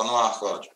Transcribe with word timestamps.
Está 0.00 0.10
no 0.10 0.16
ar, 0.16 0.38
Cláudio. 0.38 0.70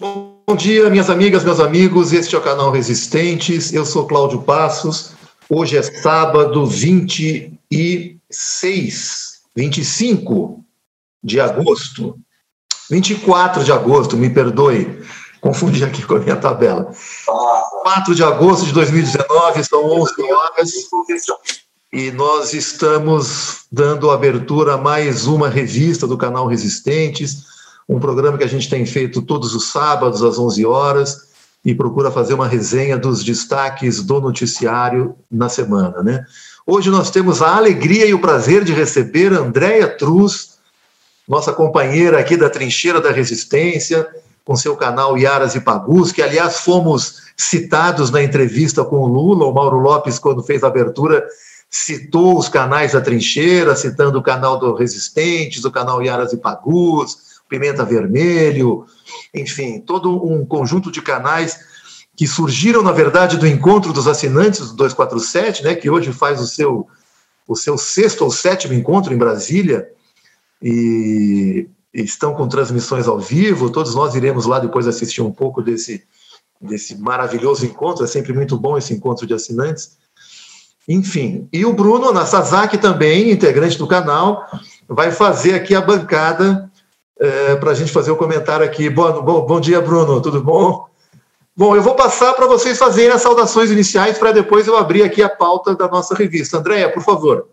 Bom 0.00 0.56
dia, 0.56 0.90
minhas 0.90 1.08
amigas, 1.08 1.44
meus 1.44 1.60
amigos. 1.60 2.12
Este 2.12 2.34
é 2.34 2.38
o 2.38 2.42
canal 2.42 2.72
Resistentes. 2.72 3.72
Eu 3.72 3.86
sou 3.86 4.08
Cláudio 4.08 4.42
Passos. 4.42 5.12
Hoje 5.48 5.76
é 5.76 5.82
sábado 5.82 6.66
26, 6.66 9.40
25 9.54 10.64
de 11.22 11.38
agosto. 11.38 12.18
24 12.90 13.62
de 13.62 13.70
agosto, 13.70 14.16
me 14.16 14.28
perdoe. 14.28 15.00
Confundi 15.40 15.84
aqui 15.84 16.02
com 16.02 16.16
a 16.16 16.18
minha 16.18 16.34
tabela. 16.34 16.90
4 17.82 18.16
de 18.16 18.24
agosto 18.24 18.66
de 18.66 18.72
2019, 18.72 19.62
são 19.62 19.84
11 19.84 20.12
horas. 20.32 20.72
E 21.92 22.10
nós 22.10 22.52
estamos 22.52 23.66
dando 23.70 24.10
abertura 24.10 24.74
a 24.74 24.78
mais 24.78 25.28
uma 25.28 25.48
revista 25.48 26.04
do 26.04 26.18
canal 26.18 26.48
Resistentes 26.48 27.53
um 27.88 27.98
programa 27.98 28.38
que 28.38 28.44
a 28.44 28.48
gente 28.48 28.68
tem 28.68 28.84
feito 28.86 29.22
todos 29.22 29.54
os 29.54 29.70
sábados 29.70 30.22
às 30.22 30.38
11 30.38 30.64
horas 30.64 31.28
e 31.64 31.74
procura 31.74 32.10
fazer 32.10 32.34
uma 32.34 32.46
resenha 32.46 32.98
dos 32.98 33.24
destaques 33.24 34.02
do 34.02 34.20
noticiário 34.20 35.16
na 35.30 35.48
semana, 35.48 36.02
né? 36.02 36.24
Hoje 36.66 36.90
nós 36.90 37.10
temos 37.10 37.42
a 37.42 37.56
alegria 37.56 38.06
e 38.06 38.14
o 38.14 38.20
prazer 38.20 38.64
de 38.64 38.72
receber 38.72 39.32
Andréia 39.32 39.88
Truz, 39.88 40.54
nossa 41.26 41.52
companheira 41.52 42.18
aqui 42.18 42.36
da 42.36 42.50
Trincheira 42.50 43.00
da 43.00 43.10
Resistência, 43.10 44.06
com 44.44 44.54
seu 44.56 44.76
canal 44.76 45.16
Iaras 45.16 45.54
e 45.54 45.60
Pagus, 45.60 46.12
que 46.12 46.22
aliás 46.22 46.60
fomos 46.60 47.22
citados 47.36 48.10
na 48.10 48.22
entrevista 48.22 48.84
com 48.84 48.96
o 48.96 49.06
Lula, 49.06 49.46
o 49.46 49.54
Mauro 49.54 49.78
Lopes, 49.78 50.18
quando 50.18 50.42
fez 50.42 50.62
a 50.62 50.66
abertura, 50.66 51.26
citou 51.70 52.38
os 52.38 52.48
canais 52.48 52.92
da 52.92 53.00
Trincheira, 53.00 53.74
citando 53.74 54.18
o 54.18 54.22
canal 54.22 54.58
do 54.58 54.74
Resistentes, 54.74 55.64
o 55.64 55.70
canal 55.70 56.02
Iaras 56.02 56.32
e 56.32 56.36
Pagus, 56.36 57.33
Pimenta 57.54 57.84
Vermelho, 57.84 58.84
enfim, 59.32 59.78
todo 59.78 60.26
um 60.28 60.44
conjunto 60.44 60.90
de 60.90 61.00
canais 61.00 61.60
que 62.16 62.26
surgiram, 62.26 62.82
na 62.82 62.90
verdade, 62.90 63.38
do 63.38 63.46
encontro 63.46 63.92
dos 63.92 64.08
assinantes 64.08 64.70
do 64.70 64.76
247, 64.76 65.62
né, 65.62 65.74
que 65.76 65.88
hoje 65.88 66.12
faz 66.12 66.40
o 66.40 66.48
seu, 66.48 66.88
o 67.46 67.54
seu 67.54 67.78
sexto 67.78 68.22
ou 68.22 68.30
sétimo 68.30 68.74
encontro 68.74 69.14
em 69.14 69.18
Brasília, 69.18 69.88
e, 70.60 71.68
estão 71.92 72.34
com 72.34 72.48
transmissões 72.48 73.06
ao 73.06 73.20
vivo, 73.20 73.70
todos 73.70 73.94
nós 73.94 74.16
iremos 74.16 74.46
lá 74.46 74.58
depois 74.58 74.88
assistir 74.88 75.22
um 75.22 75.30
pouco 75.30 75.62
desse, 75.62 76.02
desse 76.60 76.98
maravilhoso 76.98 77.64
encontro, 77.64 78.02
é 78.02 78.08
sempre 78.08 78.32
muito 78.32 78.58
bom 78.58 78.76
esse 78.76 78.92
encontro 78.92 79.28
de 79.28 79.34
assinantes. 79.34 79.96
Enfim, 80.88 81.48
e 81.52 81.64
o 81.64 81.72
Bruno 81.72 82.08
Anassazaki 82.08 82.78
também, 82.78 83.30
integrante 83.30 83.78
do 83.78 83.86
canal, 83.86 84.44
vai 84.88 85.12
fazer 85.12 85.54
aqui 85.54 85.72
a 85.72 85.80
bancada 85.80 86.68
é, 87.24 87.56
para 87.56 87.70
a 87.70 87.74
gente 87.74 87.92
fazer 87.92 88.10
o 88.10 88.14
um 88.14 88.18
comentário 88.18 88.64
aqui. 88.64 88.88
Bom, 88.90 89.22
bom, 89.22 89.46
bom 89.46 89.60
dia, 89.60 89.80
Bruno, 89.80 90.20
tudo 90.20 90.42
bom? 90.42 90.86
Bom, 91.56 91.76
eu 91.76 91.82
vou 91.82 91.94
passar 91.94 92.32
para 92.34 92.46
vocês 92.46 92.78
fazerem 92.78 93.12
as 93.12 93.22
saudações 93.22 93.70
iniciais 93.70 94.18
para 94.18 94.32
depois 94.32 94.66
eu 94.66 94.76
abrir 94.76 95.04
aqui 95.04 95.22
a 95.22 95.28
pauta 95.28 95.74
da 95.74 95.86
nossa 95.86 96.14
revista. 96.14 96.58
Andréia, 96.58 96.92
por 96.92 97.02
favor. 97.02 97.46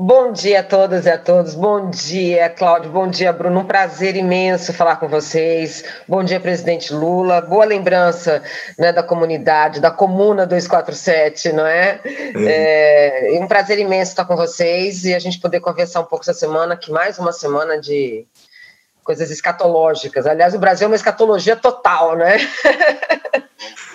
Bom 0.00 0.30
dia 0.30 0.60
a 0.60 0.62
todas 0.62 1.06
e 1.06 1.10
a 1.10 1.18
todos. 1.18 1.56
Bom 1.56 1.90
dia, 1.90 2.48
Cláudio. 2.48 2.88
Bom 2.88 3.08
dia, 3.08 3.32
Bruno. 3.32 3.58
Um 3.58 3.64
prazer 3.64 4.14
imenso 4.14 4.72
falar 4.72 4.94
com 4.94 5.08
vocês. 5.08 5.82
Bom 6.06 6.22
dia, 6.22 6.38
presidente 6.38 6.94
Lula. 6.94 7.40
Boa 7.40 7.64
lembrança 7.64 8.40
né, 8.78 8.92
da 8.92 9.02
comunidade, 9.02 9.80
da 9.80 9.90
Comuna 9.90 10.46
247, 10.46 11.52
não 11.52 11.66
é? 11.66 12.00
é? 12.04 13.34
é? 13.34 13.40
Um 13.40 13.48
prazer 13.48 13.76
imenso 13.80 14.12
estar 14.12 14.24
com 14.24 14.36
vocês 14.36 15.04
e 15.04 15.12
a 15.12 15.18
gente 15.18 15.40
poder 15.40 15.58
conversar 15.58 15.98
um 15.98 16.04
pouco 16.04 16.22
essa 16.22 16.32
semana, 16.32 16.76
que 16.76 16.92
mais 16.92 17.18
uma 17.18 17.32
semana 17.32 17.80
de 17.80 18.24
coisas 19.02 19.32
escatológicas. 19.32 20.28
Aliás, 20.28 20.54
o 20.54 20.60
Brasil 20.60 20.84
é 20.84 20.90
uma 20.90 20.94
escatologia 20.94 21.56
total, 21.56 22.16
né? 22.16 22.36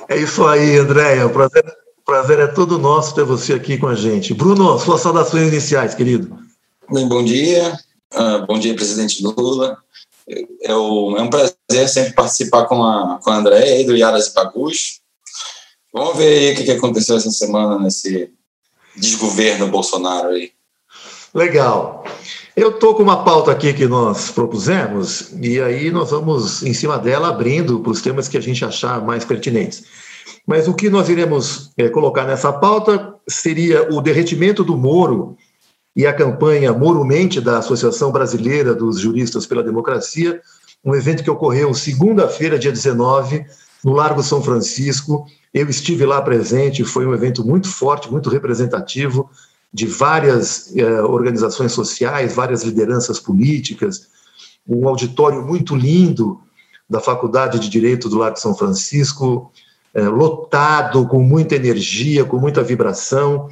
É 0.09 0.17
isso 0.17 0.45
aí, 0.45 0.77
Andréia. 0.77 1.29
prazer 1.29 1.63
prazer 2.05 2.39
é 2.39 2.47
todo 2.47 2.77
nosso 2.77 3.15
ter 3.15 3.23
você 3.23 3.53
aqui 3.53 3.77
com 3.77 3.87
a 3.87 3.95
gente. 3.95 4.33
Bruno, 4.33 4.77
suas 4.79 5.01
saudações 5.01 5.47
iniciais, 5.47 5.95
querido. 5.95 6.37
Bem, 6.91 7.07
bom 7.07 7.23
dia. 7.23 7.77
Uh, 8.13 8.45
bom 8.45 8.59
dia, 8.59 8.75
presidente 8.75 9.23
Lula. 9.23 9.77
É, 10.27 10.71
é 10.71 10.75
um 10.75 11.29
prazer 11.29 11.89
sempre 11.89 12.13
participar 12.13 12.65
com 12.65 12.83
a, 12.83 13.19
com 13.23 13.29
a 13.29 13.37
André 13.37 13.81
e 13.81 13.85
do 13.85 13.95
Yaras 13.95 14.29
Pagus. 14.29 15.01
Vamos 15.93 16.17
ver 16.17 16.27
aí 16.27 16.53
o 16.53 16.55
que, 16.55 16.63
que 16.63 16.71
aconteceu 16.71 17.17
essa 17.17 17.31
semana 17.31 17.79
nesse 17.79 18.31
desgoverno 18.95 19.67
Bolsonaro 19.67 20.29
aí. 20.29 20.51
Legal. 21.33 22.03
Eu 22.55 22.69
estou 22.69 22.93
com 22.93 23.01
uma 23.01 23.23
pauta 23.23 23.51
aqui 23.51 23.73
que 23.73 23.87
nós 23.87 24.29
propusemos, 24.29 25.31
e 25.41 25.59
aí 25.59 25.89
nós 25.89 26.11
vamos, 26.11 26.61
em 26.61 26.73
cima 26.73 26.99
dela, 26.99 27.29
abrindo 27.29 27.79
para 27.79 27.91
os 27.91 28.01
temas 28.01 28.27
que 28.27 28.37
a 28.37 28.41
gente 28.41 28.63
achar 28.63 29.01
mais 29.01 29.25
pertinentes. 29.25 29.83
Mas 30.45 30.67
o 30.67 30.73
que 30.73 30.89
nós 30.89 31.09
iremos 31.09 31.71
é, 31.77 31.89
colocar 31.89 32.25
nessa 32.25 32.51
pauta 32.51 33.15
seria 33.27 33.93
o 33.93 34.01
derretimento 34.01 34.63
do 34.63 34.77
Moro 34.77 35.37
e 35.95 36.05
a 36.05 36.13
campanha 36.13 36.73
Moro 36.73 37.05
Mente 37.05 37.39
da 37.39 37.59
Associação 37.59 38.11
Brasileira 38.11 38.73
dos 38.73 38.99
Juristas 38.99 39.45
pela 39.45 39.63
Democracia, 39.63 40.41
um 40.83 40.93
evento 40.93 41.23
que 41.23 41.29
ocorreu 41.29 41.73
segunda-feira, 41.73 42.59
dia 42.59 42.71
19, 42.71 43.45
no 43.83 43.93
Largo 43.93 44.21
São 44.21 44.41
Francisco. 44.41 45.25
Eu 45.53 45.69
estive 45.69 46.05
lá 46.05 46.21
presente, 46.21 46.83
foi 46.83 47.05
um 47.05 47.13
evento 47.13 47.45
muito 47.45 47.69
forte, 47.69 48.11
muito 48.11 48.29
representativo 48.29 49.29
de 49.73 49.85
várias 49.85 50.75
eh, 50.75 51.01
organizações 51.01 51.71
sociais, 51.71 52.35
várias 52.35 52.63
lideranças 52.63 53.19
políticas, 53.19 54.07
um 54.67 54.87
auditório 54.87 55.41
muito 55.41 55.75
lindo 55.75 56.39
da 56.89 56.99
Faculdade 56.99 57.59
de 57.59 57.69
Direito 57.69 58.09
do 58.09 58.17
Largo 58.17 58.39
São 58.39 58.55
Francisco, 58.55 59.51
é, 59.93 60.07
lotado, 60.07 61.07
com 61.07 61.21
muita 61.21 61.55
energia, 61.55 62.25
com 62.25 62.37
muita 62.37 62.63
vibração. 62.63 63.47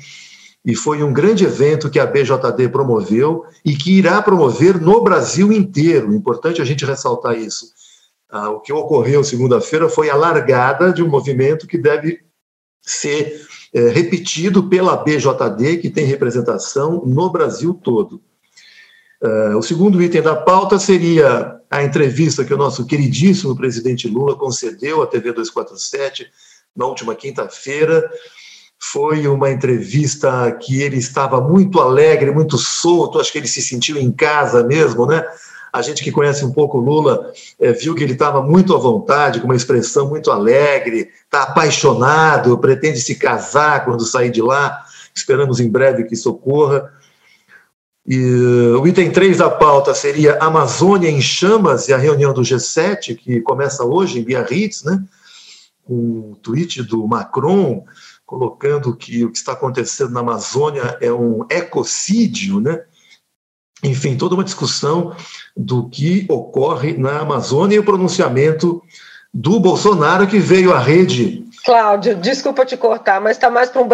E 0.66 0.76
foi 0.76 1.04
um 1.04 1.14
grande 1.14 1.44
evento 1.44 1.90
que 1.90 2.00
a 2.00 2.06
BJD 2.06 2.70
promoveu 2.70 3.46
e 3.66 3.76
que 3.76 3.98
irá 3.98 4.22
promover 4.22 4.80
no 4.80 5.02
Brasil 5.04 5.52
inteiro. 5.52 6.14
Importante 6.14 6.62
a 6.62 6.66
gente 6.66 6.86
ressaltar 6.86 7.38
isso. 7.38 7.66
Ah, 8.30 8.50
o 8.50 8.60
que 8.60 8.72
ocorreu 8.72 9.24
segunda-feira 9.24 9.90
foi 9.90 10.10
a 10.10 10.16
largada 10.16 10.94
de 10.94 11.04
um 11.04 11.10
movimento 11.10 11.68
que 11.68 11.78
deve 11.78 12.22
ser 12.82 13.46
é, 13.74 13.90
repetido 13.90 14.68
pela 14.70 14.98
BJD, 14.98 15.78
que 15.78 15.90
tem 15.90 16.06
representação 16.06 17.04
no 17.06 17.30
Brasil 17.30 17.74
todo. 17.74 18.22
Uh, 19.22 19.56
o 19.56 19.62
segundo 19.62 20.02
item 20.02 20.22
da 20.22 20.36
pauta 20.36 20.80
seria 20.80 21.61
a 21.72 21.82
entrevista 21.82 22.44
que 22.44 22.54
o 22.54 22.58
nosso 22.58 22.86
queridíssimo 22.86 23.56
presidente 23.56 24.06
Lula 24.06 24.36
concedeu 24.36 25.02
à 25.02 25.08
TV 25.08 25.32
247 25.32 26.28
na 26.76 26.86
última 26.86 27.16
quinta-feira. 27.16 28.12
Foi 28.78 29.26
uma 29.26 29.50
entrevista 29.50 30.52
que 30.52 30.82
ele 30.82 30.98
estava 30.98 31.40
muito 31.40 31.80
alegre, 31.80 32.30
muito 32.30 32.58
solto, 32.58 33.22
acho 33.22 33.32
que 33.32 33.38
ele 33.38 33.48
se 33.48 33.62
sentiu 33.62 33.98
em 33.98 34.12
casa 34.12 34.64
mesmo, 34.64 35.06
né? 35.06 35.26
A 35.72 35.82
gente 35.82 36.04
que 36.04 36.12
conhece 36.12 36.44
um 36.44 36.52
pouco 36.52 36.78
o 36.78 36.82
Lula 36.82 37.32
é, 37.58 37.72
viu 37.72 37.96
que 37.96 38.04
ele 38.04 38.14
estava 38.14 38.42
muito 38.42 38.76
à 38.76 38.78
vontade, 38.78 39.40
com 39.40 39.46
uma 39.46 39.56
expressão 39.56 40.10
muito 40.10 40.30
alegre, 40.30 41.10
está 41.24 41.44
apaixonado, 41.44 42.58
pretende 42.58 43.00
se 43.00 43.16
casar 43.16 43.86
quando 43.86 44.06
sair 44.06 44.30
de 44.30 44.42
lá. 44.42 44.84
Esperamos 45.16 45.62
em 45.62 45.70
breve 45.70 46.04
que 46.04 46.16
isso 46.16 46.30
ocorra. 46.30 46.92
E, 48.14 48.20
o 48.76 48.86
item 48.86 49.10
3 49.10 49.38
da 49.38 49.50
pauta 49.50 49.94
seria 49.94 50.38
Amazônia 50.40 51.10
em 51.10 51.22
chamas 51.22 51.88
e 51.88 51.94
a 51.94 51.98
reunião 51.98 52.34
do 52.34 52.42
G7, 52.42 53.16
que 53.16 53.40
começa 53.40 53.86
hoje 53.86 54.20
em 54.20 54.24
Biarritz, 54.24 54.84
né? 54.84 55.02
um 55.90 56.36
tweet 56.42 56.84
do 56.84 57.08
Macron 57.08 57.86
colocando 58.26 58.94
que 58.98 59.24
o 59.24 59.32
que 59.32 59.38
está 59.38 59.54
acontecendo 59.54 60.12
na 60.12 60.20
Amazônia 60.20 60.98
é 61.00 61.10
um 61.10 61.46
ecocídio, 61.50 62.60
né? 62.60 62.84
Enfim, 63.82 64.18
toda 64.18 64.36
uma 64.36 64.44
discussão 64.44 65.16
do 65.56 65.88
que 65.88 66.26
ocorre 66.30 66.98
na 66.98 67.20
Amazônia 67.20 67.78
e 67.78 67.80
o 67.80 67.84
pronunciamento 67.86 68.84
do 69.34 69.58
Bolsonaro 69.58 70.28
que 70.28 70.38
veio 70.38 70.74
à 70.74 70.80
rede. 70.80 71.46
Cláudio, 71.64 72.16
desculpa 72.18 72.66
te 72.66 72.76
cortar, 72.76 73.22
mas 73.22 73.38
está 73.38 73.50
mais 73.50 73.70
para 73.70 73.82
um 73.82 73.88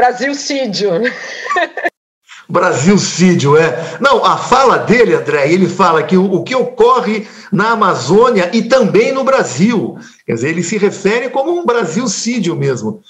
Brasilcídio. 2.50 3.52
Brasilcídio, 3.52 3.58
é. 3.58 3.98
Não, 4.00 4.24
a 4.24 4.38
fala 4.38 4.78
dele, 4.78 5.14
André, 5.14 5.52
ele 5.52 5.68
fala 5.68 6.04
que 6.04 6.16
o, 6.16 6.34
o, 6.34 6.44
que 6.44 6.56
ocorre 6.56 7.28
na 7.52 7.72
Amazônia 7.72 8.50
e 8.54 8.64
também 8.64 9.12
no 9.12 9.24
Brasil. 9.24 9.98
Quer 10.26 10.36
dizer, 10.36 10.50
ele 10.50 10.64
se 10.64 10.78
refere 10.78 11.30
como 11.30 11.52
um 11.52 11.66
Brasilcídio 11.66 12.56
mesmo. 12.56 13.02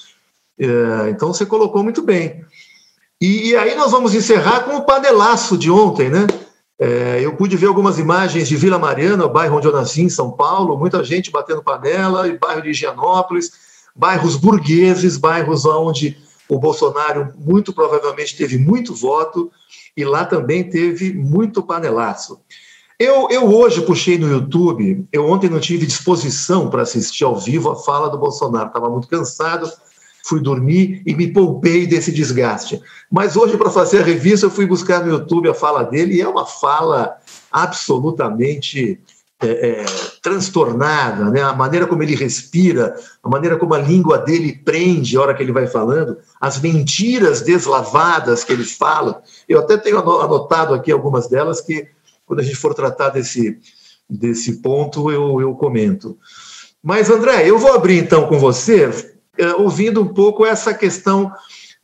É, 0.59 1.09
então 1.09 1.33
você 1.33 1.45
colocou 1.45 1.83
muito 1.83 2.01
bem. 2.01 2.43
E, 3.21 3.49
e, 3.49 3.55
aí 3.55 3.75
nós 3.75 3.91
vamos 3.91 4.13
encerrar 4.13 4.61
com 4.61 4.75
o 4.75 4.85
panelaço 4.85 5.57
de 5.57 5.69
ontem, 5.69 6.09
né? 6.09 6.27
É, 6.79 7.19
eu 7.23 7.35
pude 7.35 7.57
ver 7.57 7.65
algumas 7.67 7.97
imagens 7.97 8.47
de 8.47 8.55
Vila 8.55 8.77
Mariana, 8.77 9.25
o 9.25 9.29
bairro 9.29 9.57
onde 9.57 9.67
eu 9.67 9.73
nasci, 9.73 10.03
em 10.03 10.09
São 10.09 10.31
Paulo, 10.31 10.77
muita 10.77 11.03
gente 11.03 11.31
batendo 11.31 11.63
panela, 11.63 12.27
e 12.27 12.37
bairro 12.37 12.61
de 12.61 12.69
Higienópolis, 12.69 13.51
bairros 13.95 14.35
burgueses, 14.35 15.17
bairros 15.17 15.65
onde 15.65 16.17
o 16.49 16.59
Bolsonaro 16.59 17.33
muito 17.37 17.73
provavelmente 17.73 18.35
teve 18.37 18.57
muito 18.57 18.93
voto 18.93 19.51
e 19.95 20.05
lá 20.05 20.25
também 20.25 20.63
teve 20.63 21.13
muito 21.13 21.63
panelaço. 21.63 22.39
Eu, 22.99 23.29
eu 23.29 23.45
hoje 23.53 23.81
puxei 23.81 24.17
no 24.17 24.27
YouTube, 24.27 25.05
eu 25.11 25.25
ontem 25.25 25.49
não 25.49 25.59
tive 25.59 25.85
disposição 25.85 26.69
para 26.69 26.81
assistir 26.81 27.23
ao 27.23 27.37
vivo 27.37 27.69
a 27.69 27.75
fala 27.75 28.09
do 28.09 28.17
Bolsonaro, 28.17 28.67
estava 28.67 28.89
muito 28.89 29.07
cansado, 29.07 29.71
fui 30.23 30.41
dormir 30.41 31.03
e 31.05 31.15
me 31.15 31.31
poupei 31.31 31.85
desse 31.85 32.11
desgaste. 32.11 32.81
Mas 33.09 33.37
hoje, 33.37 33.55
para 33.55 33.69
fazer 33.69 33.99
a 33.99 34.03
revista, 34.03 34.47
eu 34.47 34.51
fui 34.51 34.65
buscar 34.65 35.05
no 35.05 35.11
YouTube 35.11 35.47
a 35.47 35.53
fala 35.53 35.83
dele 35.83 36.15
e 36.15 36.21
é 36.21 36.27
uma 36.27 36.45
fala 36.45 37.17
absolutamente 37.51 38.99
é, 39.39 39.69
é, 39.69 39.85
transtornada, 40.21 41.29
né? 41.29 41.41
a 41.41 41.53
maneira 41.53 41.85
como 41.85 42.01
ele 42.01 42.15
respira, 42.15 42.95
a 43.21 43.29
maneira 43.29 43.55
como 43.55 43.73
a 43.75 43.77
língua 43.77 44.17
dele 44.17 44.53
prende 44.65 45.15
a 45.15 45.21
hora 45.21 45.33
que 45.35 45.43
ele 45.43 45.51
vai 45.51 45.67
falando, 45.67 46.17
as 46.41 46.59
mentiras 46.59 47.41
deslavadas 47.41 48.43
que 48.43 48.51
ele 48.51 48.63
fala. 48.63 49.21
Eu 49.47 49.59
até 49.59 49.77
tenho 49.77 49.99
anotado 49.99 50.73
aqui 50.73 50.91
algumas 50.91 51.27
delas 51.27 51.61
que 51.61 51.87
quando 52.25 52.39
a 52.39 52.43
gente 52.43 52.55
for 52.55 52.73
tratar 52.73 53.09
desse, 53.09 53.59
desse 54.09 54.61
ponto, 54.61 55.11
eu, 55.11 55.39
eu 55.39 55.53
comento. 55.53 56.17
Mas, 56.81 57.09
André, 57.09 57.47
eu 57.47 57.59
vou 57.59 57.73
abrir 57.73 57.99
então 57.99 58.27
com 58.27 58.39
você, 58.39 59.13
eh, 59.37 59.53
ouvindo 59.53 60.01
um 60.01 60.07
pouco 60.07 60.45
essa 60.45 60.73
questão 60.73 61.31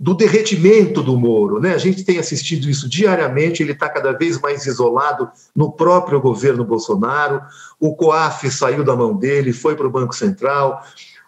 do 0.04 0.14
derretimento 0.14 1.02
do 1.02 1.16
Moro. 1.16 1.62
Né? 1.62 1.74
A 1.74 1.78
gente 1.78 2.04
tem 2.04 2.20
assistido 2.20 2.70
isso 2.70 2.90
diariamente, 2.90 3.64
ele 3.64 3.72
está 3.72 3.88
cada 3.88 4.12
vez 4.12 4.38
mais 4.38 4.66
isolado 4.66 5.30
no 5.56 5.72
próprio 5.72 6.20
governo 6.20 6.66
Bolsonaro. 6.66 7.42
O 7.80 7.96
COAF 7.96 8.52
saiu 8.52 8.84
da 8.84 8.98
mão 8.98 9.16
dele, 9.16 9.54
foi 9.54 9.78
para 9.78 9.88
o 9.88 9.90
Banco 9.90 10.14
Central. 10.14 10.84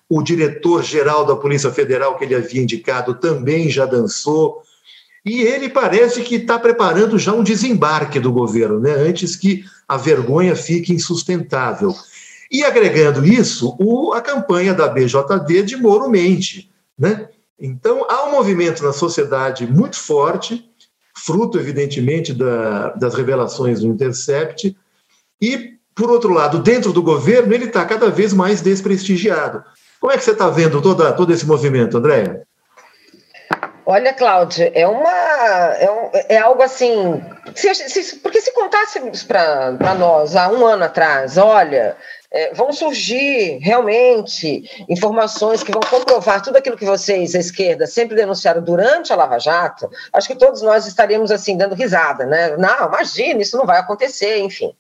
O 0.09 0.21
diretor-geral 0.21 1.25
da 1.25 1.37
Polícia 1.37 1.71
Federal, 1.71 2.17
que 2.17 2.25
ele 2.25 2.35
havia 2.35 2.61
indicado, 2.61 3.13
também 3.13 3.69
já 3.69 3.85
dançou. 3.85 4.61
E 5.25 5.41
ele 5.43 5.69
parece 5.69 6.21
que 6.21 6.35
está 6.35 6.59
preparando 6.59 7.17
já 7.17 7.31
um 7.31 7.43
desembarque 7.43 8.19
do 8.19 8.33
governo, 8.33 8.81
né? 8.81 8.91
antes 8.91 9.37
que 9.37 9.63
a 9.87 9.95
vergonha 9.95 10.53
fique 10.53 10.91
insustentável. 10.91 11.95
E 12.51 12.61
agregando 12.61 13.25
isso, 13.25 13.73
o, 13.79 14.11
a 14.11 14.19
campanha 14.19 14.73
da 14.73 14.89
BJD 14.89 15.63
de 15.63 15.77
Moro 15.77 16.09
mente. 16.09 16.69
Né? 16.99 17.29
Então, 17.59 18.05
há 18.09 18.25
um 18.25 18.31
movimento 18.31 18.83
na 18.83 18.91
sociedade 18.91 19.65
muito 19.65 19.97
forte, 19.97 20.69
fruto, 21.17 21.57
evidentemente, 21.57 22.33
da, 22.33 22.89
das 22.89 23.15
revelações 23.15 23.79
do 23.79 23.87
Intercept, 23.87 24.75
e, 25.41 25.75
por 25.95 26.11
outro 26.11 26.33
lado, 26.33 26.59
dentro 26.59 26.91
do 26.91 27.01
governo, 27.01 27.53
ele 27.53 27.65
está 27.65 27.85
cada 27.85 28.09
vez 28.09 28.33
mais 28.33 28.61
desprestigiado. 28.61 29.63
Como 29.99 30.11
é 30.11 30.17
que 30.17 30.23
você 30.23 30.31
está 30.31 30.49
vendo 30.49 30.81
toda, 30.81 31.13
todo 31.13 31.33
esse 31.33 31.45
movimento, 31.45 31.97
Andréia? 31.97 32.45
Olha, 33.85 34.13
Cláudia, 34.13 34.71
é 34.73 34.87
uma 34.87 35.09
é, 35.09 35.91
um, 35.91 36.09
é 36.29 36.37
algo 36.37 36.63
assim. 36.63 37.23
Se, 37.53 37.73
se, 37.75 38.15
porque 38.17 38.41
se 38.41 38.51
contássemos 38.51 39.23
para 39.23 39.95
nós 39.97 40.35
há 40.35 40.49
um 40.49 40.65
ano 40.65 40.85
atrás, 40.85 41.37
olha, 41.37 41.95
é, 42.35 42.53
vão 42.53 42.73
surgir 42.73 43.59
realmente 43.61 44.69
informações 44.89 45.63
que 45.63 45.71
vão 45.71 45.81
comprovar 45.81 46.41
tudo 46.43 46.57
aquilo 46.57 46.75
que 46.75 46.83
vocês, 46.83 47.33
a 47.33 47.39
esquerda, 47.39 47.87
sempre 47.87 48.13
denunciaram 48.13 48.61
durante 48.61 49.13
a 49.13 49.15
Lava 49.15 49.39
Jato, 49.39 49.89
acho 50.11 50.27
que 50.27 50.35
todos 50.35 50.61
nós 50.61 50.85
estaríamos 50.85 51.31
assim 51.31 51.55
dando 51.55 51.73
risada, 51.73 52.25
né? 52.25 52.57
Não, 52.57 52.87
imagina, 52.87 53.41
isso 53.41 53.55
não 53.55 53.65
vai 53.65 53.79
acontecer, 53.79 54.39
enfim. 54.39 54.75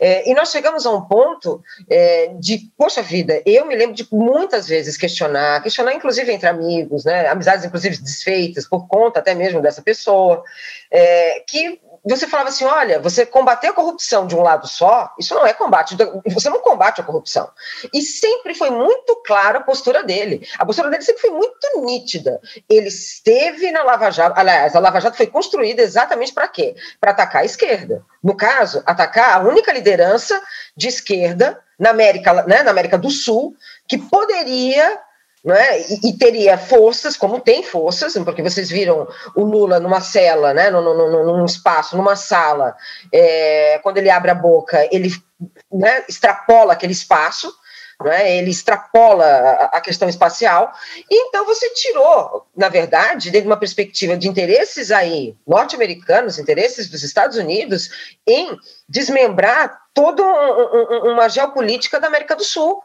É, 0.00 0.28
e 0.28 0.34
nós 0.34 0.50
chegamos 0.50 0.86
a 0.86 0.90
um 0.90 1.02
ponto 1.02 1.62
é, 1.88 2.32
de, 2.38 2.70
poxa 2.76 3.02
vida, 3.02 3.42
eu 3.44 3.66
me 3.66 3.76
lembro 3.76 3.94
de 3.94 4.08
muitas 4.10 4.66
vezes 4.66 4.96
questionar, 4.96 5.62
questionar 5.62 5.92
inclusive 5.92 6.32
entre 6.32 6.48
amigos, 6.48 7.04
né, 7.04 7.28
amizades 7.28 7.64
inclusive 7.64 7.98
desfeitas 7.98 8.66
por 8.66 8.88
conta 8.88 9.20
até 9.20 9.34
mesmo 9.34 9.60
dessa 9.60 9.82
pessoa, 9.82 10.42
é, 10.90 11.44
que 11.46 11.78
você 12.04 12.26
falava 12.26 12.48
assim: 12.48 12.64
olha, 12.64 12.98
você 12.98 13.26
combater 13.26 13.68
a 13.68 13.72
corrupção 13.72 14.26
de 14.26 14.34
um 14.34 14.42
lado 14.42 14.66
só, 14.66 15.12
isso 15.18 15.34
não 15.34 15.46
é 15.46 15.52
combate, 15.52 15.96
você 16.26 16.48
não 16.48 16.60
combate 16.60 17.00
a 17.00 17.04
corrupção. 17.04 17.50
E 17.92 18.00
sempre 18.00 18.54
foi 18.54 18.70
muito 18.70 19.16
clara 19.24 19.58
a 19.58 19.62
postura 19.62 20.02
dele. 20.02 20.46
A 20.58 20.64
postura 20.64 20.88
dele 20.88 21.02
sempre 21.02 21.20
foi 21.22 21.30
muito 21.30 21.84
nítida. 21.84 22.40
Ele 22.68 22.88
esteve 22.88 23.70
na 23.70 23.82
Lava 23.82 24.10
Jato, 24.10 24.38
aliás, 24.38 24.74
a 24.74 24.80
Lava 24.80 25.00
Jato 25.00 25.16
foi 25.16 25.26
construída 25.26 25.82
exatamente 25.82 26.32
para 26.32 26.48
quê? 26.48 26.74
Para 27.00 27.10
atacar 27.10 27.42
a 27.42 27.44
esquerda. 27.44 28.04
No 28.22 28.36
caso, 28.36 28.82
atacar 28.86 29.36
a 29.36 29.40
única 29.40 29.72
liderança 29.72 29.89
de 30.76 30.88
esquerda 30.88 31.58
na 31.78 31.90
América, 31.90 32.44
né, 32.46 32.62
na 32.62 32.70
América 32.70 32.98
do 32.98 33.10
Sul 33.10 33.54
que 33.88 33.98
poderia 33.98 35.00
né? 35.44 35.80
E, 35.80 36.10
e, 36.10 36.18
teria 36.18 36.58
forças, 36.58 37.16
como 37.16 37.40
tem 37.40 37.62
forças, 37.62 38.12
porque 38.24 38.42
vocês 38.42 38.68
viram 38.68 39.08
o 39.34 39.42
Lula 39.42 39.80
numa 39.80 40.00
cela, 40.00 40.52
né? 40.52 40.70
num, 40.70 40.82
num, 40.82 41.24
num 41.24 41.44
espaço, 41.44 41.96
numa 41.96 42.14
sala, 42.14 42.76
é, 43.12 43.80
quando 43.82 43.96
ele 43.96 44.10
abre 44.10 44.30
a 44.30 44.34
boca, 44.34 44.86
ele 44.92 45.10
né, 45.72 46.04
extrapola 46.06 46.74
aquele 46.74 46.92
espaço, 46.92 47.50
né? 48.04 48.36
ele 48.36 48.50
extrapola 48.50 49.24
a, 49.72 49.80
questão 49.80 50.10
espacial, 50.10 50.72
e 51.10 51.28
então 51.28 51.46
você 51.46 51.70
tirou, 51.70 52.46
na 52.54 52.68
verdade, 52.68 53.30
de 53.30 53.38
uma 53.40 53.56
perspectiva 53.56 54.18
de 54.18 54.28
interesses 54.28 54.90
aí 54.90 55.34
norte-americanos, 55.46 56.38
interesses 56.38 56.90
dos 56.90 57.02
Estados 57.02 57.38
Unidos, 57.38 57.88
em 58.26 58.58
desmembrar 58.86 59.79
toda 59.94 60.22
um, 60.22 61.08
um, 61.08 61.12
uma 61.12 61.28
geopolítica 61.28 62.00
da 62.00 62.06
América 62.06 62.36
do 62.36 62.44
Sul. 62.44 62.82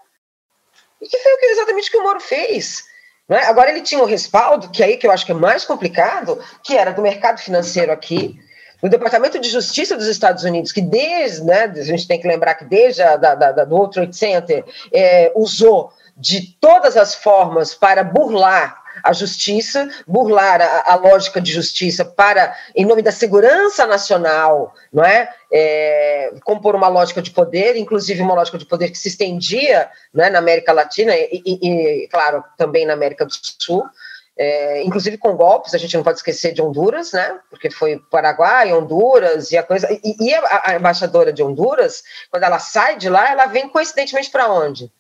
E 1.02 1.08
que 1.08 1.18
foi 1.18 1.52
exatamente 1.52 1.90
o 1.90 1.92
que 1.92 1.98
o 1.98 2.04
Moro 2.04 2.20
fez. 2.20 2.84
Né? 3.28 3.40
Agora 3.46 3.70
ele 3.70 3.82
tinha 3.82 4.02
o 4.02 4.06
respaldo, 4.06 4.70
que 4.70 4.84
é 4.84 4.88
aí 4.88 4.98
que 4.98 5.06
eu 5.06 5.12
acho 5.12 5.26
que 5.26 5.32
é 5.32 5.36
mais 5.36 5.66
complicado, 5.66 6.40
que 6.64 6.78
era 6.78 6.92
do 6.92 7.02
mercado 7.02 7.40
financeiro 7.40 7.92
aqui, 7.92 8.40
do 8.82 8.90
Departamento 8.90 9.40
de 9.40 9.50
Justiça 9.50 9.96
dos 9.96 10.08
Estados 10.08 10.44
Unidos, 10.44 10.72
que 10.72 10.82
desde, 10.82 11.44
né, 11.44 11.64
a 11.64 11.84
gente 11.84 12.08
tem 12.08 12.20
que 12.20 12.28
lembrar 12.28 12.56
que 12.56 12.66
desde 12.66 13.02
a 13.02 13.16
da, 13.18 13.36
da, 13.36 13.66
do 13.66 13.76
World 13.76 13.94
Trade 13.94 14.16
Center 14.16 14.64
é, 14.94 15.32
usou 15.36 15.92
de 16.16 16.56
todas 16.60 16.96
as 16.96 17.16
formas 17.16 17.74
para 17.74 18.04
burlar 18.04 18.85
a 19.04 19.14
justiça, 19.14 19.90
burlar 20.08 20.62
a, 20.62 20.94
a, 20.94 20.96
lógica 20.96 21.42
de 21.42 21.52
justiça 21.52 22.04
para, 22.04 22.56
em 22.76 22.86
nome 22.86 23.02
da 23.02 23.12
segurança 23.12 23.86
nacional, 23.86 24.74
não 24.92 25.04
é? 25.04 25.30
é? 25.52 26.32
compor 26.44 26.76
uma 26.76 26.88
lógica 26.88 27.22
de 27.22 27.32
poder, 27.32 27.76
inclusive 27.76 28.22
uma 28.22 28.34
lógica 28.34 28.58
de 28.58 28.66
poder 28.66 28.90
que 28.90 28.98
se 28.98 29.10
estendia 29.10 29.90
é, 30.18 30.30
na 30.30 30.40
América 30.40 30.74
Latina 30.74 31.16
e, 31.16 31.42
e, 31.46 32.04
e, 32.04 32.08
claro, 32.08 32.44
também 32.58 32.86
na 32.86 32.94
América 32.94 33.26
do 33.26 33.32
Sul. 33.34 33.84
É, 34.38 34.84
inclusive 34.84 35.18
com 35.18 35.34
golpes, 35.34 35.74
a 35.74 35.78
gente 35.78 35.96
não 35.96 36.04
pode 36.04 36.18
esquecer 36.18 36.52
de 36.52 36.62
Honduras, 36.62 37.14
né? 37.14 37.40
Porque 37.50 37.70
foi 37.70 37.98
Paraguai, 38.12 38.74
Honduras 38.74 39.50
e 39.52 39.58
a 39.58 39.64
coisa. 39.64 39.88
E, 39.90 40.16
e 40.20 40.34
a, 40.34 40.62
a 40.66 40.76
embaixadora 40.76 41.32
de 41.32 41.42
Honduras, 41.42 42.04
quando 42.30 42.44
ela 42.44 42.60
sai 42.60 42.98
de 42.98 43.10
lá, 43.10 43.32
ela 43.32 43.46
vem 43.46 43.70
coincidentemente 43.70 44.30
para 44.30 44.52
onde? 44.52 44.92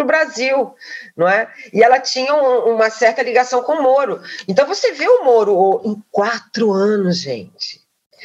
Para 0.00 0.04
o 0.04 0.06
Brasil, 0.06 0.74
não 1.16 1.28
é? 1.28 1.48
E 1.72 1.82
ela 1.82 1.98
tinha 2.00 2.34
um, 2.34 2.74
uma 2.74 2.90
certa 2.90 3.22
ligação 3.22 3.62
com 3.62 3.74
o 3.74 3.82
Moro. 3.82 4.20
Então 4.48 4.66
você 4.66 4.92
vê 4.92 5.06
o 5.06 5.24
Moro 5.24 5.82
em 5.84 6.02
quatro 6.10 6.72
anos, 6.72 7.18
gente. 7.18 7.80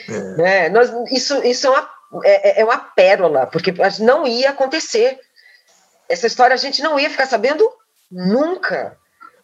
É. 0.07 0.19
Né? 0.37 0.69
Nós, 0.69 0.91
isso 1.11 1.43
isso 1.43 1.67
é, 1.67 1.69
uma, 1.69 1.89
é, 2.23 2.49
é, 2.49 2.61
é 2.61 2.65
uma 2.65 2.77
pérola, 2.77 3.47
porque 3.47 3.73
não 3.99 4.25
ia 4.25 4.51
acontecer. 4.51 5.19
Essa 6.07 6.27
história 6.27 6.53
a 6.53 6.57
gente 6.57 6.81
não 6.81 6.99
ia 6.99 7.09
ficar 7.09 7.25
sabendo 7.25 7.67
nunca 8.11 8.97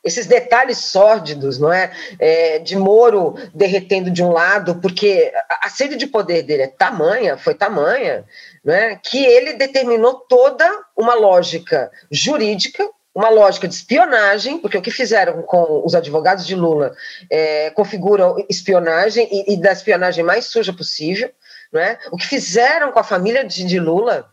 esses 0.03 0.25
detalhes 0.25 0.79
sórdidos, 0.79 1.59
não 1.59 1.71
é? 1.71 1.91
é? 2.17 2.59
de 2.59 2.75
Moro 2.75 3.35
derretendo 3.53 4.09
de 4.09 4.23
um 4.23 4.31
lado, 4.31 4.75
porque 4.75 5.31
a 5.61 5.69
sede 5.69 5.95
de 5.95 6.07
poder 6.07 6.41
dele 6.43 6.63
é 6.63 6.67
tamanha, 6.67 7.38
foi 7.38 7.53
tamanha, 7.53 8.25
né, 8.63 8.96
que 9.03 9.24
ele 9.24 9.53
determinou 9.53 10.15
toda 10.15 10.70
uma 10.96 11.15
lógica 11.15 11.91
jurídica, 12.12 12.88
uma 13.13 13.30
lógica 13.30 13.68
de 13.68 13.74
espionagem, 13.74 14.58
porque 14.60 14.77
o 14.77 14.82
que 14.82 14.91
fizeram 14.91 15.41
com 15.41 15.84
os 15.86 15.94
advogados 15.94 16.46
de 16.46 16.56
Lula 16.56 16.96
é, 17.30 17.70
configuram 17.72 18.38
espionagem 18.50 19.27
e, 19.32 19.53
e, 19.53 19.58
da 19.58 19.72
espionagem 19.72 20.24
mais 20.24 20.46
suja 20.46 20.72
possível, 20.72 21.30
né? 21.74 21.98
o 22.12 22.18
que 22.18 22.25
fizeram 22.25 22.91
com 22.91 23.00
a 23.00 23.03
família 23.03 23.44
de, 23.44 23.65
de 23.65 23.80
Lula, 23.80 24.30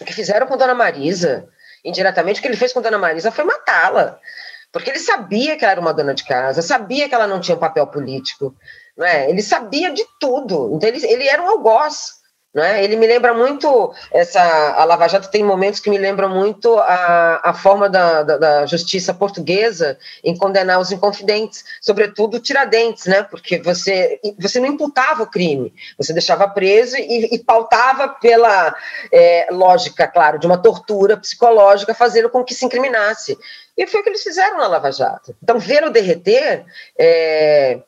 o 0.00 0.04
que 0.04 0.12
fizeram 0.12 0.46
com 0.46 0.56
Dona 0.56 0.74
Marisa, 0.74 1.48
indiretamente, 1.84 2.38
o 2.38 2.42
que 2.42 2.48
ele 2.48 2.56
fez 2.56 2.72
com 2.72 2.80
Dona 2.80 2.98
Marisa 2.98 3.30
foi 3.30 3.44
matá-la, 3.44 4.18
porque 4.72 4.88
ele 4.88 4.98
sabia 4.98 5.56
que 5.58 5.64
ela 5.64 5.72
era 5.72 5.80
uma 5.80 5.92
dona 5.92 6.14
de 6.14 6.24
casa, 6.24 6.62
sabia 6.62 7.08
que 7.08 7.14
ela 7.14 7.26
não 7.26 7.40
tinha 7.40 7.56
um 7.56 7.60
papel 7.60 7.86
político, 7.88 8.56
é? 9.00 9.28
ele 9.28 9.42
sabia 9.42 9.92
de 9.92 10.04
tudo, 10.18 10.74
então 10.74 10.88
ele, 10.88 11.04
ele 11.06 11.28
era 11.28 11.42
um 11.42 11.48
algoz, 11.48 12.21
né? 12.54 12.84
Ele 12.84 12.96
me 12.96 13.06
lembra 13.06 13.32
muito 13.32 13.94
essa 14.10 14.40
a 14.74 14.84
Lava 14.84 15.08
Jato 15.08 15.30
tem 15.30 15.42
momentos 15.42 15.80
que 15.80 15.88
me 15.88 15.96
lembram 15.96 16.28
muito 16.28 16.78
a, 16.78 17.40
a 17.42 17.54
forma 17.54 17.88
da, 17.88 18.22
da, 18.22 18.36
da 18.36 18.66
justiça 18.66 19.14
portuguesa 19.14 19.98
em 20.22 20.36
condenar 20.36 20.78
os 20.78 20.92
inconfidentes, 20.92 21.64
sobretudo 21.80 22.40
Tiradentes, 22.40 23.06
né? 23.06 23.22
Porque 23.22 23.58
você 23.58 24.20
você 24.38 24.60
não 24.60 24.68
imputava 24.68 25.22
o 25.22 25.30
crime, 25.30 25.72
você 25.96 26.12
deixava 26.12 26.46
preso 26.46 26.96
e, 26.96 27.34
e 27.34 27.38
pautava 27.38 28.08
pela 28.08 28.74
é, 29.10 29.46
lógica, 29.50 30.06
claro, 30.06 30.38
de 30.38 30.46
uma 30.46 30.58
tortura 30.58 31.16
psicológica, 31.16 31.94
fazendo 31.94 32.28
com 32.28 32.44
que 32.44 32.54
se 32.54 32.66
incriminasse. 32.66 33.38
E 33.76 33.86
foi 33.86 34.00
o 34.00 34.02
que 34.02 34.10
eles 34.10 34.22
fizeram 34.22 34.58
na 34.58 34.66
Lava 34.66 34.92
Jato. 34.92 35.34
Então, 35.42 35.58
ver 35.58 35.84
o 35.84 35.90
derreter 35.90 36.66
é, 36.98 37.80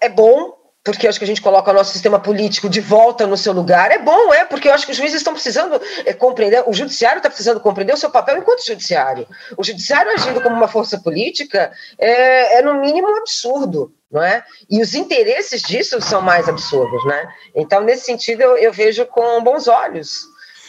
é 0.00 0.08
bom 0.08 0.61
porque 0.84 1.06
eu 1.06 1.10
acho 1.10 1.18
que 1.18 1.24
a 1.24 1.28
gente 1.28 1.40
coloca 1.40 1.70
o 1.70 1.74
nosso 1.74 1.92
sistema 1.92 2.18
político 2.18 2.68
de 2.68 2.80
volta 2.80 3.26
no 3.26 3.36
seu 3.36 3.52
lugar. 3.52 3.90
É 3.92 3.98
bom, 3.98 4.34
é, 4.34 4.44
porque 4.44 4.68
eu 4.68 4.74
acho 4.74 4.84
que 4.84 4.90
os 4.92 4.98
juízes 4.98 5.18
estão 5.18 5.32
precisando 5.32 5.80
é, 6.04 6.12
compreender, 6.12 6.64
o 6.66 6.72
judiciário 6.72 7.18
está 7.18 7.28
precisando 7.28 7.60
compreender 7.60 7.92
o 7.92 7.96
seu 7.96 8.10
papel 8.10 8.38
enquanto 8.38 8.66
judiciário. 8.66 9.26
O 9.56 9.62
judiciário 9.62 10.10
agindo 10.12 10.40
como 10.40 10.56
uma 10.56 10.66
força 10.66 10.98
política 10.98 11.72
é, 11.98 12.58
é 12.58 12.62
no 12.62 12.80
mínimo 12.80 13.08
um 13.08 13.16
absurdo, 13.16 13.94
não 14.10 14.22
é? 14.22 14.42
E 14.68 14.82
os 14.82 14.94
interesses 14.94 15.62
disso 15.62 16.00
são 16.00 16.20
mais 16.20 16.48
absurdos, 16.48 17.04
né? 17.06 17.28
Então, 17.54 17.80
nesse 17.80 18.06
sentido, 18.06 18.42
eu, 18.42 18.56
eu 18.56 18.72
vejo 18.72 19.06
com 19.06 19.42
bons 19.42 19.68
olhos. 19.68 20.22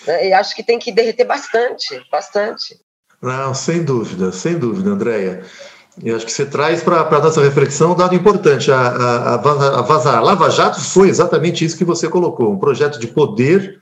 Né? 0.05 0.27
E 0.27 0.33
acho 0.33 0.55
que 0.55 0.63
tem 0.63 0.77
que 0.77 0.91
derreter 0.91 1.25
bastante, 1.25 1.99
bastante. 2.11 2.79
Não, 3.19 3.53
sem 3.53 3.83
dúvida, 3.83 4.31
sem 4.31 4.59
dúvida, 4.59 4.91
Andréia. 4.91 5.43
Eu 6.01 6.15
acho 6.15 6.25
que 6.25 6.31
você 6.31 6.45
traz 6.45 6.81
para 6.81 7.01
a 7.01 7.21
nossa 7.21 7.41
reflexão 7.41 7.91
um 7.91 7.95
dado 7.95 8.15
importante. 8.15 8.71
A, 8.71 8.79
a, 8.79 9.33
a, 9.35 9.81
Vaza, 9.81 10.17
a 10.17 10.21
Lava 10.21 10.49
Jato 10.49 10.81
foi 10.81 11.09
exatamente 11.09 11.63
isso 11.63 11.77
que 11.77 11.85
você 11.85 12.09
colocou: 12.09 12.51
um 12.51 12.57
projeto 12.57 12.99
de 12.99 13.07
poder 13.07 13.79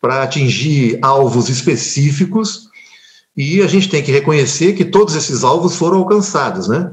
para 0.00 0.22
atingir 0.22 0.98
alvos 1.02 1.48
específicos, 1.48 2.68
e 3.36 3.62
a 3.62 3.66
gente 3.66 3.88
tem 3.88 4.02
que 4.02 4.12
reconhecer 4.12 4.74
que 4.74 4.84
todos 4.84 5.14
esses 5.14 5.44
alvos 5.44 5.76
foram 5.76 5.98
alcançados, 5.98 6.68
né? 6.68 6.92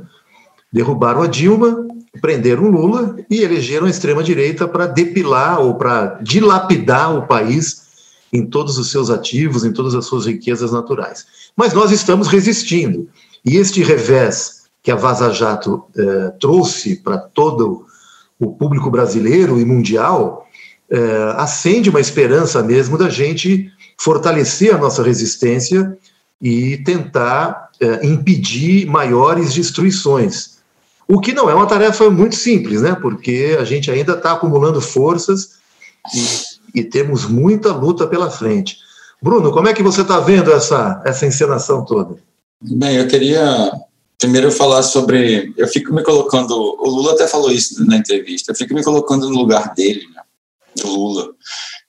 Derrubaram 0.72 1.22
a 1.22 1.28
Dilma, 1.28 1.86
prenderam 2.22 2.70
Lula 2.70 3.18
e 3.30 3.42
elegeram 3.42 3.88
a 3.88 3.90
extrema-direita 3.90 4.68
para 4.68 4.88
depilar 4.88 5.60
ou 5.62 5.76
para 5.76 6.20
dilapidar 6.22 7.16
o 7.16 7.28
país 7.28 7.88
em 8.32 8.46
todos 8.46 8.78
os 8.78 8.92
seus 8.92 9.10
ativos, 9.10 9.64
em 9.64 9.72
todas 9.72 9.96
as 9.96 10.06
suas 10.06 10.26
riquezas 10.26 10.72
naturais. 10.72 11.26
Mas 11.56 11.74
nós 11.74 11.92
estamos 11.92 12.28
resistindo. 12.28 13.10
E 13.48 13.56
este 13.56 13.82
revés 13.82 14.64
que 14.84 14.92
a 14.92 14.96
Vaza 14.98 15.32
Jato 15.32 15.86
eh, 15.96 16.34
trouxe 16.38 16.98
para 16.98 17.18
todo 17.18 17.86
o 18.38 18.52
público 18.52 18.92
brasileiro 18.92 19.58
e 19.58 19.64
mundial 19.64 20.46
eh, 20.90 21.34
acende 21.38 21.90
uma 21.90 22.02
esperança 22.02 22.62
mesmo 22.62 22.98
da 22.98 23.08
gente 23.08 23.72
fortalecer 23.98 24.76
a 24.76 24.78
nossa 24.78 25.02
resistência 25.02 25.98
e 26.42 26.76
tentar 26.80 27.70
eh, 27.80 28.06
impedir 28.06 28.86
maiores 28.86 29.54
destruições. 29.54 30.58
O 31.08 31.22
que 31.22 31.32
não 31.32 31.50
é 31.50 31.56
uma 31.56 31.68
tarefa 31.68 32.10
muito 32.10 32.36
simples, 32.36 32.82
né? 32.82 32.98
Porque 33.02 33.56
a 33.58 33.64
gente 33.64 33.90
ainda 33.90 34.12
está 34.12 34.34
acumulando 34.34 34.82
forças 34.82 35.52
e, 36.14 36.82
e, 36.82 36.84
temos 36.84 37.26
muita 37.26 37.72
luta 37.72 38.06
pela 38.06 38.30
frente. 38.30 38.76
Bruno, 39.22 39.54
como 39.54 39.70
é 39.70 39.74
que 39.74 39.82
você 39.82 40.02
está 40.02 40.20
vendo 40.20 40.52
essa, 40.52 41.02
essa 41.06 41.26
encenação 41.26 41.86
toda? 41.86 42.27
Bem, 42.62 42.96
eu 42.96 43.08
queria 43.08 43.72
primeiro 44.18 44.52
falar 44.52 44.82
sobre. 44.82 45.54
Eu 45.56 45.68
fico 45.68 45.94
me 45.94 46.04
colocando. 46.04 46.54
O 46.54 46.90
Lula 46.90 47.14
até 47.14 47.28
falou 47.28 47.52
isso 47.52 47.86
na 47.86 47.98
entrevista. 47.98 48.52
Eu 48.52 48.56
fico 48.56 48.74
me 48.74 48.84
colocando 48.84 49.30
no 49.30 49.38
lugar 49.38 49.76
dele, 49.76 50.08
né, 50.08 50.22
do 50.76 50.88
Lula. 50.88 51.36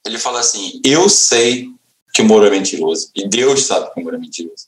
Ele 0.04 0.18
fala 0.18 0.40
assim: 0.40 0.78
Eu 0.84 1.08
sei 1.08 1.70
que 2.12 2.20
o 2.20 2.24
Moro 2.26 2.44
é 2.44 2.50
mentiroso. 2.50 3.10
E 3.14 3.26
Deus 3.26 3.64
sabe 3.64 3.92
que 3.92 4.00
o 4.00 4.04
Moro 4.04 4.16
é 4.16 4.18
mentiroso. 4.18 4.66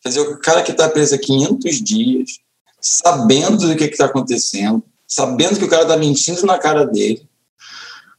Quer 0.00 0.10
dizer, 0.10 0.20
o 0.20 0.38
cara 0.38 0.62
que 0.62 0.70
está 0.70 0.88
preso 0.88 1.16
há 1.16 1.18
500 1.18 1.82
dias, 1.82 2.30
sabendo 2.80 3.66
do 3.66 3.76
que 3.76 3.84
está 3.84 4.06
acontecendo, 4.06 4.82
sabendo 5.06 5.58
que 5.58 5.64
o 5.64 5.68
cara 5.68 5.82
está 5.82 5.96
mentindo 5.96 6.46
na 6.46 6.58
cara 6.58 6.86
dele. 6.86 7.28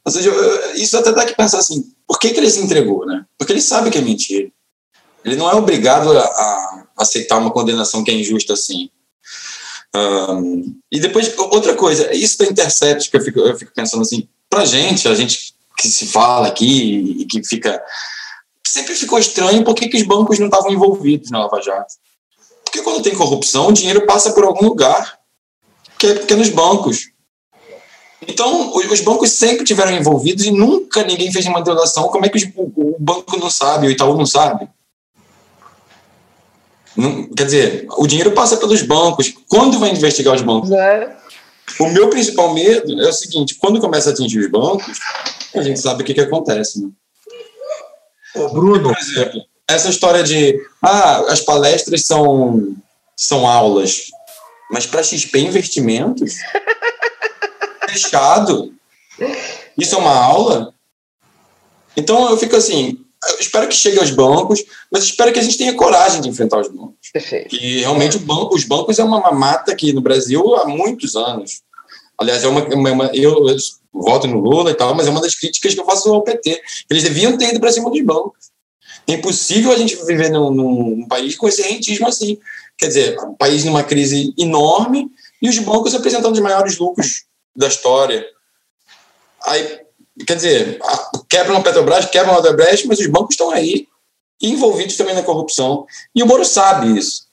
Ou 0.04 0.12
seja, 0.12 0.32
isso 0.76 0.98
até 0.98 1.14
dá 1.14 1.26
que 1.26 1.36
pensar 1.36 1.60
assim: 1.60 1.94
por 2.06 2.20
que, 2.20 2.32
que 2.32 2.40
ele 2.42 2.52
se 2.52 2.60
entregou, 2.60 3.06
né? 3.06 3.26
Porque 3.38 3.54
ele 3.54 3.62
sabe 3.62 3.90
que 3.90 3.98
é 3.98 4.02
mentira. 4.02 4.52
Ele 5.24 5.38
não 5.38 5.50
é 5.50 5.54
obrigado 5.54 6.12
a, 6.12 6.24
a 6.24 6.81
aceitar 7.02 7.38
uma 7.38 7.52
condenação 7.52 8.04
que 8.04 8.12
é 8.12 8.14
injusta 8.14 8.54
assim. 8.54 8.90
Um, 9.94 10.80
e 10.92 11.00
depois, 11.00 11.34
outra 11.38 11.76
coisa, 11.76 12.14
isso 12.14 12.38
da 12.38 12.46
Intercept, 12.46 13.10
que 13.10 13.18
eu 13.18 13.22
fico, 13.22 13.40
eu 13.40 13.58
fico 13.58 13.72
pensando 13.74 14.02
assim, 14.02 14.28
pra 14.50 14.66
gente, 14.66 15.08
a 15.08 15.16
gente 15.16 15.54
que 15.78 15.88
se 15.88 16.06
fala 16.06 16.48
aqui 16.48 17.22
e 17.22 17.26
que 17.26 17.44
fica. 17.44 17.82
Sempre 18.66 18.96
ficou 18.96 19.20
estranho 19.20 19.64
por 19.64 19.74
que 19.74 19.98
os 19.98 20.04
bancos 20.04 20.40
não 20.40 20.46
estavam 20.48 20.72
envolvidos 20.72 21.32
na 21.32 21.40
Lava 21.40 21.62
Jato. 21.62 21.96
Porque 22.64 22.82
quando 22.84 23.02
tem 23.02 23.16
corrupção, 23.16 23.68
o 23.68 23.74
dinheiro 23.74 24.06
passa 24.06 24.32
por 24.32 24.46
algum 24.46 24.66
lugar, 24.66 25.20
que 25.98 26.08
é, 26.08 26.16
que 26.16 26.34
é 26.34 26.50
bancos. 26.52 27.12
Então, 28.26 28.74
os 28.76 29.02
bancos 29.02 29.32
sempre 29.32 29.66
tiveram 29.66 29.92
envolvidos 29.92 30.46
e 30.46 30.52
nunca 30.52 31.04
ninguém 31.04 31.32
fez 31.32 31.46
uma 31.48 31.62
delação. 31.62 32.08
Como 32.08 32.26
é 32.26 32.30
que 32.30 32.54
o 32.56 32.96
banco 33.00 33.36
não 33.38 33.50
sabe, 33.50 33.88
o 33.88 33.92
Itaú 33.92 34.16
não 34.16 34.28
sabe? 34.28 34.70
Não, 36.96 37.28
quer 37.30 37.46
dizer, 37.46 37.86
o 37.98 38.06
dinheiro 38.06 38.32
passa 38.32 38.58
pelos 38.58 38.82
bancos. 38.82 39.34
Quando 39.48 39.80
vai 39.80 39.92
investigar 39.92 40.36
os 40.36 40.42
bancos? 40.42 40.72
É. 40.72 41.18
O 41.80 41.90
meu 41.90 42.10
principal 42.10 42.54
medo 42.54 43.02
é 43.02 43.08
o 43.08 43.14
seguinte: 43.14 43.56
quando 43.56 43.80
começa 43.80 44.10
a 44.10 44.14
atingir 44.14 44.40
os 44.40 44.50
bancos, 44.50 45.00
a 45.56 45.62
gente 45.62 45.80
sabe 45.80 46.04
o 46.04 46.06
que, 46.06 46.14
que 46.14 46.22
acontece. 46.22 46.82
Né? 46.82 46.90
Ô, 48.36 48.50
Bruno. 48.50 48.90
Por 48.90 48.98
exemplo, 48.98 49.42
essa 49.68 49.90
história 49.90 50.24
de 50.24 50.60
ah, 50.82 51.20
as 51.30 51.42
palestras 51.42 52.06
são, 52.06 52.76
são 53.16 53.48
aulas, 53.48 54.08
mas 54.70 54.86
para 54.86 55.04
XP 55.04 55.40
Investimentos, 55.40 56.36
fechado, 57.90 58.74
isso 59.78 59.96
é 59.96 59.98
uma 59.98 60.16
aula? 60.16 60.74
Então 61.96 62.30
eu 62.30 62.38
fico 62.38 62.56
assim, 62.56 63.01
eu 63.30 63.40
espero 63.40 63.68
que 63.68 63.76
chegue 63.76 64.00
aos 64.00 64.10
bancos, 64.10 64.64
mas 64.92 65.04
espero 65.04 65.32
que 65.32 65.40
a 65.40 65.44
gente 65.44 65.58
tenha 65.58 65.76
coragem 65.76 66.22
de 66.22 66.30
enfrentar 66.30 66.60
os 66.60 66.68
bancos. 66.70 67.12
Perfeito. 67.14 67.56
E 67.56 67.80
realmente 67.82 68.18
banco, 68.18 68.56
os 68.56 68.64
bancos 68.64 68.98
é 68.98 69.04
uma 69.04 69.20
mamata 69.20 69.72
aqui 69.72 69.94
no 69.94 70.02
Brasil 70.02 70.56
há 70.56 70.66
muitos 70.68 71.16
anos. 71.16 71.62
Aliás, 72.18 72.44
é 72.44 72.48
uma, 72.48 72.64
uma, 72.74 73.06
eu, 73.14 73.48
eu 73.48 73.58
voto 73.94 74.28
no 74.28 74.40
Lula 74.40 74.72
e 74.72 74.76
tal, 74.76 74.96
mas 74.96 75.08
é 75.08 75.10
uma 75.10 75.22
das 75.22 75.36
críticas 75.36 75.74
que 75.74 75.80
eu 75.80 75.86
faço 75.86 76.12
ao 76.12 76.24
PT. 76.24 76.62
Eles 76.90 77.04
deviam 77.04 77.38
ter 77.38 77.50
ido 77.50 77.60
para 77.60 77.72
cima 77.72 77.90
dos 77.92 78.02
bancos. 78.02 78.52
É 79.08 79.14
impossível 79.14 79.72
a 79.72 79.78
gente 79.78 79.96
viver 80.06 80.30
num, 80.30 80.52
num, 80.52 81.08
país 81.08 81.36
com 81.36 81.48
esse 81.48 81.62
rentismo 81.62 82.08
assim. 82.08 82.40
Quer 82.78 82.88
dizer, 82.88 83.20
um 83.20 83.36
país 83.36 83.64
numa 83.64 83.84
crise 83.84 84.34
enorme 84.38 85.12
e 85.42 85.50
os 85.50 85.58
bancos 85.60 85.94
apresentando 85.94 86.34
os 86.34 86.40
maiores 86.40 86.78
lucros 86.78 87.26
da 87.56 87.68
história. 87.68 88.26
Aí 89.46 89.82
Quer 90.26 90.36
dizer, 90.36 90.80
quebram 91.32 91.56
a 91.56 91.62
Petrobras, 91.62 92.06
quebram 92.08 92.36
a 92.36 92.40
Odebrecht, 92.40 92.86
mas 92.86 93.00
os 93.00 93.08
bancos 93.08 93.36
estão 93.36 93.52
aí 93.52 93.88
envolvidos 94.42 94.98
também 94.98 95.16
na 95.16 95.24
corrupção. 95.24 95.86
E 96.14 96.22
o 96.22 96.28
Moro 96.28 96.44
sabe 96.44 96.98
isso. 96.98 97.28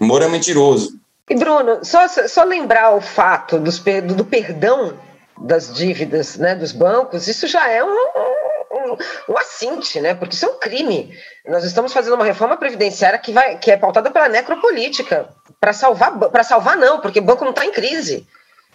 O 0.00 0.04
Moro 0.06 0.24
é 0.24 0.28
mentiroso. 0.28 0.98
E, 1.28 1.34
Bruno, 1.34 1.84
só, 1.84 2.08
só 2.08 2.42
lembrar 2.42 2.96
o 2.96 3.02
fato 3.02 3.58
dos, 3.58 3.78
do, 4.16 4.24
perdão 4.24 4.98
das 5.42 5.74
dívidas 5.74 6.38
né, 6.38 6.54
dos 6.54 6.72
bancos, 6.72 7.28
isso 7.28 7.46
já 7.46 7.68
é 7.68 7.84
um, 7.84 7.90
um, 7.90 8.96
um 9.28 9.36
assinte, 9.36 10.00
né? 10.00 10.14
Porque 10.14 10.34
isso 10.34 10.46
é 10.46 10.48
um 10.48 10.58
crime. 10.58 11.14
Nós 11.46 11.64
estamos 11.64 11.92
fazendo 11.92 12.14
uma 12.14 12.24
reforma 12.24 12.56
previdenciária 12.56 13.18
que, 13.18 13.30
vai, 13.30 13.58
que 13.58 13.70
é 13.70 13.76
pautada 13.76 14.10
pela 14.10 14.28
necropolítica. 14.28 15.28
Para 15.60 15.74
salvar, 15.74 16.16
para 16.18 16.44
salvar, 16.44 16.78
não, 16.78 17.00
porque 17.00 17.18
o 17.18 17.22
banco 17.22 17.44
não 17.44 17.50
está 17.50 17.66
em 17.66 17.72
crise. 17.72 18.26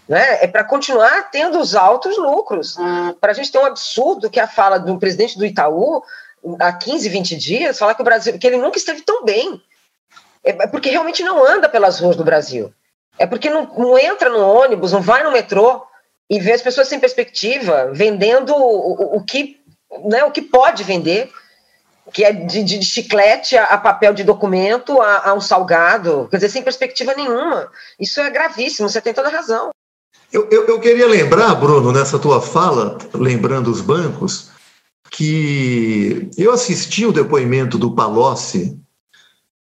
Né? 0.08 0.44
É 0.44 0.48
para 0.48 0.64
continuar 0.64 1.30
tendo 1.32 1.60
os 1.60 1.76
altos 1.76 2.18
lucros. 2.18 2.78
Hum. 2.78 3.14
Para 3.20 3.32
a 3.32 3.36
gente 3.36 3.52
ter 3.52 3.58
um 3.58 3.66
absurdo 3.66 4.30
que 4.30 4.40
a 4.40 4.48
fala 4.48 4.78
do 4.78 4.98
presidente 4.98 5.38
do 5.38 5.46
Itaú, 5.46 6.04
há 6.60 6.74
15, 6.74 7.08
20 7.10 7.36
dias, 7.38 7.80
falar 7.80 7.96
que 7.96 8.02
o 8.02 8.06
Brasil, 8.06 8.38
que 8.38 8.46
ele 8.46 8.58
nunca 8.58 8.78
esteve 8.78 9.02
tão 9.02 9.24
bem. 9.24 9.62
É, 10.44 10.52
é 10.52 10.68
porque 10.68 10.90
realmente 10.90 11.24
não 11.24 11.46
anda 11.46 11.70
pelas 11.70 12.00
ruas 12.00 12.16
do 12.16 12.24
Brasil. 12.24 12.74
É 13.18 13.26
porque 13.26 13.50
não, 13.50 13.66
não 13.78 13.98
entra 13.98 14.30
no 14.30 14.40
ônibus, 14.40 14.92
não 14.92 15.02
vai 15.02 15.24
no 15.24 15.32
metrô 15.32 15.86
e 16.30 16.40
vê 16.40 16.54
as 16.54 16.62
pessoas 16.62 16.88
sem 16.88 17.00
perspectiva, 17.00 17.92
vendendo 17.94 18.56
o, 18.56 18.58
o, 18.58 19.18
o 19.18 19.24
que, 19.24 19.62
né, 20.06 20.24
o 20.24 20.32
que 20.32 20.42
pode 20.42 20.84
vender, 20.84 21.32
que 22.12 22.26
é 22.26 22.32
de, 22.32 22.64
de 22.64 22.82
chiclete 22.84 23.56
a, 23.58 23.66
a, 23.66 23.78
papel 23.78 24.14
de 24.14 24.24
documento, 24.24 25.00
a, 25.02 25.30
a 25.30 25.34
um 25.34 25.42
salgado, 25.42 26.28
quer 26.30 26.38
dizer, 26.38 26.50
sem 26.50 26.64
perspectiva 26.64 27.14
nenhuma. 27.14 27.72
Isso 28.00 28.20
é 28.20 28.30
gravíssimo, 28.30 28.90
você 28.90 29.00
tem 29.00 29.14
toda 29.14 29.30
a 29.30 29.32
razão. 29.32 29.70
Eu, 30.34 30.48
eu, 30.50 30.66
eu, 30.66 30.80
queria 30.80 31.08
lembrar, 31.08 31.54
Bruno, 31.54 31.92
nessa 31.92 32.18
tua 32.18 32.42
fala, 32.42 32.98
lembrando 33.14 33.70
os 33.70 33.82
bancos, 33.82 34.50
que 35.12 36.28
eu 36.36 36.52
assisti 36.52 37.06
o 37.06 37.12
depoimento 37.12 37.78
do 37.78 37.94
Palocci 37.94 38.76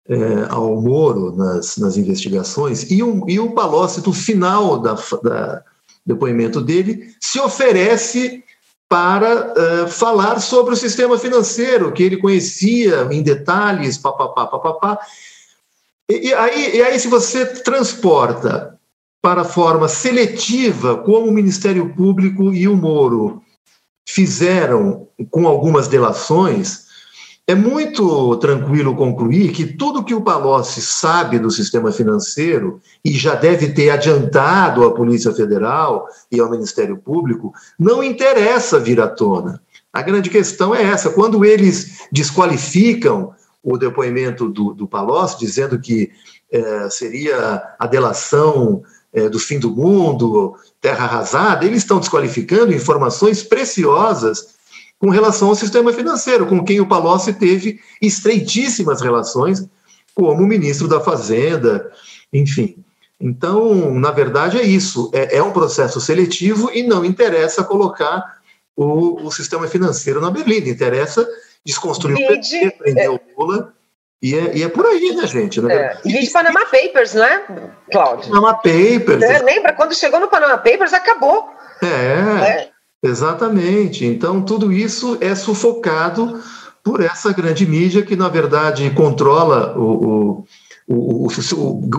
é, 0.07 0.15
ao 0.47 0.79
Moro 0.79 1.35
nas, 1.35 1.75
nas 1.77 1.97
investigações, 1.97 2.91
e 2.91 3.01
o, 3.01 3.27
e 3.27 3.39
o 3.39 3.51
Palocci, 3.51 4.05
no 4.05 4.13
final 4.13 4.77
da, 4.77 4.93
da 5.23 5.63
depoimento 6.05 6.61
dele, 6.61 7.15
se 7.19 7.39
oferece 7.39 8.43
para 8.87 9.53
uh, 9.53 9.87
falar 9.87 10.39
sobre 10.39 10.73
o 10.75 10.77
sistema 10.77 11.17
financeiro, 11.17 11.91
que 11.91 12.03
ele 12.03 12.17
conhecia 12.17 13.07
em 13.11 13.23
detalhes, 13.23 13.97
papapá, 13.97 14.45
papapá. 14.45 14.99
E, 16.07 16.29
e, 16.29 16.33
aí, 16.33 16.77
e 16.77 16.81
aí, 16.83 16.99
se 16.99 17.07
você 17.07 17.45
transporta 17.45 18.78
para 19.21 19.41
a 19.41 19.45
forma 19.45 19.87
seletiva 19.87 20.97
como 20.97 21.27
o 21.27 21.33
Ministério 21.33 21.93
Público 21.93 22.53
e 22.53 22.67
o 22.67 22.75
Moro 22.75 23.41
fizeram 24.07 25.07
com 25.29 25.47
algumas 25.47 25.87
delações, 25.87 26.87
é 27.45 27.55
muito 27.55 28.35
tranquilo 28.37 28.95
concluir 28.95 29.51
que 29.51 29.65
tudo 29.65 30.03
que 30.03 30.13
o 30.13 30.21
Palocci 30.21 30.81
sabe 30.81 31.39
do 31.39 31.49
sistema 31.49 31.91
financeiro 31.91 32.79
e 33.03 33.11
já 33.11 33.33
deve 33.33 33.69
ter 33.69 33.89
adiantado 33.89 34.83
à 34.83 34.93
Polícia 34.93 35.33
Federal 35.33 36.07
e 36.31 36.39
ao 36.39 36.49
Ministério 36.49 36.97
Público 36.97 37.51
não 37.77 38.03
interessa 38.03 38.79
vir 38.79 39.01
à 39.01 39.07
tona. 39.07 39.59
A 39.91 40.03
grande 40.03 40.29
questão 40.29 40.75
é 40.75 40.83
essa: 40.83 41.09
quando 41.09 41.43
eles 41.43 42.07
desqualificam 42.11 43.33
o 43.63 43.77
depoimento 43.77 44.47
do, 44.47 44.73
do 44.73 44.87
Palocci, 44.87 45.39
dizendo 45.39 45.79
que 45.79 46.11
é, 46.51 46.89
seria 46.89 47.63
a 47.79 47.87
delação 47.87 48.83
é, 49.13 49.27
do 49.27 49.39
fim 49.39 49.59
do 49.59 49.71
mundo, 49.71 50.55
terra 50.81 51.05
arrasada, 51.05 51.65
eles 51.65 51.79
estão 51.79 51.99
desqualificando 51.99 52.73
informações 52.73 53.43
preciosas 53.43 54.55
com 54.99 55.09
relação 55.09 55.49
ao 55.49 55.55
sistema 55.55 55.93
financeiro, 55.93 56.45
com 56.45 56.63
quem 56.63 56.81
o 56.81 56.87
Palocci 56.87 57.33
teve 57.33 57.79
estreitíssimas 58.01 59.01
relações, 59.01 59.65
como 60.13 60.45
ministro 60.45 60.87
da 60.87 60.99
Fazenda, 60.99 61.91
enfim. 62.33 62.83
Então, 63.19 63.93
na 63.95 64.11
verdade, 64.11 64.57
é 64.57 64.63
isso. 64.63 65.09
É, 65.13 65.37
é 65.37 65.43
um 65.43 65.51
processo 65.51 65.99
seletivo 65.99 66.69
e 66.73 66.83
não 66.83 67.03
interessa 67.03 67.63
colocar 67.63 68.39
o, 68.75 69.25
o 69.25 69.31
sistema 69.31 69.67
financeiro 69.67 70.21
na 70.21 70.31
berlinda. 70.31 70.69
Interessa 70.69 71.27
desconstruir 71.65 72.15
o 72.15 72.27
PT, 72.27 72.75
prender 72.77 73.05
é, 73.05 73.09
o 73.09 73.19
Lula. 73.37 73.73
E 74.21 74.35
é, 74.35 74.57
e 74.57 74.63
é, 74.63 74.67
por 74.67 74.85
aí, 74.85 75.15
né, 75.15 75.25
gente? 75.27 75.65
É. 75.71 75.97
E 76.03 76.11
vídeo 76.11 76.31
Panama 76.33 76.65
Papers, 76.65 77.13
né, 77.13 77.41
Cláudio? 77.89 78.29
Panama 78.29 78.53
Papers. 78.55 79.21
É, 79.23 79.39
lembra? 79.39 79.73
Quando 79.73 79.95
chegou 79.95 80.19
no 80.19 80.27
Panama 80.27 80.57
Papers, 80.57 80.93
acabou. 80.93 81.49
É. 81.81 81.87
é. 81.87 82.69
Exatamente. 83.01 84.05
Então, 84.05 84.41
tudo 84.41 84.73
isso 84.73 85.17
é 85.21 85.33
sufocado 85.35 86.41
por 86.83 87.01
essa 87.01 87.31
grande 87.31 87.65
mídia 87.65 88.01
que, 88.01 88.15
na 88.15 88.27
verdade, 88.27 88.89
controla 88.91 89.77
o, 89.77 90.43
o, 90.87 91.27
o, 91.27 91.27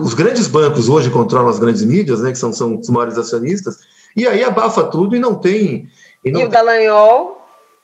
os 0.01 0.13
grandes 0.13 0.47
bancos 0.47 0.89
hoje 0.89 1.09
controlam 1.09 1.49
as 1.49 1.57
grandes 1.57 1.83
mídias, 1.83 2.21
né, 2.21 2.31
que 2.31 2.37
são, 2.37 2.53
são 2.53 2.77
os 2.77 2.89
maiores 2.89 3.17
acionistas, 3.17 3.79
e 4.15 4.27
aí 4.27 4.43
abafa 4.43 4.83
tudo 4.83 5.15
e 5.15 5.19
não 5.19 5.35
tem. 5.35 5.87
E, 6.23 6.31
não 6.31 6.41
e 6.41 6.45
o 6.45 6.49
Dallagnol 6.49 7.40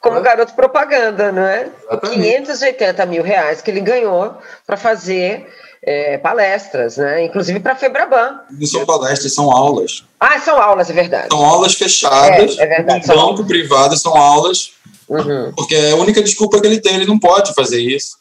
como 0.10 0.22
garoto 0.22 0.54
propaganda, 0.54 1.32
não 1.32 1.44
é? 1.44 1.70
Exatamente. 1.90 2.22
580 2.22 3.06
mil 3.06 3.24
reais 3.24 3.62
que 3.62 3.72
ele 3.72 3.82
ganhou 3.82 4.38
para 4.66 4.78
fazer 4.78 5.48
é, 5.84 6.18
palestras, 6.18 6.98
né? 6.98 7.26
Inclusive 7.26 7.60
para 7.60 7.74
a 7.74 7.76
Febraban. 7.76 8.42
Não 8.52 8.68
são 8.68 8.86
palestras, 8.86 9.34
são 9.34 9.52
aulas. 9.52 10.04
Ah, 10.20 10.40
são 10.40 10.62
aulas, 10.62 10.90
é 10.90 10.94
verdade. 10.94 11.28
São 11.30 11.46
aulas 11.46 11.74
fechadas. 11.76 12.58
É, 12.58 12.64
é 12.64 12.66
verdade. 12.66 13.08
No 13.08 13.16
banco 13.16 13.22
aulas. 13.22 13.48
privado 13.48 13.98
são 13.98 14.16
aulas. 14.16 14.72
Uhum. 15.08 15.54
Porque 15.56 15.76
é 15.76 15.92
a 15.92 15.96
única 15.96 16.22
desculpa 16.22 16.60
que 16.60 16.68
ele 16.68 16.82
tem, 16.82 16.96
ele 16.96 17.06
não 17.06 17.18
pode 17.18 17.54
fazer 17.54 17.80
isso. 17.82 18.18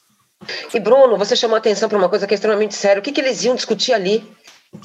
E 0.73 0.79
Bruno, 0.79 1.17
você 1.17 1.35
chamou 1.35 1.57
atenção 1.57 1.89
para 1.89 1.99
uma 1.99 2.09
coisa 2.09 2.27
que 2.27 2.35
é 2.35 2.37
extremamente 2.37 2.75
séria. 2.75 3.01
O 3.01 3.03
que, 3.03 3.11
que 3.11 3.21
eles 3.21 3.43
iam 3.45 3.55
discutir 3.55 3.93
ali? 3.93 4.25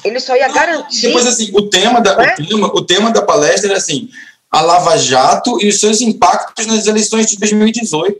Ele 0.03 0.19
só 0.19 0.35
ia 0.35 0.47
garantir. 0.47 1.07
Depois, 1.07 1.27
assim, 1.27 1.51
o 1.53 1.69
tema 1.69 1.99
da, 2.01 2.11
é? 2.23 2.33
o 2.33 2.47
tema, 2.47 2.67
o 2.67 2.81
tema 2.81 3.11
da 3.11 3.21
palestra 3.21 3.69
era 3.69 3.77
assim: 3.77 4.09
a 4.51 4.61
Lava 4.61 4.97
Jato 4.97 5.57
e 5.63 5.69
os 5.69 5.79
seus 5.79 6.01
impactos 6.01 6.65
nas 6.67 6.85
eleições 6.85 7.27
de 7.27 7.37
2018. 7.37 8.19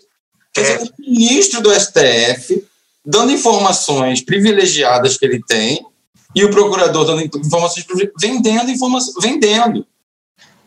Quer 0.53 0.61
dizer, 0.61 0.79
é. 0.79 0.83
o 0.83 1.11
ministro 1.11 1.61
do 1.61 1.73
STF 1.73 2.65
dando 3.05 3.31
informações 3.31 4.21
privilegiadas 4.21 5.17
que 5.17 5.25
ele 5.25 5.41
tem 5.43 5.85
e 6.33 6.45
o 6.45 6.49
procurador 6.49 7.05
dando 7.05 7.21
informações 7.37 7.85
vendendo 8.19 8.71
informações 8.71 9.15
vendendo. 9.21 9.85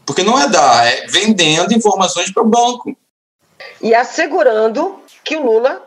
Porque 0.05 0.23
não 0.23 0.39
é 0.39 0.47
dar 0.47 0.87
é 0.87 1.07
vendendo 1.07 1.73
informações 1.73 2.31
para 2.31 2.43
o 2.43 2.49
banco. 2.49 2.95
E 3.81 3.95
assegurando 3.95 5.01
que 5.25 5.37
o 5.37 5.47
Lula 5.47 5.83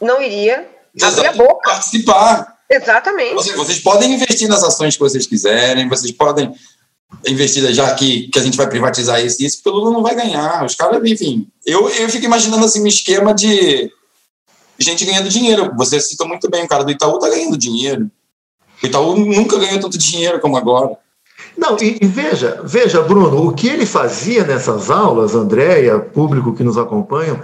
não 0.00 0.22
iria 0.22 0.68
abrir 1.02 1.26
a 1.26 1.32
boca. 1.32 1.70
participar. 1.70 2.58
Exatamente. 2.70 3.34
Vocês, 3.34 3.56
vocês 3.56 3.78
podem 3.80 4.12
investir 4.12 4.48
nas 4.48 4.62
ações 4.62 4.94
que 4.94 5.00
vocês 5.00 5.26
quiserem 5.26 5.88
vocês 5.88 6.12
podem 6.12 6.54
investir 7.26 7.72
já 7.72 7.94
que, 7.94 8.28
que 8.28 8.38
a 8.38 8.42
gente 8.42 8.56
vai 8.56 8.68
privatizar 8.68 9.24
isso 9.24 9.42
isso 9.42 9.62
porque 9.62 9.70
o 9.70 9.80
Lula 9.80 9.92
não 9.92 10.02
vai 10.02 10.14
ganhar 10.14 10.64
os 10.64 10.74
caras 10.74 11.02
enfim 11.04 11.48
eu, 11.64 11.88
eu 11.88 12.08
fico 12.08 12.24
imaginando 12.24 12.64
assim 12.64 12.82
um 12.82 12.86
esquema 12.86 13.34
de 13.34 13.90
gente 14.78 15.04
ganhando 15.04 15.28
dinheiro. 15.28 15.72
Você 15.76 16.00
citou 16.00 16.26
muito 16.26 16.48
bem, 16.48 16.64
o 16.64 16.68
cara 16.68 16.84
do 16.84 16.90
Itaú 16.90 17.16
está 17.16 17.28
ganhando 17.28 17.58
dinheiro. 17.58 18.10
O 18.82 18.86
Itaú 18.86 19.16
nunca 19.16 19.58
ganhou 19.58 19.80
tanto 19.80 19.98
dinheiro 19.98 20.40
como 20.40 20.56
agora. 20.56 20.96
Não, 21.56 21.76
e, 21.80 21.98
e, 22.00 22.06
veja, 22.06 22.60
veja, 22.64 23.02
Bruno, 23.02 23.48
o 23.48 23.52
que 23.52 23.68
ele 23.68 23.84
fazia 23.84 24.44
nessas 24.44 24.90
aulas, 24.90 25.34
Andréia, 25.34 25.98
público 25.98 26.54
que 26.54 26.62
nos 26.62 26.78
acompanham, 26.78 27.40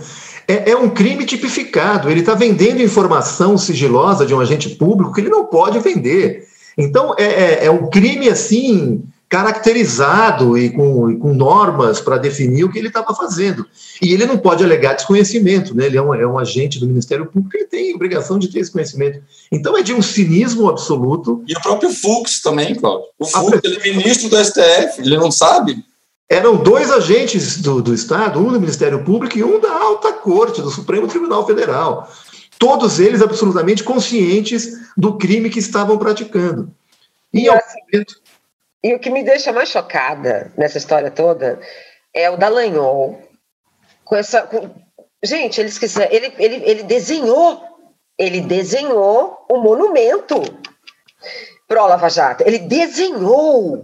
é, 0.46 0.70
é 0.70 0.76
um 0.76 0.88
crime 0.88 1.26
tipificado. 1.26 2.08
Ele 2.08 2.20
está 2.20 2.34
vendendo 2.34 2.80
informação 2.80 3.58
sigilosa 3.58 4.24
de 4.24 4.32
um 4.32 4.40
agente 4.40 4.68
público 4.70 5.12
que 5.12 5.20
ele 5.20 5.30
não 5.30 5.46
pode 5.46 5.80
vender. 5.80 6.46
Então, 6.78 7.14
é, 7.18 7.24
é, 7.24 7.66
é 7.66 7.70
um 7.70 7.90
crime 7.90 8.28
assim 8.28 9.02
caracterizado 9.28 10.56
e 10.56 10.70
com, 10.70 11.10
e 11.10 11.16
com 11.16 11.34
normas 11.34 12.00
para 12.00 12.18
definir 12.18 12.64
o 12.64 12.70
que 12.70 12.78
ele 12.78 12.88
estava 12.88 13.14
fazendo. 13.14 13.66
E 14.00 14.12
ele 14.12 14.26
não 14.26 14.36
pode 14.36 14.62
alegar 14.62 14.94
desconhecimento, 14.94 15.74
né? 15.74 15.86
ele 15.86 15.96
é 15.96 16.02
um, 16.02 16.14
é 16.14 16.26
um 16.26 16.38
agente 16.38 16.78
do 16.78 16.86
Ministério 16.86 17.26
Público, 17.26 17.56
ele 17.56 17.66
tem 17.66 17.94
obrigação 17.94 18.38
de 18.38 18.48
ter 18.48 18.60
esse 18.60 18.70
conhecimento. 18.70 19.22
Então 19.50 19.76
é 19.76 19.82
de 19.82 19.92
um 19.92 20.02
cinismo 20.02 20.68
absoluto. 20.68 21.42
E 21.48 21.52
o 21.52 21.60
próprio 21.60 21.90
Fux 21.90 22.40
também, 22.40 22.74
Cláudio. 22.74 23.08
O 23.18 23.24
Fux, 23.24 23.60
ele 23.64 23.78
é 23.82 23.96
ministro 23.96 24.28
do 24.28 24.36
STF, 24.36 25.00
ele 25.00 25.16
não 25.16 25.30
sabe? 25.30 25.84
Eram 26.28 26.56
dois 26.56 26.90
agentes 26.90 27.60
do, 27.60 27.82
do 27.82 27.92
Estado, 27.92 28.40
um 28.40 28.52
do 28.52 28.60
Ministério 28.60 29.04
Público 29.04 29.36
e 29.36 29.44
um 29.44 29.60
da 29.60 29.72
Alta 29.72 30.12
Corte, 30.12 30.62
do 30.62 30.70
Supremo 30.70 31.06
Tribunal 31.06 31.46
Federal. 31.46 32.10
Todos 32.58 32.98
eles 32.98 33.20
absolutamente 33.20 33.82
conscientes 33.82 34.78
do 34.96 35.16
crime 35.16 35.50
que 35.50 35.58
estavam 35.58 35.98
praticando. 35.98 36.70
E, 37.32 37.42
e, 37.42 37.48
assim, 37.48 37.80
momento, 37.92 38.14
e 38.84 38.94
o 38.94 38.98
que 38.98 39.08
me 39.08 39.24
deixa 39.24 39.50
mais 39.50 39.70
chocada 39.70 40.52
nessa 40.58 40.76
história 40.76 41.10
toda 41.10 41.58
é 42.12 42.28
o 42.28 42.36
Dallagnol. 42.36 43.18
Com 44.04 44.14
essa, 44.14 44.42
com... 44.42 44.74
Gente, 45.24 45.58
eles 45.58 45.78
quiseram, 45.78 46.12
ele, 46.12 46.34
ele, 46.38 46.62
ele 46.66 46.82
desenhou, 46.82 47.64
ele 48.18 48.42
desenhou 48.42 49.38
o 49.50 49.56
monumento 49.56 50.38
pro 51.66 51.86
Lava 51.86 52.10
Jato. 52.10 52.44
Ele 52.46 52.58
desenhou. 52.58 53.82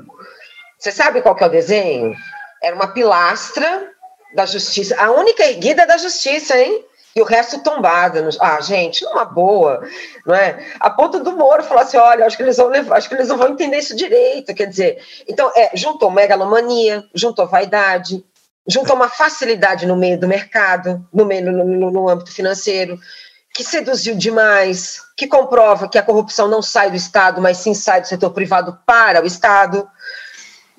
Você 0.79 0.93
sabe 0.93 1.23
qual 1.23 1.35
que 1.35 1.45
é 1.45 1.47
o 1.47 1.51
desenho? 1.51 2.15
Era 2.63 2.77
uma 2.77 2.93
pilastra 2.93 3.91
da 4.35 4.45
justiça, 4.45 5.01
a 5.01 5.11
única 5.13 5.43
erguida 5.45 5.87
da 5.87 5.97
justiça, 5.97 6.59
hein? 6.59 6.85
E 7.15 7.21
o 7.21 7.25
resto 7.25 7.63
tombado. 7.63 8.29
Ah, 8.41 8.61
gente, 8.61 9.05
numa 9.05 9.25
boa, 9.25 9.83
não 10.25 10.35
é? 10.35 10.65
A 10.79 10.91
ponto 10.91 11.21
do 11.21 11.33
Moro 11.33 11.63
falar 11.63 11.83
assim: 11.83 11.97
olha, 11.97 12.27
acho 12.27 12.37
que 12.37 12.43
eles 12.43 12.57
vão 12.57 12.69
levar, 12.69 12.97
acho 12.97 13.09
que 13.09 13.15
eles 13.15 13.29
não 13.29 13.37
vão 13.37 13.49
entender 13.49 13.79
isso 13.79 13.97
direito. 13.97 14.55
Quer 14.55 14.67
dizer, 14.67 15.03
então, 15.29 15.51
é, 15.57 15.71
juntou 15.75 16.11
megalomania, 16.11 17.05
juntou 17.15 17.47
vaidade, 17.47 18.25
juntou 18.67 18.95
uma 18.95 19.09
facilidade 19.09 19.87
no 19.87 19.97
meio 19.97 20.19
do 20.19 20.29
mercado, 20.29 21.05
no, 21.13 21.25
meio, 21.25 21.51
no, 21.51 21.65
no, 21.65 21.91
no 21.91 22.09
âmbito 22.09 22.33
financeiro, 22.33 22.99
que 23.55 23.65
seduziu 23.65 24.15
demais, 24.15 25.01
que 25.17 25.27
comprova 25.27 25.89
que 25.89 25.99
a 25.99 26.03
corrupção 26.03 26.47
não 26.49 26.63
sai 26.63 26.91
do 26.91 26.97
Estado, 26.97 27.41
mas 27.41 27.59
sim 27.59 27.75
sai 27.75 28.01
do 28.01 28.07
setor 28.07 28.31
privado 28.31 28.79
para 28.87 29.23
o 29.23 29.27
Estado. 29.27 29.89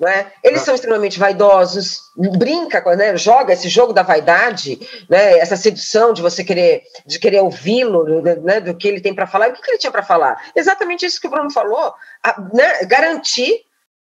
Né? 0.02 0.32
Eles 0.42 0.62
são 0.62 0.74
extremamente 0.74 1.16
vaidosos, 1.16 2.10
brinca, 2.36 2.82
né? 2.96 3.16
joga 3.16 3.52
esse 3.52 3.68
jogo 3.68 3.92
da 3.92 4.02
vaidade, 4.02 4.76
né? 5.08 5.38
essa 5.38 5.56
sedução 5.56 6.12
de 6.12 6.20
você 6.20 6.42
querer, 6.42 6.82
de 7.06 7.20
querer 7.20 7.40
ouvi-lo, 7.40 8.20
né? 8.42 8.58
do 8.58 8.74
que 8.74 8.88
ele 8.88 9.00
tem 9.00 9.14
para 9.14 9.28
falar. 9.28 9.46
E 9.46 9.50
o 9.52 9.54
que, 9.54 9.62
que 9.62 9.70
ele 9.70 9.78
tinha 9.78 9.92
para 9.92 10.02
falar? 10.02 10.42
Exatamente 10.56 11.06
isso 11.06 11.20
que 11.20 11.28
o 11.28 11.30
Bruno 11.30 11.52
falou, 11.52 11.94
a, 12.20 12.40
né? 12.52 12.84
garantir, 12.84 13.60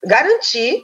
garantir 0.04 0.84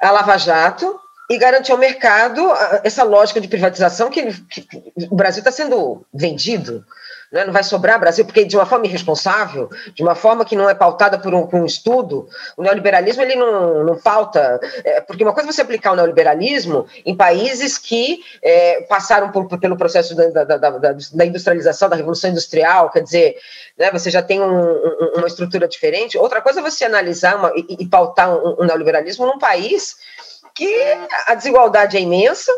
a 0.00 0.10
Lava 0.10 0.36
Jato 0.36 0.98
e 1.30 1.38
garantir 1.38 1.70
ao 1.70 1.78
mercado 1.78 2.44
essa 2.82 3.04
lógica 3.04 3.40
de 3.40 3.46
privatização 3.46 4.10
que, 4.10 4.18
ele, 4.18 4.32
que 4.50 4.66
o 5.08 5.14
Brasil 5.14 5.38
está 5.38 5.52
sendo 5.52 6.04
vendido 6.12 6.84
né? 7.32 7.44
não 7.44 7.52
vai 7.52 7.64
sobrar 7.64 7.98
Brasil, 7.98 8.24
porque 8.24 8.44
de 8.44 8.56
uma 8.56 8.66
forma 8.66 8.86
irresponsável, 8.86 9.70
de 9.94 10.02
uma 10.02 10.14
forma 10.14 10.44
que 10.44 10.54
não 10.54 10.68
é 10.68 10.74
pautada 10.74 11.18
por 11.18 11.34
um, 11.34 11.46
por 11.46 11.58
um 11.58 11.64
estudo, 11.64 12.28
o 12.56 12.62
neoliberalismo 12.62 13.22
ele 13.22 13.34
não, 13.34 13.82
não 13.84 13.96
pauta, 13.98 14.60
é, 14.84 15.00
porque 15.00 15.24
uma 15.24 15.32
coisa 15.32 15.48
é 15.48 15.52
você 15.52 15.62
aplicar 15.62 15.92
o 15.92 15.96
neoliberalismo 15.96 16.86
em 17.06 17.16
países 17.16 17.78
que 17.78 18.22
é, 18.42 18.82
passaram 18.82 19.32
por, 19.32 19.48
pelo 19.58 19.76
processo 19.76 20.14
da, 20.14 20.44
da, 20.44 20.56
da, 20.56 20.70
da, 20.78 21.26
industrialização, 21.26 21.88
da 21.88 21.96
revolução 21.96 22.30
industrial, 22.30 22.90
quer 22.90 23.00
dizer, 23.00 23.36
né, 23.78 23.90
você 23.90 24.10
já 24.10 24.22
tem 24.22 24.40
um, 24.40 24.60
um, 24.60 25.12
uma 25.16 25.26
estrutura 25.26 25.66
diferente. 25.66 26.18
Outra 26.18 26.42
coisa 26.42 26.60
é 26.60 26.62
você 26.62 26.84
analisar 26.84 27.36
uma, 27.36 27.52
e, 27.56 27.76
e 27.80 27.86
pautar 27.86 28.30
um, 28.30 28.56
um 28.60 28.64
neoliberalismo 28.64 29.26
num 29.26 29.38
país 29.38 29.96
que 30.54 30.68
a 31.26 31.34
desigualdade 31.34 31.96
é 31.96 32.00
imensa, 32.00 32.52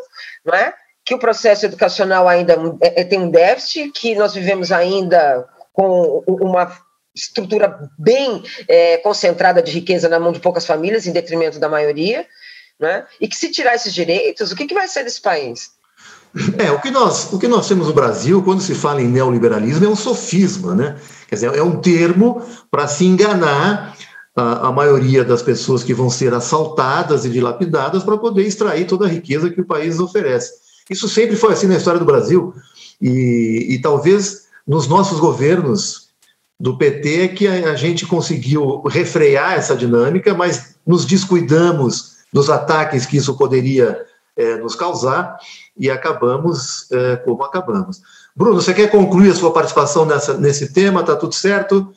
não 0.45 0.55
é? 0.55 0.75
Que 1.05 1.15
o 1.15 1.19
processo 1.19 1.67
educacional 1.67 2.27
ainda 2.27 2.55
é, 2.81 3.03
é, 3.03 3.05
tem 3.05 3.21
um 3.21 3.31
déficit, 3.31 3.91
que 3.93 4.15
nós 4.15 4.35
vivemos 4.35 4.73
ainda 4.73 5.47
com 5.73 6.25
uma 6.27 6.73
estrutura 7.15 7.91
bem 7.99 8.43
é, 8.69 8.97
concentrada 8.99 9.63
de 9.63 9.71
riqueza 9.71 10.09
na 10.09 10.19
mão 10.19 10.33
de 10.33 10.41
poucas 10.41 10.67
famílias, 10.67 11.07
em 11.07 11.13
detrimento 11.13 11.59
da 11.59 11.69
maioria, 11.69 12.27
né? 12.81 13.07
e 13.21 13.29
que 13.29 13.37
se 13.37 13.51
tirar 13.51 13.75
esses 13.75 13.93
direitos, 13.93 14.51
o 14.51 14.57
que, 14.57 14.67
que 14.67 14.75
vai 14.75 14.89
ser 14.89 15.05
desse 15.05 15.21
país? 15.21 15.71
É, 16.59 16.73
o 16.73 16.81
que, 16.81 16.91
nós, 16.91 17.33
o 17.33 17.39
que 17.39 17.47
nós 17.47 17.69
temos 17.69 17.87
no 17.87 17.93
Brasil, 17.93 18.43
quando 18.43 18.61
se 18.61 18.75
fala 18.75 19.01
em 19.01 19.07
neoliberalismo, 19.07 19.85
é 19.85 19.89
um 19.89 19.95
sofisma, 19.95 20.75
né? 20.75 20.97
Quer 21.29 21.37
dizer, 21.37 21.55
é 21.55 21.63
um 21.63 21.81
termo 21.81 22.43
para 22.69 22.89
se 22.89 23.05
enganar 23.05 23.97
a, 24.35 24.69
a, 24.69 24.73
maioria 24.73 25.25
das 25.25 25.43
pessoas 25.43 25.85
que 25.85 25.95
vão 25.95 26.11
ser 26.11 26.35
assaltadas 26.35 27.25
e 27.25 27.31
dilapidadas 27.31 28.03
para 28.03 28.19
poder 28.19 28.43
extrair 28.43 28.85
toda 28.85 29.07
a 29.07 29.09
riqueza 29.09 29.49
que 29.49 29.61
o 29.61 29.67
país 29.67 30.01
oferece. 30.01 30.64
Isso 30.91 31.09
sempre 31.09 31.37
foi 31.37 31.53
assim 31.53 31.67
na 31.67 31.77
história 31.77 31.99
do 31.99 32.07
Brasil, 32.07 32.55
e, 33.01 33.69
e 33.71 33.79
talvez 33.81 34.45
nos 34.67 34.87
nossos 34.87 35.19
governos 35.19 36.09
do 36.59 36.77
PT 36.79 37.23
é 37.23 37.29
que 37.29 37.47
a, 37.47 37.73
a 37.73 37.75
gente 37.75 38.07
conseguiu 38.07 38.83
refrear 38.83 39.55
essa 39.55 39.77
dinâmica, 39.77 40.35
mas 40.35 40.77
nos 40.87 41.05
descuidamos 41.05 42.15
dos 42.33 42.51
ataques 42.51 43.07
que 43.07 43.17
isso 43.17 43.37
poderia 43.37 44.05
é, 44.37 44.57
nos 44.57 44.75
causar 44.75 45.39
e 45.77 45.91
acabamos 45.91 46.91
é, 46.91 47.17
como 47.17 47.43
acabamos. 47.43 48.01
Bruno, 48.35 48.61
você 48.61 48.75
quer 48.75 48.91
concluir 48.91 49.31
a 49.31 49.35
sua 49.35 49.53
participação 49.53 50.05
nessa, 50.05 50.37
nesse 50.37 50.73
tema? 50.73 51.01
Está 51.01 51.15
tudo 51.17 51.35
certo? 51.35 51.93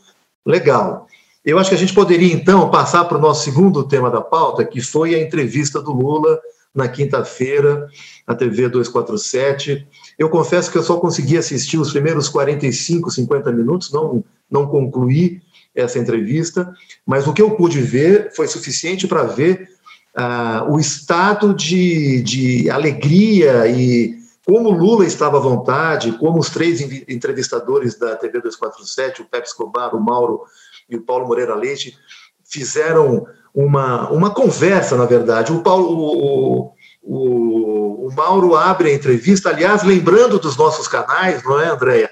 Legal. 0.45 1.07
Eu 1.43 1.57
acho 1.57 1.69
que 1.69 1.75
a 1.75 1.79
gente 1.79 1.93
poderia, 1.93 2.33
então, 2.33 2.69
passar 2.69 3.05
para 3.05 3.17
o 3.17 3.21
nosso 3.21 3.43
segundo 3.43 3.83
tema 3.83 4.11
da 4.11 4.21
pauta, 4.21 4.65
que 4.65 4.81
foi 4.81 5.15
a 5.15 5.21
entrevista 5.21 5.81
do 5.81 5.93
Lula 5.93 6.39
na 6.77 6.87
quinta-feira, 6.87 7.89
na 8.27 8.35
TV 8.35 8.69
247. 8.69 9.87
Eu 10.17 10.29
confesso 10.29 10.71
que 10.71 10.77
eu 10.77 10.83
só 10.83 10.97
consegui 10.97 11.35
assistir 11.35 11.79
os 11.79 11.91
primeiros 11.91 12.29
45, 12.29 13.09
50 13.09 13.51
minutos, 13.51 13.91
não, 13.91 14.23
não 14.49 14.67
concluí 14.67 15.41
essa 15.73 15.97
entrevista, 15.97 16.71
mas 17.05 17.25
o 17.27 17.33
que 17.33 17.41
eu 17.41 17.51
pude 17.51 17.81
ver 17.81 18.31
foi 18.35 18.47
suficiente 18.47 19.07
para 19.07 19.23
ver 19.23 19.69
uh, 20.15 20.71
o 20.71 20.79
estado 20.79 21.53
de, 21.53 22.21
de 22.21 22.69
alegria 22.69 23.67
e 23.67 24.15
como 24.45 24.69
Lula 24.69 25.05
estava 25.05 25.37
à 25.37 25.41
vontade, 25.41 26.13
como 26.13 26.39
os 26.39 26.49
três 26.49 26.79
entrevistadores 27.09 27.95
da 27.95 28.15
TV 28.15 28.39
247, 28.39 29.21
o 29.21 29.25
Pepe 29.25 29.47
Escobar, 29.47 29.93
o 29.95 29.99
Mauro 29.99 30.43
e 30.89 30.95
o 30.95 31.01
Paulo 31.01 31.27
Moreira 31.27 31.53
Leite, 31.53 31.97
fizeram 32.45 33.27
uma, 33.57 34.07
uma 34.11 34.29
conversa, 34.29 34.95
na 34.95 35.05
verdade. 35.05 35.51
O, 35.51 35.63
Paulo, 35.63 35.87
o, 35.89 36.73
o, 37.01 38.07
o 38.07 38.13
Mauro 38.13 38.55
abre 38.55 38.91
a 38.91 38.93
entrevista, 38.93 39.49
aliás, 39.49 39.81
lembrando 39.81 40.37
dos 40.37 40.55
nossos 40.55 40.87
canais, 40.87 41.43
não 41.43 41.59
é, 41.59 41.69
Andréia? 41.69 42.11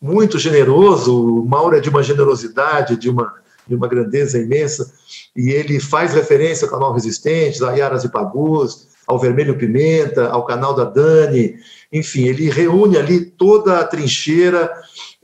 Muito 0.00 0.38
generoso, 0.38 1.42
o 1.42 1.46
Mauro 1.46 1.76
é 1.76 1.80
de 1.80 1.90
uma 1.90 2.02
generosidade, 2.02 2.96
de 2.96 3.10
uma, 3.10 3.34
de 3.66 3.74
uma 3.74 3.86
grandeza 3.86 4.38
imensa, 4.38 4.90
e 5.36 5.50
ele 5.50 5.78
faz 5.80 6.14
referência 6.14 6.64
ao 6.64 6.70
canal 6.70 6.94
Resistentes, 6.94 7.62
a 7.62 7.72
Yaras 7.72 8.04
e 8.04 8.08
Pagus, 8.08 8.88
ao 9.06 9.18
Vermelho 9.18 9.58
Pimenta, 9.58 10.28
ao 10.28 10.46
canal 10.46 10.74
da 10.74 10.84
Dani, 10.84 11.56
enfim, 11.92 12.24
ele 12.24 12.48
reúne 12.48 12.96
ali 12.96 13.20
toda 13.20 13.80
a 13.80 13.84
trincheira 13.84 14.72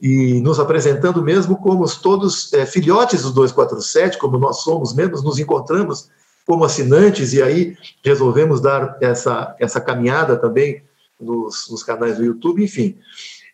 e 0.03 0.41
nos 0.41 0.59
apresentando 0.59 1.23
mesmo 1.23 1.57
como 1.57 1.89
todos 1.89 2.53
é, 2.53 2.67
filhotes 2.67 3.23
do 3.23 3.31
247, 3.31 4.19
como 4.19 4.37
nós 4.37 4.63
somos 4.63 4.93
mesmo, 4.93 5.23
nos 5.23 5.39
encontramos 5.39 6.11
como 6.45 6.65
assinantes 6.65 7.33
e 7.33 7.41
aí 7.41 7.77
resolvemos 8.05 8.61
dar 8.61 8.99
essa, 9.01 9.55
essa 9.61 9.81
caminhada 9.81 10.37
também 10.37 10.83
nos, 11.21 11.69
nos 11.71 11.85
canais 11.85 12.17
do 12.17 12.25
YouTube, 12.25 12.65
enfim. 12.65 12.99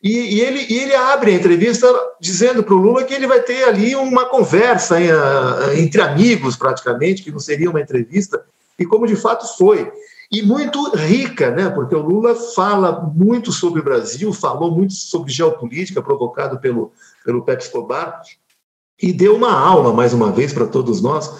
E, 0.03 0.37
e, 0.37 0.41
ele, 0.41 0.65
e 0.71 0.79
ele 0.79 0.95
abre 0.95 1.33
a 1.33 1.35
entrevista 1.35 1.87
dizendo 2.19 2.63
para 2.63 2.75
o 2.75 2.79
Lula 2.79 3.05
que 3.05 3.13
ele 3.13 3.27
vai 3.27 3.43
ter 3.43 3.65
ali 3.65 3.95
uma 3.95 4.25
conversa 4.25 4.99
em, 4.99 5.11
a, 5.11 5.73
entre 5.77 6.01
amigos, 6.01 6.57
praticamente, 6.57 7.23
que 7.23 7.31
não 7.31 7.41
seria 7.41 7.69
uma 7.69 7.81
entrevista, 7.81 8.43
e 8.79 8.87
como 8.87 9.07
de 9.07 9.17
fato 9.17 9.47
foi. 9.59 9.93
E 10.31 10.43
muito 10.43 10.91
rica, 10.95 11.51
né? 11.51 11.71
porque 11.71 11.95
o 11.95 12.03
Lula 12.03 12.35
fala 12.35 13.01
muito 13.15 13.51
sobre 13.51 13.81
o 13.81 13.85
Brasil, 13.85 14.33
falou 14.33 14.71
muito 14.71 14.93
sobre 14.93 15.33
geopolítica, 15.33 16.03
provocado 16.03 16.59
pelo, 16.59 16.93
pelo 17.25 17.43
Pepe 17.43 17.63
Escobar, 17.63 18.21
e 19.01 19.13
deu 19.13 19.37
uma 19.37 19.53
aula, 19.53 19.93
mais 19.93 20.13
uma 20.13 20.31
vez, 20.31 20.53
para 20.53 20.67
todos 20.67 21.01
nós, 21.01 21.31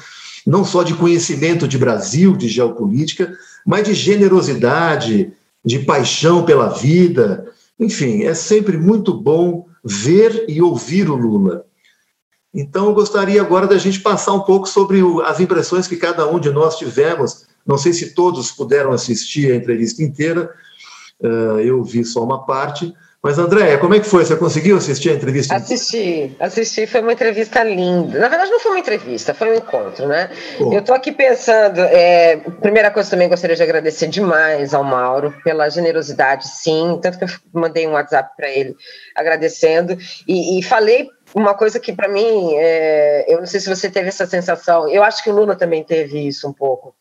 não 0.47 0.65
só 0.65 0.83
de 0.83 0.95
conhecimento 0.95 1.69
de 1.69 1.77
Brasil, 1.77 2.35
de 2.35 2.49
geopolítica, 2.49 3.37
mas 3.67 3.85
de 3.87 3.93
generosidade, 3.93 5.33
de 5.63 5.81
paixão 5.81 6.45
pela 6.45 6.69
vida, 6.69 7.53
enfim, 7.79 8.23
é 8.23 8.33
sempre 8.33 8.79
muito 8.79 9.13
bom 9.13 9.67
ver 9.85 10.47
e 10.49 10.63
ouvir 10.63 11.11
o 11.11 11.17
Lula. 11.17 11.65
Então, 12.55 12.87
eu 12.87 12.95
gostaria 12.95 13.41
agora 13.41 13.67
da 13.67 13.77
gente 13.77 14.01
passar 14.01 14.33
um 14.33 14.41
pouco 14.41 14.69
sobre 14.69 15.01
as 15.25 15.39
impressões 15.39 15.87
que 15.87 15.97
cada 15.97 16.27
um 16.27 16.41
de 16.41 16.51
nós 16.51 16.79
tivemos. 16.79 17.47
Não 17.69 17.77
sei 17.77 17.93
se 17.93 18.15
todos 18.15 18.51
puderam 18.51 18.93
assistir 18.93 19.53
a 19.53 19.57
entrevista 19.57 20.03
inteira, 20.03 20.51
uh, 21.21 21.61
eu 21.61 21.85
vi 21.85 22.03
só 22.05 22.25
uma 22.25 22.47
parte, 22.47 22.95
mas, 23.21 23.37
Andréia, 23.37 23.79
como 23.79 23.95
é 23.95 23.99
que 23.99 24.07
foi? 24.07 24.25
Você 24.25 24.37
conseguiu 24.37 24.77
assistir 24.77 25.11
a 25.11 25.15
entrevista? 25.15 25.57
Assisti, 25.57 26.37
assisti, 26.39 26.87
foi 26.87 27.01
uma 27.01 27.13
entrevista 27.13 27.65
linda. 27.65 28.17
Na 28.17 28.29
verdade, 28.29 28.49
não 28.51 28.61
foi 28.61 28.71
uma 28.71 28.79
entrevista, 28.79 29.35
foi 29.35 29.51
um 29.51 29.55
encontro, 29.57 30.07
né? 30.07 30.31
Eu 30.61 30.79
estou 30.79 30.95
aqui 30.95 31.11
pensando, 31.11 31.81
é, 31.81 32.37
primeira 32.61 32.93
coisa 32.93 33.11
também 33.11 33.29
gostaria 33.29 33.57
de 33.57 33.63
agradecer 33.63 34.07
demais 34.07 34.73
ao 34.73 34.85
Mauro 34.85 35.35
pela 35.43 35.69
generosidade, 35.69 36.47
sim, 36.47 36.97
tanto 37.03 37.19
que 37.19 37.25
eu 37.25 37.29
mandei 37.53 37.89
um 37.89 37.93
WhatsApp 37.93 38.37
para 38.37 38.49
ele 38.49 38.77
agradecendo 39.17 39.99
e, 40.27 40.61
e 40.61 40.63
falei 40.63 41.09
uma 41.35 41.55
coisa 41.55 41.79
que 41.81 41.93
para 41.93 42.09
mim, 42.09 42.55
é, 42.55 43.25
eu 43.29 43.39
não 43.39 43.47
sei 43.47 43.61
se 43.61 43.69
você 43.69 43.91
teve 43.91 44.09
essa 44.09 44.27
sensação, 44.27 44.89
eu 44.89 45.03
acho 45.03 45.23
que 45.23 45.31
o 45.31 45.35
Lula 45.35 45.57
também 45.57 45.83
teve 45.83 46.27
isso 46.27 46.49
um 46.49 46.53
pouco, 46.53 46.95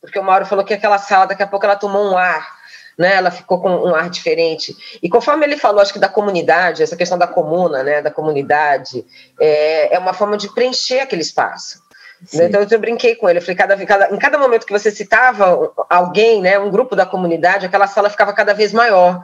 porque 0.00 0.18
o 0.18 0.22
Mauro 0.22 0.46
falou 0.46 0.64
que 0.64 0.74
aquela 0.74 0.98
sala, 0.98 1.26
daqui 1.26 1.42
a 1.42 1.46
pouco 1.46 1.64
ela 1.64 1.76
tomou 1.76 2.12
um 2.12 2.16
ar, 2.16 2.56
né? 2.96 3.14
Ela 3.14 3.30
ficou 3.30 3.60
com 3.60 3.70
um 3.70 3.94
ar 3.94 4.10
diferente. 4.10 4.76
E 5.02 5.08
conforme 5.08 5.46
ele 5.46 5.56
falou, 5.56 5.80
acho 5.80 5.92
que 5.92 5.98
da 5.98 6.08
comunidade, 6.08 6.82
essa 6.82 6.96
questão 6.96 7.18
da 7.18 7.26
comuna, 7.26 7.82
né? 7.82 8.02
Da 8.02 8.10
comunidade, 8.10 9.04
é, 9.40 9.94
é 9.94 9.98
uma 9.98 10.12
forma 10.12 10.36
de 10.36 10.52
preencher 10.52 11.00
aquele 11.00 11.22
espaço. 11.22 11.82
Sim. 12.24 12.44
Então 12.44 12.66
eu 12.68 12.78
brinquei 12.80 13.14
com 13.14 13.28
ele, 13.28 13.38
eu 13.38 13.42
falei, 13.42 13.56
cada, 13.56 13.86
cada, 13.86 14.14
em 14.14 14.18
cada 14.18 14.38
momento 14.38 14.66
que 14.66 14.72
você 14.72 14.90
citava 14.90 15.72
alguém, 15.88 16.40
né, 16.40 16.58
um 16.58 16.70
grupo 16.70 16.96
da 16.96 17.06
comunidade, 17.06 17.64
aquela 17.64 17.86
sala 17.86 18.10
ficava 18.10 18.32
cada 18.32 18.52
vez 18.52 18.72
maior, 18.72 19.22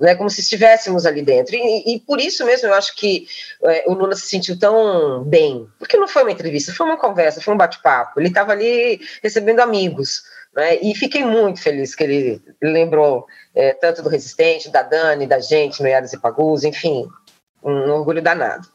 né, 0.00 0.14
como 0.14 0.30
se 0.30 0.40
estivéssemos 0.40 1.06
ali 1.06 1.22
dentro. 1.22 1.54
E, 1.54 1.94
e 1.94 2.00
por 2.00 2.20
isso 2.20 2.44
mesmo 2.44 2.68
eu 2.68 2.74
acho 2.74 2.94
que 2.96 3.26
é, 3.64 3.84
o 3.86 3.94
Lula 3.94 4.14
se 4.16 4.26
sentiu 4.26 4.58
tão 4.58 5.24
bem, 5.24 5.66
porque 5.78 5.96
não 5.96 6.08
foi 6.08 6.22
uma 6.22 6.32
entrevista, 6.32 6.72
foi 6.72 6.86
uma 6.86 6.96
conversa, 6.96 7.40
foi 7.40 7.54
um 7.54 7.58
bate-papo. 7.58 8.20
Ele 8.20 8.28
estava 8.28 8.52
ali 8.52 9.00
recebendo 9.22 9.60
amigos, 9.60 10.22
né? 10.54 10.76
E 10.76 10.94
fiquei 10.94 11.24
muito 11.24 11.60
feliz 11.60 11.94
que 11.94 12.04
ele 12.04 12.42
lembrou 12.62 13.26
é, 13.54 13.72
tanto 13.72 14.02
do 14.02 14.08
Resistente, 14.08 14.70
da 14.70 14.82
Dani, 14.82 15.26
da 15.26 15.40
gente 15.40 15.82
no 15.82 15.88
Yaras 15.88 16.12
e 16.12 16.20
Pagus, 16.20 16.64
enfim, 16.64 17.06
um 17.62 17.90
orgulho 17.90 18.22
danado. 18.22 18.68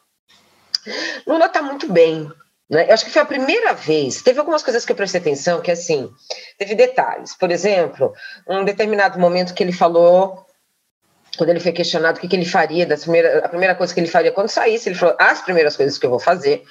Lula 1.25 1.45
está 1.45 1.61
muito 1.61 1.91
bem. 1.91 2.29
Né? 2.69 2.87
Eu 2.87 2.93
acho 2.93 3.05
que 3.05 3.11
foi 3.11 3.21
a 3.21 3.25
primeira 3.25 3.73
vez. 3.73 4.21
Teve 4.21 4.39
algumas 4.39 4.61
coisas 4.61 4.85
que 4.85 4.91
eu 4.91 4.95
prestei 4.95 5.19
atenção, 5.19 5.61
que 5.61 5.71
assim, 5.71 6.11
teve 6.57 6.75
detalhes. 6.75 7.35
Por 7.35 7.49
exemplo, 7.51 8.13
um 8.47 8.63
determinado 8.63 9.19
momento 9.19 9.53
que 9.53 9.63
ele 9.63 9.71
falou 9.71 10.45
quando 11.39 11.51
ele 11.51 11.61
foi 11.61 11.71
questionado 11.71 12.17
o 12.17 12.21
que, 12.21 12.27
que 12.27 12.35
ele 12.35 12.43
faria, 12.43 12.85
das 12.85 13.03
primeira, 13.03 13.39
a 13.39 13.47
primeira 13.47 13.73
coisa 13.73 13.93
que 13.93 13.99
ele 14.01 14.07
faria 14.07 14.29
quando 14.29 14.49
saísse, 14.49 14.89
ele 14.89 14.97
falou 14.97 15.15
as 15.17 15.41
primeiras 15.41 15.77
coisas 15.77 15.97
que 15.97 16.05
eu 16.05 16.09
vou 16.09 16.19
fazer. 16.19 16.63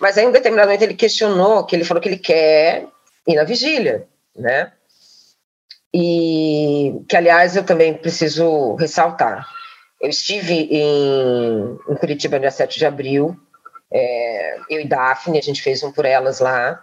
Mas 0.00 0.16
aí, 0.16 0.24
em 0.24 0.28
um 0.28 0.32
determinado 0.32 0.68
momento, 0.68 0.82
ele 0.82 0.94
questionou, 0.94 1.66
que 1.66 1.76
ele 1.76 1.84
falou 1.84 2.00
que 2.00 2.08
ele 2.08 2.16
quer 2.16 2.86
ir 3.26 3.34
na 3.34 3.44
vigília 3.44 4.08
né? 4.34 4.72
E 5.92 7.02
que, 7.06 7.16
aliás, 7.16 7.54
eu 7.54 7.64
também 7.64 7.92
preciso 7.92 8.76
ressaltar. 8.76 9.46
Eu 10.00 10.08
estive 10.08 10.68
em, 10.70 11.78
em 11.86 11.94
Curitiba 11.96 12.40
dia 12.40 12.50
7 12.50 12.78
de 12.78 12.86
abril, 12.86 13.36
é, 13.92 14.58
eu 14.70 14.80
e 14.80 14.88
Daphne, 14.88 15.38
a 15.38 15.42
gente 15.42 15.60
fez 15.60 15.82
um 15.82 15.92
por 15.92 16.06
elas 16.06 16.40
lá. 16.40 16.82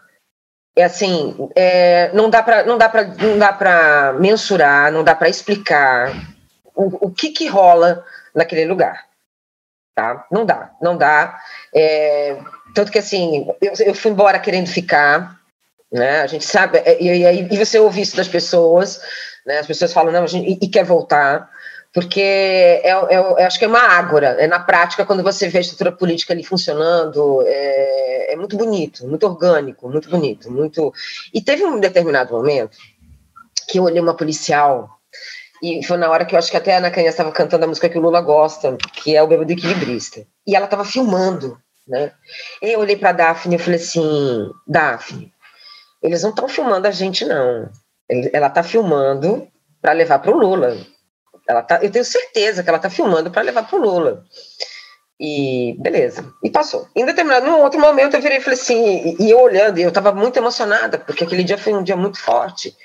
É 0.76 0.84
assim, 0.84 1.50
é, 1.56 2.12
não 2.14 2.30
dá 2.30 2.44
para 2.44 4.14
mensurar, 4.20 4.92
não 4.92 5.04
dá 5.04 5.16
para 5.16 5.30
explicar 5.30 6.35
o, 6.76 7.08
o 7.08 7.12
que 7.12 7.30
que 7.30 7.48
rola 7.48 8.04
naquele 8.34 8.66
lugar, 8.66 9.06
tá? 9.96 10.26
Não 10.32 10.46
dá, 10.46 10.72
não 10.82 10.98
dá. 10.98 11.40
É, 11.74 12.38
tanto 12.74 12.92
que 12.92 13.00
assim, 13.00 13.48
eu, 13.62 13.74
eu 13.86 13.96
fui 13.96 14.12
embora 14.12 14.40
querendo 14.40 14.68
ficar, 14.68 15.40
né? 15.92 16.22
A 16.22 16.28
gente 16.28 16.46
sabe, 16.46 16.80
é, 16.80 17.02
e, 17.02 17.24
e, 17.24 17.54
e 17.54 17.58
você 17.58 17.80
ouve 17.80 18.02
isso 18.02 18.18
das 18.18 18.28
pessoas, 18.28 19.02
né? 19.46 19.60
As 19.60 19.68
pessoas 19.68 19.94
falam, 19.94 20.12
não, 20.12 20.24
a 20.24 20.28
gente, 20.28 20.50
e, 20.50 20.66
e 20.66 20.68
quer 20.70 20.84
voltar, 20.84 21.50
porque 21.94 22.22
é, 22.22 22.90
é, 22.90 23.46
acho 23.46 23.58
que 23.58 23.64
é 23.64 23.70
uma 23.70 23.80
ágora, 23.80 24.36
é 24.38 24.48
na 24.48 24.60
prática, 24.60 25.06
quando 25.06 25.24
você 25.24 25.48
vê 25.48 25.60
a 25.60 25.62
estrutura 25.62 25.94
política 25.94 26.34
ali 26.34 26.44
funcionando, 26.44 27.42
é, 27.48 28.34
é 28.34 28.36
muito 28.36 28.58
bonito, 28.58 29.08
muito 29.08 29.26
orgânico, 29.26 29.90
muito 29.90 30.10
bonito, 30.10 30.52
muito... 30.52 30.94
E 31.34 31.42
teve 31.42 31.64
um 31.64 31.80
determinado 31.80 32.34
momento 32.34 32.78
que 33.68 33.80
eu 33.80 33.84
olhei 33.84 34.02
uma 34.02 34.14
policial 34.14 34.95
e 35.62 35.84
foi 35.84 35.98
na 35.98 36.10
hora 36.10 36.26
que 36.26 36.36
eu 36.36 36.40
acho 36.40 36.52
que 36.52 36.58
até 36.58 36.76
a 36.76 36.78
Ana 36.78 36.92
Canha 36.92 37.10
estava 37.10 37.32
cantando 37.32 37.66
a 37.66 37.68
música 37.68 37.90
que 37.90 37.98
o 37.98 38.02
Lula 38.02 38.22
gosta, 38.22 38.78
que 38.94 39.16
é 39.16 39.24
o 39.24 39.28
Bêbado 39.28 39.52
Equilibrista. 39.52 40.26
E 40.46 40.56
ela 40.56 40.66
estava 40.66 40.84
filmando, 40.84 41.58
né? 41.88 42.12
Eu 42.62 42.80
olhei 42.80 42.96
para 42.96 43.12
Daphne 43.12 43.56
e 43.56 43.60
falei 43.60 43.80
assim, 43.80 44.50
Daphne, 44.68 45.32
eles 46.02 46.24
não 46.24 46.32
estão 46.32 46.48
filmando 46.48 46.88
a 46.88 46.92
gente, 46.92 47.26
não. 47.26 47.70
Ela 48.10 48.48
está 48.48 48.64
filmando 48.64 49.48
para 49.82 49.94
levar 49.94 50.20
para 50.20 50.32
o 50.32 50.38
Lula. 50.38 50.78
Ela 51.48 51.62
tá, 51.62 51.80
eu 51.82 51.92
tenho 51.92 52.06
certeza 52.06 52.64
que 52.64 52.70
ela 52.70 52.78
está 52.78 52.90
filmando 52.90 53.32
para 53.32 53.42
levar 53.42 53.68
para 53.68 53.78
o 53.78 53.82
Lula. 53.82 54.24
E 55.20 55.76
beleza, 55.80 56.34
e 56.44 56.50
passou. 56.50 56.88
Em 56.94 57.06
determinado, 57.06 57.46
num 57.46 57.62
outro 57.62 57.80
momento, 57.80 58.16
eu 58.16 58.22
virei 58.22 58.40
e 58.40 58.42
falei 58.42 58.60
assim, 58.60 59.16
e, 59.18 59.24
e 59.24 59.32
eu 59.32 59.40
olhando, 59.40 59.80
e 59.80 59.84
eu 59.84 59.90
estava 59.90 60.12
muito 60.12 60.38
emocionada, 60.38 60.98
porque 60.98 61.24
aquele 61.24 61.44
dia 61.44 61.58
foi 61.58 61.74
um 61.74 61.84
dia 61.84 61.96
muito 61.96 62.20
forte. 62.20 62.76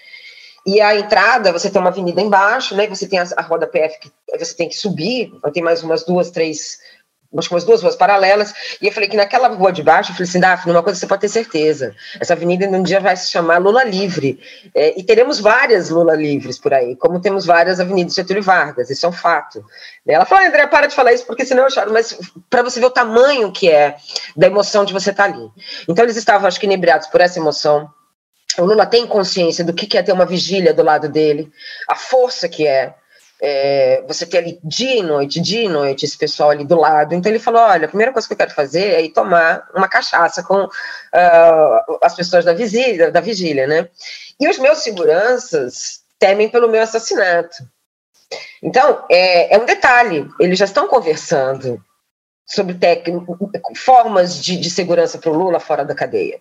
E 0.67 0.81
a 0.81 0.97
entrada, 0.97 1.53
você 1.53 1.71
tem 1.71 1.81
uma 1.81 1.91
avenida 1.91 2.21
embaixo, 2.21 2.77
né? 2.77 2.87
Você 2.89 3.09
tem 3.09 3.19
a, 3.19 3.27
a 3.37 3.43
roda 3.43 3.67
PF 3.67 3.99
que 4.01 4.11
você 4.39 4.55
tem 4.55 4.69
que 4.69 4.77
subir, 4.77 5.33
tem 5.53 5.63
mais 5.63 5.83
umas 5.83 6.05
duas, 6.05 6.31
três 6.31 6.79
acho 7.39 7.49
que 7.49 7.55
umas 7.55 7.65
duas 7.65 7.83
ruas 7.83 7.95
paralelas, 7.95 8.53
e 8.83 8.87
eu 8.87 8.93
falei 8.93 9.09
que 9.09 9.17
naquela 9.17 9.49
rua 9.49 9.73
de 9.73 9.83
baixo, 9.83 10.11
eu 10.11 10.15
falei 10.15 10.29
assim, 10.29 10.41
Daphne, 10.41 10.73
uma 10.73 10.83
coisa 10.83 10.99
você 10.99 11.07
pode 11.07 11.21
ter 11.21 11.29
certeza, 11.29 11.95
essa 12.19 12.33
avenida 12.33 12.67
um 12.67 12.83
dia 12.83 12.99
vai 12.99 13.17
se 13.17 13.31
chamar 13.31 13.59
Lula 13.59 13.85
Livre, 13.85 14.41
é, 14.75 14.99
e 14.99 15.05
teremos 15.05 15.39
várias 15.39 15.91
Lula 15.91 16.15
Livres 16.17 16.59
por 16.59 16.75
aí, 16.75 16.97
como 16.97 17.21
temos 17.21 17.47
várias 17.47 17.79
avenidas 17.79 18.15
Getúlio 18.15 18.43
Vargas, 18.43 18.91
isso 18.91 19.07
é 19.07 19.09
um 19.09 19.13
fato. 19.13 19.65
Ela 20.07 20.25
falou, 20.25 20.45
André, 20.45 20.67
para 20.67 20.89
de 20.89 20.95
falar 20.95 21.13
isso, 21.13 21.25
porque 21.25 21.47
senão 21.47 21.65
eu 21.65 21.71
choro, 21.71 21.93
mas 21.93 22.19
para 22.49 22.63
você 22.63 22.81
ver 22.81 22.87
o 22.87 22.91
tamanho 22.91 23.53
que 23.53 23.71
é 23.71 23.97
da 24.37 24.49
emoção 24.49 24.85
de 24.85 24.93
você 24.93 25.11
estar 25.11 25.29
tá 25.29 25.35
ali. 25.35 25.49
Então 25.89 26.05
eles 26.05 26.17
estavam, 26.17 26.49
acho 26.49 26.59
que, 26.59 26.67
inebriados 26.67 27.07
por 27.07 27.21
essa 27.21 27.39
emoção, 27.39 27.89
o 28.59 28.65
Lula 28.65 28.87
tem 28.87 29.07
consciência 29.07 29.65
do 29.65 29.73
que 29.73 29.97
é 29.97 30.03
ter 30.03 30.13
uma 30.13 30.27
vigília 30.27 30.75
do 30.75 30.83
lado 30.83 31.09
dele, 31.09 31.51
a 31.89 31.95
força 31.95 32.49
que 32.49 32.67
é, 32.67 32.95
é, 33.41 34.03
você 34.07 34.27
ter 34.27 34.39
ali 34.39 34.61
dia 34.63 34.97
e 34.97 35.03
noite, 35.03 35.41
dia 35.41 35.63
e 35.63 35.69
noite, 35.69 36.05
esse 36.05 36.17
pessoal 36.17 36.51
ali 36.51 36.65
do 36.65 36.77
lado. 36.79 37.15
Então 37.15 37.31
ele 37.31 37.39
falou: 37.39 37.63
olha, 37.63 37.87
a 37.87 37.89
primeira 37.89 38.13
coisa 38.13 38.27
que 38.27 38.35
eu 38.35 38.39
quero 38.39 38.51
fazer 38.53 38.95
é 38.95 39.03
ir 39.03 39.11
tomar 39.11 39.69
uma 39.75 39.89
cachaça 39.89 40.43
com 40.43 40.65
uh, 40.65 41.99
as 42.03 42.15
pessoas 42.15 42.45
da 42.45 42.53
vigília, 42.53 43.11
da 43.11 43.21
vigília, 43.21 43.67
né? 43.67 43.89
E 44.39 44.49
os 44.49 44.59
meus 44.59 44.79
seguranças 44.79 46.01
temem 46.19 46.49
pelo 46.49 46.69
meu 46.69 46.83
assassinato. 46.83 47.57
Então, 48.63 49.05
é, 49.11 49.55
é 49.55 49.59
um 49.59 49.65
detalhe, 49.65 50.29
eles 50.39 50.59
já 50.59 50.67
estão 50.67 50.87
conversando 50.87 51.83
sobre 52.47 52.77
formas 53.77 54.37
de, 54.37 54.57
de 54.57 54.71
segurança 54.71 55.19
para 55.19 55.31
o 55.31 55.35
Lula 55.35 55.61
fora 55.61 55.85
da 55.85 55.95
cadeia. 55.95 56.41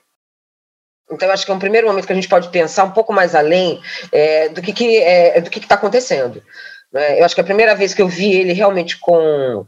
Então, 1.12 1.32
acho 1.32 1.46
que 1.46 1.52
é 1.52 1.56
um 1.56 1.60
primeiro 1.60 1.88
momento 1.88 2.06
que 2.06 2.14
a 2.14 2.16
gente 2.16 2.30
pode 2.30 2.50
pensar 2.50 2.84
um 2.84 2.92
pouco 2.92 3.12
mais 3.12 3.34
além 3.34 3.82
é, 4.12 4.50
do 4.50 4.62
que, 4.62 4.72
que 4.72 4.98
é, 4.98 5.42
do 5.42 5.50
que 5.50 5.60
está 5.60 5.76
acontecendo. 5.76 6.44
Né? 6.92 7.20
Eu 7.20 7.26
acho 7.26 7.36
que 7.36 7.42
a 7.42 7.46
primeira 7.46 7.76
vez 7.76 7.94
que 7.94 8.02
eu 8.02 8.08
vi 8.08 8.34
ele 8.34 8.54
realmente 8.54 8.98
com. 9.00 9.66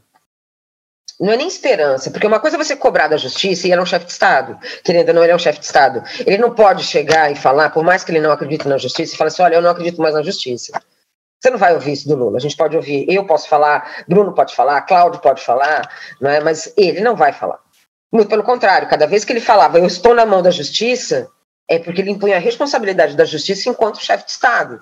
Não 1.19 1.33
é 1.33 1.37
nem 1.37 1.47
esperança, 1.47 2.09
porque 2.09 2.25
uma 2.25 2.39
coisa 2.39 2.57
é 2.57 2.63
você 2.63 2.75
cobrar 2.75 3.07
da 3.07 3.17
justiça 3.17 3.67
e 3.67 3.71
ele 3.71 3.79
é 3.79 3.83
um 3.83 3.85
chefe 3.85 4.05
de 4.05 4.11
Estado, 4.11 4.57
querendo 4.83 5.09
ou 5.09 5.15
não, 5.15 5.23
ele 5.23 5.31
é 5.31 5.35
um 5.35 5.39
chefe 5.39 5.59
de 5.59 5.65
Estado. 5.65 6.01
Ele 6.25 6.39
não 6.39 6.49
pode 6.55 6.83
chegar 6.83 7.31
e 7.31 7.35
falar, 7.35 7.69
por 7.69 7.83
mais 7.83 8.03
que 8.03 8.11
ele 8.11 8.19
não 8.19 8.31
acredite 8.31 8.67
na 8.67 8.77
justiça, 8.77 9.13
e 9.13 9.17
falar 9.17 9.27
assim: 9.27 9.43
olha, 9.43 9.55
eu 9.55 9.61
não 9.61 9.69
acredito 9.69 10.01
mais 10.01 10.15
na 10.15 10.23
justiça. 10.23 10.73
Você 11.39 11.49
não 11.49 11.57
vai 11.57 11.73
ouvir 11.73 11.93
isso 11.93 12.07
do 12.07 12.15
Lula. 12.15 12.37
A 12.37 12.39
gente 12.39 12.55
pode 12.55 12.75
ouvir, 12.75 13.05
eu 13.09 13.25
posso 13.25 13.47
falar, 13.47 14.03
Bruno 14.07 14.33
pode 14.33 14.55
falar, 14.55 14.81
Cláudio 14.81 15.19
pode 15.21 15.43
falar, 15.43 15.91
é? 16.21 16.39
mas 16.39 16.71
ele 16.77 17.01
não 17.01 17.15
vai 17.15 17.33
falar. 17.33 17.59
Muito 18.11 18.27
pelo 18.27 18.43
contrário, 18.43 18.89
cada 18.89 19.07
vez 19.07 19.23
que 19.23 19.31
ele 19.31 19.39
falava, 19.39 19.79
eu 19.79 19.85
estou 19.85 20.13
na 20.13 20.25
mão 20.25 20.41
da 20.41 20.51
justiça, 20.51 21.29
é 21.67 21.79
porque 21.79 22.01
ele 22.01 22.11
impunha 22.11 22.35
a 22.35 22.39
responsabilidade 22.39 23.15
da 23.15 23.23
justiça 23.23 23.69
enquanto 23.69 24.03
chefe 24.03 24.25
de 24.25 24.31
Estado. 24.31 24.79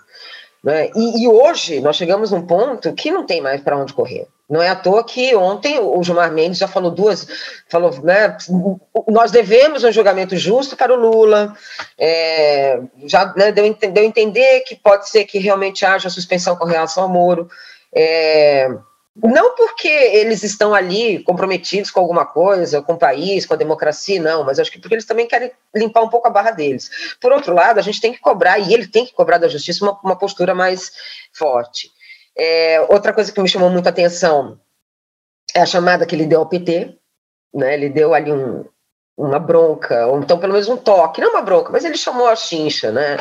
Né? 0.63 0.89
E, 0.95 1.23
e, 1.23 1.27
hoje 1.27 1.79
nós 1.79 1.95
chegamos 1.95 2.31
num 2.31 2.45
ponto 2.45 2.91
que 2.93 3.11
não 3.11 3.25
tem 3.25 3.39
mais 3.39 3.61
para 3.61 3.77
onde 3.77 3.93
correr. 3.93 4.27
Não 4.49 4.61
é 4.61 4.67
à 4.67 4.75
toa 4.75 5.03
que 5.03 5.33
ontem 5.35 5.79
o 5.79 6.01
Gilmar 6.03 6.31
Mendes 6.31 6.57
já 6.57 6.67
falou 6.67 6.89
duas, 6.89 7.27
falou, 7.69 7.91
né, 8.01 8.35
nós 9.07 9.29
devemos 9.29 9.83
um 9.83 9.91
julgamento 9.91 10.35
justo 10.35 10.75
para 10.75 10.91
o 10.91 10.97
Lula, 10.97 11.55
é, 11.97 12.81
já 13.05 13.31
né, 13.37 13.51
deu, 13.51 13.71
deu 13.73 14.03
a 14.03 14.05
entender 14.05 14.61
que 14.61 14.75
pode 14.75 15.07
ser 15.07 15.25
que 15.25 15.37
realmente 15.37 15.85
haja 15.85 16.09
suspensão 16.09 16.55
com 16.55 16.65
relação 16.65 17.03
ao 17.03 17.09
Moro. 17.09 17.47
É, 17.93 18.69
não 19.23 19.55
porque 19.55 19.87
eles 19.87 20.43
estão 20.43 20.73
ali 20.73 21.23
comprometidos 21.23 21.91
com 21.91 21.99
alguma 21.99 22.25
coisa, 22.25 22.81
com 22.81 22.93
o 22.93 22.97
país, 22.97 23.45
com 23.45 23.53
a 23.53 23.57
democracia, 23.57 24.21
não, 24.21 24.43
mas 24.43 24.59
acho 24.59 24.71
que 24.71 24.79
porque 24.79 24.95
eles 24.95 25.05
também 25.05 25.27
querem 25.27 25.51
limpar 25.75 26.01
um 26.01 26.09
pouco 26.09 26.27
a 26.27 26.31
barra 26.31 26.51
deles. 26.51 26.89
Por 27.19 27.31
outro 27.31 27.53
lado, 27.53 27.79
a 27.79 27.81
gente 27.81 27.99
tem 27.99 28.13
que 28.13 28.19
cobrar, 28.19 28.59
e 28.59 28.73
ele 28.73 28.87
tem 28.87 29.05
que 29.05 29.13
cobrar 29.13 29.37
da 29.37 29.47
justiça 29.47 29.83
uma, 29.83 29.99
uma 30.03 30.15
postura 30.15 30.53
mais 30.53 30.91
forte. 31.33 31.91
É, 32.37 32.81
outra 32.89 33.11
coisa 33.13 33.31
que 33.31 33.41
me 33.41 33.49
chamou 33.49 33.69
muita 33.69 33.89
atenção 33.89 34.59
é 35.53 35.61
a 35.61 35.65
chamada 35.65 36.05
que 36.05 36.15
ele 36.15 36.25
deu 36.25 36.39
ao 36.39 36.49
PT, 36.49 36.95
né? 37.53 37.73
Ele 37.73 37.89
deu 37.89 38.13
ali 38.13 38.31
um, 38.31 38.63
uma 39.17 39.39
bronca, 39.39 40.07
ou 40.07 40.19
então 40.19 40.39
pelo 40.39 40.53
menos 40.53 40.69
um 40.69 40.77
toque, 40.77 41.19
não 41.19 41.31
uma 41.31 41.41
bronca, 41.41 41.71
mas 41.71 41.83
ele 41.83 41.97
chamou 41.97 42.27
a 42.27 42.35
chincha, 42.35 42.91
né? 42.91 43.17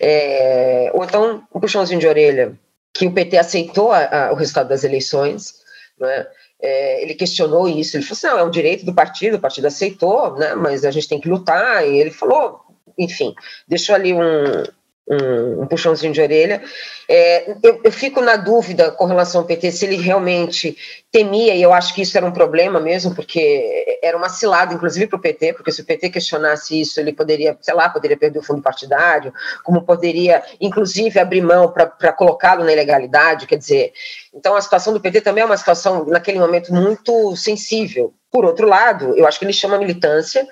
É, 0.00 0.90
ou 0.92 1.04
então 1.04 1.42
um 1.54 1.60
puxãozinho 1.60 2.00
de 2.00 2.06
orelha 2.06 2.58
que 2.92 3.06
o 3.06 3.12
PT 3.12 3.36
aceitou 3.36 3.92
a, 3.92 4.28
a, 4.28 4.32
o 4.32 4.34
resultado 4.34 4.68
das 4.68 4.84
eleições, 4.84 5.54
né? 5.98 6.26
É, 6.60 7.02
ele 7.02 7.14
questionou 7.14 7.68
isso, 7.68 7.96
ele 7.96 8.02
falou 8.02 8.16
assim, 8.16 8.26
não, 8.26 8.38
é 8.38 8.44
um 8.44 8.50
direito 8.50 8.84
do 8.84 8.92
partido, 8.92 9.36
o 9.36 9.40
partido 9.40 9.68
aceitou, 9.68 10.34
né, 10.36 10.56
mas 10.56 10.84
a 10.84 10.90
gente 10.90 11.08
tem 11.08 11.20
que 11.20 11.28
lutar, 11.28 11.86
e 11.86 11.96
ele 11.96 12.10
falou, 12.10 12.60
enfim, 12.98 13.32
deixou 13.68 13.94
ali 13.94 14.12
um, 14.12 14.64
um, 15.08 15.62
um 15.62 15.66
puxãozinho 15.66 16.12
de 16.12 16.20
orelha. 16.20 16.62
É, 17.08 17.50
eu, 17.62 17.80
eu, 17.84 17.90
fico 17.90 18.20
na 18.20 18.36
dúvida 18.36 18.90
com 18.90 19.06
relação 19.06 19.40
ao 19.40 19.46
PT 19.46 19.72
se 19.72 19.86
ele 19.86 19.96
realmente 19.96 20.76
temia, 21.10 21.54
e 21.54 21.62
eu 21.62 21.72
acho 21.72 21.94
que 21.94 22.02
isso 22.02 22.16
era 22.16 22.26
um 22.26 22.32
problema 22.32 22.78
mesmo, 22.78 23.14
porque 23.14 23.98
era 24.02 24.16
uma 24.16 24.28
cilada, 24.28 24.74
inclusive, 24.74 25.06
para 25.06 25.16
o 25.16 25.20
PT, 25.20 25.54
porque 25.54 25.72
se 25.72 25.80
o 25.80 25.84
PT 25.84 26.10
questionasse 26.10 26.78
isso, 26.78 27.00
ele 27.00 27.12
poderia, 27.12 27.56
sei 27.62 27.74
lá, 27.74 27.88
poderia 27.88 28.16
perder 28.16 28.38
o 28.38 28.42
fundo 28.42 28.60
partidário, 28.60 29.32
como 29.64 29.82
poderia, 29.82 30.42
inclusive, 30.60 31.18
abrir 31.18 31.40
mão 31.40 31.72
para 31.72 32.12
colocá-lo 32.12 32.62
na 32.62 32.72
ilegalidade, 32.72 33.46
quer 33.46 33.56
dizer. 33.56 33.92
Então, 34.34 34.54
a 34.54 34.60
situação 34.60 34.92
do 34.92 35.00
PT 35.00 35.22
também 35.22 35.42
é 35.42 35.46
uma 35.46 35.56
situação, 35.56 36.04
naquele 36.04 36.38
momento, 36.38 36.74
muito 36.74 37.34
sensível. 37.36 38.12
Por 38.30 38.44
outro 38.44 38.68
lado, 38.68 39.16
eu 39.16 39.26
acho 39.26 39.38
que 39.38 39.46
ele 39.46 39.54
chama 39.54 39.78
militância 39.78 40.46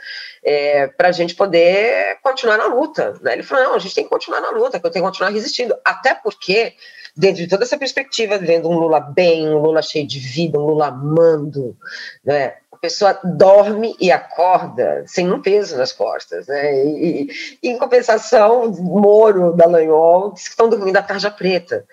é, 0.47 0.87
para 0.87 1.09
a 1.09 1.13
gente 1.13 1.35
poder 1.35 2.19
continuar 2.23 2.57
na 2.57 2.67
luta. 2.67 3.19
Né? 3.21 3.33
Ele 3.33 3.43
falou: 3.43 3.65
não, 3.65 3.75
a 3.75 3.79
gente 3.81 3.97
tem 3.97 4.05
que 4.05 4.11
continuar 4.11 4.41
na 4.41 4.51
luta, 4.51 4.79
que 4.79 4.87
eu 4.87 4.91
tenho 4.91 5.05
que 5.05 5.11
continuar 5.11 5.31
resistindo. 5.31 5.77
Até 5.85 6.15
porque, 6.15 6.75
dentro 7.17 7.43
de 7.43 7.49
toda 7.49 7.65
essa 7.65 7.77
perspectiva, 7.77 8.39
vendo 8.39 8.71
um 8.71 8.79
Lula 8.79 9.01
bem, 9.01 9.49
um 9.49 9.59
Lula 9.59 9.83
cheio 9.83 10.07
de 10.07 10.21
vida, 10.21 10.57
um 10.57 10.67
Lula 10.67 10.87
amando, 10.87 11.77
né? 12.25 12.55
a 12.71 12.77
pessoa 12.77 13.19
dorme 13.25 13.97
e 13.99 14.13
acorda 14.13 15.03
sem 15.07 15.33
um 15.33 15.43
peso 15.43 15.77
nas 15.77 15.93
costas. 15.93 16.47
Né? 16.47 16.87
E, 16.87 17.29
e 17.61 17.69
em 17.69 17.77
compensação, 17.77 18.71
Moro, 18.71 19.53
Dallagnol, 19.53 20.33
que 20.33 20.41
estão 20.41 20.69
dormindo 20.69 20.97
a 20.97 21.03
tarja 21.03 21.31
preta. 21.31 21.85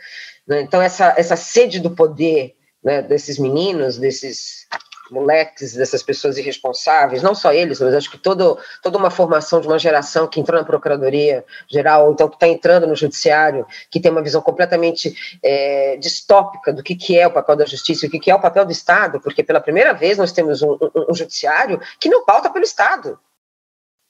Né? 0.46 0.62
Então, 0.62 0.80
essa, 0.80 1.16
essa 1.18 1.36
sede 1.36 1.80
do 1.80 1.90
poder 1.90 2.54
né, 2.84 3.02
desses 3.02 3.40
meninos, 3.40 3.98
desses 3.98 4.68
moleques, 5.14 5.74
dessas 5.74 6.02
pessoas 6.02 6.38
irresponsáveis, 6.38 7.22
não 7.22 7.36
só 7.36 7.54
eles, 7.54 7.80
mas 7.80 7.94
acho 7.94 8.10
que 8.10 8.18
todo, 8.18 8.58
toda 8.82 8.98
uma 8.98 9.12
formação 9.12 9.62
de 9.62 9.68
uma 9.68 9.78
geração 9.78 10.28
que 10.28 10.40
entrou 10.40 10.60
na 10.60 10.66
Procuradoria 10.66 11.46
Geral, 11.70 12.08
ou 12.08 12.14
então 12.14 12.28
que 12.28 12.36
está 12.36 12.48
entrando 12.48 12.88
no 12.88 12.96
Judiciário, 12.96 13.66
que 13.90 14.00
tem 14.00 14.12
uma 14.12 14.24
visão 14.24 14.42
completamente 14.42 15.16
é, 15.42 15.96
distópica 15.98 16.74
do 16.74 16.82
que, 16.82 16.96
que 16.96 17.18
é 17.18 17.28
o 17.28 17.32
papel 17.32 17.56
da 17.56 17.66
justiça 17.66 18.06
e 18.06 18.08
o 18.10 18.12
que, 18.12 18.20
que 18.20 18.32
é 18.32 18.36
o 18.36 18.42
papel 18.42 18.66
do 18.66 18.72
Estado, 18.72 19.20
porque 19.22 19.44
pela 19.44 19.62
primeira 19.62 19.94
vez 19.94 20.18
nós 20.18 20.32
temos 20.32 20.62
um, 20.62 20.72
um, 20.74 21.12
um 21.12 21.14
Judiciário 21.14 21.80
que 22.00 22.10
não 22.10 22.26
pauta 22.26 22.50
pelo 22.50 22.66
Estado. 22.66 23.20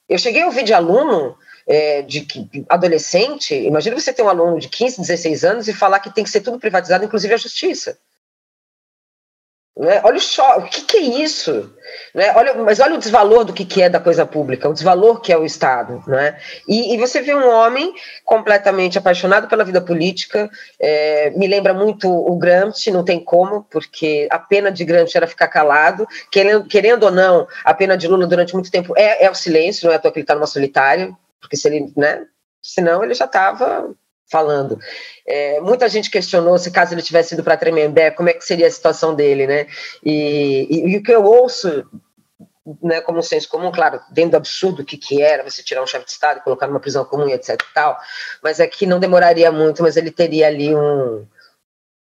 Eu 0.07 0.17
cheguei 0.17 0.41
a 0.41 0.45
ouvir 0.45 0.63
de 0.63 0.73
aluno 0.73 1.37
é, 1.67 2.01
de 2.01 2.27
adolescente, 2.69 3.55
imagina 3.55 3.99
você 3.99 4.11
ter 4.13 4.21
um 4.21 4.29
aluno 4.29 4.59
de 4.59 4.69
15, 4.69 5.01
16 5.01 5.43
anos 5.43 5.67
e 5.67 5.73
falar 5.73 5.99
que 5.99 6.13
tem 6.13 6.23
que 6.23 6.29
ser 6.29 6.41
tudo 6.41 6.59
privatizado, 6.59 7.05
inclusive 7.05 7.33
a 7.33 7.37
justiça. 7.37 7.97
Né? 9.75 10.01
Olha 10.03 10.17
o 10.17 10.21
choque, 10.21 10.59
o 10.59 10.69
que, 10.69 10.81
que, 10.83 10.97
é 10.97 11.01
isso? 11.23 11.73
Né? 12.13 12.31
Olha, 12.35 12.53
mas 12.53 12.79
olha 12.79 12.93
o 12.93 12.99
desvalor 12.99 13.43
do 13.43 13.53
que, 13.53 13.65
que 13.65 13.81
é 13.81 13.89
da 13.89 13.99
coisa 13.99 14.23
pública, 14.23 14.69
o 14.69 14.73
desvalor 14.73 15.19
que 15.19 15.33
é 15.33 15.37
o 15.37 15.45
Estado. 15.45 16.03
Né? 16.05 16.39
E, 16.67 16.93
e 16.93 16.97
você 16.97 17.21
vê 17.21 17.33
um 17.33 17.49
homem 17.49 17.91
completamente 18.23 18.99
apaixonado 18.99 19.47
pela 19.47 19.63
vida 19.63 19.81
política, 19.81 20.47
é, 20.79 21.31
me 21.31 21.47
lembra 21.47 21.73
muito 21.73 22.07
o 22.07 22.37
Gramsci, 22.37 22.91
não 22.91 23.03
tem 23.03 23.19
como, 23.23 23.63
porque 23.63 24.27
a 24.29 24.37
pena 24.37 24.71
de 24.71 24.85
Gramsci 24.85 25.17
era 25.17 25.25
ficar 25.25 25.47
calado, 25.47 26.07
querendo, 26.31 26.65
querendo 26.65 27.03
ou 27.03 27.11
não, 27.11 27.47
a 27.65 27.73
pena 27.73 27.97
de 27.97 28.07
Lula 28.07 28.27
durante 28.27 28.53
muito 28.53 28.69
tempo 28.69 28.93
é, 28.95 29.25
é 29.25 29.31
o 29.31 29.35
silêncio, 29.35 29.87
não 29.87 29.93
é 29.93 29.95
à 29.95 29.99
toa 29.99 30.11
que 30.11 30.19
ele 30.19 30.23
está 30.23 30.35
numa 30.35 30.45
solitária, 30.45 31.11
porque 31.41 31.57
se 31.57 31.67
ele, 31.67 31.91
né, 31.97 32.23
senão 32.61 33.03
ele 33.03 33.15
já 33.15 33.25
estava 33.25 33.89
falando. 34.33 34.79
É, 35.27 35.61
muita 35.61 35.87
gente 35.87 36.09
questionou 36.09 36.57
se 36.57 36.71
caso 36.71 36.95
ele 36.95 37.03
tivesse 37.03 37.35
ido 37.35 37.43
para 37.43 37.55
Tremembé, 37.55 38.09
como 38.09 38.29
é 38.29 38.33
que 38.33 38.43
seria 38.43 38.65
a 38.65 38.71
situação 38.71 39.13
dele, 39.13 39.45
né? 39.45 39.67
E, 40.03 40.67
e, 40.71 40.89
e 40.89 40.97
o 40.97 41.03
que 41.03 41.13
eu 41.13 41.23
ouço, 41.23 41.85
né, 42.81 42.99
como 43.01 43.19
um 43.19 43.21
senso 43.21 43.47
comum, 43.47 43.71
claro, 43.71 44.01
dentro 44.09 44.31
do 44.31 44.37
absurdo 44.37 44.83
que, 44.83 44.97
que 44.97 45.21
era 45.21 45.43
você 45.43 45.61
tirar 45.61 45.83
um 45.83 45.87
chefe 45.87 46.05
de 46.05 46.11
Estado 46.11 46.39
e 46.39 46.43
colocar 46.43 46.65
numa 46.65 46.79
prisão 46.79 47.05
comum 47.05 47.29
etc 47.29 47.61
tal, 47.75 47.95
mas 48.41 48.59
é 48.59 48.65
que 48.65 48.87
não 48.87 48.99
demoraria 48.99 49.51
muito, 49.51 49.83
mas 49.83 49.97
ele 49.97 50.09
teria 50.09 50.47
ali 50.47 50.73
um, 50.73 51.27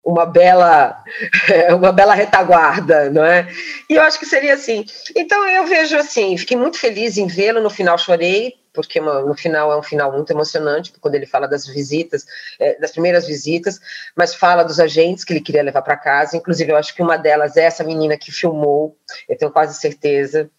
uma 0.06 0.26
bela 0.26 1.04
uma 1.76 1.91
bela 1.91 2.13
retaguarda, 2.13 3.10
não 3.10 3.26
é? 3.26 3.46
E 3.89 3.96
eu 3.96 4.04
acho 4.04 4.17
que 4.17 4.26
seria 4.26 4.54
assim. 4.54 4.86
Então 5.15 5.46
eu 5.50 5.65
vejo 5.65 5.98
assim, 5.98 6.38
fiquei 6.38 6.56
muito 6.56 6.80
feliz 6.80 7.17
em 7.17 7.28
vê-lo, 7.28 7.60
no 7.60 7.70
final 7.70 7.98
chorei, 7.98 8.61
porque 8.74 9.00
no 9.00 9.36
final 9.36 9.72
é 9.72 9.78
um 9.78 9.84
final 9.84 10.12
muito 10.12 10.32
emocionante, 10.32 10.94
quando 11.00 11.16
ele 11.16 11.26
fala 11.26 11.48
das 11.48 11.68
visitas, 11.68 12.26
é, 12.60 12.80
das 12.80 12.92
primeiras 12.92 13.28
visitas, 13.28 13.80
mas 14.16 14.34
fala 14.34 14.64
dos 14.64 14.80
agentes 14.80 15.24
que 15.24 15.34
ele 15.34 15.42
queria 15.42 15.64
levar 15.64 15.82
para 15.82 15.98
casa. 15.98 16.38
Inclusive, 16.38 16.72
eu 16.72 16.78
acho 16.78 16.96
que 16.96 17.02
uma 17.02 17.18
delas 17.18 17.58
é 17.58 17.64
essa 17.64 17.84
menina 17.84 18.18
que 18.18 18.32
filmou, 18.32 18.96
eu 19.28 19.38
tenho 19.38 19.52
quase 19.52 19.80
certeza, 19.80 20.50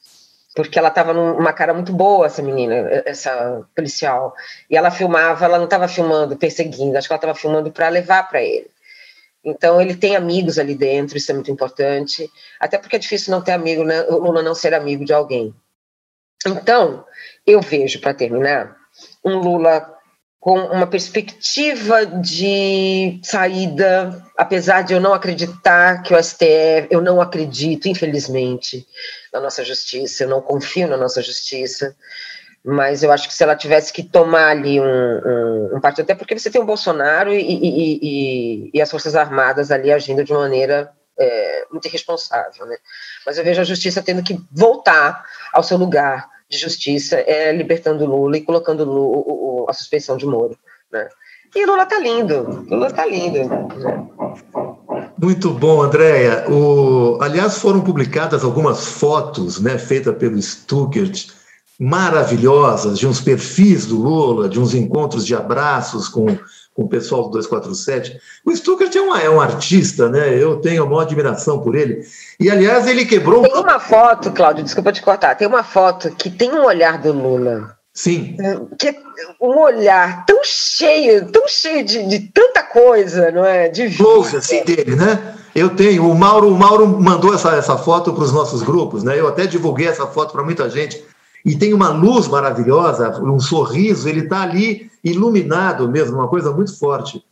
porque 0.54 0.78
ela 0.78 0.88
estava 0.88 1.14
numa 1.14 1.52
cara 1.52 1.72
muito 1.72 1.92
boa, 1.92 2.26
essa 2.26 2.42
menina, 2.42 2.74
essa 3.06 3.66
policial. 3.74 4.34
E 4.68 4.76
ela 4.76 4.90
filmava, 4.90 5.44
ela 5.44 5.56
não 5.56 5.64
estava 5.64 5.88
filmando 5.88 6.36
perseguindo, 6.36 6.96
acho 6.96 7.08
que 7.08 7.12
ela 7.12 7.18
estava 7.18 7.34
filmando 7.34 7.72
para 7.72 7.88
levar 7.88 8.28
para 8.28 8.42
ele. 8.42 8.70
Então, 9.44 9.80
ele 9.80 9.96
tem 9.96 10.14
amigos 10.14 10.58
ali 10.58 10.74
dentro, 10.74 11.16
isso 11.16 11.30
é 11.32 11.34
muito 11.34 11.50
importante. 11.50 12.30
Até 12.60 12.78
porque 12.78 12.96
é 12.96 12.98
difícil 12.98 13.32
não 13.32 13.42
ter 13.42 13.52
amigo, 13.52 13.82
né? 13.82 14.02
O 14.02 14.18
Lula 14.18 14.42
não 14.42 14.54
ser 14.54 14.72
amigo 14.72 15.04
de 15.04 15.12
alguém. 15.12 15.52
Então, 16.48 17.04
eu 17.46 17.60
vejo, 17.60 18.00
para 18.00 18.14
terminar, 18.14 18.76
um 19.24 19.36
Lula 19.38 19.92
com 20.42 20.58
uma 20.58 20.88
perspectiva 20.88 22.04
de 22.04 23.20
saída, 23.22 24.20
apesar 24.36 24.82
de 24.82 24.92
eu 24.92 25.00
não 25.00 25.14
acreditar 25.14 26.02
que 26.02 26.12
o 26.12 26.20
STF, 26.20 26.88
eu 26.90 27.00
não 27.00 27.20
acredito, 27.20 27.88
infelizmente, 27.88 28.84
na 29.32 29.40
nossa 29.40 29.64
justiça, 29.64 30.24
eu 30.24 30.28
não 30.28 30.42
confio 30.42 30.88
na 30.88 30.96
nossa 30.96 31.22
justiça, 31.22 31.94
mas 32.64 33.04
eu 33.04 33.12
acho 33.12 33.28
que 33.28 33.34
se 33.34 33.42
ela 33.44 33.54
tivesse 33.54 33.92
que 33.92 34.02
tomar 34.02 34.48
ali 34.48 34.80
um, 34.80 34.84
um, 34.84 35.76
um 35.76 35.80
partido, 35.80 36.04
até 36.04 36.14
porque 36.16 36.36
você 36.36 36.50
tem 36.50 36.60
o 36.60 36.66
Bolsonaro 36.66 37.32
e, 37.32 37.40
e, 37.40 37.98
e, 38.02 38.70
e, 38.74 38.82
as 38.82 38.90
Forças 38.90 39.14
Armadas 39.14 39.70
ali 39.70 39.92
agindo 39.92 40.24
de 40.24 40.32
maneira 40.32 40.90
é, 41.22 41.66
muito 41.70 41.86
irresponsável, 41.86 42.66
né? 42.66 42.76
Mas 43.24 43.38
eu 43.38 43.44
vejo 43.44 43.60
a 43.60 43.64
justiça 43.64 44.02
tendo 44.02 44.22
que 44.22 44.38
voltar 44.50 45.24
ao 45.52 45.62
seu 45.62 45.76
lugar, 45.76 46.28
de 46.52 46.58
justiça 46.58 47.16
é 47.16 47.50
libertando 47.50 48.04
Lula 48.04 48.36
e 48.36 48.42
colocando 48.42 48.84
Lula, 48.84 49.16
o, 49.16 49.64
o, 49.64 49.70
a 49.70 49.72
suspensão 49.72 50.18
de 50.18 50.26
Moro. 50.26 50.56
Né? 50.92 51.08
E 51.56 51.64
Lula 51.64 51.86
tá 51.86 51.98
lindo, 51.98 52.66
Lula 52.68 52.90
tá 52.90 53.06
lindo. 53.06 53.38
Né? 53.38 53.68
Muito 55.18 55.50
bom, 55.50 55.80
Andréia. 55.80 56.44
O, 56.50 57.18
aliás, 57.22 57.56
foram 57.56 57.80
publicadas 57.80 58.44
algumas 58.44 58.86
fotos 58.86 59.60
né, 59.60 59.78
feitas 59.78 60.14
pelo 60.16 60.40
Stuckert, 60.40 61.28
maravilhosas, 61.80 62.98
de 62.98 63.06
uns 63.06 63.20
perfis 63.20 63.86
do 63.86 63.96
Lula, 63.96 64.48
de 64.48 64.60
uns 64.60 64.74
encontros 64.74 65.24
de 65.24 65.34
abraços 65.34 66.06
com 66.06 66.26
com 66.74 66.84
o 66.84 66.88
pessoal 66.88 67.24
do 67.24 67.30
247. 67.30 68.18
O 68.44 68.54
Stuckert 68.54 68.94
é 68.96 69.00
um, 69.00 69.16
é 69.16 69.30
um 69.30 69.40
artista, 69.40 70.08
né? 70.08 70.36
Eu 70.36 70.56
tenho 70.56 70.82
a 70.82 70.86
maior 70.86 71.00
admiração 71.00 71.60
por 71.60 71.74
ele. 71.74 72.02
E, 72.40 72.50
aliás, 72.50 72.86
ele 72.86 73.04
quebrou. 73.04 73.42
Tem 73.42 73.54
uma 73.54 73.78
foto, 73.78 74.32
Cláudio, 74.32 74.64
desculpa 74.64 74.92
te 74.92 75.02
cortar, 75.02 75.34
tem 75.34 75.46
uma 75.46 75.62
foto 75.62 76.10
que 76.12 76.30
tem 76.30 76.50
um 76.50 76.64
olhar 76.64 76.98
do 76.98 77.12
Lula. 77.12 77.76
Sim. 77.94 78.36
Que 78.78 78.88
é 78.88 78.96
um 79.40 79.58
olhar 79.58 80.24
tão 80.24 80.40
cheio, 80.42 81.30
tão 81.30 81.46
cheio 81.46 81.84
de, 81.84 82.06
de 82.08 82.20
tanta 82.20 82.62
coisa, 82.62 83.30
não 83.30 83.44
é? 83.44 83.68
De 83.68 83.94
Close, 83.94 84.36
assim, 84.36 84.64
dele, 84.64 84.96
né? 84.96 85.34
Eu 85.54 85.70
tenho. 85.76 86.08
O 86.08 86.14
Mauro, 86.14 86.48
o 86.48 86.58
Mauro 86.58 86.88
mandou 86.88 87.34
essa, 87.34 87.54
essa 87.54 87.76
foto 87.76 88.14
para 88.14 88.24
os 88.24 88.32
nossos 88.32 88.62
grupos, 88.62 89.02
né? 89.04 89.20
Eu 89.20 89.28
até 89.28 89.46
divulguei 89.46 89.88
essa 89.88 90.06
foto 90.06 90.32
para 90.32 90.42
muita 90.42 90.70
gente 90.70 91.04
e 91.44 91.54
tem 91.54 91.74
uma 91.74 91.90
luz 91.90 92.28
maravilhosa, 92.28 93.20
um 93.20 93.40
sorriso, 93.40 94.08
ele 94.08 94.20
está 94.20 94.42
ali 94.42 94.90
iluminado 95.02 95.88
mesmo, 95.88 96.18
uma 96.18 96.28
coisa 96.28 96.52
muito 96.52 96.78
forte. 96.78 97.24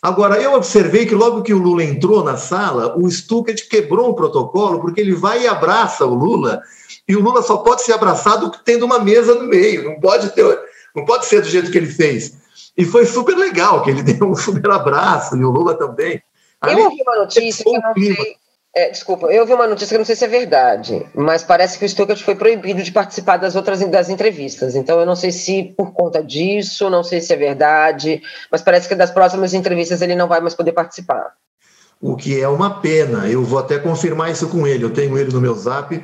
Agora, 0.00 0.40
eu 0.40 0.54
observei 0.54 1.06
que 1.06 1.14
logo 1.14 1.42
que 1.42 1.52
o 1.52 1.58
Lula 1.58 1.82
entrou 1.82 2.22
na 2.22 2.36
sala, 2.36 2.96
o 2.96 3.10
Stuckert 3.10 3.68
quebrou 3.68 4.10
o 4.10 4.14
protocolo, 4.14 4.80
porque 4.80 5.00
ele 5.00 5.12
vai 5.12 5.42
e 5.42 5.48
abraça 5.48 6.06
o 6.06 6.14
Lula, 6.14 6.62
e 7.06 7.16
o 7.16 7.20
Lula 7.20 7.42
só 7.42 7.58
pode 7.58 7.82
ser 7.82 7.92
abraçado 7.92 8.52
tendo 8.64 8.86
uma 8.86 9.00
mesa 9.00 9.34
no 9.34 9.48
meio, 9.48 9.84
não 9.84 10.00
pode, 10.00 10.30
ter, 10.30 10.60
não 10.94 11.04
pode 11.04 11.26
ser 11.26 11.42
do 11.42 11.48
jeito 11.48 11.70
que 11.70 11.78
ele 11.78 11.90
fez. 11.90 12.36
E 12.76 12.84
foi 12.84 13.06
super 13.06 13.36
legal 13.36 13.82
que 13.82 13.90
ele 13.90 14.02
deu 14.04 14.28
um 14.28 14.36
super 14.36 14.70
abraço, 14.70 15.36
e 15.36 15.44
o 15.44 15.50
Lula 15.50 15.74
também. 15.74 16.22
Eu 16.64 16.84
ouvi 16.84 17.02
uma 17.02 17.18
notícia 17.18 17.64
que 17.64 17.70
eu 17.70 17.80
não 17.80 17.94
sei 17.94 18.36
é, 18.74 18.90
desculpa, 18.90 19.26
eu 19.26 19.46
vi 19.46 19.54
uma 19.54 19.66
notícia 19.66 19.94
que 19.94 19.98
não 19.98 20.04
sei 20.04 20.14
se 20.14 20.24
é 20.24 20.28
verdade, 20.28 21.04
mas 21.14 21.42
parece 21.42 21.78
que 21.78 21.84
o 21.84 21.88
Stuckert 21.88 22.22
foi 22.22 22.36
proibido 22.36 22.82
de 22.82 22.92
participar 22.92 23.36
das 23.36 23.56
outras 23.56 23.80
das 23.88 24.08
entrevistas. 24.08 24.76
Então 24.76 25.00
eu 25.00 25.06
não 25.06 25.16
sei 25.16 25.32
se 25.32 25.74
por 25.76 25.92
conta 25.92 26.22
disso, 26.22 26.88
não 26.90 27.02
sei 27.02 27.20
se 27.20 27.32
é 27.32 27.36
verdade, 27.36 28.22
mas 28.52 28.62
parece 28.62 28.88
que 28.88 28.94
das 28.94 29.10
próximas 29.10 29.54
entrevistas 29.54 30.02
ele 30.02 30.14
não 30.14 30.28
vai 30.28 30.40
mais 30.40 30.54
poder 30.54 30.72
participar. 30.72 31.32
O 32.00 32.14
que 32.14 32.40
é 32.40 32.48
uma 32.48 32.78
pena. 32.80 33.28
Eu 33.28 33.42
vou 33.42 33.58
até 33.58 33.78
confirmar 33.78 34.30
isso 34.30 34.48
com 34.48 34.66
ele. 34.66 34.84
Eu 34.84 34.90
tenho 34.92 35.18
ele 35.18 35.32
no 35.32 35.40
meu 35.40 35.54
Zap 35.54 36.00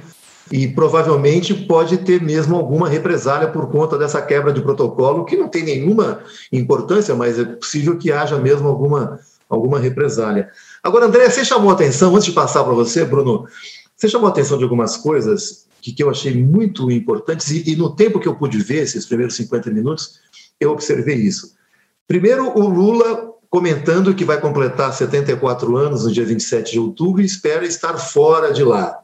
e 0.50 0.66
provavelmente 0.66 1.54
pode 1.54 1.98
ter 1.98 2.20
mesmo 2.20 2.56
alguma 2.56 2.88
represália 2.88 3.48
por 3.48 3.70
conta 3.70 3.96
dessa 3.96 4.20
quebra 4.20 4.52
de 4.52 4.60
protocolo, 4.60 5.24
que 5.24 5.36
não 5.36 5.48
tem 5.48 5.62
nenhuma 5.62 6.20
importância, 6.52 7.14
mas 7.14 7.38
é 7.38 7.44
possível 7.44 7.96
que 7.96 8.10
haja 8.10 8.36
mesmo 8.38 8.68
alguma, 8.68 9.20
alguma 9.48 9.78
represália. 9.78 10.50
Agora, 10.84 11.06
André, 11.06 11.30
você 11.30 11.42
chamou 11.42 11.70
a 11.70 11.72
atenção, 11.72 12.14
antes 12.14 12.26
de 12.26 12.32
passar 12.32 12.62
para 12.62 12.74
você, 12.74 13.06
Bruno, 13.06 13.48
você 13.96 14.06
chamou 14.06 14.26
a 14.26 14.30
atenção 14.30 14.58
de 14.58 14.64
algumas 14.64 14.98
coisas 14.98 15.66
que, 15.80 15.90
que 15.92 16.02
eu 16.02 16.10
achei 16.10 16.34
muito 16.34 16.90
importantes, 16.90 17.50
e, 17.50 17.70
e, 17.70 17.74
no 17.74 17.96
tempo 17.96 18.20
que 18.20 18.28
eu 18.28 18.36
pude 18.36 18.58
ver, 18.58 18.82
esses 18.82 19.06
primeiros 19.06 19.34
50 19.34 19.70
minutos, 19.70 20.20
eu 20.60 20.70
observei 20.70 21.16
isso. 21.16 21.54
Primeiro, 22.06 22.50
o 22.50 22.68
Lula 22.68 23.32
comentando 23.48 24.14
que 24.14 24.26
vai 24.26 24.38
completar 24.38 24.92
74 24.92 25.74
anos 25.74 26.04
no 26.04 26.12
dia 26.12 26.24
27 26.24 26.72
de 26.72 26.78
outubro 26.78 27.22
e 27.22 27.24
espera 27.24 27.64
estar 27.64 27.96
fora 27.96 28.52
de 28.52 28.62
lá, 28.62 29.00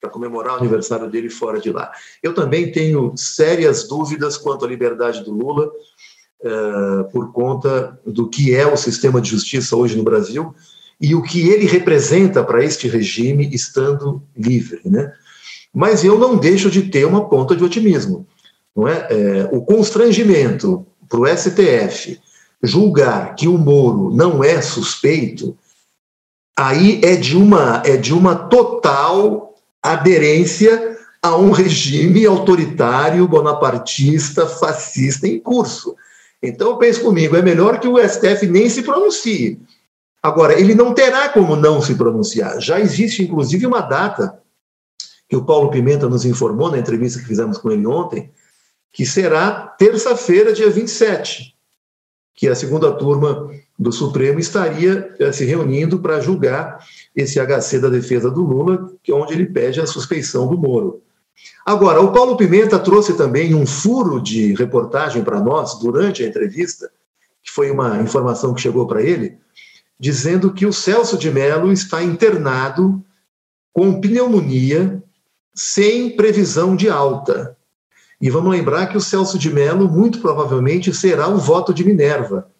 para 0.00 0.08
comemorar 0.08 0.54
o 0.54 0.58
aniversário 0.58 1.10
dele 1.10 1.28
fora 1.28 1.60
de 1.60 1.70
lá. 1.70 1.92
Eu 2.22 2.32
também 2.32 2.72
tenho 2.72 3.12
sérias 3.14 3.86
dúvidas 3.86 4.38
quanto 4.38 4.64
à 4.64 4.68
liberdade 4.68 5.22
do 5.22 5.32
Lula, 5.32 5.66
uh, 5.66 7.12
por 7.12 7.30
conta 7.30 8.00
do 8.06 8.26
que 8.26 8.54
é 8.54 8.66
o 8.66 8.74
sistema 8.74 9.20
de 9.20 9.28
justiça 9.28 9.76
hoje 9.76 9.98
no 9.98 10.02
Brasil 10.02 10.54
e 11.00 11.14
o 11.14 11.22
que 11.22 11.48
ele 11.48 11.64
representa 11.64 12.44
para 12.44 12.62
este 12.62 12.86
regime 12.86 13.48
estando 13.52 14.22
livre, 14.36 14.80
né? 14.84 15.12
Mas 15.72 16.04
eu 16.04 16.18
não 16.18 16.36
deixo 16.36 16.70
de 16.70 16.82
ter 16.82 17.06
uma 17.06 17.28
ponta 17.28 17.56
de 17.56 17.64
otimismo, 17.64 18.26
não 18.76 18.86
é? 18.86 19.06
é 19.08 19.48
o 19.50 19.62
constrangimento 19.62 20.84
para 21.08 21.20
o 21.20 21.26
STF 21.26 22.20
julgar 22.62 23.34
que 23.34 23.48
o 23.48 23.56
Moro 23.56 24.14
não 24.14 24.44
é 24.44 24.60
suspeito, 24.60 25.56
aí 26.58 27.00
é 27.02 27.16
de 27.16 27.36
uma 27.36 27.82
é 27.86 27.96
de 27.96 28.12
uma 28.12 28.34
total 28.34 29.54
aderência 29.82 30.98
a 31.22 31.36
um 31.36 31.50
regime 31.50 32.26
autoritário, 32.26 33.26
bonapartista, 33.28 34.46
fascista 34.46 35.26
em 35.26 35.38
curso. 35.38 35.94
Então, 36.42 36.78
pense 36.78 37.00
comigo, 37.00 37.36
é 37.36 37.42
melhor 37.42 37.78
que 37.78 37.86
o 37.86 37.98
STF 37.98 38.46
nem 38.46 38.68
se 38.68 38.82
pronuncie 38.82 39.58
Agora, 40.22 40.58
ele 40.58 40.74
não 40.74 40.92
terá 40.92 41.28
como 41.30 41.56
não 41.56 41.80
se 41.80 41.94
pronunciar. 41.94 42.60
Já 42.60 42.78
existe, 42.78 43.22
inclusive, 43.22 43.66
uma 43.66 43.80
data 43.80 44.40
que 45.28 45.36
o 45.36 45.44
Paulo 45.44 45.70
Pimenta 45.70 46.08
nos 46.08 46.24
informou 46.24 46.70
na 46.70 46.78
entrevista 46.78 47.20
que 47.20 47.26
fizemos 47.26 47.56
com 47.56 47.70
ele 47.70 47.86
ontem, 47.86 48.30
que 48.92 49.06
será 49.06 49.52
terça-feira, 49.78 50.52
dia 50.52 50.68
27, 50.68 51.54
que 52.34 52.48
a 52.48 52.54
segunda 52.54 52.92
turma 52.92 53.48
do 53.78 53.92
Supremo 53.92 54.38
estaria 54.40 55.14
eh, 55.18 55.32
se 55.32 55.44
reunindo 55.44 56.00
para 56.00 56.20
julgar 56.20 56.84
esse 57.16 57.38
HC 57.38 57.78
da 57.78 57.88
defesa 57.88 58.30
do 58.30 58.42
Lula, 58.42 58.92
que 59.02 59.12
é 59.12 59.14
onde 59.14 59.32
ele 59.32 59.46
pede 59.46 59.80
a 59.80 59.86
suspeição 59.86 60.46
do 60.46 60.58
Moro. 60.58 61.00
Agora, 61.64 62.00
o 62.00 62.12
Paulo 62.12 62.36
Pimenta 62.36 62.78
trouxe 62.78 63.14
também 63.14 63.54
um 63.54 63.64
furo 63.64 64.20
de 64.20 64.52
reportagem 64.54 65.22
para 65.22 65.40
nós 65.40 65.78
durante 65.78 66.22
a 66.22 66.26
entrevista, 66.26 66.90
que 67.42 67.50
foi 67.50 67.70
uma 67.70 67.98
informação 68.02 68.52
que 68.52 68.60
chegou 68.60 68.86
para 68.86 69.00
ele, 69.02 69.38
dizendo 70.00 70.50
que 70.50 70.64
o 70.64 70.72
Celso 70.72 71.18
de 71.18 71.30
Mello 71.30 71.70
está 71.70 72.02
internado 72.02 73.04
com 73.70 74.00
pneumonia 74.00 75.02
sem 75.54 76.16
previsão 76.16 76.74
de 76.74 76.88
alta. 76.88 77.54
E 78.18 78.30
vamos 78.30 78.50
lembrar 78.50 78.86
que 78.86 78.96
o 78.96 79.00
Celso 79.00 79.38
de 79.38 79.52
Mello 79.52 79.86
muito 79.86 80.20
provavelmente 80.20 80.94
será 80.94 81.28
o 81.28 81.36
voto 81.36 81.74
de 81.74 81.84
Minerva, 81.84 82.50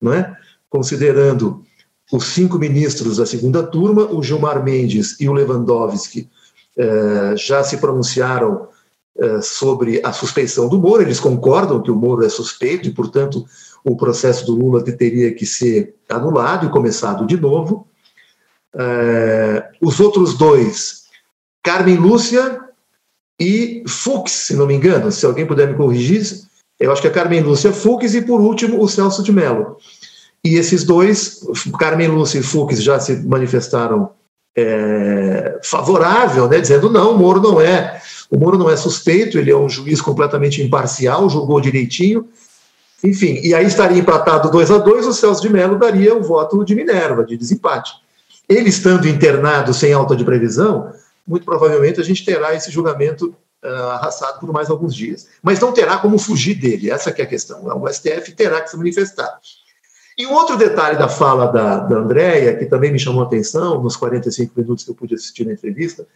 não 0.00 0.12
é? 0.12 0.36
Considerando 0.70 1.64
os 2.12 2.26
cinco 2.26 2.58
ministros 2.58 3.16
da 3.16 3.26
segunda 3.26 3.62
turma, 3.64 4.04
o 4.04 4.22
Gilmar 4.22 4.62
Mendes 4.62 5.18
e 5.20 5.28
o 5.28 5.32
Lewandowski 5.32 6.30
eh, 6.76 7.34
já 7.36 7.64
se 7.64 7.78
pronunciaram 7.78 8.68
eh, 9.16 9.40
sobre 9.40 10.00
a 10.04 10.12
suspeição 10.12 10.68
do 10.68 10.78
Moro, 10.78 11.02
eles 11.02 11.20
concordam 11.20 11.82
que 11.82 11.90
o 11.90 11.96
Moro 11.96 12.24
é 12.24 12.28
suspeito 12.28 12.88
e, 12.88 12.92
portanto, 12.92 13.44
o 13.84 13.96
processo 13.96 14.46
do 14.46 14.54
Lula 14.54 14.82
teria 14.82 15.32
que 15.34 15.44
ser 15.44 15.94
anulado 16.08 16.66
e 16.66 16.70
começado 16.70 17.26
de 17.26 17.36
novo. 17.36 17.86
É, 18.74 19.70
os 19.80 20.00
outros 20.00 20.36
dois, 20.36 21.04
Carmen 21.62 21.96
Lúcia 21.96 22.60
e 23.38 23.84
Fux, 23.86 24.32
se 24.32 24.56
não 24.56 24.66
me 24.66 24.74
engano, 24.74 25.12
se 25.12 25.26
alguém 25.26 25.46
puder 25.46 25.68
me 25.68 25.76
corrigir, 25.76 26.22
eu 26.80 26.90
acho 26.90 27.02
que 27.02 27.08
é 27.08 27.10
Carmen 27.10 27.42
Lúcia 27.42 27.72
Fux 27.72 28.14
e, 28.14 28.22
por 28.22 28.40
último, 28.40 28.82
o 28.82 28.88
Celso 28.88 29.22
de 29.22 29.30
Mello. 29.30 29.76
E 30.42 30.56
esses 30.56 30.84
dois, 30.84 31.40
Carmen 31.78 32.08
Lúcia 32.08 32.38
e 32.38 32.42
Fux, 32.42 32.82
já 32.82 32.98
se 32.98 33.16
manifestaram 33.26 34.10
é, 34.56 35.58
favorável, 35.62 36.48
né, 36.48 36.60
dizendo 36.60 36.90
não, 36.90 37.18
Moro 37.18 37.40
não 37.40 37.60
é 37.60 38.00
O 38.30 38.38
Moro 38.38 38.56
não 38.56 38.70
é 38.70 38.76
suspeito, 38.76 39.36
ele 39.36 39.50
é 39.50 39.56
um 39.56 39.68
juiz 39.68 40.00
completamente 40.00 40.62
imparcial, 40.62 41.28
julgou 41.28 41.60
direitinho. 41.60 42.28
Enfim, 43.04 43.38
e 43.42 43.54
aí 43.54 43.66
estaria 43.66 43.98
empatado 43.98 44.50
2 44.50 44.70
a 44.70 44.78
2 44.78 45.06
o 45.06 45.12
Celso 45.12 45.42
de 45.42 45.50
Mello 45.50 45.78
daria 45.78 46.16
o 46.16 46.22
voto 46.22 46.64
de 46.64 46.74
Minerva, 46.74 47.22
de 47.22 47.36
desempate. 47.36 47.92
Ele 48.48 48.70
estando 48.70 49.06
internado 49.06 49.74
sem 49.74 49.92
alta 49.92 50.16
de 50.16 50.24
previsão, 50.24 50.90
muito 51.26 51.44
provavelmente 51.44 52.00
a 52.00 52.02
gente 52.02 52.24
terá 52.24 52.54
esse 52.54 52.70
julgamento 52.70 53.36
uh, 53.62 53.68
arrastado 53.90 54.40
por 54.40 54.50
mais 54.50 54.70
alguns 54.70 54.94
dias. 54.94 55.28
Mas 55.42 55.60
não 55.60 55.70
terá 55.70 55.98
como 55.98 56.18
fugir 56.18 56.54
dele, 56.54 56.90
essa 56.90 57.10
é 57.10 57.22
a 57.22 57.26
questão. 57.26 57.66
O 57.78 57.86
STF 57.92 58.32
terá 58.32 58.62
que 58.62 58.70
se 58.70 58.76
manifestar. 58.78 59.38
E 60.16 60.26
um 60.26 60.32
outro 60.32 60.56
detalhe 60.56 60.96
da 60.96 61.08
fala 61.08 61.46
da, 61.48 61.80
da 61.80 61.96
Andréia, 61.96 62.56
que 62.56 62.64
também 62.64 62.90
me 62.90 62.98
chamou 62.98 63.22
a 63.22 63.26
atenção 63.26 63.82
nos 63.82 63.96
45 63.96 64.52
minutos 64.56 64.82
que 64.82 64.90
eu 64.90 64.94
pude 64.94 65.14
assistir 65.14 65.44
na 65.44 65.52
entrevista, 65.52 66.06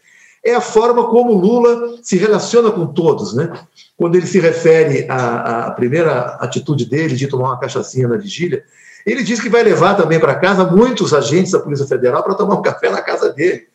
é 0.49 0.55
a 0.55 0.61
forma 0.61 1.09
como 1.09 1.35
Lula 1.35 1.99
se 2.03 2.17
relaciona 2.17 2.71
com 2.71 2.87
todos, 2.87 3.35
né? 3.35 3.53
Quando 3.97 4.17
ele 4.17 4.27
se 4.27 4.41
refere 4.41 5.07
à, 5.09 5.67
à 5.67 5.71
primeira 5.71 6.37
atitude 6.41 6.85
dele 6.87 7.17
de 7.17 7.29
tomar 7.29 7.49
uma 7.49 7.61
cachaçinha 7.61 8.09
na 8.09 8.17
vigília, 8.17 8.65
ele 9.05 9.23
diz 9.23 9.41
que 9.41 9.49
vai 9.49 9.63
levar 9.63 9.95
também 9.95 10.21
para 10.21 10.35
casa 10.35 10.65
muitos 10.65 11.13
agentes 11.15 11.53
da 11.53 11.61
Polícia 11.61 11.87
Federal 11.87 12.23
para 12.23 12.35
tomar 12.35 12.57
um 12.57 12.63
café 12.63 12.91
na 12.91 13.03
casa 13.03 13.33
dele, 13.33 13.67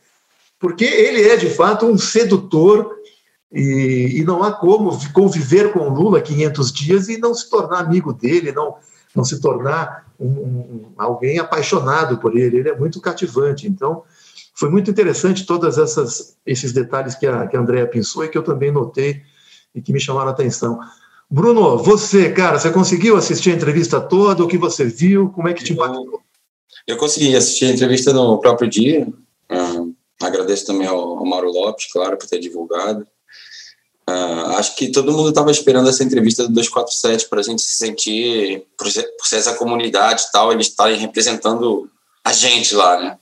porque 0.59 0.85
ele 0.85 1.27
é 1.27 1.35
de 1.35 1.49
fato 1.49 1.85
um 1.85 1.97
sedutor 1.97 2.91
e, 3.51 4.19
e 4.19 4.23
não 4.23 4.43
há 4.43 4.51
como 4.51 4.97
conviver 5.11 5.71
com 5.71 5.89
Lula 5.89 6.21
500 6.21 6.71
dias 6.71 7.09
e 7.09 7.17
não 7.17 7.33
se 7.33 7.49
tornar 7.49 7.79
amigo 7.79 8.13
dele, 8.13 8.51
não 8.51 8.75
não 9.15 9.23
se 9.23 9.39
tornar 9.39 10.05
um, 10.19 10.25
um, 10.27 10.85
alguém 10.97 11.39
apaixonado 11.39 12.17
por 12.17 12.35
ele. 12.35 12.57
Ele 12.57 12.69
é 12.69 12.75
muito 12.75 12.99
cativante. 12.99 13.67
Então, 13.67 14.03
foi 14.53 14.69
muito 14.69 14.89
interessante 14.89 15.45
todos 15.45 15.77
esses 16.45 16.71
detalhes 16.71 17.15
que 17.15 17.25
a, 17.25 17.47
que 17.47 17.57
a 17.57 17.59
Andrea 17.59 17.87
pensou 17.87 18.23
e 18.23 18.29
que 18.29 18.37
eu 18.37 18.43
também 18.43 18.71
notei 18.71 19.21
e 19.73 19.81
que 19.81 19.91
me 19.91 19.99
chamaram 19.99 20.29
a 20.29 20.31
atenção. 20.31 20.79
Bruno, 21.29 21.77
você, 21.79 22.31
cara, 22.31 22.59
você 22.59 22.69
conseguiu 22.69 23.17
assistir 23.17 23.51
a 23.51 23.55
entrevista 23.55 23.99
toda? 23.99 24.43
O 24.43 24.47
que 24.47 24.57
você 24.57 24.85
viu? 24.85 25.29
Como 25.29 25.47
é 25.47 25.53
que 25.53 25.63
te 25.63 25.73
impactou? 25.73 26.05
Eu, 26.05 26.21
eu 26.87 26.97
consegui 26.97 27.35
assistir 27.35 27.65
a 27.65 27.71
entrevista 27.71 28.13
no 28.13 28.39
próprio 28.39 28.69
dia. 28.69 29.07
Uh, 29.51 29.95
agradeço 30.21 30.67
também 30.67 30.87
ao, 30.87 31.17
ao 31.17 31.25
Mauro 31.25 31.51
Lopes, 31.51 31.91
claro, 31.91 32.17
por 32.17 32.27
ter 32.27 32.39
divulgado. 32.39 33.07
Uh, 34.07 34.57
acho 34.57 34.75
que 34.75 34.91
todo 34.91 35.13
mundo 35.13 35.29
estava 35.29 35.49
esperando 35.49 35.89
essa 35.89 36.03
entrevista 36.03 36.43
do 36.43 36.53
247 36.53 37.29
para 37.29 37.39
a 37.39 37.43
gente 37.43 37.61
se 37.61 37.73
sentir, 37.73 38.65
por 38.77 38.91
ser, 38.91 39.03
por 39.17 39.25
ser 39.25 39.37
essa 39.37 39.55
comunidade 39.55 40.23
e 40.23 40.31
tal, 40.31 40.51
eles 40.51 40.67
estarem 40.67 40.99
representando 40.99 41.89
a 42.23 42.33
gente 42.33 42.75
lá, 42.75 43.01
né? 43.01 43.17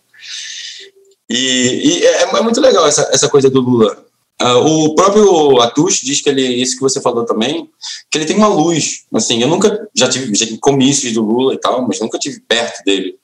E, 1.32 2.00
e 2.02 2.06
é, 2.06 2.24
é, 2.24 2.42
muito 2.42 2.60
legal 2.60 2.86
essa, 2.86 3.10
essa 3.14 3.30
coisa 3.30 3.50
do 3.50 3.62
Lula. 3.62 4.06
Uh, 4.42 4.58
o 4.58 4.96
próprio 4.96 5.62
Atush 5.62 6.02
diz 6.02 6.20
que 6.20 6.30
ele, 6.30 6.42
isso 6.42 6.76
que 6.76 6.82
você 6.82 7.00
falou 7.00 7.26
também, 7.26 7.70
que 8.10 8.18
ele 8.18 8.26
tem 8.26 8.36
uma 8.36 8.48
luz. 8.48 9.04
Assim, 9.14 9.42
eu 9.42 9.48
nunca 9.48 9.88
já 9.96 10.10
tive, 10.10 10.34
já 10.36 10.46
comícios 10.60 11.14
do 11.14 11.22
Lula 11.22 11.54
e 11.54 11.58
tal, 11.58 11.88
mas 11.88 12.00
nunca 12.00 12.20
tive 12.20 12.42
perto 12.42 12.84
dele. 12.84 13.16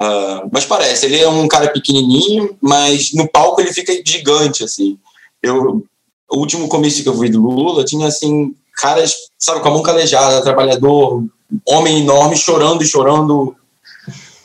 Uh, 0.00 0.48
mas 0.50 0.64
parece, 0.64 1.06
ele 1.06 1.18
é 1.18 1.28
um 1.28 1.46
cara 1.46 1.68
pequenininho, 1.68 2.56
mas 2.60 3.12
no 3.12 3.28
palco 3.28 3.60
ele 3.60 3.72
fica 3.72 3.92
gigante, 4.06 4.64
assim. 4.64 4.98
Eu, 5.42 5.84
o 6.30 6.38
último 6.38 6.68
comício 6.68 7.02
que 7.02 7.08
eu 7.08 7.18
vi 7.18 7.28
do 7.28 7.42
Lula 7.42 7.84
tinha, 7.84 8.06
assim, 8.06 8.54
caras, 8.80 9.14
sabe, 9.38 9.60
com 9.60 9.68
a 9.68 9.72
mão 9.72 9.82
calejada, 9.82 10.42
trabalhador, 10.42 11.24
homem 11.68 12.00
enorme, 12.00 12.36
chorando 12.36 12.82
e 12.82 12.86
chorando, 12.86 13.54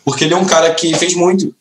porque 0.03 0.25
ele 0.25 0.33
é 0.33 0.37
um 0.37 0.45
cara 0.45 0.73
que 0.73 0.93
fez 0.95 1.13
muito 1.13 1.55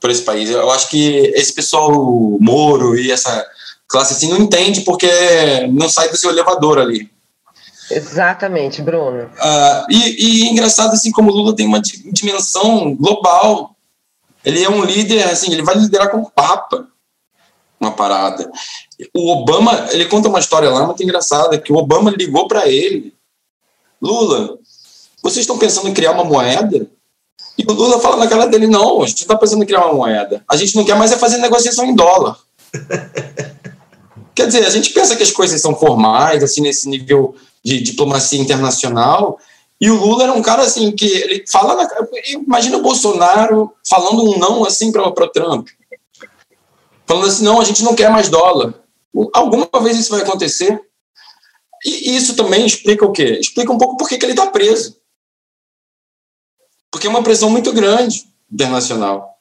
por 0.00 0.10
esse 0.10 0.22
país. 0.22 0.50
Eu 0.50 0.70
acho 0.70 0.88
que 0.88 1.32
esse 1.34 1.52
pessoal 1.52 1.92
Moro 2.40 2.96
e 2.98 3.10
essa 3.10 3.46
classe 3.86 4.14
assim 4.14 4.28
não 4.28 4.38
entende 4.38 4.80
porque 4.82 5.10
não 5.72 5.88
sai 5.88 6.08
do 6.08 6.16
seu 6.16 6.30
elevador 6.30 6.78
ali. 6.78 7.10
Exatamente, 7.90 8.80
Bruno. 8.80 9.24
Uh, 9.24 9.90
e, 9.90 10.44
e 10.44 10.48
engraçado 10.48 10.92
assim 10.92 11.10
como 11.10 11.30
o 11.30 11.34
Lula 11.34 11.56
tem 11.56 11.66
uma 11.66 11.80
dimensão 11.80 12.94
global. 12.94 13.74
Ele 14.44 14.62
é 14.62 14.70
um 14.70 14.84
líder, 14.84 15.24
assim, 15.24 15.52
ele 15.52 15.62
vai 15.62 15.74
liderar 15.74 16.10
como 16.10 16.30
papa 16.30 16.86
uma 17.80 17.90
parada. 17.90 18.50
O 19.14 19.32
Obama, 19.32 19.88
ele 19.90 20.04
conta 20.04 20.28
uma 20.28 20.38
história 20.38 20.70
lá 20.70 20.86
muito 20.86 21.02
engraçada, 21.02 21.58
que 21.58 21.72
o 21.72 21.76
Obama 21.76 22.10
ligou 22.10 22.46
para 22.46 22.68
ele, 22.68 23.14
Lula, 24.00 24.58
vocês 25.22 25.40
estão 25.40 25.58
pensando 25.58 25.88
em 25.88 25.94
criar 25.94 26.12
uma 26.12 26.24
moeda? 26.24 26.86
E 27.58 27.64
o 27.66 27.72
Lula 27.72 28.00
fala 28.00 28.16
na 28.16 28.26
cara 28.26 28.46
dele, 28.46 28.66
não, 28.66 29.02
a 29.02 29.06
gente 29.06 29.20
não 29.20 29.24
está 29.24 29.36
pensando 29.36 29.62
em 29.62 29.66
criar 29.66 29.84
uma 29.86 29.94
moeda. 29.94 30.42
A 30.48 30.56
gente 30.56 30.74
não 30.76 30.84
quer 30.84 30.96
mais 30.96 31.12
é 31.12 31.16
fazer 31.16 31.38
negociação 31.38 31.84
em 31.84 31.94
dólar. 31.94 32.38
Quer 34.34 34.46
dizer, 34.46 34.64
a 34.64 34.70
gente 34.70 34.90
pensa 34.90 35.16
que 35.16 35.22
as 35.22 35.30
coisas 35.30 35.60
são 35.60 35.74
formais, 35.74 36.42
assim, 36.42 36.62
nesse 36.62 36.88
nível 36.88 37.34
de 37.62 37.82
diplomacia 37.82 38.40
internacional, 38.40 39.38
e 39.78 39.90
o 39.90 39.96
Lula 39.96 40.22
era 40.22 40.32
um 40.32 40.40
cara 40.40 40.62
assim 40.62 40.92
que 40.92 41.06
ele 41.06 41.44
fala 41.50 41.74
na, 41.74 41.88
imagina 42.26 42.78
o 42.78 42.82
Bolsonaro 42.82 43.72
falando 43.86 44.30
um 44.30 44.38
não 44.38 44.64
assim 44.64 44.92
para 44.92 45.06
o 45.06 45.28
Trump 45.28 45.68
falando 47.10 47.26
assim: 47.26 47.44
não, 47.44 47.60
a 47.60 47.64
gente 47.64 47.82
não 47.82 47.94
quer 47.94 48.08
mais 48.08 48.28
dólar. 48.28 48.74
Alguma 49.32 49.68
vez 49.82 49.98
isso 49.98 50.12
vai 50.12 50.22
acontecer. 50.22 50.80
E 51.84 52.14
isso 52.14 52.36
também 52.36 52.64
explica 52.64 53.04
o 53.04 53.10
quê? 53.10 53.38
Explica 53.40 53.72
um 53.72 53.78
pouco 53.78 53.96
por 53.96 54.08
que 54.08 54.14
ele 54.14 54.32
está 54.32 54.46
preso. 54.46 54.96
Porque 56.90 57.06
é 57.06 57.10
uma 57.10 57.22
pressão 57.22 57.48
muito 57.48 57.72
grande 57.72 58.26
internacional. 58.52 59.38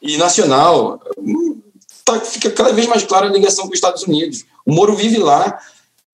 E 0.00 0.16
nacional, 0.16 1.00
tá, 2.04 2.20
fica 2.20 2.50
cada 2.50 2.72
vez 2.72 2.86
mais 2.86 3.02
clara 3.02 3.26
a 3.26 3.32
ligação 3.32 3.64
com 3.64 3.70
os 3.70 3.76
Estados 3.76 4.02
Unidos. 4.02 4.44
O 4.64 4.74
Moro 4.74 4.94
vive 4.94 5.18
lá. 5.18 5.58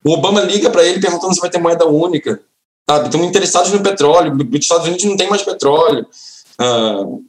O 0.05 0.13
Obama 0.13 0.41
liga 0.41 0.71
para 0.71 0.85
ele 0.85 1.01
perguntando 1.01 1.35
se 1.35 1.41
vai 1.41 1.51
ter 1.51 1.59
moeda 1.59 1.87
única. 1.87 2.41
Sabe? 2.89 3.07
Estão 3.07 3.25
interessados 3.25 3.73
no 3.73 3.83
petróleo. 3.83 4.35
Os 4.35 4.59
Estados 4.61 4.87
Unidos 4.87 5.05
não 5.05 5.17
tem 5.17 5.29
mais 5.29 5.43
petróleo. 5.43 6.07
Uh, 6.61 7.25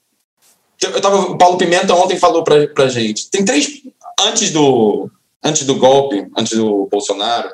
eu 0.82 1.02
tava, 1.02 1.18
o 1.18 1.38
Paulo 1.38 1.58
Pimenta 1.58 1.96
ontem 1.96 2.18
falou 2.18 2.44
pra, 2.44 2.68
pra 2.68 2.88
gente. 2.88 3.30
Tem 3.30 3.44
três. 3.44 3.82
Antes 4.20 4.52
do, 4.52 5.10
antes 5.44 5.66
do 5.66 5.76
golpe, 5.76 6.28
antes 6.38 6.58
do 6.58 6.88
Bolsonaro, 6.92 7.50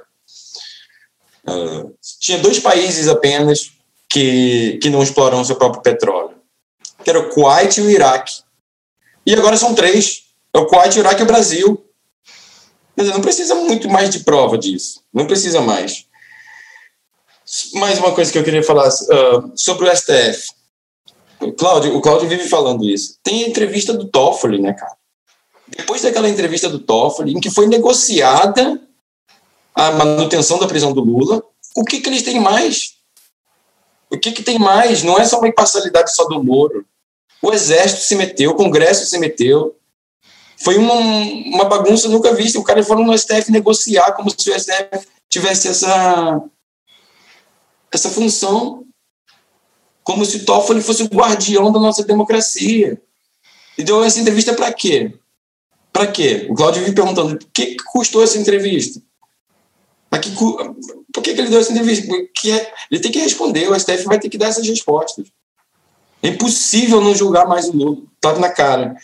uh, 1.48 1.94
tinha 2.20 2.38
dois 2.40 2.60
países 2.60 3.08
apenas 3.08 3.72
que, 4.10 4.80
que 4.82 4.90
não 4.90 5.04
exploram 5.04 5.44
seu 5.46 5.56
próprio 5.56 5.82
petróleo. 5.82 6.36
Que 7.04 7.10
era 7.10 7.20
o 7.20 7.30
Kuwait 7.30 7.80
e 7.80 7.82
o 7.82 7.90
Iraque. 7.90 8.42
E 9.26 9.34
agora 9.34 9.56
são 9.56 9.76
três. 9.76 10.24
É 10.54 10.58
o 10.58 10.66
Kuwait, 10.66 10.98
o 10.98 11.00
Iraque 11.00 11.22
e 11.22 11.24
o 11.24 11.28
Brasil. 11.28 11.86
Dizer, 12.98 13.14
não 13.14 13.22
precisa 13.22 13.56
muito 13.56 13.88
mais 13.88 14.10
de 14.10 14.20
prova 14.20 14.58
disso. 14.58 15.02
Não 15.14 15.26
precisa 15.26 15.62
mais. 15.62 16.06
Mais 17.76 17.98
uma 18.00 18.12
coisa 18.12 18.32
que 18.32 18.38
eu 18.38 18.44
queria 18.44 18.64
falar 18.64 18.88
uh, 18.88 19.52
sobre 19.56 19.88
o 19.88 19.96
STF. 19.96 20.50
Cláudio, 21.58 21.96
o 21.96 22.02
Cláudio 22.02 22.28
vive 22.28 22.50
falando 22.50 22.84
isso. 22.84 23.18
Tem 23.24 23.46
a 23.46 23.48
entrevista 23.48 23.94
do 23.94 24.06
Toffoli, 24.06 24.60
né, 24.60 24.74
cara? 24.74 24.98
Depois 25.68 26.02
daquela 26.02 26.28
entrevista 26.28 26.68
do 26.68 26.80
Toffoli, 26.80 27.34
em 27.34 27.40
que 27.40 27.50
foi 27.50 27.68
negociada 27.68 28.82
a 29.74 29.92
manutenção 29.92 30.60
da 30.60 30.68
prisão 30.68 30.92
do 30.92 31.00
Lula, 31.00 31.42
o 31.76 31.86
que, 31.86 32.02
que 32.02 32.10
eles 32.10 32.24
têm 32.24 32.40
mais? 32.40 32.99
O 34.12 34.18
que, 34.18 34.32
que 34.32 34.44
tem 34.44 34.58
mais? 34.58 35.04
Não 35.04 35.18
é 35.18 35.26
só 35.26 35.38
uma 35.38 35.48
imparcialidade 35.48 36.14
só 36.14 36.26
do 36.26 36.44
Moro. 36.44 36.86
O 37.42 37.54
Exército 37.54 38.02
se 38.02 38.16
meteu, 38.16 38.52
o 38.52 38.56
Congresso 38.56 39.06
se 39.06 39.18
meteu. 39.18 39.76
Foi 40.58 40.78
uma, 40.78 40.94
uma 40.94 41.66
bagunça 41.66 42.10
nunca 42.10 42.34
vista. 42.34 42.60
O 42.60 42.64
cara 42.64 42.84
foram 42.84 43.06
no 43.06 43.18
STF 43.18 43.52
negociar 43.52 44.12
como 44.14 44.30
se 44.30 44.50
o 44.50 44.60
STF 44.60 45.08
tivesse 45.30 45.68
essa, 45.68 46.42
essa 47.92 48.10
função 48.10 48.84
como 50.04 50.26
se 50.26 50.40
Toffoli 50.40 50.82
fosse 50.82 51.04
o 51.04 51.08
guardião 51.08 51.72
da 51.72 51.80
nossa 51.80 52.04
democracia. 52.04 53.00
E 53.78 53.84
deu 53.84 54.04
essa 54.04 54.20
entrevista 54.20 54.54
para 54.56 54.74
quê? 54.74 55.14
Para 55.94 56.08
quê? 56.08 56.48
O 56.50 56.56
Cláudio 56.56 56.82
vive 56.82 56.96
perguntando: 56.96 57.38
por 57.38 57.48
que 57.54 57.78
custou 57.92 58.24
essa 58.24 58.40
entrevista? 58.40 59.00
Que, 60.20 60.36
por 61.14 61.24
que, 61.24 61.34
que, 61.34 61.42
ele 61.42 61.50
deu 61.50 61.60
essa 61.60 61.72
entrevista? 61.72 62.08
Porque 62.08 62.52
é, 62.52 62.74
ele 62.92 63.02
tem 63.02 63.12
que 63.12 63.20
responder, 63.20 63.70
o 63.70 63.80
STF 63.80 64.06
vai 64.06 64.20
ter 64.20 64.30
que 64.30 64.38
dar 64.38 64.48
essas 64.48 64.68
respostas. 64.68 65.28
É 66.22 66.30
impossível 66.30 67.02
não 67.02 67.16
julgar 67.16 67.48
mais 67.48 67.68
o 67.68 67.76
Lula, 67.76 67.98
tá 68.20 68.38
na 68.38 68.50
cara. 68.50 68.96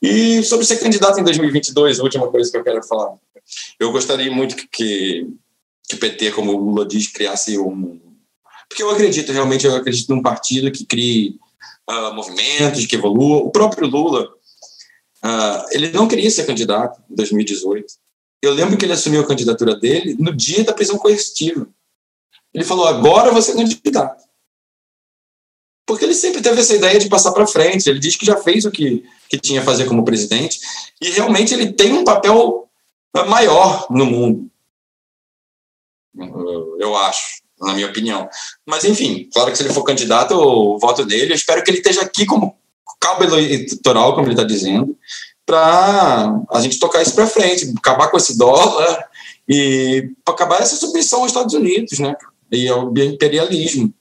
E 0.00 0.42
sobre 0.42 0.66
ser 0.66 0.78
candidato 0.78 1.18
em 1.18 1.24
2022, 1.24 2.00
a 2.00 2.02
última 2.02 2.28
coisa 2.28 2.50
que 2.50 2.56
eu 2.56 2.64
quero 2.64 2.82
falar. 2.82 3.14
Eu 3.78 3.92
gostaria 3.92 4.30
muito 4.30 4.56
que, 4.56 4.66
que, 4.68 5.26
que 5.88 5.94
o 5.94 5.98
PT, 5.98 6.32
como 6.32 6.52
o 6.52 6.56
Lula 6.56 6.86
diz, 6.86 7.08
criasse 7.08 7.58
um, 7.58 8.00
porque 8.72 8.82
eu 8.82 8.90
acredito, 8.90 9.30
realmente, 9.32 9.66
eu 9.66 9.76
acredito 9.76 10.08
num 10.08 10.22
partido 10.22 10.72
que 10.72 10.86
crie 10.86 11.38
uh, 11.90 12.14
movimentos, 12.14 12.86
que 12.86 12.96
evolua. 12.96 13.42
O 13.42 13.50
próprio 13.50 13.86
Lula, 13.86 14.24
uh, 15.22 15.66
ele 15.72 15.92
não 15.92 16.08
queria 16.08 16.30
ser 16.30 16.46
candidato 16.46 16.98
em 17.10 17.14
2018. 17.14 17.84
Eu 18.42 18.52
lembro 18.52 18.76
que 18.76 18.84
ele 18.84 18.92
assumiu 18.92 19.22
a 19.22 19.26
candidatura 19.26 19.76
dele 19.76 20.16
no 20.18 20.34
dia 20.34 20.64
da 20.64 20.74
prisão 20.74 20.98
coercitiva. 20.98 21.68
Ele 22.52 22.64
falou: 22.64 22.86
agora 22.86 23.30
você 23.30 23.52
é 23.52 23.54
candidato. 23.54 24.22
Porque 25.86 26.04
ele 26.04 26.14
sempre 26.14 26.42
teve 26.42 26.60
essa 26.60 26.74
ideia 26.74 26.98
de 26.98 27.08
passar 27.08 27.32
para 27.32 27.46
frente. 27.46 27.88
Ele 27.88 27.98
diz 27.98 28.16
que 28.16 28.26
já 28.26 28.36
fez 28.36 28.64
o 28.64 28.70
que, 28.70 29.04
que 29.28 29.38
tinha 29.38 29.60
a 29.60 29.64
fazer 29.64 29.86
como 29.86 30.04
presidente. 30.04 30.60
E 31.00 31.10
realmente 31.10 31.54
ele 31.54 31.72
tem 31.72 31.92
um 31.92 32.04
papel 32.04 32.68
maior 33.28 33.86
no 33.90 34.06
mundo. 34.06 34.50
Eu 36.78 36.96
acho, 36.96 37.42
na 37.60 37.74
minha 37.74 37.88
opinião. 37.88 38.28
Mas, 38.66 38.84
enfim, 38.84 39.28
claro 39.32 39.50
que 39.50 39.56
se 39.56 39.62
ele 39.62 39.72
for 39.72 39.84
candidato, 39.84 40.34
o 40.34 40.78
voto 40.78 41.04
dele, 41.04 41.32
eu 41.32 41.36
espero 41.36 41.62
que 41.62 41.70
ele 41.70 41.78
esteja 41.78 42.02
aqui 42.02 42.26
como 42.26 42.56
cabo 43.02 43.24
eleitoral, 43.24 44.14
como 44.14 44.26
ele 44.26 44.34
está 44.34 44.44
dizendo, 44.44 44.96
para 45.52 46.40
a 46.50 46.60
gente 46.62 46.78
tocar 46.78 47.02
isso 47.02 47.14
para 47.14 47.26
frente, 47.26 47.74
acabar 47.76 48.08
com 48.08 48.16
esse 48.16 48.38
dólar 48.38 49.06
e 49.46 50.10
acabar 50.26 50.62
essa 50.62 50.76
submissão 50.76 51.20
aos 51.20 51.30
Estados 51.30 51.52
Unidos, 51.52 51.98
né? 51.98 52.16
E 52.50 52.66
ao 52.70 52.90
imperialismo. 52.96 53.92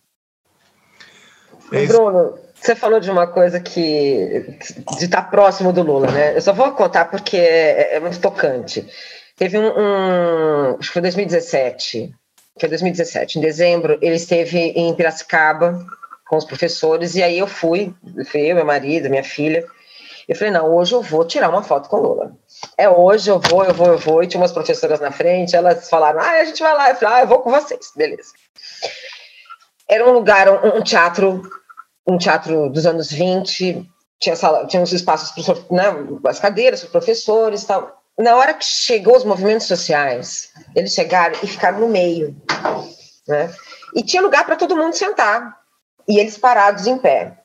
É 1.74 1.86
Bruno, 1.86 2.36
você 2.56 2.74
falou 2.74 3.02
de 3.02 3.12
uma 3.12 3.28
coisa 3.28 3.60
que 3.60 4.58
de 4.98 5.06
estar 5.06 5.24
tá 5.24 5.28
próximo 5.28 5.74
do 5.74 5.84
Lula, 5.84 6.10
né? 6.10 6.38
Eu 6.38 6.42
só 6.42 6.54
vou 6.54 6.72
contar 6.72 7.06
porque 7.06 7.36
é, 7.36 7.98
é 7.98 8.00
muito 8.00 8.22
tocante. 8.22 8.88
Teve 9.36 9.58
um, 9.58 9.68
um, 9.68 10.78
acho 10.80 10.88
que 10.88 10.94
foi 10.94 11.02
2017, 11.02 12.14
foi 12.58 12.70
2017, 12.70 13.40
em 13.40 13.42
dezembro, 13.42 13.98
ele 14.02 14.16
esteve 14.16 14.58
em 14.58 14.94
Piracicaba 14.94 15.86
com 16.30 16.38
os 16.38 16.46
professores 16.46 17.16
e 17.16 17.24
aí 17.24 17.40
eu 17.40 17.48
fui, 17.48 17.94
fui 18.26 18.42
eu, 18.42 18.56
meu 18.56 18.66
marido, 18.66 19.10
minha 19.10 19.24
filha. 19.24 19.68
Eu 20.28 20.36
falei, 20.36 20.52
não, 20.52 20.76
hoje 20.76 20.94
eu 20.94 21.02
vou 21.02 21.26
tirar 21.26 21.50
uma 21.50 21.64
foto 21.64 21.90
com 21.90 21.98
o 21.98 22.02
Lula. 22.02 22.38
É 22.78 22.90
hoje, 22.90 23.30
eu 23.30 23.40
vou, 23.40 23.64
eu 23.64 23.74
vou, 23.74 23.88
eu 23.88 23.98
vou. 23.98 24.24
E 24.24 24.28
tinha 24.28 24.40
umas 24.40 24.52
professoras 24.52 25.00
na 25.00 25.12
frente, 25.12 25.56
elas 25.56 25.90
falaram, 25.90 26.20
ah, 26.20 26.40
a 26.40 26.46
gente 26.46 26.62
vai 26.62 26.74
lá. 26.74 26.90
Eu 26.90 26.96
falei, 26.96 27.16
ah, 27.16 27.22
eu 27.22 27.28
vou 27.28 27.40
com 27.40 27.52
vocês, 27.52 27.92
beleza. 27.96 28.32
Era 29.88 30.08
um 30.08 30.14
lugar, 30.14 30.50
um, 30.50 30.78
um 30.78 30.84
teatro 30.84 31.42
um 32.08 32.18
teatro 32.18 32.70
dos 32.70 32.86
anos 32.86 33.12
20, 33.12 33.88
tinha, 34.20 34.36
sala, 34.36 34.66
tinha 34.68 34.82
uns 34.82 34.92
espaços, 34.92 35.32
para 35.32 35.56
né, 35.72 35.84
as 36.28 36.40
cadeiras 36.40 36.82
para 36.82 36.90
professores 36.90 37.64
tal. 37.64 38.02
Na 38.18 38.36
hora 38.36 38.54
que 38.54 38.66
chegou 38.66 39.16
os 39.16 39.24
movimentos 39.24 39.68
sociais, 39.68 40.52
eles 40.76 40.94
chegaram 40.94 41.36
e 41.42 41.48
ficaram 41.48 41.80
no 41.80 41.88
meio. 41.88 42.36
Né? 43.28 43.54
E 43.96 44.04
tinha 44.04 44.22
lugar 44.22 44.46
para 44.46 44.56
todo 44.56 44.76
mundo 44.76 44.94
sentar. 44.94 45.60
E 46.08 46.20
eles 46.20 46.38
parados 46.38 46.88
em 46.88 46.98
pé. 46.98 47.38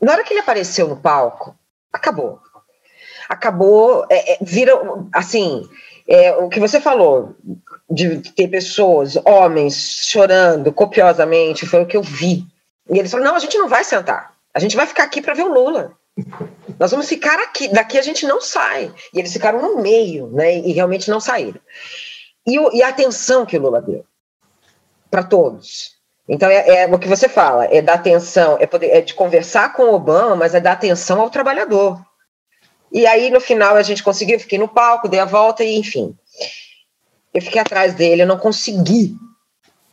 Na 0.00 0.12
hora 0.12 0.22
que 0.22 0.32
ele 0.32 0.40
apareceu 0.40 0.86
no 0.86 0.96
palco, 0.96 1.56
acabou. 1.94 2.40
Acabou, 3.28 4.06
é, 4.10 4.34
é, 4.34 4.38
assim, 5.12 5.66
é, 6.06 6.32
o 6.36 6.48
que 6.50 6.60
você 6.60 6.80
falou, 6.80 7.34
de 7.88 8.18
ter 8.32 8.48
pessoas, 8.48 9.16
homens, 9.24 10.02
chorando 10.04 10.72
copiosamente, 10.72 11.66
foi 11.66 11.82
o 11.82 11.86
que 11.86 11.96
eu 11.96 12.02
vi 12.02 12.46
e 12.88 12.98
eles 12.98 13.10
falaram: 13.10 13.30
não, 13.30 13.36
a 13.36 13.40
gente 13.40 13.58
não 13.58 13.68
vai 13.68 13.84
sentar. 13.84 14.34
A 14.52 14.58
gente 14.58 14.76
vai 14.76 14.86
ficar 14.86 15.04
aqui 15.04 15.20
para 15.20 15.34
ver 15.34 15.44
o 15.44 15.52
Lula. 15.52 15.96
Nós 16.78 16.90
vamos 16.90 17.08
ficar 17.08 17.38
aqui, 17.40 17.68
daqui 17.68 17.98
a 17.98 18.02
gente 18.02 18.26
não 18.26 18.40
sai. 18.40 18.92
E 19.12 19.18
eles 19.18 19.32
ficaram 19.32 19.60
no 19.60 19.82
meio, 19.82 20.28
né? 20.28 20.58
E 20.58 20.72
realmente 20.72 21.10
não 21.10 21.20
saíram. 21.20 21.60
E, 22.46 22.56
e 22.76 22.82
a 22.82 22.88
atenção 22.88 23.46
que 23.46 23.56
o 23.56 23.60
Lula 23.60 23.80
deu 23.80 24.04
para 25.10 25.22
todos. 25.22 25.93
Então 26.28 26.48
é, 26.48 26.84
é, 26.84 26.86
o 26.86 26.98
que 26.98 27.08
você 27.08 27.28
fala, 27.28 27.66
é 27.66 27.82
dar 27.82 27.94
atenção, 27.94 28.56
é, 28.58 28.66
poder, 28.66 28.88
é 28.88 29.00
de 29.00 29.14
conversar 29.14 29.74
com 29.74 29.84
o 29.84 29.94
Obama, 29.94 30.36
mas 30.36 30.54
é 30.54 30.60
dar 30.60 30.72
atenção 30.72 31.20
ao 31.20 31.30
trabalhador. 31.30 32.00
E 32.90 33.06
aí 33.06 33.30
no 33.30 33.40
final 33.40 33.76
a 33.76 33.82
gente 33.82 34.02
conseguiu, 34.02 34.36
eu 34.36 34.40
fiquei 34.40 34.58
no 34.58 34.68
palco, 34.68 35.08
dei 35.08 35.20
a 35.20 35.24
volta 35.24 35.62
e 35.62 35.76
enfim. 35.76 36.16
Eu 37.32 37.42
fiquei 37.42 37.60
atrás 37.60 37.94
dele, 37.94 38.22
eu 38.22 38.26
não 38.26 38.38
consegui 38.38 39.16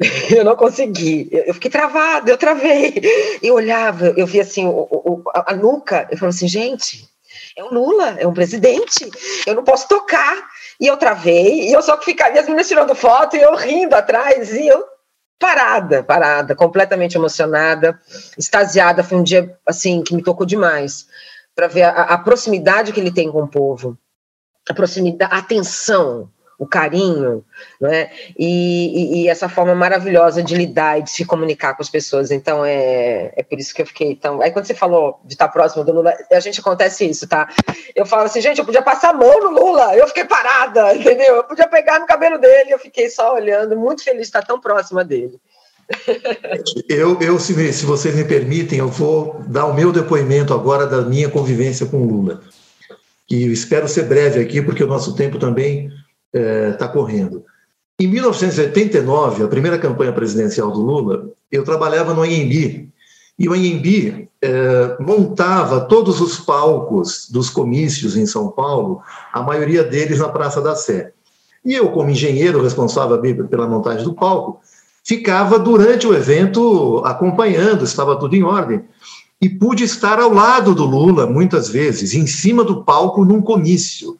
eu 0.36 0.44
não 0.44 0.56
consegui. 0.56 1.30
Eu, 1.32 1.54
fiquei 1.54 1.70
travada, 1.70 2.32
eu 2.32 2.38
travei. 2.38 3.02
Eu 3.42 3.56
olhava, 3.56 4.14
eu 4.18 4.26
via 4.26 4.42
assim, 4.42 4.66
o, 4.66 4.88
o, 4.90 5.24
a, 5.34 5.54
nuca, 5.54 6.08
eu 6.12 6.18
falava 6.18 6.36
assim, 6.36 6.48
gente, 6.48 7.08
é 7.56 7.64
o 7.64 7.74
Lula, 7.74 8.16
é 8.20 8.28
um 8.28 8.34
presidente, 8.34 9.10
eu 9.46 9.56
não 9.56 9.64
posso 9.64 9.88
tocar. 9.88 10.50
E 10.80 10.88
eu 10.88 10.98
travei, 10.98 11.70
e 11.70 11.72
eu 11.72 11.82
só 11.82 11.96
que 11.96 12.06
ficava, 12.06 12.36
e 12.36 12.40
as 12.40 12.46
meninas 12.46 12.68
tirando 12.68 12.96
foto, 12.96 13.36
e 13.36 13.42
eu 13.42 13.56
rindo 13.56 13.96
atrás, 13.96 14.52
e 14.52 14.68
eu 14.68 14.84
parada, 15.42 16.04
parada, 16.04 16.56
completamente 16.56 17.18
emocionada, 17.18 18.00
extasiada. 18.38 19.04
Foi 19.04 19.18
um 19.18 19.24
dia, 19.24 19.58
assim, 19.66 20.04
que 20.04 20.16
me 20.16 20.22
tocou 20.22 20.46
demais, 20.46 21.08
para 21.56 21.68
ver 21.68 21.82
a, 21.82 21.90
a 21.90 22.18
proximidade 22.20 22.94
que 22.94 23.00
ele 23.00 23.12
tem 23.12 23.30
com 23.32 23.42
o 23.42 23.48
povo, 23.48 23.98
a 24.70 24.74
proximidade, 24.74 25.34
a 25.34 25.40
atenção, 25.40 26.30
o 26.62 26.68
carinho, 26.68 27.44
né? 27.80 28.12
E, 28.38 28.46
e, 28.46 29.24
e, 29.24 29.28
essa 29.28 29.50
forma 29.50 29.74
maravilhosa 29.74 30.44
de 30.44 30.54
lidar 30.54 31.00
e 31.00 31.02
de 31.02 31.10
se 31.10 31.26
comunicar 31.26 31.74
com 31.74 31.82
as 31.82 31.90
pessoas. 31.90 32.30
Então 32.30 32.64
é, 32.64 33.34
é 33.36 33.42
por 33.42 33.58
isso 33.58 33.74
que 33.74 33.82
eu 33.82 33.86
fiquei 33.88 34.16
tão. 34.16 34.44
Aí 34.44 34.52
quando 34.52 34.66
você 34.66 34.76
falou 34.76 35.20
de 35.26 35.34
estar 35.34 35.48
próximo 35.48 35.84
do 35.84 35.92
Lula, 35.92 36.14
a 36.32 36.40
gente 36.40 36.60
acontece 36.60 37.04
isso, 37.04 37.28
tá? 37.28 37.50
Eu 37.96 38.06
falo 38.06 38.26
assim, 38.26 38.42
gente, 38.42 38.60
eu 38.60 38.66
podia 38.66 38.84
passar 38.84 39.10
a 39.10 39.14
mão 39.14 39.40
no 39.40 39.50
Lula, 39.50 39.96
eu 39.96 40.08
fiquei 40.08 40.24
parada, 40.24 40.94
entendeu? 40.96 41.38
Eu 41.38 41.44
podia 41.46 41.68
pegar 41.68 42.00
no 42.00 42.06
cabelo 42.06 42.38
dele, 42.38 42.72
eu 42.72 42.80
fiquei 42.80 43.10
só 43.10 43.34
olhando, 43.34 43.76
muito 43.76 44.04
feliz 44.04 44.22
de 44.22 44.28
estar 44.28 44.44
tão 44.44 44.62
próxima 44.62 45.04
dele. 45.04 45.40
Eu, 46.88 47.20
eu 47.20 47.38
se, 47.38 47.74
se 47.74 47.86
vocês 47.86 48.16
me 48.16 48.24
permitem, 48.24 48.80
eu 48.80 48.88
vou 48.88 49.42
dar 49.48 49.66
o 49.66 49.74
meu 49.74 49.92
depoimento 49.92 50.54
agora 50.54 50.88
da 50.88 51.02
minha 51.02 51.28
convivência 51.28 51.86
com 51.86 51.98
o 51.98 52.06
Lula. 52.06 52.42
E 53.30 53.52
espero 53.52 53.90
ser 53.90 54.04
breve 54.04 54.40
aqui, 54.40 54.62
porque 54.62 54.84
o 54.84 54.88
nosso 54.88 55.16
tempo 55.16 55.38
também 55.38 55.92
está 56.34 56.86
é, 56.86 56.88
correndo. 56.88 57.44
Em 58.00 58.08
1989, 58.08 59.44
a 59.44 59.48
primeira 59.48 59.78
campanha 59.78 60.12
presidencial 60.12 60.72
do 60.72 60.82
Lula, 60.82 61.30
eu 61.52 61.64
trabalhava 61.64 62.14
no 62.14 62.26
INB, 62.26 62.90
e 63.38 63.50
o 63.50 63.56
INB 63.56 64.28
é, 64.42 64.98
montava 65.00 65.82
todos 65.82 66.20
os 66.22 66.40
palcos 66.40 67.30
dos 67.30 67.50
comícios 67.50 68.16
em 68.16 68.26
São 68.26 68.50
Paulo, 68.50 69.02
a 69.32 69.42
maioria 69.42 69.84
deles 69.84 70.20
na 70.20 70.30
Praça 70.30 70.62
da 70.62 70.76
Sé. 70.76 71.14
E 71.64 71.74
eu, 71.74 71.90
como 71.90 72.10
engenheiro 72.10 72.62
responsável 72.62 73.20
pela 73.48 73.68
montagem 73.68 74.04
do 74.04 74.14
palco, 74.14 74.60
ficava 75.04 75.60
durante 75.60 76.08
o 76.08 76.14
evento 76.14 77.02
acompanhando, 77.06 77.84
estava 77.84 78.16
tudo 78.16 78.36
em 78.36 78.44
ordem. 78.44 78.84
E 79.42 79.50
pude 79.50 79.84
estar 79.84 80.20
ao 80.20 80.32
lado 80.32 80.76
do 80.76 80.86
Lula, 80.86 81.26
muitas 81.26 81.68
vezes, 81.68 82.14
em 82.14 82.28
cima 82.28 82.64
do 82.64 82.84
palco, 82.84 83.26
num 83.26 83.42
comício. 83.42 84.18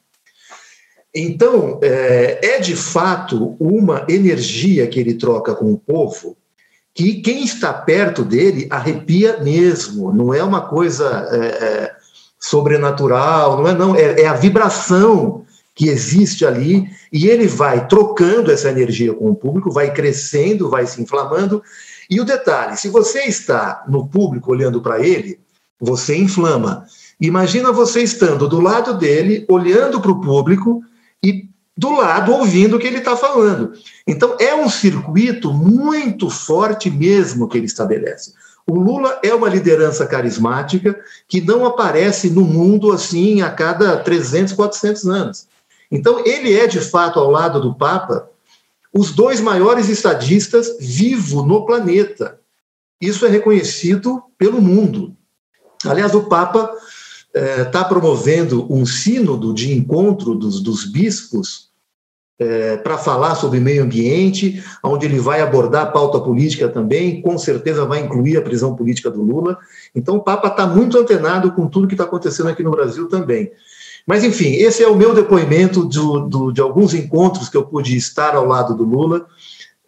Então, 1.14 1.78
é, 1.82 2.40
é, 2.42 2.60
de 2.60 2.74
fato 2.74 3.54
uma 3.60 4.06
energia 4.08 4.86
que 4.86 4.98
ele 4.98 5.14
troca 5.14 5.54
com 5.54 5.72
o 5.72 5.78
povo 5.78 6.36
que 6.94 7.20
quem 7.22 7.42
está 7.42 7.72
perto 7.72 8.22
dele 8.22 8.66
arrepia 8.70 9.38
mesmo, 9.38 10.12
não 10.12 10.32
é 10.32 10.42
uma 10.42 10.60
coisa 10.60 11.26
é, 11.30 11.36
é, 11.36 11.96
sobrenatural, 12.38 13.58
não 13.58 13.68
é 13.68 13.74
não, 13.74 13.96
é, 13.96 14.22
é 14.22 14.26
a 14.26 14.34
vibração 14.34 15.44
que 15.74 15.88
existe 15.88 16.44
ali 16.44 16.86
e 17.10 17.28
ele 17.28 17.46
vai 17.46 17.88
trocando 17.88 18.50
essa 18.50 18.68
energia 18.68 19.14
com 19.14 19.30
o 19.30 19.34
público, 19.34 19.72
vai 19.72 19.92
crescendo, 19.92 20.68
vai 20.68 20.86
se 20.86 21.00
inflamando. 21.00 21.62
E 22.10 22.20
o 22.20 22.24
detalhe, 22.24 22.76
se 22.76 22.88
você 22.88 23.20
está 23.20 23.84
no 23.88 24.06
público 24.06 24.50
olhando 24.50 24.82
para 24.82 25.00
ele, 25.00 25.40
você 25.80 26.14
inflama. 26.14 26.84
Imagina 27.18 27.72
você 27.72 28.02
estando 28.02 28.46
do 28.46 28.60
lado 28.60 28.98
dele, 28.98 29.46
olhando 29.48 30.00
para 30.00 30.10
o 30.10 30.20
público 30.20 30.82
e 31.24 31.48
do 31.76 31.90
lado 31.90 32.32
ouvindo 32.32 32.76
o 32.76 32.78
que 32.78 32.86
ele 32.86 32.98
está 32.98 33.16
falando. 33.16 33.72
Então, 34.06 34.36
é 34.38 34.54
um 34.54 34.68
circuito 34.68 35.52
muito 35.52 36.28
forte 36.28 36.90
mesmo 36.90 37.48
que 37.48 37.56
ele 37.56 37.66
estabelece. 37.66 38.34
O 38.66 38.78
Lula 38.78 39.18
é 39.22 39.34
uma 39.34 39.48
liderança 39.48 40.06
carismática 40.06 40.98
que 41.26 41.40
não 41.40 41.64
aparece 41.66 42.30
no 42.30 42.42
mundo 42.42 42.92
assim 42.92 43.42
a 43.42 43.50
cada 43.50 43.96
300, 43.96 44.52
400 44.52 45.06
anos. 45.06 45.46
Então, 45.90 46.22
ele 46.24 46.54
é, 46.54 46.66
de 46.66 46.80
fato, 46.80 47.18
ao 47.18 47.30
lado 47.30 47.60
do 47.60 47.74
Papa, 47.74 48.28
os 48.92 49.12
dois 49.12 49.40
maiores 49.40 49.88
estadistas 49.88 50.76
vivos 50.78 51.44
no 51.46 51.66
planeta. 51.66 52.38
Isso 53.00 53.26
é 53.26 53.28
reconhecido 53.28 54.22
pelo 54.38 54.60
mundo. 54.60 55.16
Aliás, 55.84 56.14
o 56.14 56.24
Papa 56.24 56.70
está 57.34 57.80
é, 57.80 57.84
promovendo 57.84 58.66
um 58.72 58.84
sínodo 58.84 59.54
de 59.54 59.72
encontro 59.72 60.34
dos, 60.34 60.60
dos 60.60 60.84
bispos 60.84 61.72
é, 62.38 62.76
para 62.76 62.98
falar 62.98 63.34
sobre 63.34 63.60
meio 63.60 63.84
ambiente, 63.84 64.62
onde 64.82 65.06
ele 65.06 65.18
vai 65.18 65.40
abordar 65.40 65.82
a 65.84 65.90
pauta 65.90 66.20
política 66.20 66.68
também, 66.68 67.22
com 67.22 67.38
certeza 67.38 67.84
vai 67.84 68.00
incluir 68.00 68.36
a 68.36 68.42
prisão 68.42 68.74
política 68.74 69.10
do 69.10 69.22
Lula. 69.22 69.58
Então, 69.94 70.16
o 70.16 70.22
Papa 70.22 70.48
está 70.48 70.66
muito 70.66 70.98
antenado 70.98 71.52
com 71.52 71.68
tudo 71.68 71.86
que 71.86 71.94
está 71.94 72.04
acontecendo 72.04 72.48
aqui 72.48 72.62
no 72.62 72.70
Brasil 72.70 73.08
também. 73.08 73.50
Mas, 74.06 74.24
enfim, 74.24 74.54
esse 74.54 74.82
é 74.82 74.88
o 74.88 74.96
meu 74.96 75.14
depoimento 75.14 75.84
do, 75.84 76.20
do, 76.20 76.52
de 76.52 76.60
alguns 76.60 76.92
encontros 76.92 77.48
que 77.48 77.56
eu 77.56 77.64
pude 77.64 77.96
estar 77.96 78.34
ao 78.34 78.46
lado 78.46 78.74
do 78.74 78.84
Lula. 78.84 79.26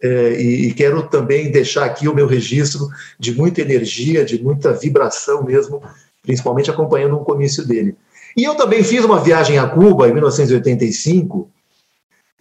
É, 0.01 0.41
e, 0.41 0.67
e 0.67 0.73
quero 0.73 1.03
também 1.03 1.51
deixar 1.51 1.85
aqui 1.85 2.07
o 2.07 2.13
meu 2.13 2.27
registro 2.27 2.87
de 3.19 3.33
muita 3.33 3.61
energia, 3.61 4.23
de 4.23 4.41
muita 4.41 4.71
vibração 4.73 5.43
mesmo 5.43 5.81
principalmente 6.25 6.69
acompanhando 6.69 7.15
um 7.15 7.23
comício 7.23 7.65
dele. 7.65 7.95
E 8.35 8.43
eu 8.43 8.55
também 8.55 8.83
fiz 8.83 9.05
uma 9.05 9.19
viagem 9.19 9.57
a 9.57 9.67
Cuba 9.67 10.09
em 10.09 10.13
1985 10.13 11.49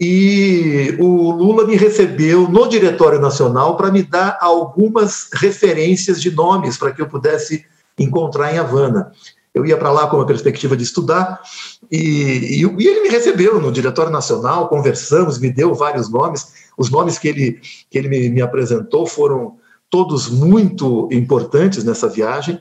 e 0.00 0.96
o 0.98 1.30
Lula 1.30 1.64
me 1.66 1.76
recebeu 1.76 2.48
no 2.48 2.68
Diretório 2.68 3.20
Nacional 3.20 3.76
para 3.76 3.92
me 3.92 4.02
dar 4.02 4.38
algumas 4.40 5.28
referências 5.32 6.20
de 6.20 6.32
nomes 6.32 6.76
para 6.76 6.90
que 6.90 7.00
eu 7.00 7.06
pudesse 7.06 7.64
encontrar 7.98 8.52
em 8.52 8.58
Havana. 8.58 9.12
Eu 9.54 9.64
ia 9.64 9.76
para 9.76 9.92
lá 9.92 10.08
com 10.08 10.20
a 10.20 10.26
perspectiva 10.26 10.76
de 10.76 10.82
estudar 10.82 11.40
e, 11.88 11.96
e, 11.96 12.62
e, 12.62 12.88
ele 12.88 13.02
me 13.02 13.08
recebeu 13.08 13.60
no 13.60 13.70
Diretório 13.70 14.10
Nacional, 14.10 14.68
conversamos, 14.68 15.38
me 15.38 15.48
deu 15.48 15.72
vários 15.74 16.10
nomes. 16.10 16.64
Os 16.76 16.90
nomes 16.90 17.18
que 17.18 17.28
ele, 17.28 17.60
que 17.88 17.96
ele 17.96 18.08
me, 18.08 18.28
me 18.30 18.42
apresentou 18.42 19.06
foram 19.06 19.56
todos 19.88 20.28
muito 20.28 21.08
importantes 21.12 21.84
nessa 21.84 22.08
viagem. 22.08 22.60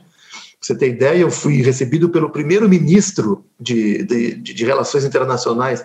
Você 0.64 0.74
ter 0.74 0.88
ideia, 0.88 1.18
eu 1.18 1.30
fui 1.30 1.60
recebido 1.60 2.08
pelo 2.08 2.30
primeiro-ministro 2.30 3.44
de, 3.60 4.02
de, 4.04 4.34
de, 4.36 4.64
Relações 4.64 5.04
Internacionais 5.04 5.84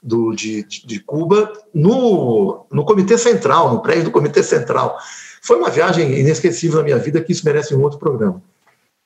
do, 0.00 0.32
de, 0.36 0.62
de 0.62 1.00
Cuba 1.00 1.52
no, 1.74 2.64
no 2.70 2.84
Comitê 2.84 3.18
Central, 3.18 3.72
no 3.72 3.82
prédio 3.82 4.04
do 4.04 4.12
Comitê 4.12 4.40
Central. 4.44 4.96
Foi 5.42 5.58
uma 5.58 5.68
viagem 5.68 6.16
inesquecível 6.16 6.78
na 6.78 6.84
minha 6.84 6.98
vida, 6.98 7.20
que 7.20 7.32
isso 7.32 7.44
merece 7.44 7.74
um 7.74 7.82
outro 7.82 7.98
programa. 7.98 8.40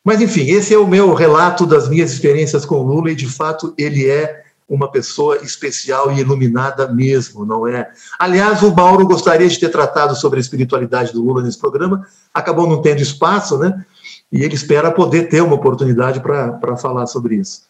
Mas, 0.05 0.21
enfim, 0.21 0.51
esse 0.51 0.75
é 0.75 0.79
o 0.79 0.87
meu 0.87 1.15
relato 1.15 1.65
das 1.65 1.89
minhas 1.89 2.13
experiências 2.13 2.67
com 2.67 2.83
Lula, 2.83 3.11
e 3.11 3.15
de 3.15 3.27
fato 3.27 3.73
ele 3.79 4.07
é 4.07 4.45
uma 4.69 4.91
pessoa 4.91 5.39
especial 5.39 6.13
e 6.13 6.21
iluminada 6.21 6.87
mesmo, 6.87 7.47
não 7.47 7.67
é? 7.67 7.91
Aliás, 8.19 8.63
o 8.63 8.75
Mauro 8.75 9.07
gostaria 9.07 9.49
de 9.49 9.59
ter 9.59 9.71
tratado 9.71 10.15
sobre 10.17 10.39
a 10.39 10.43
espiritualidade 10.43 11.15
do 11.15 11.23
Lula 11.23 11.43
nesse 11.43 11.59
programa, 11.59 12.07
acabou 12.33 12.69
não 12.69 12.83
tendo 12.83 13.01
espaço, 13.01 13.57
né? 13.57 13.87
E 14.35 14.43
ele 14.43 14.57
espera 14.57 14.91
poder 14.91 15.29
ter 15.29 15.41
uma 15.41 15.55
oportunidade 15.55 16.19
para 16.19 16.77
falar 16.77 17.07
sobre 17.07 17.37
isso. 17.37 17.63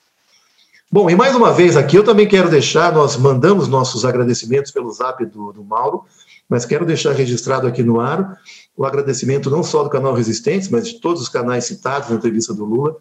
Bom, 0.91 1.11
e 1.11 1.15
mais 1.15 1.37
uma 1.37 1.53
vez 1.53 1.77
aqui, 1.77 1.95
eu 1.95 2.03
também 2.03 2.27
quero 2.27 2.49
deixar, 2.49 2.91
nós 2.91 3.19
mandamos 3.19 3.69
nossos 3.69 4.03
agradecimentos 4.03 4.73
pelo 4.73 4.91
zap 4.91 5.27
do, 5.27 5.53
do 5.53 5.62
Mauro, 5.62 6.05
mas 6.49 6.65
quero 6.65 6.87
deixar 6.87 7.12
registrado 7.12 7.67
aqui 7.67 7.83
no 7.83 8.01
ar 8.01 8.39
o 8.75 8.87
agradecimento 8.87 9.51
não 9.51 9.62
só 9.62 9.83
do 9.83 9.91
canal 9.91 10.15
Resistentes, 10.15 10.71
mas 10.71 10.89
de 10.89 11.01
todos 11.01 11.21
os 11.21 11.29
canais 11.29 11.67
citados 11.67 12.09
na 12.09 12.17
entrevista 12.17 12.55
do 12.55 12.65
Lula. 12.65 12.97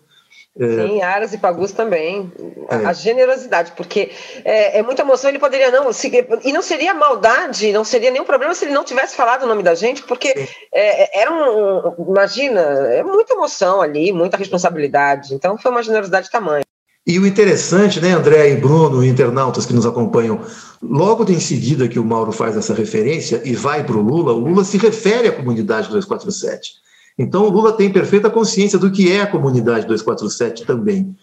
É... 0.60 0.88
Sim, 0.88 1.02
Aras 1.02 1.34
e 1.34 1.38
Pagus 1.38 1.72
também. 1.72 2.32
É. 2.70 2.86
A 2.86 2.94
generosidade, 2.94 3.74
porque 3.76 4.12
é, 4.46 4.80
é, 4.80 4.84
muita 4.84 5.02
emoção, 5.02 5.30
ele 5.30 5.40
poderia 5.40 5.72
não. 5.72 5.92
seguir 5.92 6.28
e 6.44 6.52
não 6.52 6.62
seria 6.62 6.94
maldade, 6.94 7.72
não 7.72 7.84
seria 7.84 8.12
nenhum 8.12 8.26
problema 8.26 8.54
se 8.54 8.66
ele 8.66 8.74
não 8.74 8.84
tivesse 8.84 9.16
falado 9.16 9.44
o 9.44 9.48
nome 9.48 9.64
da 9.64 9.74
gente, 9.74 10.04
porque 10.04 10.48
é, 10.74 11.22
era 11.22 11.32
um. 11.32 12.10
Imagina, 12.10 12.62
é 12.62 13.04
muita 13.04 13.34
emoção 13.34 13.82
ali, 13.82 14.12
muita 14.12 14.38
responsabilidade. 14.38 15.34
Então 15.34 15.58
foi 15.58 15.72
uma 15.72 15.82
generosidade 15.82 16.30
tamanho. 16.30 16.64
E 17.06 17.20
o 17.20 17.28
interessante, 17.28 18.00
né, 18.00 18.12
André 18.12 18.52
e 18.52 18.56
Bruno, 18.56 19.04
internautas 19.04 19.66
que 19.66 19.74
nos 19.74 19.86
acompanham, 19.86 20.40
logo 20.82 21.30
em 21.30 21.40
seguida 21.40 21.88
que 21.90 22.00
o 22.00 22.06
Mauro 22.06 22.32
faz 22.32 22.56
essa 22.56 22.74
referência 22.74 23.42
e 23.44 23.54
vai 23.54 23.84
para 23.84 23.98
o 23.98 24.02
Lula, 24.02 24.32
o 24.32 24.40
Lula 24.40 24.64
se 24.64 24.78
refere 24.78 25.28
à 25.28 25.32
comunidade 25.34 25.90
247. 25.90 26.84
Então 27.18 27.44
o 27.46 27.50
Lula 27.50 27.74
tem 27.74 27.92
perfeita 27.92 28.30
consciência 28.30 28.80
do 28.80 28.92
que 28.92 29.12
é 29.12 29.22
a 29.22 29.28
comunidade 29.28 29.86
247 29.86 30.66
também. 30.66 31.16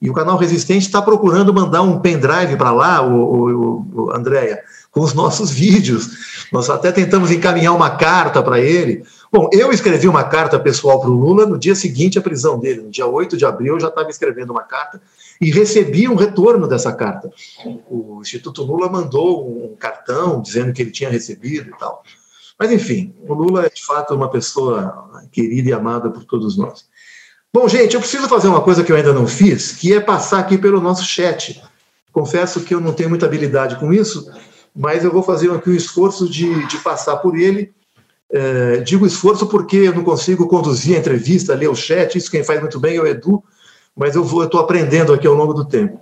E 0.00 0.08
o 0.08 0.12
canal 0.12 0.36
Resistente 0.36 0.86
está 0.86 1.02
procurando 1.02 1.52
mandar 1.52 1.82
um 1.82 2.00
pendrive 2.00 2.56
para 2.56 2.70
lá, 2.70 3.02
o, 3.02 3.14
o, 3.14 3.86
o 3.94 4.12
Andréia, 4.12 4.62
com 4.90 5.00
os 5.00 5.12
nossos 5.12 5.50
vídeos. 5.52 6.46
Nós 6.52 6.70
até 6.70 6.92
tentamos 6.92 7.30
encaminhar 7.30 7.74
uma 7.74 7.90
carta 7.90 8.42
para 8.42 8.60
ele, 8.60 9.04
Bom, 9.30 9.50
eu 9.52 9.70
escrevi 9.70 10.08
uma 10.08 10.24
carta 10.24 10.58
pessoal 10.58 10.98
para 11.00 11.10
o 11.10 11.12
Lula 11.12 11.44
no 11.44 11.58
dia 11.58 11.74
seguinte 11.74 12.18
à 12.18 12.22
prisão 12.22 12.58
dele, 12.58 12.80
no 12.80 12.90
dia 12.90 13.06
8 13.06 13.36
de 13.36 13.44
abril, 13.44 13.74
eu 13.74 13.80
já 13.80 13.88
estava 13.88 14.08
escrevendo 14.08 14.50
uma 14.50 14.62
carta 14.62 15.02
e 15.38 15.50
recebi 15.50 16.08
um 16.08 16.14
retorno 16.14 16.66
dessa 16.66 16.92
carta. 16.94 17.30
O 17.90 18.20
Instituto 18.22 18.62
Lula 18.62 18.88
mandou 18.88 19.46
um 19.46 19.76
cartão 19.76 20.40
dizendo 20.40 20.72
que 20.72 20.80
ele 20.80 20.90
tinha 20.90 21.10
recebido 21.10 21.68
e 21.68 21.78
tal. 21.78 22.02
Mas, 22.58 22.72
enfim, 22.72 23.14
o 23.26 23.34
Lula 23.34 23.66
é 23.66 23.70
de 23.70 23.84
fato 23.84 24.14
uma 24.14 24.30
pessoa 24.30 25.10
querida 25.30 25.70
e 25.70 25.72
amada 25.72 26.10
por 26.10 26.24
todos 26.24 26.56
nós. 26.56 26.86
Bom, 27.52 27.68
gente, 27.68 27.94
eu 27.94 28.00
preciso 28.00 28.28
fazer 28.28 28.48
uma 28.48 28.60
coisa 28.60 28.82
que 28.82 28.92
eu 28.92 28.96
ainda 28.96 29.12
não 29.12 29.26
fiz, 29.26 29.72
que 29.72 29.94
é 29.94 30.00
passar 30.00 30.40
aqui 30.40 30.58
pelo 30.58 30.80
nosso 30.80 31.04
chat. 31.04 31.62
Confesso 32.12 32.62
que 32.62 32.74
eu 32.74 32.80
não 32.80 32.92
tenho 32.92 33.08
muita 33.08 33.26
habilidade 33.26 33.76
com 33.76 33.92
isso, 33.92 34.30
mas 34.74 35.04
eu 35.04 35.12
vou 35.12 35.22
fazer 35.22 35.50
aqui 35.52 35.70
o 35.70 35.74
esforço 35.74 36.28
de, 36.28 36.66
de 36.66 36.76
passar 36.78 37.16
por 37.18 37.38
ele 37.38 37.72
é, 38.30 38.78
digo 38.78 39.06
esforço 39.06 39.46
porque 39.46 39.76
eu 39.76 39.94
não 39.94 40.04
consigo 40.04 40.46
conduzir 40.46 40.96
a 40.96 40.98
entrevista, 40.98 41.54
ler 41.54 41.68
o 41.68 41.74
chat, 41.74 42.16
isso 42.16 42.30
quem 42.30 42.44
faz 42.44 42.60
muito 42.60 42.78
bem 42.78 42.96
é 42.96 43.00
o 43.00 43.06
Edu, 43.06 43.42
mas 43.96 44.14
eu 44.14 44.22
estou 44.22 44.60
aprendendo 44.60 45.12
aqui 45.12 45.26
ao 45.26 45.34
longo 45.34 45.54
do 45.54 45.64
tempo. 45.64 45.98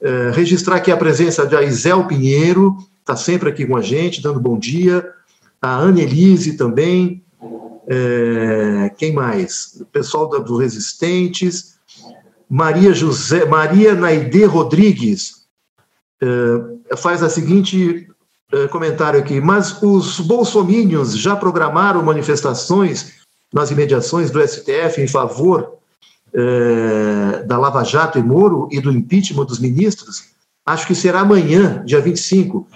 É, 0.00 0.30
registrar 0.30 0.76
aqui 0.76 0.90
a 0.90 0.96
presença 0.96 1.46
de 1.46 1.56
Isel 1.64 2.06
Pinheiro, 2.06 2.76
está 3.00 3.16
sempre 3.16 3.48
aqui 3.48 3.66
com 3.66 3.76
a 3.76 3.82
gente, 3.82 4.22
dando 4.22 4.40
bom 4.40 4.58
dia. 4.58 5.04
A 5.62 5.76
Ana 5.76 6.02
Elise 6.02 6.56
também. 6.56 7.24
É, 7.88 8.90
quem 8.98 9.12
mais? 9.12 9.78
O 9.80 9.86
pessoal 9.86 10.28
da, 10.28 10.38
do 10.38 10.56
Resistentes. 10.56 11.76
Maria 12.50 12.92
José, 12.92 13.46
Maria 13.46 13.94
Naide 13.94 14.44
Rodrigues 14.44 15.46
é, 16.20 16.96
faz 16.96 17.22
a 17.22 17.30
seguinte 17.30 18.06
eh, 18.52 18.68
comentário 18.68 19.18
aqui, 19.18 19.40
mas 19.40 19.82
os 19.82 20.20
bolsomínios 20.20 21.16
já 21.16 21.34
programaram 21.34 22.02
manifestações 22.02 23.14
nas 23.50 23.70
imediações 23.70 24.30
do 24.30 24.46
STF 24.46 25.00
em 25.00 25.08
favor 25.08 25.78
eh, 26.34 27.44
da 27.46 27.56
Lava 27.56 27.82
Jato 27.82 28.18
e 28.18 28.22
Moro 28.22 28.68
e 28.70 28.78
do 28.78 28.92
impeachment 28.92 29.46
dos 29.46 29.58
ministros? 29.58 30.24
Acho 30.66 30.86
que 30.86 30.94
será 30.94 31.20
amanhã, 31.20 31.82
dia 31.86 31.98
25. 31.98 32.68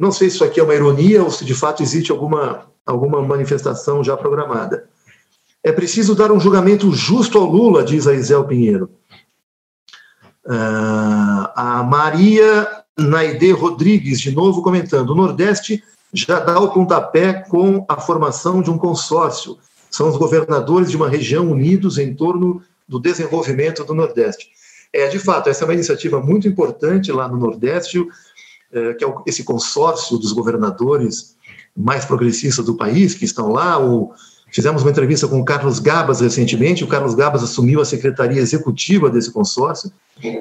Não 0.00 0.10
sei 0.10 0.30
se 0.30 0.36
isso 0.36 0.44
aqui 0.44 0.58
é 0.58 0.62
uma 0.62 0.74
ironia 0.74 1.22
ou 1.22 1.30
se 1.30 1.44
de 1.44 1.54
fato 1.54 1.82
existe 1.82 2.10
alguma, 2.10 2.66
alguma 2.86 3.20
manifestação 3.20 4.02
já 4.02 4.16
programada. 4.16 4.88
É 5.62 5.70
preciso 5.70 6.14
dar 6.14 6.32
um 6.32 6.40
julgamento 6.40 6.90
justo 6.90 7.36
ao 7.36 7.44
Lula, 7.44 7.84
diz 7.84 8.06
a 8.06 8.14
Isel 8.14 8.46
Pinheiro. 8.46 8.90
Uh, 10.46 11.44
a 11.54 11.86
Maria 11.86 12.66
Naide 12.98 13.52
Rodrigues, 13.52 14.18
de 14.20 14.34
novo 14.34 14.62
comentando: 14.62 15.10
o 15.10 15.14
Nordeste 15.14 15.84
já 16.14 16.40
dá 16.40 16.58
o 16.58 16.72
pontapé 16.72 17.34
com 17.34 17.84
a 17.86 18.00
formação 18.00 18.62
de 18.62 18.70
um 18.70 18.78
consórcio. 18.78 19.58
São 19.90 20.08
os 20.08 20.16
governadores 20.16 20.90
de 20.90 20.96
uma 20.96 21.10
região 21.10 21.50
unidos 21.50 21.98
em 21.98 22.14
torno 22.14 22.62
do 22.88 22.98
desenvolvimento 22.98 23.84
do 23.84 23.92
Nordeste. 23.92 24.48
É, 24.92 25.08
de 25.08 25.18
fato, 25.18 25.50
essa 25.50 25.64
é 25.64 25.66
uma 25.66 25.74
iniciativa 25.74 26.20
muito 26.20 26.48
importante 26.48 27.12
lá 27.12 27.28
no 27.28 27.36
Nordeste, 27.36 28.02
que 28.70 29.04
é 29.04 29.14
esse 29.26 29.42
consórcio 29.44 30.16
dos 30.18 30.32
governadores 30.32 31.36
mais 31.76 32.04
progressistas 32.04 32.64
do 32.64 32.76
país, 32.76 33.14
que 33.14 33.24
estão 33.24 33.48
lá, 33.48 33.78
Fizemos 34.52 34.82
uma 34.82 34.90
entrevista 34.90 35.28
com 35.28 35.40
o 35.40 35.44
Carlos 35.44 35.78
Gabas 35.78 36.20
recentemente. 36.20 36.82
O 36.82 36.88
Carlos 36.88 37.14
Gabas 37.14 37.42
assumiu 37.42 37.80
a 37.80 37.84
secretaria 37.84 38.40
executiva 38.40 39.08
desse 39.08 39.30
consórcio 39.30 39.92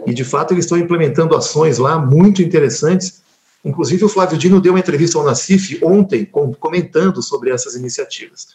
e, 0.06 0.14
de 0.14 0.24
fato, 0.24 0.54
eles 0.54 0.66
estão 0.66 0.78
implementando 0.78 1.36
ações 1.36 1.78
lá 1.78 2.00
muito 2.00 2.42
interessantes. 2.42 3.22
Inclusive, 3.64 4.06
o 4.06 4.10
Flávio 4.10 4.38
Dino 4.38 4.60
deu 4.60 4.74
uma 4.74 4.80
entrevista 4.80 5.18
ao 5.18 5.26
Nacif 5.26 5.80
ontem, 5.84 6.26
comentando 6.60 7.22
sobre 7.22 7.52
essas 7.52 7.76
iniciativas. 7.76 8.48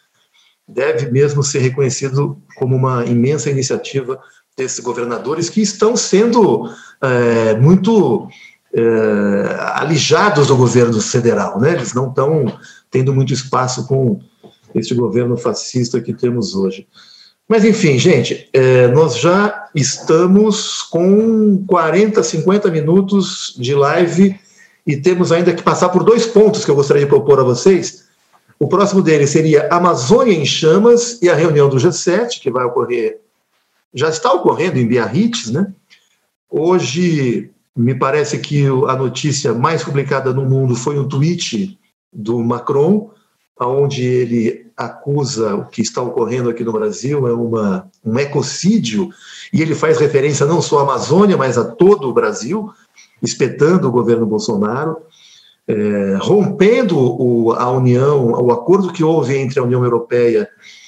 Deve 0.66 1.10
mesmo 1.10 1.42
ser 1.42 1.60
reconhecido 1.60 2.36
como 2.56 2.74
uma 2.74 3.04
imensa 3.04 3.50
iniciativa 3.50 4.18
desses 4.56 4.80
governadores 4.80 5.48
que 5.48 5.60
estão 5.60 5.96
sendo 5.96 6.68
é, 7.00 7.54
muito 7.56 8.28
é, 8.74 9.56
alijados 9.74 10.48
do 10.48 10.56
governo 10.56 11.00
federal, 11.00 11.60
né? 11.60 11.72
Eles 11.72 11.94
não 11.94 12.08
estão 12.08 12.58
tendo 12.90 13.14
muito 13.14 13.32
espaço 13.32 13.86
com 13.86 14.20
este 14.74 14.94
governo 14.94 15.36
fascista 15.36 16.00
que 16.00 16.12
temos 16.12 16.56
hoje. 16.56 16.86
Mas, 17.48 17.64
enfim, 17.64 17.98
gente, 17.98 18.48
é, 18.52 18.88
nós 18.88 19.18
já 19.18 19.68
estamos 19.74 20.82
com 20.82 21.64
40, 21.66 22.22
50 22.22 22.70
minutos 22.70 23.54
de 23.56 23.74
live 23.74 24.38
e 24.86 24.96
temos 24.96 25.30
ainda 25.30 25.54
que 25.54 25.62
passar 25.62 25.90
por 25.90 26.02
dois 26.02 26.26
pontos 26.26 26.64
que 26.64 26.70
eu 26.70 26.74
gostaria 26.74 27.04
de 27.04 27.08
propor 27.08 27.38
a 27.38 27.44
vocês. 27.44 28.04
O 28.58 28.66
próximo 28.66 29.02
deles 29.02 29.30
seria 29.30 29.68
Amazônia 29.70 30.32
em 30.32 30.44
Chamas 30.44 31.20
e 31.22 31.28
a 31.28 31.34
reunião 31.34 31.68
do 31.68 31.76
G7, 31.76 32.40
que 32.40 32.50
vai 32.50 32.64
ocorrer, 32.64 33.20
já 33.92 34.08
está 34.08 34.32
ocorrendo 34.32 34.78
em 34.78 34.86
Biarritz, 34.86 35.50
né? 35.50 35.72
Hoje, 36.50 37.50
me 37.76 37.94
parece 37.94 38.38
que 38.38 38.66
a 38.66 38.96
notícia 38.96 39.52
mais 39.52 39.82
publicada 39.82 40.32
no 40.32 40.44
mundo 40.44 40.76
foi 40.76 40.98
um 40.98 41.08
tweet 41.08 41.78
do 42.12 42.38
Macron, 42.38 43.10
onde 43.60 44.02
ele 44.02 44.66
acusa 44.76 45.54
o 45.54 45.66
que 45.66 45.82
está 45.82 46.02
ocorrendo 46.02 46.50
aqui 46.50 46.64
no 46.64 46.72
Brasil 46.72 47.26
é 47.28 47.32
uma, 47.32 47.88
um 48.04 48.18
ecocídio, 48.18 49.10
e 49.52 49.62
ele 49.62 49.74
faz 49.74 49.98
referência 49.98 50.46
não 50.46 50.60
só 50.60 50.80
à 50.80 50.82
Amazônia, 50.82 51.36
mas 51.36 51.56
a 51.56 51.64
todo 51.64 52.08
o 52.08 52.12
Brasil, 52.12 52.70
espetando 53.22 53.88
o 53.88 53.92
governo 53.92 54.26
Bolsonaro, 54.26 54.96
é, 55.66 56.16
rompendo 56.20 56.98
o, 56.98 57.52
a 57.52 57.70
União, 57.70 58.32
o 58.32 58.52
acordo 58.52 58.92
que 58.92 59.02
houve 59.02 59.36
entre 59.36 59.58
a 59.58 59.62
União 59.62 59.82
Europeia 59.82 60.48
e 60.50 60.83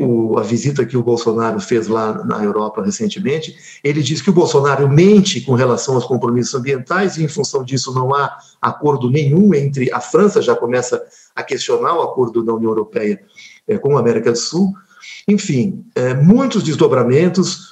o, 0.00 0.38
a 0.38 0.42
visita 0.42 0.86
que 0.86 0.96
o 0.96 1.02
Bolsonaro 1.02 1.60
fez 1.60 1.86
lá 1.86 2.24
na 2.24 2.42
Europa 2.42 2.82
recentemente, 2.82 3.54
ele 3.84 4.02
diz 4.02 4.22
que 4.22 4.30
o 4.30 4.32
Bolsonaro 4.32 4.88
mente 4.88 5.42
com 5.42 5.52
relação 5.52 5.96
aos 5.96 6.06
compromissos 6.06 6.54
ambientais 6.54 7.18
e, 7.18 7.24
em 7.24 7.28
função 7.28 7.62
disso, 7.62 7.92
não 7.92 8.14
há 8.14 8.38
acordo 8.60 9.10
nenhum 9.10 9.54
entre. 9.54 9.92
A 9.92 10.00
França 10.00 10.40
já 10.40 10.56
começa 10.56 11.02
a 11.36 11.42
questionar 11.42 11.94
o 11.94 12.00
acordo 12.00 12.42
da 12.42 12.54
União 12.54 12.70
Europeia 12.70 13.20
é, 13.68 13.76
com 13.76 13.96
a 13.98 14.00
América 14.00 14.32
do 14.32 14.38
Sul. 14.38 14.72
Enfim, 15.28 15.84
é, 15.94 16.14
muitos 16.14 16.62
desdobramentos. 16.62 17.68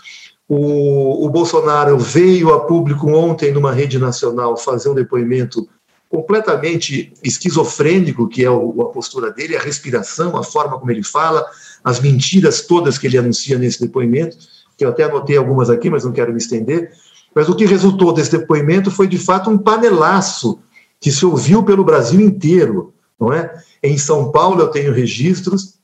O, 0.47 1.27
o 1.27 1.31
Bolsonaro 1.31 1.99
veio 1.99 2.53
a 2.53 2.61
público 2.61 3.11
ontem 3.11 3.51
numa 3.53 3.73
rede 3.73 3.99
nacional 3.99 4.57
fazer 4.59 4.91
um 4.91 4.95
depoimento 4.95 5.67
completamente 6.09 7.13
esquizofrênico, 7.23 8.29
que 8.29 8.45
é 8.45 8.51
o, 8.51 8.81
a 8.83 8.87
postura 8.87 9.31
dele, 9.31 9.57
a 9.57 9.61
respiração, 9.61 10.37
a 10.37 10.43
forma 10.43 10.79
como 10.79 10.91
ele 10.91 11.03
fala, 11.03 11.47
as 11.85 12.01
mentiras 12.01 12.63
todas 12.63 12.99
que 12.99 13.07
ele 13.07 13.19
anuncia 13.19 13.59
nesse 13.59 13.81
depoimento, 13.81 14.37
que 14.77 14.85
eu 14.85 14.91
até 14.91 15.05
anotei 15.05 15.37
algumas 15.37 15.71
aqui, 15.71 15.91
mas 15.91 16.05
não 16.05 16.13
quero 16.13 16.33
me 16.33 16.39
estender. 16.39 16.93
Mas 17.35 17.49
o 17.49 17.55
que 17.55 17.67
resultou 17.67 18.13
desse 18.13 18.39
depoimento 18.39 18.91
foi, 18.91 19.07
de 19.07 19.19
fato, 19.19 19.51
um 19.51 19.59
panelaço 19.59 20.61
que 21.01 21.11
se 21.11 21.25
ouviu 21.25 21.63
pelo 21.63 21.85
Brasil 21.85 22.21
inteiro, 22.21 22.93
não 23.19 23.33
é? 23.33 23.53
Em 23.83 23.97
São 23.97 24.33
Paulo 24.33 24.61
eu 24.61 24.69
tenho 24.69 24.93
registros, 24.93 25.79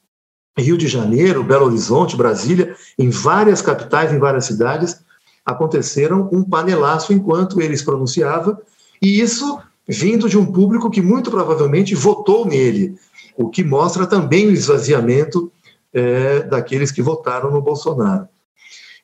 Rio 0.57 0.78
de 0.78 0.86
Janeiro, 0.86 1.42
Belo 1.42 1.66
Horizonte, 1.66 2.16
Brasília, 2.16 2.76
em 2.99 3.11
várias 3.11 3.61
capitais, 3.61 4.12
em 4.12 4.18
várias 4.18 4.45
cidades, 4.45 5.01
aconteceram 5.45 6.28
um 6.32 6.42
panelaço 6.42 7.12
enquanto 7.12 7.61
ele 7.61 7.76
se 7.76 7.84
pronunciava, 7.84 8.61
e 9.03 9.20
isso 9.20 9.59
vindo 9.86 10.28
de 10.28 10.38
um 10.38 10.47
público 10.47 10.90
que 10.90 11.03
muito 11.03 11.30
provavelmente 11.30 11.95
votou 11.95 12.47
nele, 12.47 12.97
o 13.36 13.51
que 13.51 13.62
mostra 13.62 14.07
também 14.07 14.47
o 14.47 14.53
esvaziamento 14.53 15.53
é, 15.95 16.40
daqueles 16.40 16.90
que 16.90 17.01
votaram 17.01 17.51
no 17.51 17.62
Bolsonaro. 17.62 18.28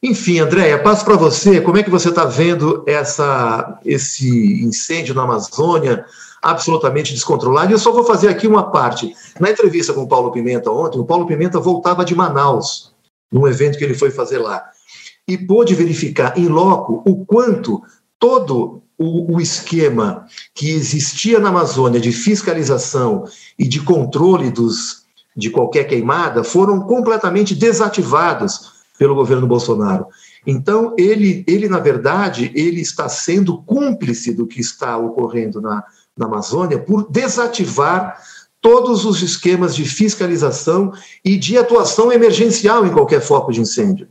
Enfim, 0.03 0.41
Andréia, 0.41 0.83
passo 0.83 1.05
para 1.05 1.17
você. 1.17 1.61
Como 1.61 1.77
é 1.77 1.83
que 1.83 1.91
você 1.91 2.09
está 2.09 2.25
vendo 2.25 2.83
essa, 2.87 3.79
esse 3.85 4.63
incêndio 4.65 5.15
na 5.15 5.23
Amazônia 5.23 6.07
absolutamente 6.43 7.13
descontrolado? 7.13 7.71
E 7.71 7.75
eu 7.75 7.79
só 7.79 7.93
vou 7.93 8.03
fazer 8.03 8.29
aqui 8.29 8.47
uma 8.47 8.71
parte. 8.71 9.15
Na 9.39 9.51
entrevista 9.51 9.93
com 9.93 10.03
o 10.03 10.09
Paulo 10.09 10.33
Pimenta 10.33 10.71
ontem, 10.71 10.99
o 10.99 11.05
Paulo 11.05 11.27
Pimenta 11.27 11.61
voltava 11.61 12.05
de 12.05 12.15
Manaus, 12.15 12.95
num 13.31 13.47
evento 13.47 13.77
que 13.77 13.85
ele 13.85 13.95
foi 13.95 14.11
fazer 14.11 14.39
lá, 14.39 14.65
e 15.29 15.37
pôde 15.37 15.75
verificar 15.75 16.37
em 16.37 16.49
loco 16.49 17.03
o 17.07 17.25
quanto 17.27 17.83
todo 18.19 18.83
o, 18.97 19.37
o 19.37 19.41
esquema 19.41 20.27
que 20.55 20.71
existia 20.71 21.39
na 21.39 21.51
Amazônia 21.51 22.01
de 22.01 22.11
fiscalização 22.11 23.25
e 23.59 23.69
de 23.69 23.81
controle 23.81 24.51
dos, 24.51 25.05
de 25.37 25.51
qualquer 25.51 25.85
queimada 25.85 26.43
foram 26.43 26.81
completamente 26.81 27.55
desativados 27.55 28.81
pelo 28.99 29.15
governo 29.15 29.47
Bolsonaro. 29.47 30.07
Então, 30.47 30.95
ele, 30.99 31.45
ele, 31.47 31.69
na 31.69 31.79
verdade, 31.79 32.51
ele 32.55 32.81
está 32.81 33.09
sendo 33.09 33.63
cúmplice 33.63 34.33
do 34.33 34.47
que 34.47 34.61
está 34.61 34.97
ocorrendo 34.97 35.61
na, 35.61 35.85
na 36.17 36.27
Amazônia 36.27 36.79
por 36.79 37.11
desativar 37.11 38.21
todos 38.61 39.05
os 39.07 39.23
esquemas 39.23 39.75
de 39.75 39.85
fiscalização 39.85 40.93
e 41.25 41.37
de 41.37 41.57
atuação 41.57 42.13
emergencial 42.13 42.87
em 42.87 42.93
qualquer 42.93 43.21
foco 43.21 43.53
de 43.53 43.61
incêndio. 43.61 44.07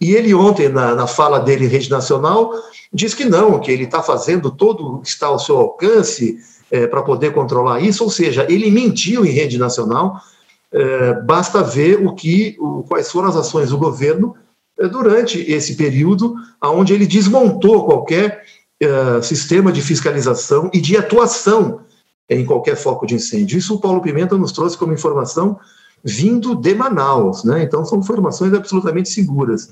E 0.00 0.12
ele 0.12 0.34
ontem, 0.34 0.68
na, 0.68 0.94
na 0.94 1.06
fala 1.06 1.38
dele 1.38 1.66
em 1.66 1.68
rede 1.68 1.90
nacional, 1.90 2.52
diz 2.92 3.14
que 3.14 3.24
não, 3.24 3.58
que 3.58 3.70
ele 3.70 3.84
está 3.84 4.02
fazendo 4.02 4.50
todo 4.50 4.96
o 4.96 5.00
que 5.00 5.08
está 5.08 5.26
ao 5.26 5.38
seu 5.38 5.56
alcance 5.56 6.38
é, 6.70 6.86
para 6.86 7.02
poder 7.02 7.32
controlar 7.32 7.80
isso, 7.80 8.04
ou 8.04 8.10
seja, 8.10 8.46
ele 8.48 8.70
mentiu 8.70 9.24
em 9.24 9.30
rede 9.30 9.58
nacional, 9.58 10.20
é, 10.76 11.14
basta 11.22 11.62
ver 11.62 12.06
o 12.06 12.14
que, 12.14 12.54
o, 12.60 12.82
quais 12.82 13.10
foram 13.10 13.28
as 13.28 13.36
ações 13.36 13.70
do 13.70 13.78
governo 13.78 14.36
é, 14.78 14.86
durante 14.86 15.40
esse 15.50 15.74
período, 15.74 16.34
onde 16.62 16.92
ele 16.92 17.06
desmontou 17.06 17.86
qualquer 17.86 18.44
é, 18.78 19.22
sistema 19.22 19.72
de 19.72 19.80
fiscalização 19.80 20.70
e 20.74 20.78
de 20.78 20.94
atuação 20.94 21.80
em 22.28 22.44
qualquer 22.44 22.76
foco 22.76 23.06
de 23.06 23.14
incêndio. 23.14 23.56
Isso 23.56 23.74
o 23.74 23.80
Paulo 23.80 24.02
Pimenta 24.02 24.36
nos 24.36 24.52
trouxe 24.52 24.76
como 24.76 24.92
informação 24.92 25.58
vindo 26.04 26.54
de 26.54 26.74
Manaus, 26.74 27.42
né? 27.42 27.62
Então 27.62 27.82
são 27.86 27.98
informações 27.98 28.52
absolutamente 28.52 29.08
seguras. 29.08 29.70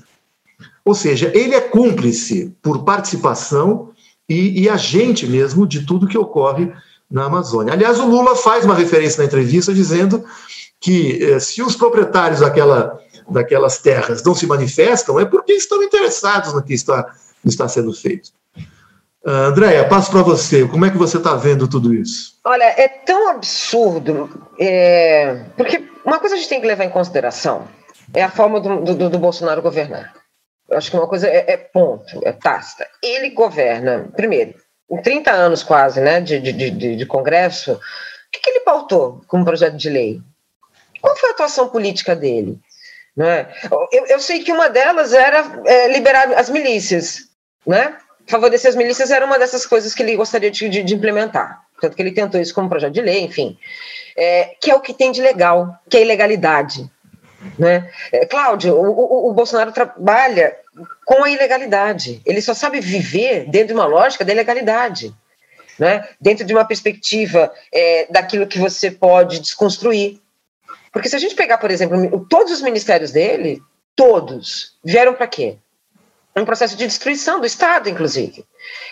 Ou 0.83 0.95
seja, 0.95 1.31
ele 1.35 1.53
é 1.53 1.61
cúmplice 1.61 2.51
por 2.63 2.83
participação 2.83 3.89
e, 4.27 4.63
e 4.63 4.69
agente 4.69 5.27
mesmo 5.27 5.67
de 5.67 5.85
tudo 5.85 6.07
que 6.07 6.17
ocorre 6.17 6.71
na 7.11 7.25
Amazônia. 7.25 7.73
Aliás, 7.73 7.99
o 7.99 8.07
Lula 8.07 8.35
faz 8.35 8.65
uma 8.65 8.73
referência 8.73 9.19
na 9.19 9.25
entrevista 9.25 9.73
dizendo 9.73 10.23
que 10.79 11.23
eh, 11.23 11.39
se 11.39 11.61
os 11.61 11.75
proprietários 11.75 12.39
daquela, 12.41 12.99
daquelas 13.29 13.77
terras 13.79 14.23
não 14.23 14.35
se 14.35 14.45
manifestam, 14.45 15.19
é 15.19 15.25
porque 15.25 15.53
estão 15.53 15.81
interessados 15.81 16.53
no 16.53 16.63
que 16.63 16.73
está, 16.73 17.13
está 17.43 17.67
sendo 17.67 17.93
feito. 17.93 18.29
Uh, 19.25 19.49
Andréia, 19.49 19.87
passo 19.87 20.11
para 20.11 20.21
você. 20.21 20.67
Como 20.67 20.85
é 20.85 20.91
que 20.91 20.97
você 20.97 21.17
está 21.17 21.35
vendo 21.35 21.67
tudo 21.67 21.93
isso? 21.93 22.39
Olha, 22.43 22.63
é 22.63 22.87
tão 22.87 23.29
absurdo, 23.29 24.29
é... 24.59 25.45
porque 25.57 25.83
uma 26.05 26.19
coisa 26.19 26.35
a 26.35 26.37
gente 26.37 26.49
tem 26.49 26.61
que 26.61 26.67
levar 26.67 26.83
em 26.83 26.91
consideração 26.91 27.67
é 28.13 28.23
a 28.23 28.29
forma 28.29 28.59
do, 28.59 28.81
do, 28.81 29.09
do 29.09 29.19
Bolsonaro 29.19 29.61
governar. 29.61 30.13
Eu 30.69 30.77
acho 30.77 30.89
que 30.89 30.97
uma 30.97 31.07
coisa 31.07 31.27
é, 31.27 31.53
é 31.53 31.57
ponto, 31.57 32.19
é 32.23 32.31
tácita. 32.31 32.87
Ele 33.01 33.31
governa, 33.31 34.09
primeiro, 34.15 34.55
em 34.89 35.01
30 35.01 35.31
anos 35.31 35.63
quase 35.63 36.01
né, 36.01 36.21
de, 36.21 36.39
de, 36.39 36.53
de, 36.53 36.95
de 36.95 37.05
Congresso, 37.05 37.73
o 37.73 37.79
que, 38.31 38.39
que 38.39 38.49
ele 38.49 38.59
pautou 38.61 39.21
como 39.27 39.45
projeto 39.45 39.77
de 39.77 39.89
lei? 39.89 40.21
Qual 41.05 41.15
foi 41.15 41.29
a 41.29 41.33
atuação 41.33 41.69
política 41.69 42.15
dele? 42.15 42.57
Né? 43.15 43.47
Eu, 43.91 44.07
eu 44.07 44.19
sei 44.19 44.43
que 44.43 44.51
uma 44.51 44.69
delas 44.69 45.13
era 45.13 45.61
é, 45.65 45.87
liberar 45.87 46.33
as 46.33 46.49
milícias, 46.49 47.29
né? 47.65 47.95
Favorecer 48.27 48.69
as 48.71 48.75
milícias 48.75 49.11
era 49.11 49.23
uma 49.23 49.37
dessas 49.37 49.67
coisas 49.67 49.93
que 49.93 50.01
ele 50.01 50.15
gostaria 50.15 50.49
de, 50.49 50.67
de, 50.67 50.81
de 50.81 50.95
implementar. 50.95 51.61
Tanto 51.79 51.95
que 51.95 52.01
ele 52.01 52.11
tentou 52.11 52.41
isso 52.41 52.55
como 52.55 52.67
projeto 52.67 52.93
de 52.93 53.01
lei, 53.01 53.21
enfim. 53.21 53.55
É, 54.17 54.55
que 54.59 54.71
é 54.71 54.75
o 54.75 54.81
que 54.81 54.95
tem 54.95 55.11
de 55.11 55.21
legal, 55.21 55.77
que 55.87 55.95
é 55.95 55.99
a 55.99 56.03
ilegalidade. 56.03 56.89
Né? 57.59 57.87
É, 58.11 58.25
Cláudio, 58.25 58.73
o, 58.73 58.89
o, 58.89 59.29
o, 59.29 59.33
Bolsonaro 59.33 59.71
trabalha 59.71 60.57
com 61.05 61.23
a 61.23 61.29
ilegalidade. 61.29 62.19
Ele 62.25 62.41
só 62.41 62.55
sabe 62.55 62.79
viver 62.79 63.45
dentro 63.47 63.67
de 63.67 63.73
uma 63.73 63.85
lógica 63.85 64.25
da 64.25 64.33
ilegalidade. 64.33 65.13
Né? 65.77 66.07
Dentro 66.19 66.43
de 66.43 66.53
uma 66.53 66.65
perspectiva 66.65 67.53
é, 67.71 68.07
daquilo 68.09 68.47
que 68.47 68.57
você 68.57 68.89
pode 68.89 69.39
desconstruir. 69.39 70.19
Porque 70.95 71.09
se 71.09 71.15
a 71.17 71.19
gente 71.19 71.35
pegar, 71.35 71.57
por 71.57 71.69
exemplo, 71.69 72.25
todos 72.29 72.53
os 72.53 72.61
ministérios 72.61 73.11
dele, 73.11 73.61
todos, 73.97 74.77
vieram 74.81 75.13
para 75.13 75.27
quê? 75.27 75.57
Um 76.33 76.45
processo 76.45 76.77
de 76.77 76.87
destruição 76.87 77.41
do 77.41 77.45
Estado, 77.45 77.89
inclusive. 77.89 78.45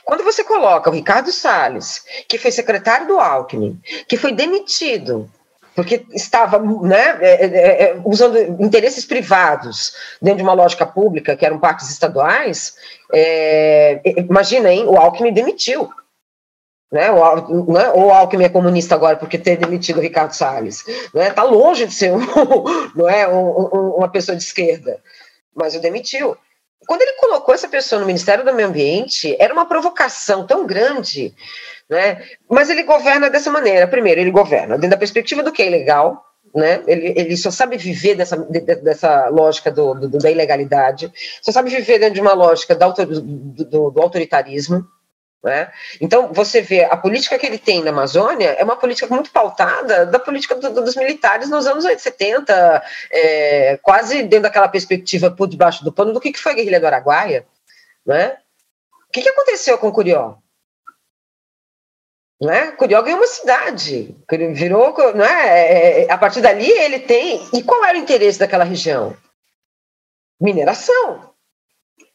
Quando 0.04 0.22
você 0.22 0.43
coloca 0.43 0.89
o 0.89 0.93
Ricardo 0.93 1.32
Salles, 1.32 2.04
que 2.28 2.38
foi 2.38 2.51
secretário 2.51 3.08
do 3.08 3.18
Alckmin, 3.18 3.82
que 4.06 4.18
foi 4.18 4.34
demitido 4.34 5.32
porque 5.74 6.06
estava 6.12 6.60
né, 6.60 7.20
é, 7.22 7.45
é, 7.45 7.84
é, 7.84 8.01
usando 8.04 8.38
interesses 8.62 9.06
privados 9.06 9.95
dentro 10.22 10.39
de 10.39 10.43
uma 10.43 10.54
lógica 10.54 10.86
pública, 10.86 11.38
que 11.38 11.45
eram 11.45 11.58
parques 11.58 11.89
estaduais, 11.89 12.76
é, 13.14 14.01
imagina, 14.18 14.70
hein, 14.74 14.86
o 14.88 14.97
Alckmin 14.97 15.32
demitiu 15.32 15.89
né? 16.94 17.10
Né? 17.10 17.91
o 17.96 18.12
Alckmin 18.12 18.44
é 18.46 18.50
comunista 18.50 18.94
agora 18.94 19.18
porque 19.18 19.39
ter 19.39 19.58
demitido 19.58 19.98
o 19.98 20.02
Ricardo 20.02 20.34
Salles. 20.34 20.88
Está 20.88 21.10
né? 21.20 21.32
Tá 21.32 21.41
longe 21.41 21.88
de 21.88 21.94
ser 21.94 22.14
um, 22.14 22.20
não 22.96 23.10
é, 23.10 23.28
um, 23.28 23.50
um, 23.74 23.96
uma 23.98 24.08
pessoa 24.08 24.38
de 24.38 24.44
esquerda, 24.44 25.02
mas 25.56 25.74
o 25.74 25.82
demitiu. 25.82 26.38
Quando 26.88 27.02
ele 27.02 27.14
colocou 27.14 27.56
essa 27.56 27.68
pessoa 27.68 28.00
no 28.00 28.06
Ministério 28.06 28.46
do 28.46 28.54
Meio 28.54 28.68
Ambiente, 28.68 29.36
era 29.39 29.54
uma 29.54 29.66
provocação 29.66 30.46
tão 30.46 30.68
grande, 30.68 31.34
né? 31.89 32.22
mas 32.48 32.70
ele 32.70 32.84
governa 32.84 33.28
dessa 33.28 33.50
maneira. 33.50 33.88
Primeiro, 33.88 34.22
ele 34.22 34.30
governa 34.30 34.76
dentro 34.76 34.91
da 34.91 34.98
perspectiva 34.98 35.41
do 35.41 35.52
que 35.52 35.64
é 35.64 35.68
ilegal, 35.68 36.24
né? 36.54 36.84
Ele, 36.86 37.14
ele, 37.18 37.38
só 37.38 37.50
sabe 37.50 37.78
viver 37.78 38.14
dessa, 38.14 38.38
dessa 38.38 39.30
lógica 39.30 39.72
do, 39.72 39.96
do, 39.96 40.20
da 40.20 40.30
ilegalidade, 40.30 41.12
só 41.41 41.52
sabe 41.52 41.72
viver 41.72 41.98
dentro 41.98 42.14
de 42.14 42.22
uma 42.22 42.34
lógica 42.34 42.76
do, 42.76 42.94
do, 42.94 43.89
do 43.89 44.02
autoritarismo, 44.02 44.86
né? 45.44 45.72
Então, 46.00 46.32
você 46.32 46.62
vê, 46.62 46.86
a 46.86 46.96
política 46.96 47.38
que 47.38 47.46
ele 47.46 47.58
tem 47.58 47.84
na 47.84 47.89
Amazônia 47.89 48.52
é 48.52 48.64
uma 48.64 48.78
política 48.78 49.14
muito 49.14 49.30
pautada 49.30 50.06
da 50.06 50.18
política 50.18 50.56
do, 50.56 50.82
dos 50.82 50.96
militares 50.96 51.50
nos 51.50 51.68
anos 51.68 51.84
70, 51.84 52.84
é, 53.12 53.78
quase 53.82 54.24
dentro 54.24 54.44
daquela 54.44 54.70
perspectiva 54.70 55.30
por 55.30 55.48
debaixo 55.48 55.84
do 55.84 55.91
pano 55.91 56.14
do 56.14 56.22
que, 56.22 56.32
que 56.32 56.39
foi 56.39 56.54
a 56.54 56.56
guerrilha 56.56 56.80
do 56.80 56.88
Araguaia. 56.88 57.46
Né? 58.06 58.38
O 59.10 59.12
que, 59.12 59.22
que 59.22 59.30
aconteceu 59.30 59.78
com 59.78 59.91
Curió? 59.91 60.36
Né? 62.41 62.72
Curió 62.72 63.02
ganhou 63.02 63.20
uma 63.20 63.28
cidade, 63.28 64.16
virou, 64.54 65.14
né? 65.14 65.48
É, 65.48 66.04
é, 66.04 66.12
a 66.12 66.18
partir 66.18 66.41
dali 66.41 66.70
ele 66.70 67.00
tem. 67.00 67.48
E 67.54 67.64
qual 67.64 67.86
era 67.86 67.98
o 67.98 68.02
interesse 68.02 68.39
daquela 68.39 68.66
região? 68.66 69.16
Mineração. 70.41 71.33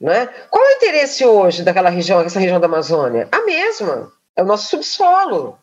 Né? 0.01 0.29
Qual 0.51 0.65
é 0.65 0.69
o 0.69 0.77
interesse 0.77 1.25
hoje 1.25 1.63
daquela 1.63 1.91
região, 1.91 2.21
essa 2.21 2.39
região 2.39 2.61
da 2.61 2.67
Amazônia? 2.67 3.29
A 3.33 3.41
mesma, 3.43 4.13
é 4.37 4.43
o 4.43 4.47
nosso 4.47 4.69
subsolo. 4.69 5.59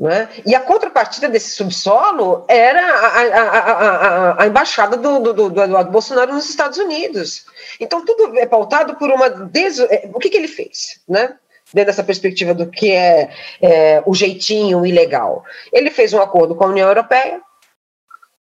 Né? 0.00 0.28
E 0.44 0.54
a 0.54 0.60
contrapartida 0.60 1.28
desse 1.28 1.50
subsolo 1.50 2.44
era 2.48 2.80
a, 2.80 3.06
a, 3.06 3.58
a, 3.58 4.42
a 4.42 4.46
embaixada 4.46 4.96
do, 4.96 5.20
do, 5.20 5.32
do, 5.32 5.50
do, 5.50 5.62
Eduardo 5.62 5.92
Bolsonaro 5.92 6.32
nos 6.32 6.48
Estados 6.48 6.78
Unidos. 6.78 7.46
Então, 7.78 8.04
tudo 8.04 8.36
é 8.38 8.46
pautado 8.46 8.96
por 8.96 9.10
uma. 9.10 9.30
Des... 9.30 9.78
É, 9.78 10.10
o 10.12 10.18
que, 10.18 10.30
que 10.30 10.36
ele 10.36 10.48
fez? 10.48 11.00
Né? 11.08 11.36
Dentro 11.72 11.86
dessa 11.86 12.02
perspectiva 12.02 12.52
do 12.52 12.68
que 12.68 12.90
é, 12.90 13.30
é 13.60 14.02
o 14.04 14.14
jeitinho 14.14 14.84
ilegal. 14.84 15.44
Ele 15.72 15.90
fez 15.90 16.12
um 16.12 16.20
acordo 16.20 16.56
com 16.56 16.64
a 16.64 16.68
União 16.68 16.88
Europeia. 16.88 17.40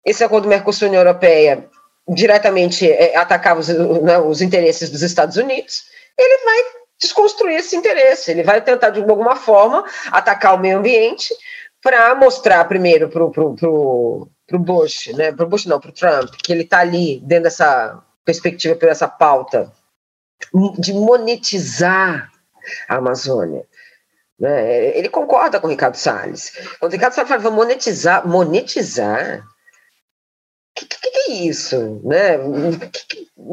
Esse 0.03 0.23
acordo 0.23 0.47
Mercosul-União 0.47 1.01
Europeia 1.01 1.69
diretamente 2.07 2.89
é, 2.89 3.13
os, 3.57 3.67
né, 4.01 4.19
os 4.19 4.41
interesses 4.41 4.89
dos 4.89 5.01
Estados 5.01 5.37
Unidos, 5.37 5.83
ele 6.17 6.43
vai 6.43 6.57
desconstruir 6.99 7.57
esse 7.57 7.75
interesse, 7.75 8.31
ele 8.31 8.43
vai 8.43 8.61
tentar, 8.61 8.89
de 8.89 8.99
alguma 8.99 9.35
forma, 9.35 9.85
atacar 10.11 10.55
o 10.55 10.59
meio 10.59 10.77
ambiente 10.77 11.33
para 11.81 12.15
mostrar 12.15 12.63
primeiro 12.65 13.09
para 13.09 13.23
o 13.23 13.31
pro, 13.31 13.55
pro, 13.55 14.27
pro 14.47 14.59
Bush, 14.59 15.07
né? 15.07 15.31
Para 15.31 15.45
o 15.45 15.49
Bush 15.49 15.65
não, 15.65 15.79
para 15.79 15.89
o 15.89 15.93
Trump, 15.93 16.29
que 16.41 16.51
ele 16.51 16.63
está 16.63 16.79
ali 16.79 17.19
dentro 17.23 17.43
dessa 17.43 18.01
perspectiva, 18.23 18.75
por 18.75 18.87
essa 18.87 19.07
pauta 19.07 19.71
de 20.79 20.93
monetizar 20.93 22.31
a 22.87 22.95
Amazônia. 22.95 23.65
Né? 24.39 24.97
Ele 24.97 25.09
concorda 25.09 25.59
com 25.59 25.67
o 25.67 25.69
Ricardo 25.69 25.95
Salles. 25.95 26.51
Quando 26.79 26.91
o 26.91 26.95
Ricardo 26.95 27.13
Salles 27.13 27.29
fala, 27.29 27.41
vamos 27.41 27.57
monetizar, 27.57 28.27
monetizar? 28.27 29.43
Que, 30.75 30.85
que, 30.85 31.11
que, 31.11 31.31
é 31.31 31.33
isso? 31.33 32.01
Né? 32.03 32.37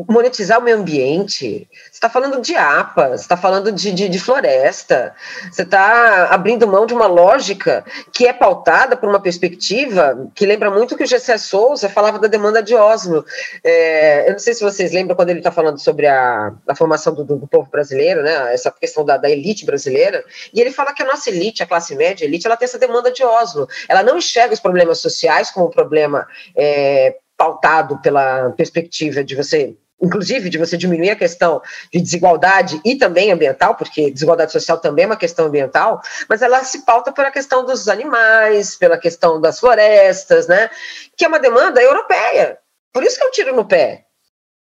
monetizar 0.08 0.58
o 0.58 0.62
meio 0.62 0.78
ambiente? 0.78 1.68
Você 1.84 1.90
está 1.92 2.08
falando 2.08 2.40
de 2.40 2.54
APA, 2.54 3.08
você 3.08 3.22
está 3.22 3.36
falando 3.36 3.72
de, 3.72 3.92
de, 3.92 4.08
de, 4.08 4.18
floresta, 4.18 5.14
você 5.50 5.62
está 5.62 6.26
abrindo 6.26 6.66
mão 6.66 6.86
de 6.86 6.94
uma 6.94 7.06
lógica 7.06 7.84
que 8.12 8.26
é 8.26 8.32
pautada 8.32 8.96
por 8.96 9.08
uma 9.08 9.20
perspectiva 9.20 10.28
que 10.34 10.46
lembra 10.46 10.70
muito 10.70 10.96
que 10.96 11.04
o 11.04 11.06
Gessé 11.06 11.36
Souza 11.38 11.88
falava 11.88 12.18
da 12.18 12.28
demanda 12.28 12.62
de 12.62 12.74
Oslo. 12.74 13.24
É, 13.64 14.28
eu 14.28 14.32
não 14.32 14.38
sei 14.38 14.54
se 14.54 14.62
vocês 14.62 14.92
lembram 14.92 15.16
quando 15.16 15.30
ele 15.30 15.40
está 15.40 15.50
falando 15.50 15.78
sobre 15.78 16.06
a, 16.06 16.52
a 16.68 16.74
formação 16.74 17.14
do, 17.14 17.24
do, 17.24 17.46
povo 17.46 17.68
brasileiro, 17.70 18.22
né? 18.22 18.54
essa 18.54 18.70
questão 18.70 19.04
da, 19.04 19.16
da 19.16 19.30
elite 19.30 19.64
brasileira, 19.64 20.24
e 20.54 20.60
ele 20.60 20.70
fala 20.70 20.92
que 20.92 21.02
a 21.02 21.06
nossa 21.06 21.30
elite, 21.30 21.62
a 21.62 21.66
classe 21.66 21.94
média, 21.96 22.24
a 22.24 22.28
elite, 22.28 22.46
ela 22.46 22.56
tem 22.56 22.66
essa 22.66 22.78
demanda 22.78 23.10
de 23.10 23.24
Oslo. 23.24 23.68
Ela 23.88 24.02
não 24.02 24.18
enxerga 24.18 24.54
os 24.54 24.60
problemas 24.60 24.98
sociais 24.98 25.50
como 25.50 25.66
um 25.66 25.70
problema 25.70 26.26
é, 26.54 27.09
pautado 27.40 27.98
pela 28.02 28.50
perspectiva 28.50 29.24
de 29.24 29.34
você 29.34 29.74
inclusive 30.02 30.48
de 30.48 30.58
você 30.58 30.76
diminuir 30.76 31.10
a 31.10 31.16
questão 31.16 31.60
de 31.92 32.00
desigualdade 32.00 32.80
e 32.84 32.96
também 32.96 33.30
ambiental, 33.30 33.74
porque 33.74 34.10
desigualdade 34.10 34.50
social 34.50 34.78
também 34.78 35.04
é 35.04 35.06
uma 35.06 35.16
questão 35.16 35.46
ambiental, 35.46 36.00
mas 36.26 36.40
ela 36.40 36.64
se 36.64 36.86
pauta 36.86 37.12
pela 37.12 37.30
questão 37.30 37.66
dos 37.66 37.86
animais, 37.86 38.76
pela 38.76 38.96
questão 38.96 39.38
das 39.38 39.60
florestas, 39.60 40.46
né? 40.46 40.70
Que 41.16 41.26
é 41.26 41.28
uma 41.28 41.38
demanda 41.38 41.82
europeia. 41.82 42.58
Por 42.94 43.02
isso 43.02 43.18
que 43.18 43.24
eu 43.24 43.30
tiro 43.30 43.54
no 43.54 43.66
pé. 43.66 44.06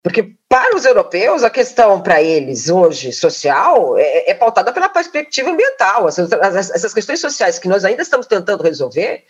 Porque 0.02 0.32
para 0.48 0.78
os 0.78 0.86
europeus, 0.86 1.44
a 1.44 1.50
questão 1.50 2.02
para 2.02 2.22
eles 2.22 2.70
hoje 2.70 3.12
social 3.12 3.98
é, 3.98 4.32
é, 4.32 4.34
pautada 4.34 4.72
pela 4.72 4.88
perspectiva 4.88 5.50
ambiental. 5.50 6.08
Essas, 6.08 6.32
essas 6.72 6.94
questões 6.94 7.20
sociais 7.20 7.60
que 7.60 7.68
nós 7.68 7.84
ainda 7.84 8.02
estamos 8.02 8.28
tentando 8.28 8.64
resolver, 8.64 9.26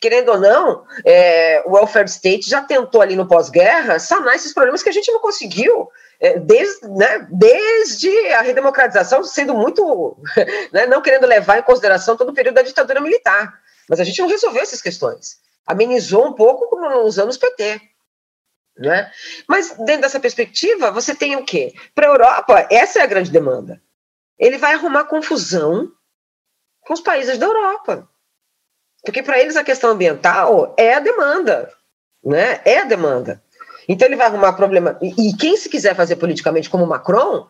querendo 0.00 0.30
ou 0.30 0.38
não, 0.38 0.84
é, 1.04 1.62
o 1.66 1.72
welfare 1.72 2.08
state 2.08 2.48
já 2.48 2.62
tentou 2.62 3.02
ali 3.02 3.14
no 3.14 3.28
pós-guerra 3.28 3.98
sanar 3.98 4.34
esses 4.34 4.54
problemas 4.54 4.82
que 4.82 4.88
a 4.88 4.92
gente 4.92 5.12
não 5.12 5.20
conseguiu. 5.20 5.88
É, 6.18 6.38
desde, 6.38 6.86
né, 6.88 7.26
desde 7.30 8.10
a 8.32 8.42
redemocratização, 8.42 9.24
sendo 9.24 9.54
muito, 9.54 10.18
né, 10.72 10.86
não 10.86 11.00
querendo 11.00 11.26
levar 11.26 11.58
em 11.58 11.62
consideração 11.62 12.16
todo 12.16 12.30
o 12.30 12.34
período 12.34 12.56
da 12.56 12.62
ditadura 12.62 13.00
militar. 13.00 13.60
Mas 13.88 14.00
a 14.00 14.04
gente 14.04 14.20
não 14.20 14.28
resolveu 14.28 14.62
essas 14.62 14.82
questões. 14.82 15.38
Amenizou 15.66 16.26
um 16.26 16.34
pouco 16.34 16.76
nos 16.76 17.18
anos 17.18 17.38
PT. 17.38 17.80
Né? 18.76 19.10
Mas 19.48 19.76
dentro 19.78 20.02
dessa 20.02 20.20
perspectiva, 20.20 20.90
você 20.90 21.14
tem 21.14 21.36
o 21.36 21.44
quê? 21.44 21.74
Para 21.94 22.06
a 22.06 22.10
Europa, 22.10 22.66
essa 22.70 22.98
é 22.98 23.02
a 23.02 23.06
grande 23.06 23.30
demanda. 23.30 23.82
Ele 24.38 24.58
vai 24.58 24.74
arrumar 24.74 25.04
confusão 25.04 25.90
com 26.80 26.94
os 26.94 27.00
países 27.00 27.38
da 27.38 27.46
Europa. 27.46 28.09
Porque 29.04 29.22
para 29.22 29.38
eles 29.38 29.56
a 29.56 29.64
questão 29.64 29.90
ambiental 29.90 30.74
é 30.76 30.94
a 30.94 31.00
demanda, 31.00 31.72
né? 32.24 32.60
É 32.64 32.80
a 32.80 32.84
demanda. 32.84 33.42
Então 33.88 34.06
ele 34.06 34.16
vai 34.16 34.26
arrumar 34.26 34.52
problema. 34.52 34.98
E, 35.00 35.30
e 35.30 35.36
quem 35.36 35.56
se 35.56 35.68
quiser 35.68 35.94
fazer 35.96 36.16
politicamente 36.16 36.70
como 36.70 36.86
Macron, 36.86 37.48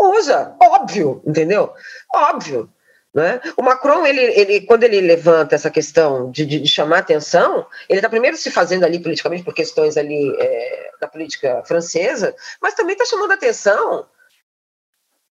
usa, 0.00 0.54
óbvio, 0.60 1.22
entendeu? 1.26 1.72
Óbvio. 2.12 2.70
Né? 3.12 3.40
O 3.56 3.62
Macron, 3.62 4.06
ele, 4.06 4.20
ele, 4.20 4.60
quando 4.60 4.84
ele 4.84 5.00
levanta 5.00 5.56
essa 5.56 5.68
questão 5.68 6.30
de, 6.30 6.46
de, 6.46 6.60
de 6.60 6.68
chamar 6.68 6.98
atenção, 6.98 7.66
ele 7.88 7.98
está 7.98 8.08
primeiro 8.08 8.36
se 8.36 8.52
fazendo 8.52 8.84
ali 8.84 9.00
politicamente 9.00 9.42
por 9.42 9.52
questões 9.52 9.96
ali 9.96 10.32
é, 10.38 10.90
da 11.00 11.08
política 11.08 11.60
francesa, 11.64 12.34
mas 12.62 12.74
também 12.74 12.92
está 12.92 13.04
chamando 13.04 13.32
atenção 13.32 14.06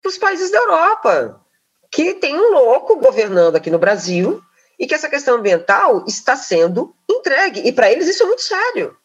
para 0.01 0.09
os 0.09 0.17
países 0.19 0.51
da 0.51 0.59
Europa, 0.59 1.41
que 1.89 2.13
tem 2.13 2.35
um 2.35 2.51
louco 2.51 2.99
governando 2.99 3.55
aqui 3.55 3.71
no 3.71 3.79
Brasil, 3.79 4.39
e 4.83 4.85
que 4.85 4.93
essa 4.93 5.07
questão 5.07 5.35
ambiental 5.35 6.03
está 6.05 6.35
sendo 6.35 6.93
entregue. 7.09 7.61
E 7.61 7.71
para 7.71 7.89
eles 7.89 8.05
isso 8.09 8.23
é 8.23 8.25
muito 8.25 8.41
sério. 8.41 8.97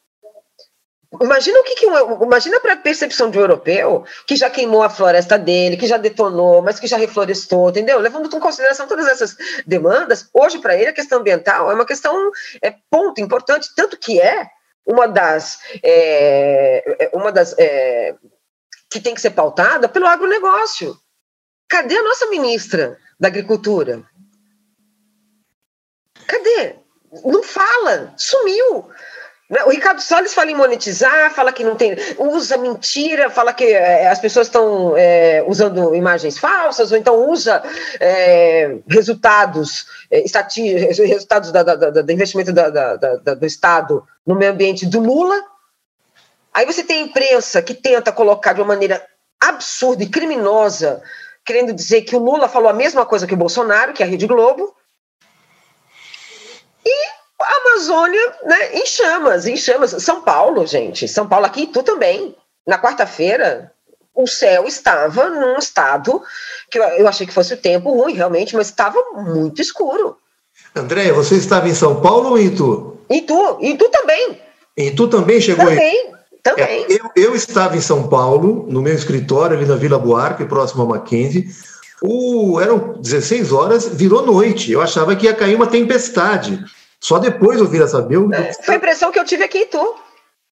Imagina 1.22 1.60
o 1.60 1.62
que, 1.62 1.76
que 1.76 1.86
um, 1.86 2.24
imagina 2.24 2.58
para 2.58 2.72
a 2.72 2.76
percepção 2.76 3.30
de 3.30 3.38
um 3.38 3.42
europeu 3.42 4.04
que 4.26 4.34
já 4.34 4.50
queimou 4.50 4.82
a 4.82 4.90
floresta 4.90 5.38
dele, 5.38 5.76
que 5.76 5.86
já 5.86 5.96
detonou, 5.96 6.60
mas 6.62 6.80
que 6.80 6.88
já 6.88 6.96
reflorestou, 6.96 7.70
entendeu? 7.70 8.00
Levando 8.00 8.26
em 8.26 8.40
consideração 8.40 8.88
todas 8.88 9.06
essas 9.06 9.36
demandas, 9.64 10.28
hoje 10.34 10.58
para 10.58 10.74
ele 10.74 10.88
a 10.88 10.92
questão 10.92 11.20
ambiental 11.20 11.70
é 11.70 11.74
uma 11.74 11.86
questão 11.86 12.28
é 12.60 12.74
ponto 12.90 13.20
importante, 13.20 13.68
tanto 13.76 13.96
que 13.96 14.20
é 14.20 14.48
uma 14.84 15.06
das 15.06 15.60
é, 15.80 17.04
é 17.04 17.10
uma 17.14 17.30
das 17.30 17.54
é, 17.56 18.16
que 18.90 19.00
tem 19.00 19.14
que 19.14 19.20
ser 19.20 19.30
pautada 19.30 19.88
pelo 19.88 20.06
agronegócio. 20.06 20.96
Cadê 21.68 21.96
a 21.96 22.02
nossa 22.02 22.26
ministra 22.26 22.98
da 23.20 23.28
Agricultura? 23.28 24.02
Cadê? 26.28 26.74
Não 27.24 27.42
fala, 27.42 28.12
sumiu. 28.16 28.86
Né? 29.48 29.64
O 29.64 29.70
Ricardo 29.70 30.00
Salles 30.00 30.34
fala 30.34 30.50
em 30.50 30.54
monetizar, 30.54 31.32
fala 31.34 31.52
que 31.52 31.64
não 31.64 31.74
tem. 31.74 31.96
usa 32.18 32.58
mentira, 32.58 33.30
fala 33.30 33.54
que 33.54 33.64
é, 33.64 34.08
as 34.08 34.20
pessoas 34.20 34.46
estão 34.46 34.94
é, 34.94 35.42
usando 35.46 35.94
imagens 35.94 36.38
falsas, 36.38 36.92
ou 36.92 36.98
então 36.98 37.30
usa 37.30 37.62
é, 37.98 38.76
resultados, 38.86 39.86
é, 40.10 40.22
resultados 41.06 41.50
da, 41.50 41.62
da, 41.62 41.74
da, 41.74 42.02
do 42.02 42.12
investimento 42.12 42.52
do 42.52 43.46
Estado 43.46 44.06
no 44.26 44.34
meio 44.34 44.52
ambiente 44.52 44.84
do 44.84 45.00
Lula. 45.00 45.42
Aí 46.52 46.66
você 46.66 46.82
tem 46.84 47.02
a 47.02 47.06
imprensa 47.06 47.62
que 47.62 47.72
tenta 47.72 48.12
colocar 48.12 48.52
de 48.52 48.60
uma 48.60 48.66
maneira 48.66 49.02
absurda 49.40 50.02
e 50.02 50.08
criminosa, 50.08 51.02
querendo 51.42 51.72
dizer 51.72 52.02
que 52.02 52.14
o 52.14 52.18
Lula 52.18 52.48
falou 52.48 52.68
a 52.68 52.74
mesma 52.74 53.06
coisa 53.06 53.26
que 53.26 53.32
o 53.32 53.38
Bolsonaro, 53.38 53.94
que 53.94 54.02
é 54.02 54.06
a 54.06 54.08
Rede 54.08 54.26
Globo. 54.26 54.74
A 57.48 57.70
Amazônia, 57.70 58.34
né, 58.44 58.74
em 58.74 58.84
chamas, 58.84 59.46
em 59.46 59.56
chamas. 59.56 59.90
São 60.02 60.20
Paulo, 60.20 60.66
gente, 60.66 61.08
São 61.08 61.26
Paulo 61.26 61.46
aqui, 61.46 61.66
tu 61.66 61.82
também. 61.82 62.36
Na 62.66 62.78
quarta-feira, 62.78 63.72
o 64.14 64.26
céu 64.26 64.66
estava 64.66 65.30
num 65.30 65.56
estado 65.56 66.20
que 66.70 66.78
eu 66.78 67.08
achei 67.08 67.26
que 67.26 67.32
fosse 67.32 67.54
o 67.54 67.56
tempo 67.56 67.90
ruim, 67.90 68.12
realmente, 68.12 68.54
mas 68.54 68.66
estava 68.66 69.02
muito 69.14 69.62
escuro. 69.62 70.18
Andréia, 70.76 71.14
você 71.14 71.36
estava 71.36 71.68
em 71.68 71.74
São 71.74 72.02
Paulo 72.02 72.30
ou 72.30 72.38
em 72.38 72.46
Itu? 72.46 72.98
Itu, 73.08 73.58
Itu 73.62 73.88
também. 73.88 74.38
Em 74.76 74.88
Itu 74.88 75.08
também 75.08 75.40
chegou 75.40 75.64
Também, 75.64 75.80
aí? 75.80 76.12
também. 76.42 76.84
É, 76.84 76.92
eu, 76.92 77.10
eu 77.16 77.34
estava 77.34 77.76
em 77.78 77.80
São 77.80 78.08
Paulo, 78.08 78.66
no 78.68 78.82
meu 78.82 78.94
escritório, 78.94 79.56
ali 79.56 79.64
na 79.64 79.76
Vila 79.76 79.98
Buarque, 79.98 80.44
próximo 80.44 80.82
a 80.82 80.86
Mackenzie. 80.86 81.48
O, 82.02 82.60
eram 82.60 83.00
16 83.00 83.52
horas, 83.52 83.88
virou 83.88 84.26
noite. 84.26 84.70
Eu 84.70 84.82
achava 84.82 85.16
que 85.16 85.26
ia 85.26 85.34
cair 85.34 85.54
uma 85.54 85.66
tempestade. 85.66 86.62
Só 87.00 87.18
depois 87.18 87.60
eu 87.60 87.66
vim 87.66 87.80
a 87.80 87.86
saber. 87.86 88.18
É, 88.32 88.52
foi 88.52 88.74
a 88.74 88.78
impressão 88.78 89.12
que 89.12 89.18
eu 89.18 89.24
tive 89.24 89.44
aqui 89.44 89.58
em 89.58 89.66
Tu. 89.66 89.94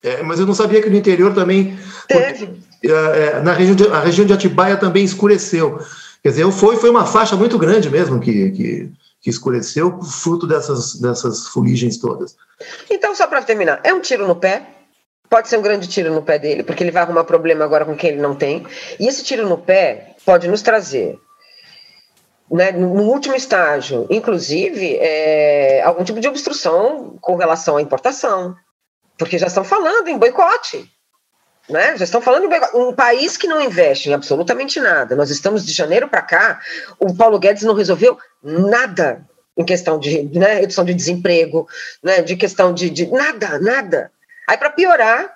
É, 0.03 0.22
mas 0.22 0.38
eu 0.38 0.47
não 0.47 0.55
sabia 0.55 0.82
que 0.82 0.90
no 0.90 0.97
interior 0.97 1.34
também. 1.34 1.78
Teve. 2.07 2.47
Porque, 2.47 2.64
é, 2.86 3.40
na 3.40 3.55
região 3.55 3.74
de, 3.74 3.88
a 3.88 4.01
região 4.01 4.26
de 4.26 4.32
Atibaia 4.32 4.76
também 4.76 5.05
escureceu. 5.05 5.80
Quer 6.22 6.30
dizer, 6.30 6.51
foi, 6.53 6.76
foi 6.76 6.90
uma 6.90 7.07
faixa 7.07 7.36
muito 7.36 7.59
grande 7.59 7.88
mesmo 7.90 8.20
que, 8.20 8.51
que, 8.51 8.90
que 9.20 9.30
escureceu, 9.30 10.03
fruto 10.03 10.47
dessas, 10.47 10.95
dessas 10.97 11.49
fuligens 11.49 11.99
todas. 11.99 12.36
Então, 12.90 13.14
só 13.14 13.26
para 13.26 13.42
terminar, 13.42 13.80
é 13.82 13.92
um 13.92 14.01
tiro 14.01 14.26
no 14.26 14.36
pé? 14.36 14.66
Pode 15.28 15.49
ser 15.49 15.59
um 15.59 15.62
grande 15.62 15.88
tiro 15.88 16.12
no 16.12 16.22
pé 16.22 16.38
dele, 16.38 16.62
porque 16.62 16.84
ele 16.84 16.90
vai 16.90 17.03
arrumar 17.03 17.24
problema 17.24 17.64
agora 17.64 17.84
com 17.84 17.97
quem 17.97 18.11
ele 18.11 18.22
não 18.22 18.34
tem. 18.34 18.66
E 19.01 19.07
esse 19.07 19.24
tiro 19.24 19.49
no 19.49 19.59
pé 19.59 20.14
pode 20.24 20.47
nos 20.47 20.62
trazer 20.62 21.18
né, 22.51 22.72
no 22.72 23.03
último 23.05 23.34
estágio, 23.34 24.07
inclusive, 24.11 24.97
é, 24.97 25.82
algum 25.82 26.05
tipo 26.05 26.20
de 26.20 26.28
obstrução 26.28 27.16
com 27.20 27.36
relação 27.36 27.76
à 27.76 27.82
importação, 27.82 28.55
porque 29.18 29.38
já 29.38 29.47
estão 29.47 29.64
falando 29.64 30.09
em 30.09 30.18
boicote. 30.18 30.90
Né? 31.68 31.97
Já 31.97 32.05
estão 32.05 32.20
falando 32.20 32.45
em 32.45 32.49
boicote. 32.49 32.76
Um 32.76 32.92
país 32.92 33.36
que 33.36 33.47
não 33.47 33.62
investe 33.62 34.11
em 34.11 34.12
absolutamente 34.12 34.78
nada. 34.78 35.16
Nós 35.16 35.30
estamos 35.30 35.64
de 35.64 35.72
janeiro 35.72 36.09
para 36.09 36.20
cá, 36.20 36.61
o 36.99 37.14
Paulo 37.14 37.38
Guedes 37.38 37.62
não 37.62 37.74
resolveu 37.74 38.18
nada 38.42 39.24
em 39.57 39.64
questão 39.64 39.99
de 39.99 40.24
né, 40.36 40.55
redução 40.55 40.84
de 40.84 40.92
desemprego, 40.92 41.66
né, 42.03 42.22
de 42.22 42.36
questão 42.36 42.74
de, 42.74 42.90
de 42.90 43.07
nada, 43.07 43.59
nada. 43.59 44.11
Aí, 44.49 44.59
para 44.59 44.70
piorar, 44.70 45.32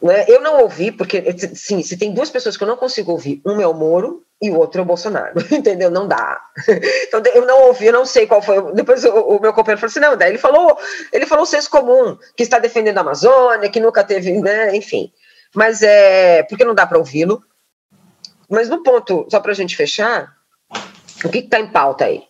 né, 0.00 0.24
eu 0.28 0.40
não 0.40 0.60
ouvi, 0.62 0.90
porque 0.92 1.22
sim, 1.54 1.82
se 1.82 1.96
tem 1.96 2.14
duas 2.14 2.30
pessoas 2.30 2.56
que 2.56 2.62
eu 2.62 2.68
não 2.68 2.76
consigo 2.76 3.10
ouvir, 3.12 3.42
uma 3.44 3.62
é 3.62 3.66
o 3.66 3.74
Moro 3.74 4.24
e 4.42 4.50
o 4.50 4.58
outro 4.58 4.80
é 4.80 4.82
o 4.82 4.86
Bolsonaro, 4.86 5.34
entendeu? 5.54 5.88
Não 5.88 6.08
dá. 6.08 6.42
Então 7.06 7.22
eu 7.32 7.46
não 7.46 7.68
ouvi, 7.68 7.86
eu 7.86 7.92
não 7.92 8.04
sei 8.04 8.26
qual 8.26 8.42
foi. 8.42 8.72
Depois 8.72 9.04
o, 9.04 9.10
o 9.10 9.40
meu 9.40 9.52
companheiro 9.52 9.80
falou 9.80 9.90
assim: 9.90 10.00
não, 10.00 10.16
daí 10.16 10.30
ele 10.30 10.38
falou, 10.38 10.76
ele 11.12 11.26
falou 11.26 11.44
o 11.44 11.46
senso 11.46 11.70
comum, 11.70 12.18
que 12.36 12.42
está 12.42 12.58
defendendo 12.58 12.98
a 12.98 13.02
Amazônia, 13.02 13.70
que 13.70 13.78
nunca 13.78 14.02
teve, 14.02 14.32
né, 14.40 14.74
enfim. 14.76 15.12
Mas 15.54 15.80
é. 15.80 16.42
Porque 16.42 16.64
não 16.64 16.74
dá 16.74 16.84
para 16.84 16.98
ouvi-lo. 16.98 17.40
Mas 18.50 18.68
no 18.68 18.82
ponto, 18.82 19.26
só 19.30 19.38
para 19.38 19.52
a 19.52 19.54
gente 19.54 19.76
fechar, 19.76 20.34
o 21.24 21.28
que 21.28 21.38
está 21.38 21.60
em 21.60 21.68
pauta 21.68 22.06
aí? 22.06 22.24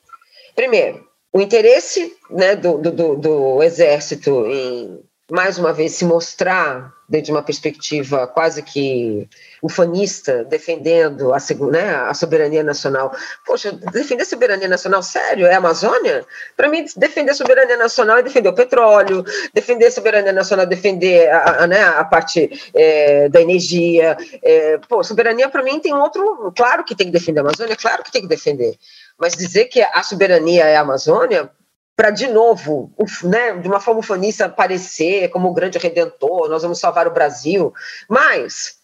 Primeiro, 0.54 1.04
o 1.32 1.40
interesse 1.40 2.14
né, 2.30 2.54
do, 2.54 2.76
do, 2.76 3.16
do 3.16 3.62
Exército 3.62 4.46
em 4.46 5.02
mais 5.30 5.58
uma 5.58 5.72
vez 5.72 5.92
se 5.92 6.04
mostrar 6.04 6.92
desde 7.08 7.32
uma 7.32 7.42
perspectiva 7.42 8.26
quase 8.26 8.62
que 8.62 9.26
ufanista, 9.62 10.44
defendendo 10.44 11.32
a, 11.32 11.38
né, 11.70 11.94
a 11.94 12.12
soberania 12.12 12.64
nacional. 12.64 13.14
Poxa, 13.46 13.70
defender 13.70 14.24
a 14.24 14.26
soberania 14.26 14.66
nacional, 14.66 15.02
sério? 15.04 15.46
É 15.46 15.54
a 15.54 15.58
Amazônia? 15.58 16.26
Para 16.56 16.68
mim, 16.68 16.84
defender 16.96 17.30
a 17.30 17.34
soberania 17.34 17.76
nacional 17.76 18.18
é 18.18 18.22
defender 18.22 18.48
o 18.48 18.54
petróleo, 18.54 19.24
defender 19.54 19.86
a 19.86 19.90
soberania 19.92 20.32
nacional 20.32 20.66
é 20.66 20.68
defender 20.68 21.30
a, 21.30 21.62
a, 21.62 21.66
né, 21.68 21.80
a 21.80 22.02
parte 22.04 22.50
é, 22.74 23.28
da 23.28 23.40
energia. 23.40 24.16
É, 24.42 24.78
pô, 24.88 25.04
soberania 25.04 25.48
para 25.48 25.62
mim 25.62 25.78
tem 25.78 25.94
outro. 25.94 26.52
Claro 26.56 26.82
que 26.82 26.96
tem 26.96 27.06
que 27.06 27.12
defender 27.12 27.38
a 27.38 27.42
Amazônia, 27.42 27.76
claro 27.76 28.02
que 28.02 28.10
tem 28.10 28.22
que 28.22 28.28
defender. 28.28 28.76
Mas 29.16 29.34
dizer 29.34 29.66
que 29.66 29.80
a 29.80 30.02
soberania 30.02 30.64
é 30.64 30.76
a 30.76 30.80
Amazônia, 30.80 31.48
para 31.94 32.10
de 32.10 32.26
novo, 32.26 32.92
né, 33.22 33.52
de 33.58 33.68
uma 33.68 33.78
forma 33.78 34.00
ufanista 34.00 34.46
aparecer 34.46 35.28
como 35.28 35.48
o 35.48 35.54
grande 35.54 35.78
redentor, 35.78 36.48
nós 36.48 36.62
vamos 36.62 36.80
salvar 36.80 37.06
o 37.06 37.12
Brasil. 37.12 37.72
Mas 38.08 38.81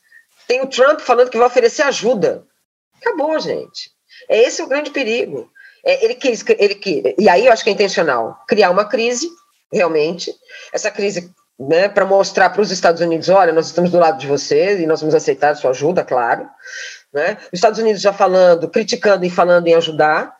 tem 0.48 0.62
o 0.62 0.66
Trump 0.66 1.00
falando 1.00 1.30
que 1.30 1.38
vai 1.38 1.46
oferecer 1.46 1.82
ajuda. 1.82 2.42
Acabou, 3.00 3.38
gente. 3.38 3.90
É 4.28 4.42
esse 4.42 4.62
o 4.62 4.66
grande 4.66 4.90
perigo. 4.90 5.48
É, 5.84 6.04
ele 6.04 6.14
quis, 6.14 6.44
ele 6.58 6.74
quis, 6.74 7.14
e 7.16 7.28
aí 7.28 7.46
eu 7.46 7.52
acho 7.52 7.62
que 7.62 7.70
é 7.70 7.72
intencional 7.72 8.42
criar 8.48 8.70
uma 8.70 8.84
crise, 8.84 9.28
realmente. 9.72 10.34
Essa 10.72 10.90
crise, 10.90 11.32
né, 11.58 11.88
para 11.88 12.04
mostrar 12.04 12.50
para 12.50 12.62
os 12.62 12.72
Estados 12.72 13.00
Unidos, 13.00 13.28
olha, 13.28 13.52
nós 13.52 13.66
estamos 13.66 13.90
do 13.90 13.98
lado 13.98 14.18
de 14.18 14.26
vocês 14.26 14.80
e 14.80 14.86
nós 14.86 15.00
vamos 15.00 15.14
aceitar 15.14 15.54
sua 15.54 15.70
ajuda, 15.70 16.02
claro. 16.02 16.48
Né? 17.12 17.38
Os 17.52 17.58
Estados 17.58 17.78
Unidos 17.78 18.02
já 18.02 18.12
falando, 18.12 18.68
criticando 18.68 19.24
e 19.24 19.30
falando 19.30 19.68
em 19.68 19.74
ajudar 19.74 20.38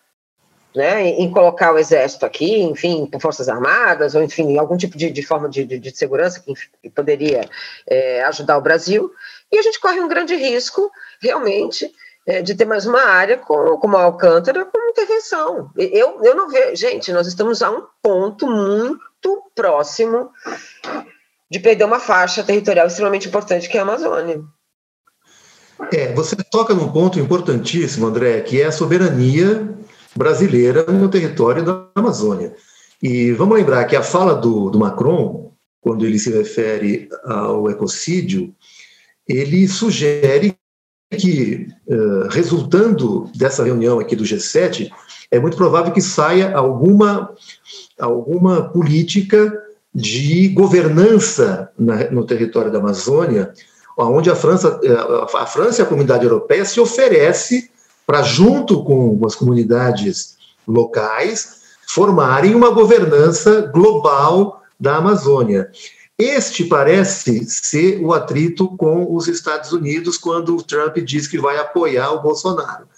né, 0.75 1.09
em 1.09 1.31
colocar 1.31 1.73
o 1.73 1.79
exército 1.79 2.27
aqui, 2.27 2.63
enfim, 2.63 3.09
forças 3.21 3.49
armadas, 3.49 4.15
ou 4.15 4.23
enfim, 4.23 4.59
algum 4.59 4.77
tipo 4.77 4.97
de, 4.97 5.11
de 5.11 5.23
forma 5.23 5.49
de, 5.49 5.65
de, 5.65 5.79
de, 5.79 5.97
segurança 5.97 6.41
que, 6.41 6.53
que 6.83 6.91
poderia 6.91 7.49
é, 7.87 8.23
ajudar 8.25 8.59
o 8.59 8.63
Brasil, 8.63 9.11
e 9.51 9.59
a 9.59 9.63
gente 9.63 9.81
corre 9.81 10.01
um 10.01 10.09
grande 10.09 10.35
risco, 10.35 10.91
realmente, 11.21 11.91
é, 12.27 12.43
de 12.43 12.55
ter 12.55 12.67
mais 12.67 12.87
uma 12.87 13.03
área 13.03 13.39
com, 13.39 13.79
como 13.79 13.97
a 13.97 14.03
Alcântara 14.03 14.65
com 14.65 14.91
intervenção. 14.91 15.71
Eu, 15.77 16.23
eu 16.23 16.35
não 16.35 16.49
vejo, 16.49 16.77
gente, 16.77 17.13
nós 17.13 17.27
estamos 17.27 17.63
a 17.63 17.71
um 17.71 17.83
ponto 18.03 18.47
muito 18.47 19.43
próximo 19.55 20.31
de 21.51 21.59
perder 21.59 21.85
uma 21.85 21.99
faixa 21.99 22.43
territorial 22.43 22.87
extremamente 22.87 23.29
importante 23.29 23.69
que 23.69 23.77
é 23.79 23.81
a 23.81 23.85
Amazônia. 23.85 24.43
É, 25.93 26.13
você 26.13 26.37
toca 26.37 26.75
num 26.75 26.93
ponto 26.93 27.19
importantíssimo, 27.19 28.07
André, 28.07 28.41
que 28.41 28.61
é 28.61 28.67
a 28.67 28.73
soberania 28.73 29.77
brasileira 30.15 30.85
no 30.85 31.09
território 31.09 31.65
da 31.65 31.87
Amazônia. 31.95 32.55
E 33.03 33.33
vamos 33.33 33.57
lembrar 33.57 33.85
que 33.85 33.95
a 33.95 34.03
fala 34.03 34.35
do, 34.35 34.71
do 34.71 34.79
Macron, 34.79 35.53
quando 35.81 36.05
ele 36.05 36.19
se 36.19 36.31
refere 36.31 37.09
ao 37.25 37.71
ecocídio, 37.71 38.53
ele 39.29 39.69
sugere 39.69 40.57
que, 41.11 41.69
uh, 41.87 42.29
resultando 42.29 43.31
dessa 43.35 43.65
reunião 43.65 43.99
aqui 43.99 44.15
do 44.15 44.25
G7, 44.25 44.91
é 45.31 45.39
muito 45.39 45.57
provável 45.57 45.93
que 45.93 46.01
saia 46.01 46.55
alguma, 46.55 47.35
alguma 47.99 48.63
política 48.71 49.53
de 49.95 50.49
governança 50.49 51.71
na, 51.79 52.11
no 52.11 52.25
território 52.25 52.71
da 52.71 52.79
Amazônia, 52.79 53.53
onde 53.97 54.31
a 54.31 54.37
França, 54.37 54.79
eh, 54.83 55.37
a 55.37 55.47
França 55.47 55.81
e 55.81 55.85
a 55.85 55.87
comunidade 55.87 56.25
europeia 56.25 56.65
se 56.65 56.79
oferece 56.79 57.71
para, 58.07 58.23
junto 58.23 58.85
com 58.85 59.19
as 59.27 59.35
comunidades 59.35 60.37
locais, 60.67 61.63
formarem 61.89 62.55
uma 62.55 62.71
governança 62.71 63.63
global 63.75 64.63
da 64.79 64.97
Amazônia. 64.97 65.71
Este 66.19 66.65
parece 66.65 67.45
ser 67.47 68.01
o 68.03 68.13
atrito 68.13 68.77
com 68.77 69.15
os 69.15 69.29
Estados 69.29 69.71
Unidos 69.71 70.19
quando 70.19 70.57
o 70.57 70.63
Trump 70.63 70.97
diz 70.99 71.29
que 71.29 71.39
vai 71.39 71.59
apoiar 71.59 72.11
o 72.11 72.21
Bolsonaro. 72.21 72.89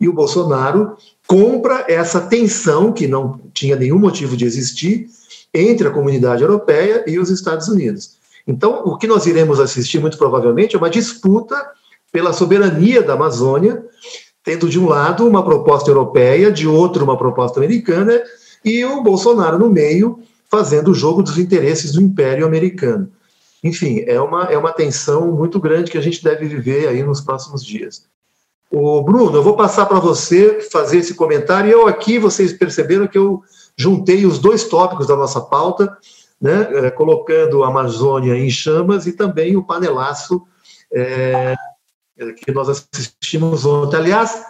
E 0.00 0.08
o 0.08 0.12
Bolsonaro 0.12 0.96
compra 1.26 1.84
essa 1.88 2.20
tensão, 2.20 2.92
que 2.92 3.08
não 3.08 3.40
tinha 3.52 3.74
nenhum 3.74 3.98
motivo 3.98 4.36
de 4.36 4.44
existir, 4.44 5.08
entre 5.52 5.88
a 5.88 5.90
comunidade 5.90 6.42
europeia 6.42 7.02
e 7.04 7.18
os 7.18 7.30
Estados 7.30 7.66
Unidos. 7.66 8.16
Então, 8.46 8.84
o 8.84 8.96
que 8.96 9.08
nós 9.08 9.26
iremos 9.26 9.58
assistir, 9.58 9.98
muito 9.98 10.16
provavelmente, 10.16 10.76
é 10.76 10.78
uma 10.78 10.88
disputa 10.88 11.56
pela 12.12 12.32
soberania 12.32 13.02
da 13.02 13.14
Amazônia, 13.14 13.84
tendo 14.44 14.68
de 14.68 14.78
um 14.78 14.88
lado 14.88 15.26
uma 15.26 15.44
proposta 15.44 15.90
europeia, 15.90 16.52
de 16.52 16.68
outro 16.68 17.02
uma 17.02 17.18
proposta 17.18 17.58
americana, 17.58 18.22
e 18.64 18.84
o 18.84 19.02
Bolsonaro 19.02 19.58
no 19.58 19.68
meio 19.68 20.20
fazendo 20.50 20.90
o 20.90 20.94
jogo 20.94 21.22
dos 21.22 21.38
interesses 21.38 21.92
do 21.92 22.02
Império 22.02 22.46
Americano. 22.46 23.10
Enfim, 23.62 24.04
é 24.06 24.20
uma, 24.20 24.44
é 24.44 24.56
uma 24.56 24.72
tensão 24.72 25.32
muito 25.32 25.60
grande 25.60 25.90
que 25.90 25.98
a 25.98 26.00
gente 26.00 26.22
deve 26.22 26.46
viver 26.46 26.88
aí 26.88 27.02
nos 27.02 27.20
próximos 27.20 27.64
dias. 27.64 28.04
O 28.70 29.02
Bruno, 29.02 29.36
eu 29.36 29.42
vou 29.42 29.56
passar 29.56 29.86
para 29.86 29.98
você 29.98 30.60
fazer 30.70 30.98
esse 30.98 31.14
comentário. 31.14 31.70
Eu 31.70 31.86
aqui, 31.88 32.18
vocês 32.18 32.52
perceberam 32.52 33.06
que 33.06 33.18
eu 33.18 33.42
juntei 33.76 34.26
os 34.26 34.38
dois 34.38 34.64
tópicos 34.64 35.06
da 35.06 35.16
nossa 35.16 35.40
pauta, 35.40 35.96
né, 36.40 36.68
é, 36.72 36.90
colocando 36.90 37.64
a 37.64 37.68
Amazônia 37.68 38.36
em 38.36 38.50
chamas 38.50 39.06
e 39.06 39.12
também 39.12 39.56
o 39.56 39.64
panelaço 39.64 40.42
é, 40.92 41.54
que 42.44 42.52
nós 42.52 42.68
assistimos 42.68 43.64
ontem. 43.64 43.96
Aliás, 43.96 44.44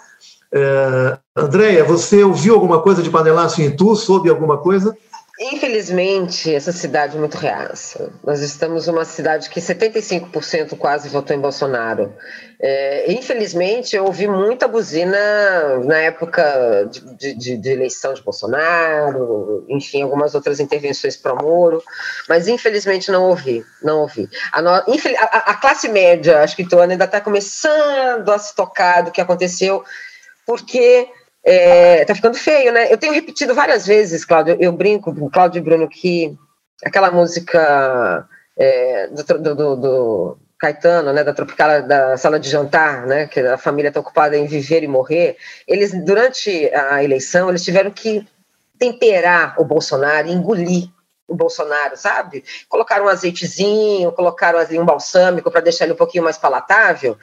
é, 0.52 1.18
Andréia, 1.36 1.84
você 1.84 2.24
ouviu 2.24 2.54
alguma 2.54 2.80
coisa 2.82 3.02
de 3.02 3.10
Panelaço 3.10 3.60
em 3.60 3.66
Itu? 3.66 3.94
Soube 3.94 4.28
alguma 4.28 4.58
coisa? 4.58 4.96
Infelizmente, 5.40 6.52
essa 6.52 6.72
cidade 6.72 7.16
é 7.16 7.20
muito 7.20 7.36
reaça. 7.36 8.12
Nós 8.24 8.40
estamos 8.40 8.88
numa 8.88 9.04
cidade 9.04 9.48
que 9.48 9.60
75% 9.60 10.76
quase 10.76 11.08
votou 11.08 11.36
em 11.36 11.40
Bolsonaro. 11.40 12.12
É, 12.60 13.12
infelizmente, 13.12 13.94
eu 13.94 14.04
ouvi 14.04 14.26
muita 14.26 14.66
buzina 14.66 15.78
na 15.84 15.98
época 15.98 16.90
de, 16.90 17.34
de, 17.34 17.56
de, 17.56 17.70
eleição 17.70 18.12
de 18.14 18.22
Bolsonaro, 18.22 19.64
enfim, 19.68 20.02
algumas 20.02 20.34
outras 20.34 20.58
intervenções 20.58 21.16
para 21.16 21.36
Moro, 21.36 21.80
mas 22.28 22.48
infelizmente 22.48 23.12
não 23.12 23.28
ouvi, 23.28 23.64
não 23.80 24.00
ouvi. 24.00 24.28
A, 24.50 24.60
no, 24.60 24.70
a, 24.70 24.80
a 24.80 25.54
classe 25.54 25.88
média, 25.88 26.42
acho 26.42 26.56
que 26.56 26.68
Tuana 26.68 26.94
ainda 26.94 27.04
está 27.04 27.20
começando 27.20 28.28
a 28.28 28.38
se 28.40 28.56
tocar 28.56 29.02
do 29.02 29.12
que 29.12 29.20
aconteceu, 29.20 29.84
porque 30.44 31.08
é, 31.44 32.04
tá 32.04 32.14
ficando 32.14 32.36
feio, 32.36 32.72
né? 32.72 32.92
Eu 32.92 32.98
tenho 32.98 33.12
repetido 33.12 33.54
várias 33.54 33.86
vezes, 33.86 34.24
Cláudio, 34.24 34.56
eu 34.60 34.72
brinco 34.72 35.14
com 35.14 35.30
Cláudio 35.30 35.58
e 35.58 35.62
Bruno 35.62 35.88
que 35.88 36.36
aquela 36.84 37.10
música 37.10 38.28
é, 38.56 39.08
do, 39.08 39.54
do, 39.54 39.76
do, 39.76 40.38
Caetano, 40.58 41.12
né, 41.12 41.22
da 41.22 41.32
Tropical, 41.32 41.82
da 41.86 42.16
sala 42.16 42.40
de 42.40 42.50
jantar, 42.50 43.06
né, 43.06 43.28
que 43.28 43.38
a 43.38 43.56
família 43.56 43.88
está 43.88 44.00
ocupada 44.00 44.36
em 44.36 44.46
viver 44.46 44.82
e 44.82 44.88
morrer, 44.88 45.36
eles, 45.68 45.92
durante 46.04 46.68
a 46.74 47.02
eleição, 47.02 47.48
eles 47.48 47.62
tiveram 47.62 47.92
que 47.92 48.26
temperar 48.76 49.54
o 49.60 49.64
Bolsonaro, 49.64 50.28
engolir 50.28 50.88
o 51.28 51.34
Bolsonaro, 51.36 51.96
sabe? 51.96 52.42
Colocaram 52.68 53.04
um 53.04 53.08
azeitezinho, 53.08 54.10
colocaram 54.12 54.58
ali 54.58 54.78
um 54.78 54.84
balsâmico 54.84 55.50
para 55.50 55.60
deixar 55.60 55.84
ele 55.84 55.92
um 55.92 55.96
pouquinho 55.96 56.24
mais 56.24 56.36
palatável, 56.36 57.16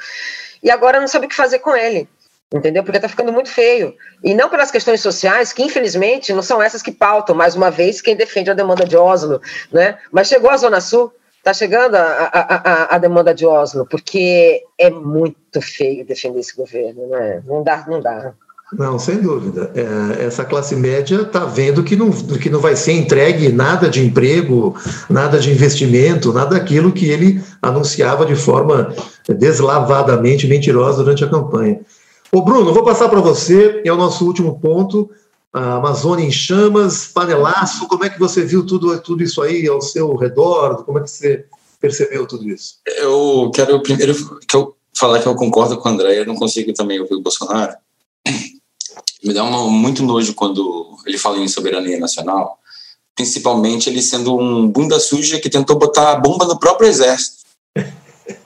e 0.63 0.72
agora 0.72 1.01
não 1.01 1.07
sabe 1.07 1.26
o 1.26 1.30
que 1.30 1.36
fazer 1.36 1.59
com 1.59 1.76
ele 1.76 2.07
entendeu? 2.54 2.84
Porque 2.84 2.98
está 2.98 3.10
ficando 3.10 3.32
muito 3.32 3.50
feio. 3.50 3.93
E 4.24 4.34
não 4.34 4.50
pelas 4.50 4.72
questões 4.72 5.02
sociais, 5.02 5.54
que 5.54 5.64
infelizmente 5.64 6.34
não 6.34 6.41
são 6.41 6.62
essas 6.62 6.82
que 6.82 6.91
pautam, 6.91 7.36
mais 7.36 7.56
uma 7.56 7.72
vez, 7.72 8.02
quem 8.02 8.16
defende 8.16 8.52
a 8.52 8.54
demanda 8.54 8.86
de 8.86 8.98
Oslo, 8.98 9.41
né? 9.72 9.98
Mas 10.12 10.28
chegou 10.28 10.50
a 10.50 10.58
Zona 10.58 10.82
Sul, 10.82 11.12
está 11.38 11.54
chegando 11.54 11.96
a, 11.96 12.02
a, 12.02 12.56
a, 12.56 12.96
a, 12.96 12.98
demanda 12.98 13.34
de 13.34 13.46
Oslo, 13.46 13.86
porque 13.86 14.64
é 14.80 14.89
muito 14.89 15.62
feio 15.62 16.06
defender 16.06 16.39
esse 16.39 16.56
governo, 16.56 17.08
né? 17.08 17.41
Não 17.46 17.64
dá, 17.64 17.86
não 17.88 18.02
dá. 18.02 18.34
Não, 18.74 18.98
sem 18.98 19.18
dúvida. 19.18 19.72
É, 19.76 20.26
essa 20.26 20.43
classe 20.43 20.76
média 20.76 21.22
está 21.22 21.46
vendo 21.46 21.84
que 21.84 21.96
não, 21.96 22.10
que 22.12 22.50
não 22.50 22.60
vai 22.60 22.76
ser 22.76 22.93
entregue 22.93 23.50
nada 23.50 23.88
de 23.88 24.04
emprego, 24.04 24.76
nada 25.08 25.39
de 25.39 25.52
investimento, 25.52 26.34
nada 26.34 26.58
daquilo 26.58 26.91
que 26.91 27.08
ele 27.10 27.43
anunciava 27.62 28.26
de 28.26 28.36
forma 28.36 28.93
deslavadamente 29.30 30.48
mentirosa 30.48 31.04
durante 31.04 31.24
a 31.24 31.30
campanha. 31.30 31.80
Ô 32.32 32.41
Bruno, 32.41 32.73
vou 32.73 32.84
passar 32.84 33.07
para 33.09 33.21
você, 33.21 33.82
é 33.86 33.91
o 33.91 33.97
nosso 33.97 34.26
último 34.26 34.59
ponto, 34.59 35.09
a 35.53 35.76
Amazônia 35.76 36.26
em 36.26 36.32
chamas, 36.32 37.07
panelaço, 37.07 37.88
como 37.88 38.03
é 38.03 38.09
que 38.09 38.19
você 38.19 38.43
viu 38.43 38.65
tudo, 38.65 38.99
tudo 38.99 39.23
isso 39.23 39.41
aí 39.41 39.67
ao 39.67 39.82
seu 39.82 40.13
redor, 40.15 40.84
como 40.84 40.99
é 40.99 41.03
que 41.03 41.09
você 41.09 41.45
percebeu 41.80 42.28
tudo 42.28 42.49
isso? 42.49 42.76
Eu 42.86 43.51
quero 43.53 43.82
primeiro 43.82 44.13
que 44.47 44.55
eu 44.55 44.76
falar 44.97 45.21
que 45.21 45.28
eu 45.28 45.36
concordo 45.36 45.78
com 45.78 45.88
o 45.88 45.91
André, 45.91 46.19
eu 46.19 46.26
não 46.26 46.36
consigo 46.36 46.73
também 46.73 46.99
ouvir 46.99 47.15
o 47.15 47.21
Bolsonaro. 47.21 47.73
Me 49.23 49.34
dá 49.34 49.43
uma, 49.43 49.69
muito 49.69 50.03
nojo 50.03 50.34
quando 50.34 50.97
ele 51.05 51.17
fala 51.17 51.38
em 51.38 51.47
soberania 51.47 51.99
nacional, 51.99 52.59
principalmente 53.15 53.89
ele 53.89 54.01
sendo 54.01 54.38
um 54.38 54.67
bunda 54.67 54.99
suja 54.99 55.39
que 55.39 55.49
tentou 55.49 55.78
botar 55.78 56.11
a 56.11 56.15
bomba 56.15 56.45
no 56.45 56.59
próprio 56.59 56.88
exército. 56.88 57.45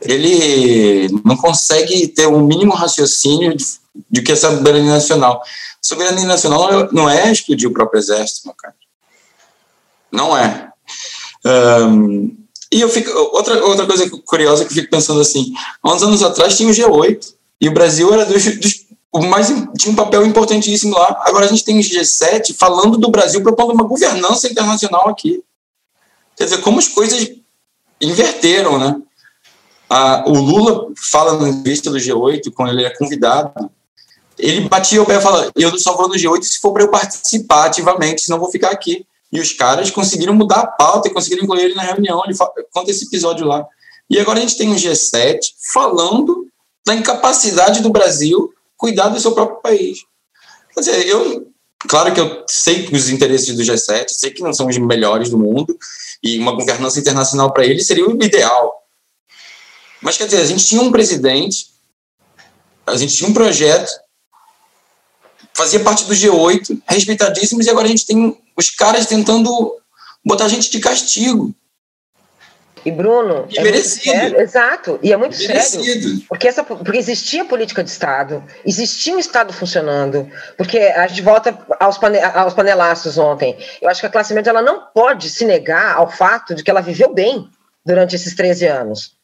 Ele 0.01 1.07
não 1.23 1.37
consegue 1.37 2.07
ter 2.07 2.27
um 2.27 2.45
mínimo 2.45 2.73
raciocínio 2.73 3.55
de, 3.55 3.65
de 4.09 4.21
que 4.21 4.31
é 4.31 4.35
soberania 4.35 4.91
nacional. 4.91 5.41
Soberania 5.81 6.25
nacional 6.25 6.91
não 6.91 7.09
é 7.09 7.31
explodir 7.31 7.69
o 7.69 7.73
próprio 7.73 7.99
exército, 7.99 8.47
meu 8.47 8.55
cara. 8.55 8.75
Não 10.11 10.37
é. 10.37 10.69
Um, 11.45 12.35
e 12.71 12.81
eu 12.81 12.89
fico 12.89 13.09
outra 13.33 13.65
outra 13.65 13.85
coisa 13.85 14.09
curiosa 14.25 14.65
que 14.65 14.71
eu 14.71 14.75
fico 14.75 14.91
pensando 14.91 15.21
assim, 15.21 15.53
há 15.81 15.93
uns 15.93 16.03
anos 16.03 16.21
atrás 16.21 16.57
tinha 16.57 16.69
o 16.69 16.73
G8 16.73 17.33
e 17.61 17.69
o 17.69 17.73
Brasil 17.73 18.13
era 18.13 18.25
dos, 18.25 18.43
dos 18.57 18.85
o 19.11 19.21
mais 19.21 19.47
tinha 19.77 19.91
um 19.91 19.95
papel 19.95 20.25
importantíssimo 20.25 20.93
lá. 20.93 21.23
Agora 21.25 21.45
a 21.45 21.47
gente 21.47 21.63
tem 21.63 21.79
o 21.79 21.81
G7 21.81 22.55
falando 22.55 22.97
do 22.97 23.09
Brasil 23.09 23.41
propondo 23.41 23.73
uma 23.73 23.83
governança 23.83 24.47
internacional 24.47 25.09
aqui. 25.09 25.43
Quer 26.35 26.43
dizer, 26.43 26.61
como 26.61 26.79
as 26.79 26.87
coisas 26.87 27.31
inverteram, 27.99 28.77
né? 28.77 29.01
O 30.25 30.33
Lula 30.33 30.87
fala 31.11 31.39
na 31.39 31.49
entrevista 31.49 31.89
do 31.89 31.97
G8 31.97 32.51
quando 32.53 32.71
ele 32.71 32.85
é 32.85 32.95
convidado, 32.95 33.69
ele 34.37 34.69
batia 34.69 35.01
o 35.01 35.05
pé 35.05 35.17
e 35.17 35.21
fala: 35.21 35.51
"Eu 35.55 35.77
só 35.77 35.95
vou 35.95 36.07
no 36.07 36.15
G8 36.15 36.43
se 36.43 36.59
for 36.59 36.71
para 36.71 36.83
eu 36.83 36.89
participar 36.89 37.65
ativamente, 37.65 38.21
senão 38.21 38.39
vou 38.39 38.51
ficar 38.51 38.69
aqui". 38.69 39.05
E 39.31 39.39
os 39.39 39.53
caras 39.53 39.91
conseguiram 39.91 40.33
mudar 40.33 40.59
a 40.61 40.67
pauta 40.67 41.07
e 41.07 41.13
conseguiram 41.13 41.43
incluir 41.43 41.65
ele 41.65 41.75
na 41.75 41.83
reunião. 41.83 42.23
Ele 42.25 42.35
conta 42.71 42.89
esse 42.89 43.05
episódio 43.05 43.45
lá. 43.45 43.65
E 44.09 44.19
agora 44.19 44.39
a 44.39 44.41
gente 44.41 44.57
tem 44.57 44.69
um 44.69 44.75
G7 44.75 45.39
falando 45.71 46.47
da 46.85 46.95
incapacidade 46.95 47.81
do 47.81 47.91
Brasil 47.91 48.51
cuidar 48.75 49.09
do 49.09 49.19
seu 49.19 49.33
próprio 49.33 49.61
país. 49.61 49.99
Quer 50.73 50.79
dizer, 50.79 51.07
eu, 51.07 51.47
claro 51.87 52.13
que 52.13 52.19
eu 52.19 52.43
sei 52.47 52.87
que 52.87 52.95
os 52.95 53.09
interesses 53.09 53.55
do 53.55 53.61
G7, 53.61 54.05
sei 54.07 54.31
que 54.31 54.41
não 54.41 54.53
são 54.53 54.67
os 54.67 54.77
melhores 54.77 55.29
do 55.29 55.37
mundo, 55.37 55.77
e 56.23 56.39
uma 56.39 56.53
governança 56.53 56.99
internacional 56.99 57.51
para 57.51 57.65
ele 57.65 57.83
seria 57.83 58.07
o 58.07 58.23
ideal. 58.23 58.78
Mas 60.01 60.17
quer 60.17 60.25
dizer, 60.25 60.41
a 60.41 60.45
gente 60.45 60.65
tinha 60.65 60.81
um 60.81 60.91
presidente, 60.91 61.67
a 62.85 62.95
gente 62.95 63.15
tinha 63.15 63.29
um 63.29 63.33
projeto 63.33 63.89
fazia 65.59 65.81
parte 65.81 66.05
do 66.05 66.13
G8, 66.13 66.81
respeitadíssimos, 66.87 67.65
e 67.65 67.69
agora 67.69 67.85
a 67.85 67.89
gente 67.89 68.05
tem 68.05 68.37
os 68.55 68.69
caras 68.69 69.05
tentando 69.05 69.75
botar 70.23 70.45
a 70.45 70.47
gente 70.47 70.71
de 70.71 70.79
castigo. 70.79 71.53
E 72.85 72.91
Bruno, 72.91 73.45
e 73.49 73.59
é 73.59 73.61
merecido. 73.61 74.39
exato, 74.39 74.97
e 75.03 75.11
é 75.11 75.17
muito 75.17 75.37
merecido. 75.37 75.83
sério, 75.83 76.21
porque, 76.29 76.47
essa, 76.47 76.63
porque 76.63 76.97
existia 76.97 77.43
política 77.43 77.83
de 77.83 77.89
Estado, 77.89 78.41
existia 78.65 79.13
um 79.13 79.19
Estado 79.19 79.51
funcionando, 79.51 80.31
porque 80.55 80.77
a 80.77 81.05
gente 81.07 81.21
volta 81.21 81.57
aos, 81.77 81.97
pane, 81.97 82.19
aos 82.19 82.53
panelaços 82.53 83.17
ontem. 83.17 83.57
Eu 83.81 83.89
acho 83.89 83.99
que 83.99 84.07
a 84.07 84.09
classe 84.09 84.33
média 84.33 84.51
ela 84.51 84.61
não 84.61 84.85
pode 84.93 85.29
se 85.29 85.43
negar 85.43 85.97
ao 85.97 86.09
fato 86.09 86.55
de 86.55 86.63
que 86.63 86.71
ela 86.71 86.81
viveu 86.81 87.13
bem 87.13 87.49
durante 87.85 88.15
esses 88.15 88.33
13 88.33 88.65
anos. 88.65 89.18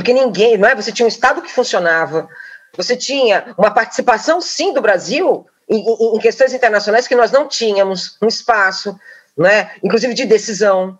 Porque 0.00 0.14
ninguém, 0.14 0.56
não 0.56 0.66
é? 0.66 0.74
Você 0.74 0.90
tinha 0.90 1.04
um 1.04 1.10
Estado 1.10 1.42
que 1.42 1.52
funcionava, 1.52 2.26
você 2.74 2.96
tinha 2.96 3.54
uma 3.58 3.70
participação, 3.70 4.40
sim, 4.40 4.72
do 4.72 4.80
Brasil 4.80 5.46
em, 5.68 5.84
em 6.16 6.18
questões 6.18 6.54
internacionais 6.54 7.06
que 7.06 7.14
nós 7.14 7.30
não 7.30 7.46
tínhamos 7.46 8.16
um 8.22 8.26
espaço, 8.26 8.98
né, 9.36 9.72
inclusive 9.82 10.14
de 10.14 10.24
decisão. 10.24 10.98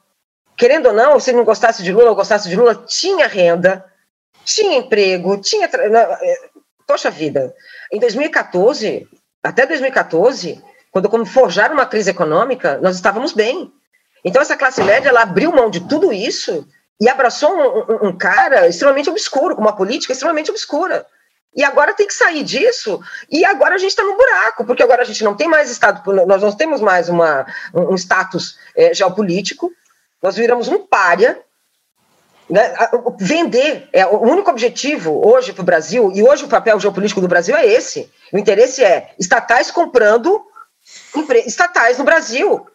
Querendo 0.54 0.88
ou 0.88 0.92
não, 0.92 1.18
se 1.18 1.32
não 1.32 1.46
gostasse 1.46 1.82
de 1.82 1.90
Lula 1.90 2.10
ou 2.10 2.14
gostasse 2.14 2.46
de 2.46 2.54
Lula, 2.54 2.74
tinha 2.86 3.26
renda, 3.26 3.82
tinha 4.44 4.76
emprego, 4.76 5.40
tinha. 5.40 5.64
É, 5.64 6.50
poxa 6.86 7.10
vida, 7.10 7.54
em 7.90 7.98
2014, 7.98 9.08
até 9.42 9.64
2014, 9.64 10.62
quando 10.92 11.08
como 11.08 11.24
forjaram 11.24 11.72
uma 11.72 11.86
crise 11.86 12.10
econômica, 12.10 12.78
nós 12.82 12.96
estávamos 12.96 13.32
bem. 13.32 13.72
Então, 14.22 14.42
essa 14.42 14.58
classe 14.58 14.82
média 14.82 15.08
ela 15.08 15.22
abriu 15.22 15.50
mão 15.52 15.70
de 15.70 15.80
tudo 15.88 16.12
isso 16.12 16.68
e 17.00 17.08
abraçou 17.08 17.50
um, 17.50 17.78
um, 17.78 18.08
um 18.08 18.16
cara 18.16 18.68
extremamente 18.68 19.08
obscuro, 19.08 19.56
com 19.56 19.62
uma 19.62 19.74
política 19.74 20.12
extremamente 20.12 20.50
obscura. 20.50 21.06
E 21.56 21.64
agora 21.64 21.94
tem 21.94 22.06
que 22.06 22.14
sair 22.14 22.44
disso, 22.44 23.00
e 23.28 23.44
agora 23.44 23.74
a 23.74 23.78
gente 23.78 23.90
está 23.90 24.04
no 24.04 24.16
buraco, 24.16 24.64
porque 24.64 24.82
agora 24.82 25.02
a 25.02 25.04
gente 25.04 25.24
não 25.24 25.34
tem 25.34 25.48
mais 25.48 25.70
Estado, 25.70 26.12
nós 26.26 26.42
não 26.42 26.52
temos 26.52 26.80
mais 26.80 27.08
uma, 27.08 27.44
um 27.74 27.96
status 27.96 28.56
é, 28.76 28.94
geopolítico, 28.94 29.72
nós 30.22 30.36
viramos 30.36 30.68
um 30.68 30.86
párea. 30.86 31.40
Né? 32.48 32.72
Vender 33.18 33.88
é 33.92 34.04
o 34.06 34.20
único 34.20 34.50
objetivo 34.50 35.26
hoje 35.26 35.52
para 35.52 35.62
o 35.62 35.64
Brasil, 35.64 36.12
e 36.14 36.22
hoje 36.22 36.44
o 36.44 36.48
papel 36.48 36.78
geopolítico 36.78 37.20
do 37.20 37.28
Brasil 37.28 37.56
é 37.56 37.66
esse. 37.66 38.10
O 38.32 38.38
interesse 38.38 38.84
é 38.84 39.12
estatais 39.18 39.70
comprando 39.70 40.44
estatais 41.46 41.98
no 41.98 42.04
Brasil 42.04 42.66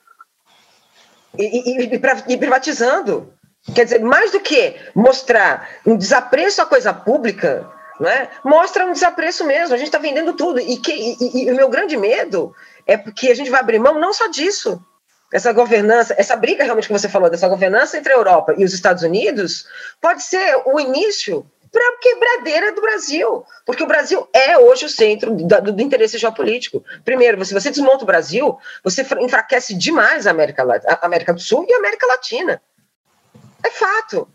e, 1.37 1.83
e, 1.83 2.33
e 2.33 2.37
privatizando. 2.37 3.33
Quer 3.73 3.85
dizer, 3.85 3.99
mais 4.01 4.31
do 4.31 4.39
que 4.39 4.75
mostrar 4.93 5.67
um 5.85 5.97
desapreço 5.97 6.61
à 6.61 6.65
coisa 6.65 6.93
pública, 6.93 7.67
né? 7.99 8.29
Mostra 8.43 8.85
um 8.85 8.91
desapreço 8.91 9.43
mesmo, 9.45 9.73
a 9.73 9.77
gente 9.77 9.87
está 9.87 9.97
vendendo 9.97 10.33
tudo. 10.33 10.59
E, 10.59 10.77
que, 10.77 10.91
e, 10.91 11.45
e, 11.45 11.51
o 11.51 11.55
meu 11.55 11.69
grande 11.69 11.97
medo 11.97 12.53
é 12.85 12.95
porque 12.97 13.29
a 13.29 13.35
gente 13.35 13.49
vai 13.49 13.59
abrir 13.59 13.79
mão 13.79 13.99
não 13.99 14.13
só 14.13 14.27
disso, 14.27 14.79
essa 15.33 15.51
governança, 15.51 16.13
essa 16.17 16.35
briga 16.35 16.63
realmente 16.63 16.87
que 16.87 16.93
você 16.93 17.09
falou, 17.09 17.29
dessa 17.29 17.47
governança 17.47 17.97
entre 17.97 18.13
a 18.13 18.15
Europa 18.15 18.53
e 18.57 18.63
os 18.63 18.73
Estados 18.73 19.03
Unidos, 19.03 19.65
pode 19.99 20.23
ser 20.23 20.61
o 20.65 20.79
início 20.79 21.45
para 21.71 21.89
a 21.89 21.97
quebradeira 21.97 22.71
do 22.71 22.81
Brasil, 22.81 23.43
porque 23.65 23.83
o 23.83 23.87
Brasil 23.87 24.25
é 24.31 24.57
hoje 24.57 24.85
o 24.85 24.89
centro 24.89 25.35
do, 25.35 25.73
do, 25.73 25.81
interesse 25.81 26.17
geopolítico. 26.17 26.81
Primeiro, 27.03 27.43
se 27.43 27.53
você 27.53 27.69
desmonta 27.69 28.03
o 28.03 28.07
Brasil, 28.07 28.57
você 28.81 29.05
enfraquece 29.19 29.73
demais 29.73 30.25
a 30.25 30.31
América, 30.31 30.63
a 30.63 31.05
América 31.05 31.33
do 31.33 31.41
Sul 31.41 31.65
e 31.67 31.73
a 31.73 31.77
América 31.77 32.07
Latina. 32.07 32.61
É 33.65 33.69
fato. 33.71 34.27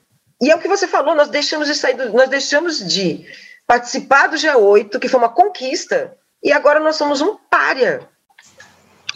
E 0.43 0.51
é 0.51 0.57
o 0.57 0.59
que 0.59 0.69
você 0.69 0.89
falou, 0.89 1.15
nós 1.15 1.29
deixamos 1.29 1.69
de 1.69 1.75
sair, 1.75 1.95
do, 1.95 2.13
nós 2.13 2.29
deixamos 2.29 2.79
de 2.79 3.25
participar 3.67 4.27
do 4.27 4.37
G8, 4.37 4.99
que 4.99 5.09
foi 5.09 5.21
uma 5.21 5.29
conquista, 5.29 6.17
e 6.43 6.51
agora 6.51 6.81
nós 6.81 6.97
somos 6.97 7.21
um 7.21 7.37
párea. 7.49 8.09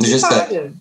Um 0.01 0.05
G7. 0.05 0.73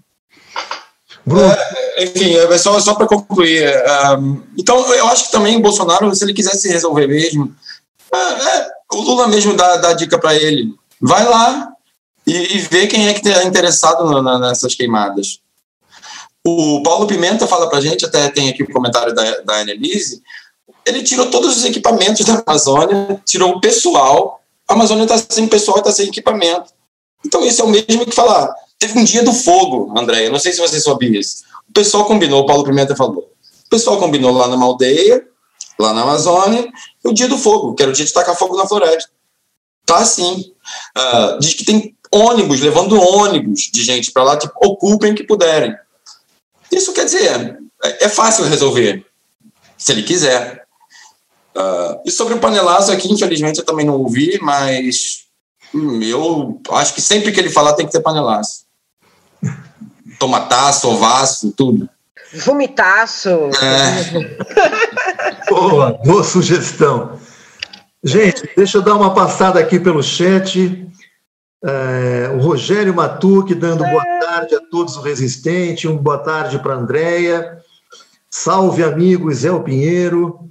É, 1.25 2.03
enfim, 2.03 2.35
é 2.35 2.57
só, 2.57 2.77
só 2.79 2.93
para 2.95 3.07
concluir. 3.07 3.73
Um, 4.19 4.43
então, 4.57 4.93
eu 4.93 5.07
acho 5.07 5.25
que 5.25 5.31
também 5.31 5.55
o 5.55 5.61
Bolsonaro, 5.61 6.13
se 6.13 6.23
ele 6.23 6.33
quisesse 6.33 6.67
resolver 6.67 7.07
mesmo, 7.07 7.55
é, 8.13 8.17
é, 8.17 8.69
o 8.91 9.01
Lula 9.01 9.27
mesmo 9.27 9.55
dá, 9.55 9.77
dá 9.77 9.93
dica 9.93 10.19
para 10.19 10.35
ele. 10.35 10.75
Vai 11.01 11.23
lá 11.23 11.71
e, 12.27 12.57
e 12.57 12.59
vê 12.59 12.87
quem 12.87 13.07
é 13.07 13.13
que 13.13 13.27
está 13.27 13.43
interessado 13.43 14.21
na, 14.21 14.37
nessas 14.37 14.75
queimadas. 14.75 15.39
O 16.45 16.83
Paulo 16.83 17.07
Pimenta 17.07 17.47
fala 17.47 17.69
para 17.69 17.79
gente, 17.79 18.05
até 18.05 18.29
tem 18.29 18.49
aqui 18.49 18.63
o 18.63 18.71
comentário 18.71 19.13
da, 19.15 19.41
da 19.41 19.61
Annelise, 19.61 20.21
ele 20.85 21.03
tirou 21.03 21.29
todos 21.29 21.57
os 21.57 21.65
equipamentos 21.65 22.25
da 22.25 22.43
Amazônia, 22.45 23.21
tirou 23.25 23.51
o 23.51 23.61
pessoal. 23.61 24.41
A 24.67 24.73
Amazônia 24.73 25.03
está 25.03 25.17
sem 25.17 25.47
pessoal, 25.47 25.79
está 25.79 25.91
sem 25.91 26.07
equipamento. 26.07 26.71
Então, 27.25 27.45
isso 27.45 27.61
é 27.61 27.65
o 27.65 27.69
mesmo 27.69 28.05
que 28.05 28.11
falar. 28.11 28.53
Teve 28.77 28.99
um 28.99 29.03
dia 29.03 29.23
do 29.23 29.31
fogo, 29.31 29.97
André. 29.97 30.29
Não 30.29 30.39
sei 30.39 30.51
se 30.51 30.59
você 30.59 30.79
soube 30.81 31.17
isso. 31.17 31.43
O 31.69 31.73
pessoal 31.73 32.05
combinou, 32.05 32.41
o 32.41 32.45
Paulo 32.45 32.65
Pimenta 32.65 32.95
falou. 32.95 33.31
O 33.65 33.69
pessoal 33.69 33.97
combinou 33.97 34.31
lá 34.33 34.47
numa 34.47 34.65
aldeia, 34.65 35.25
lá 35.79 35.93
na 35.93 36.01
Amazônia, 36.01 36.69
o 37.03 37.13
dia 37.13 37.29
do 37.29 37.37
fogo, 37.37 37.73
que 37.73 37.81
era 37.81 37.91
o 37.91 37.95
dia 37.95 38.05
de 38.05 38.11
tacar 38.11 38.35
fogo 38.35 38.57
na 38.57 38.67
floresta. 38.67 39.09
Tá 39.85 39.99
assim. 39.99 40.51
Uh, 40.97 41.39
diz 41.39 41.53
que 41.53 41.63
tem 41.63 41.95
ônibus, 42.11 42.59
levando 42.59 42.99
ônibus 42.99 43.69
de 43.71 43.83
gente 43.83 44.11
para 44.11 44.23
lá, 44.23 44.37
tipo, 44.37 44.53
ocupem 44.63 45.13
o 45.13 45.15
que 45.15 45.23
puderem. 45.23 45.73
Isso 46.73 46.93
quer 46.93 47.05
dizer, 47.05 47.59
é, 47.83 48.05
é 48.05 48.09
fácil 48.09 48.45
resolver, 48.45 49.05
se 49.77 49.91
ele 49.91 50.03
quiser. 50.03 50.63
Uh, 51.55 52.01
e 52.05 52.11
sobre 52.11 52.33
o 52.33 52.39
panelaço 52.39 52.91
aqui, 52.91 53.11
infelizmente, 53.11 53.59
eu 53.59 53.65
também 53.65 53.85
não 53.85 53.95
ouvi, 53.95 54.39
mas 54.41 55.25
hum, 55.73 56.01
eu 56.01 56.59
acho 56.71 56.95
que 56.95 57.01
sempre 57.01 57.31
que 57.31 57.39
ele 57.39 57.49
falar 57.49 57.73
tem 57.73 57.85
que 57.85 57.91
ter 57.91 58.01
panelaço. 58.01 58.63
Tomataço, 60.17 60.89
ovaço, 60.89 61.53
tudo. 61.55 61.87
Vomitaço. 62.33 63.29
É. 63.29 64.37
boa, 65.49 65.99
boa 66.03 66.23
sugestão. 66.23 67.19
Gente, 68.03 68.49
deixa 68.55 68.79
eu 68.79 68.81
dar 68.81 68.95
uma 68.95 69.13
passada 69.13 69.59
aqui 69.59 69.79
pelo 69.79 70.01
chat. 70.01 70.89
É, 71.65 72.29
o 72.35 72.39
Rogério 72.39 72.93
Matuque 72.93 73.55
dando 73.55 73.85
boa 73.85 74.03
tarde 74.19 74.53
a 74.53 74.59
todos 74.59 74.97
o 74.97 75.01
Resistente, 75.01 75.87
um 75.87 75.95
boa 75.95 76.17
tarde 76.17 76.59
para 76.59 76.73
a 76.73 76.77
Andréia. 76.77 77.57
Salve, 78.29 78.83
amigos, 78.83 79.37
Zé 79.37 79.59
Pinheiro. 79.59 80.49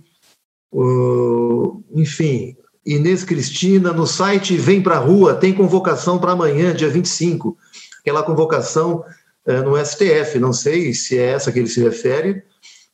Uh, 0.73 1.85
enfim, 1.95 2.57
Inês 2.87 3.25
Cristina, 3.25 3.93
no 3.93 4.07
site 4.07 4.57
Vem 4.57 4.83
Pra 4.83 4.97
Rua, 4.97 5.35
tem 5.35 5.53
convocação 5.53 6.19
para 6.19 6.33
amanhã, 6.33 6.75
dia 6.75 6.89
25. 6.89 7.59
Aquela 8.01 8.23
convocação 8.23 9.05
uh, 9.47 9.63
no 9.65 9.77
STF, 9.85 10.39
não 10.39 10.55
sei 10.55 10.95
se 10.95 11.19
é 11.19 11.33
essa 11.33 11.53
que 11.53 11.59
ele 11.59 11.69
se 11.69 11.83
refere 11.83 12.43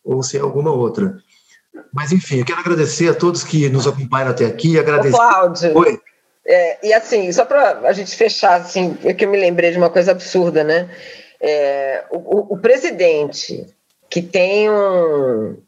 ou 0.02 0.24
se 0.24 0.36
é 0.36 0.40
alguma 0.40 0.72
outra. 0.72 1.18
Mas, 1.92 2.10
enfim, 2.10 2.38
eu 2.38 2.44
quero 2.44 2.58
agradecer 2.58 3.08
a 3.08 3.14
todos 3.14 3.44
que 3.44 3.68
nos 3.68 3.86
acompanham 3.86 4.30
até 4.30 4.44
aqui. 4.44 4.76
Agradecer. 4.76 5.16
Cláudio. 5.16 5.78
Oi. 5.78 6.00
É, 6.50 6.78
e 6.82 6.94
assim, 6.94 7.30
só 7.30 7.44
para 7.44 7.80
a 7.80 7.92
gente 7.92 8.16
fechar, 8.16 8.58
assim, 8.58 8.96
é 9.04 9.12
que 9.12 9.26
eu 9.26 9.28
me 9.28 9.38
lembrei 9.38 9.70
de 9.70 9.76
uma 9.76 9.90
coisa 9.90 10.12
absurda, 10.12 10.64
né? 10.64 10.88
É, 11.38 12.04
o, 12.10 12.54
o, 12.54 12.58
presidente 12.58 13.66
que 14.08 14.22
tem 14.22 14.70
um, 14.70 15.58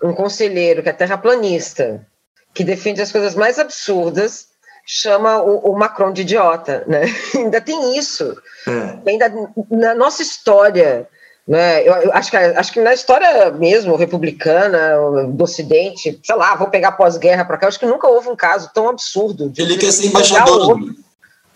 um 0.00 0.12
conselheiro 0.14 0.80
que 0.80 0.88
é 0.88 0.92
terraplanista, 0.92 2.06
que 2.54 2.62
defende 2.62 3.02
as 3.02 3.10
coisas 3.10 3.34
mais 3.34 3.58
absurdas, 3.58 4.46
chama 4.86 5.42
o, 5.42 5.72
o 5.72 5.76
Macron 5.76 6.12
de 6.12 6.22
idiota, 6.22 6.84
né? 6.86 7.02
Ainda 7.34 7.60
tem 7.60 7.98
isso. 7.98 8.40
É. 8.66 9.10
Ainda 9.10 9.32
na 9.68 9.92
nossa 9.92 10.22
história 10.22 11.08
né? 11.48 11.80
Eu, 11.80 11.94
eu, 11.94 12.12
acho, 12.12 12.30
que, 12.30 12.36
acho 12.36 12.72
que 12.72 12.80
na 12.80 12.92
história 12.92 13.50
mesmo 13.52 13.96
republicana 13.96 15.26
do 15.28 15.44
Ocidente, 15.44 16.20
sei 16.22 16.36
lá, 16.36 16.54
vou 16.54 16.68
pegar 16.68 16.92
pós-guerra 16.92 17.44
para 17.44 17.56
cá, 17.56 17.68
acho 17.68 17.78
que 17.78 17.86
nunca 17.86 18.06
houve 18.06 18.28
um 18.28 18.36
caso 18.36 18.70
tão 18.74 18.86
absurdo. 18.86 19.50
Ele 19.56 19.78
quer 19.78 19.90
ser 19.90 20.06
embaixador. 20.06 20.78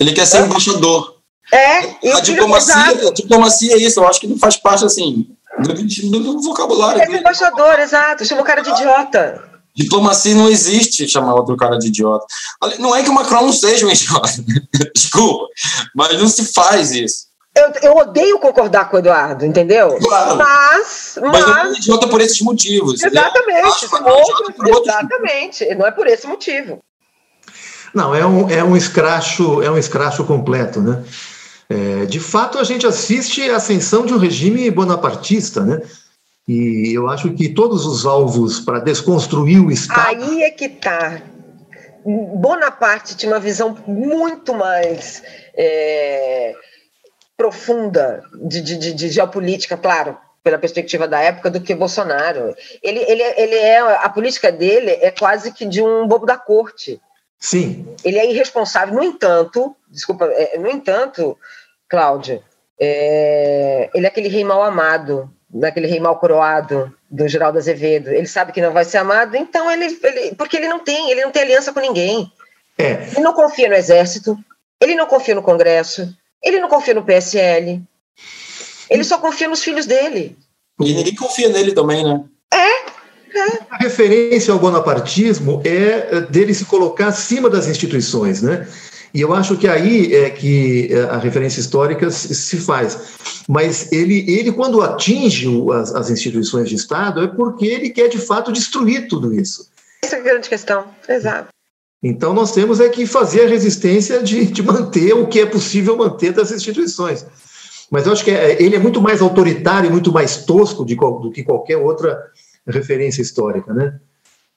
Ele 0.01 0.13
quer 0.13 0.27
ser 0.27 0.39
é. 0.39 0.41
embaixador. 0.41 1.17
É, 1.53 2.11
a 2.11 2.21
diplomacia, 2.21 3.09
a 3.09 3.13
diplomacia 3.13 3.75
é 3.75 3.77
isso, 3.77 4.01
eu 4.01 4.09
acho 4.09 4.19
que 4.19 4.27
não 4.27 4.39
faz 4.39 4.57
parte 4.57 4.87
assim 4.87 5.27
do, 5.59 6.21
do 6.21 6.41
vocabulário. 6.41 7.03
Ele 7.03 7.17
é 7.17 7.21
embaixador, 7.21 7.79
exato, 7.79 8.25
chama 8.25 8.41
o 8.41 8.45
cara 8.45 8.63
de 8.63 8.71
idiota. 8.71 9.45
Diplomacia 9.75 10.35
não 10.35 10.49
existe 10.49 11.07
chamar 11.07 11.35
outro 11.35 11.57
cara 11.57 11.79
de 11.79 11.89
idiota. 11.89 12.25
Não 12.79 12.97
é 12.97 13.03
que 13.03 13.11
o 13.11 13.13
Macron 13.13 13.43
não 13.43 13.53
seja 13.53 13.87
um 13.87 13.91
idiota, 13.91 14.43
desculpa, 14.97 15.47
mas 15.95 16.19
não 16.19 16.29
se 16.29 16.51
faz 16.53 16.93
isso. 16.93 17.32
Eu, 17.55 17.71
eu 17.83 17.97
odeio 17.97 18.39
concordar 18.39 18.89
com 18.89 18.97
o 18.97 18.99
Eduardo, 18.99 19.45
entendeu? 19.45 19.99
Claro. 19.99 20.37
Mas, 20.37 21.19
mas. 21.21 21.47
Mas 21.47 21.75
é 21.75 21.79
idiota 21.79 22.09
por 22.09 22.21
esses 22.23 22.41
motivos. 22.41 23.03
Exatamente. 23.03 23.87
Outro, 23.93 24.81
exatamente. 24.81 25.75
Não 25.75 25.87
é 25.87 25.91
por 25.91 26.07
esse 26.07 26.27
motivo. 26.27 26.83
Não, 27.95 28.15
é 28.15 28.25
um, 28.25 28.49
é 28.49 28.65
um 28.65 28.75
escracho, 28.75 29.63
é 29.63 29.71
um 29.71 29.77
escracho 29.77 30.25
completo, 30.25 30.81
né? 30.81 31.05
É, 31.69 32.07
de 32.07 32.19
fato, 32.19 32.59
a 32.59 32.65
gente 32.65 32.87
assiste 32.87 33.43
a 33.51 33.57
ascensão 33.57 34.07
de 34.07 34.15
um 34.15 34.19
regime 34.19 34.71
bonapartista, 34.71 35.61
né? 35.61 35.83
E 36.49 36.97
eu 36.97 37.09
acho 37.09 37.33
que 37.35 37.51
todos 37.51 37.85
os 37.85 38.07
alvos 38.07 38.61
para 38.61 38.79
desconstruir 38.79 39.63
o 39.63 39.71
Estado. 39.71 40.25
Aí 40.25 40.43
é 40.43 40.51
que 40.51 40.65
está. 40.65 41.21
Bonaparte 42.05 43.15
tinha 43.15 43.31
uma 43.31 43.39
visão 43.39 43.77
muito 43.87 44.55
mais. 44.55 45.23
É 45.55 46.55
profunda 47.43 48.23
de, 48.35 48.61
de, 48.61 48.95
de 48.95 49.09
geopolítica, 49.09 49.77
claro, 49.77 50.17
pela 50.45 50.59
perspectiva 50.59 51.09
da 51.09 51.21
época, 51.21 51.51
do 51.51 51.61
que 51.61 51.75
Bolsonaro. 51.75 52.55
Ele, 52.81 53.01
ele, 53.01 53.23
ele 53.37 53.57
é 53.57 53.79
a 53.81 54.09
política 54.09 54.53
dele 54.53 54.91
é 55.01 55.11
quase 55.11 55.51
que 55.53 55.67
de 55.67 55.83
um 55.83 56.07
bobo 56.07 56.25
da 56.25 56.37
corte. 56.37 57.01
Sim. 57.41 57.85
Ele 58.05 58.17
é 58.17 58.31
irresponsável. 58.31 58.95
No 58.95 59.03
entanto, 59.03 59.75
desculpa, 59.91 60.27
é, 60.27 60.57
no 60.57 60.71
entanto, 60.71 61.37
Cláudia, 61.89 62.41
é, 62.81 63.91
ele 63.93 64.07
é 64.07 64.09
aquele 64.09 64.29
rei 64.29 64.45
mal 64.45 64.63
amado, 64.63 65.29
daquele 65.51 65.89
rei 65.89 65.99
mal 65.99 66.17
coroado 66.21 66.95
do 67.11 67.27
Geraldo 67.27 67.59
Azevedo. 67.59 68.11
Ele 68.11 68.29
sabe 68.29 68.53
que 68.53 68.63
não 68.63 68.73
vai 68.73 68.85
ser 68.85 68.99
amado, 68.99 69.37
então 69.37 69.69
ele, 69.69 69.87
ele 70.01 70.35
porque 70.37 70.57
ele 70.57 70.69
não 70.69 70.79
tem, 70.79 71.11
ele 71.11 71.25
não 71.25 71.33
tem 71.33 71.43
aliança 71.43 71.73
com 71.73 71.81
ninguém. 71.81 72.31
É. 72.79 72.93
Ele 73.11 73.21
não 73.21 73.35
confia 73.35 73.69
no 73.69 73.75
exército, 73.75 74.39
ele 74.81 74.95
não 74.95 75.07
confia 75.07 75.35
no 75.35 75.43
Congresso, 75.43 76.17
ele 76.43 76.61
não 76.61 76.69
confia 76.69 76.95
no 76.95 77.05
PSL. 77.05 77.83
Ele 78.91 79.05
só 79.05 79.19
confia 79.19 79.49
nos 79.49 79.63
filhos 79.63 79.87
dele. 79.87 80.37
E 80.81 80.93
ninguém 80.93 81.15
confia 81.15 81.49
nele 81.49 81.73
também, 81.73 82.05
né? 82.05 82.25
É. 82.53 83.39
é. 83.39 83.59
A 83.71 83.77
referência 83.79 84.53
ao 84.53 84.59
bonapartismo 84.59 85.63
é 85.65 86.21
dele 86.23 86.53
se 86.53 86.65
colocar 86.65 87.09
acima 87.09 87.49
das 87.49 87.69
instituições, 87.69 88.43
né? 88.43 88.67
E 89.15 89.21
eu 89.21 89.33
acho 89.35 89.57
que 89.59 89.69
aí 89.69 90.15
é 90.15 90.31
que 90.31 90.89
é, 90.91 91.03
a 91.03 91.19
referência 91.19 91.61
histórica 91.61 92.11
se 92.11 92.57
faz. 92.57 92.99
Mas 93.47 93.93
ele, 93.93 94.25
ele 94.27 94.53
quando 94.53 94.81
atinge 94.81 95.49
as, 95.75 95.95
as 95.95 96.11
instituições 96.11 96.69
de 96.69 96.77
Estado, 96.77 97.23
é 97.23 97.27
porque 97.27 97.67
ele 97.67 97.91
quer, 97.91 98.09
de 98.09 98.19
fato, 98.19 98.53
destruir 98.53 99.09
tudo 99.09 99.35
isso. 99.35 99.71
Essa 100.03 100.17
é 100.17 100.19
a 100.21 100.23
grande 100.23 100.49
questão, 100.49 100.87
exato. 101.09 101.49
Então, 102.03 102.35
nós 102.35 102.53
temos 102.53 102.81
é 102.81 102.89
que 102.89 103.07
fazer 103.07 103.45
a 103.45 103.49
resistência 103.49 104.23
de, 104.23 104.47
de 104.47 104.63
manter 104.63 105.15
o 105.15 105.29
que 105.29 105.41
é 105.41 105.47
possível 105.47 105.97
manter 105.97 106.33
das 106.33 106.51
instituições. 106.51 107.25
Mas 107.91 108.07
eu 108.07 108.13
acho 108.13 108.25
que 108.25 108.31
é, 108.31 108.61
ele 108.61 108.75
é 108.75 108.79
muito 108.79 109.01
mais 109.01 109.23
autoritário, 109.23 109.91
muito 109.91 110.11
mais 110.11 110.45
tosco 110.45 110.85
de, 110.85 110.97
do 110.97 111.31
que 111.31 111.45
qualquer 111.45 111.77
outra 111.77 112.19
referência 112.67 113.23
histórica, 113.23 113.73
né? 113.73 114.01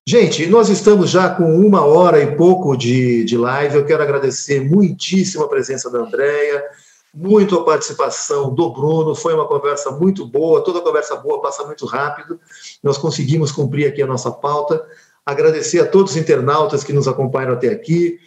Gente, 0.08 0.46
nós 0.46 0.70
estamos 0.70 1.10
já 1.10 1.30
com 1.30 1.60
uma 1.60 1.84
hora 1.84 2.22
e 2.22 2.36
pouco 2.36 2.78
de, 2.78 3.24
de 3.24 3.36
live. 3.38 3.76
Eu 3.76 3.86
quero 3.86 4.04
agradecer 4.04 4.62
muitíssimo 4.62 5.44
a 5.44 5.50
presença 5.50 5.90
da 5.90 6.00
Andrea, 6.00 6.64
muito 7.12 7.56
a 7.56 7.64
participação 7.66 8.54
do 8.54 8.72
Bruno. 8.72 9.16
Foi 9.16 9.34
uma 9.34 9.48
conversa 9.48 9.90
muito 9.90 10.24
boa. 10.24 10.64
Toda 10.64 10.82
conversa 10.82 11.16
boa 11.16 11.42
passa 11.42 11.66
muito 11.66 11.88
rápido. 11.88 12.40
Nós 12.84 13.00
conseguimos 13.00 13.52
cumprir 13.52 13.88
aqui 13.88 14.02
a 14.02 14.08
nossa 14.08 14.32
pauta 14.32 14.86
agradecer 15.26 15.80
a 15.80 15.88
todos 15.88 16.12
os 16.12 16.18
internautas 16.18 16.84
que 16.84 16.94
nos 16.94 17.08
acompanham 17.08 17.54
até 17.54 17.70
aqui, 17.70 18.20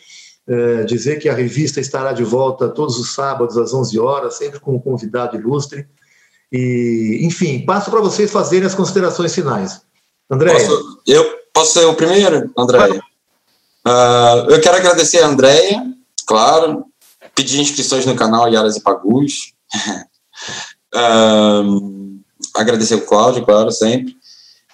é, 0.46 0.82
dizer 0.84 1.18
que 1.18 1.28
a 1.28 1.34
revista 1.34 1.80
estará 1.80 2.12
de 2.12 2.24
volta 2.24 2.68
todos 2.68 2.98
os 2.98 3.14
sábados 3.14 3.56
às 3.56 3.72
11 3.72 3.98
horas, 3.98 4.34
sempre 4.34 4.58
com 4.58 4.74
um 4.74 4.80
convidado 4.80 5.36
ilustre. 5.36 5.86
E, 6.50 7.20
enfim, 7.22 7.64
passo 7.64 7.90
para 7.90 8.00
vocês 8.00 8.30
fazerem 8.30 8.66
as 8.66 8.74
considerações 8.74 9.34
finais. 9.34 9.82
André. 10.30 10.52
Posso, 10.52 11.02
eu 11.06 11.38
posso 11.52 11.72
ser 11.74 11.84
o 11.86 11.94
primeiro, 11.94 12.50
André? 12.56 13.00
Uh, 13.86 14.50
eu 14.50 14.60
quero 14.60 14.76
agradecer 14.76 15.18
a 15.20 15.28
Andréia, 15.28 15.82
claro, 16.26 16.84
pedir 17.34 17.60
inscrições 17.60 18.04
no 18.04 18.16
canal 18.16 18.48
Yaras 18.48 18.76
e 18.76 18.82
Pagus. 18.82 19.52
uh, 20.94 22.18
agradecer 22.56 22.96
o 22.96 23.06
Cláudio, 23.06 23.44
claro, 23.44 23.70
sempre. 23.70 24.17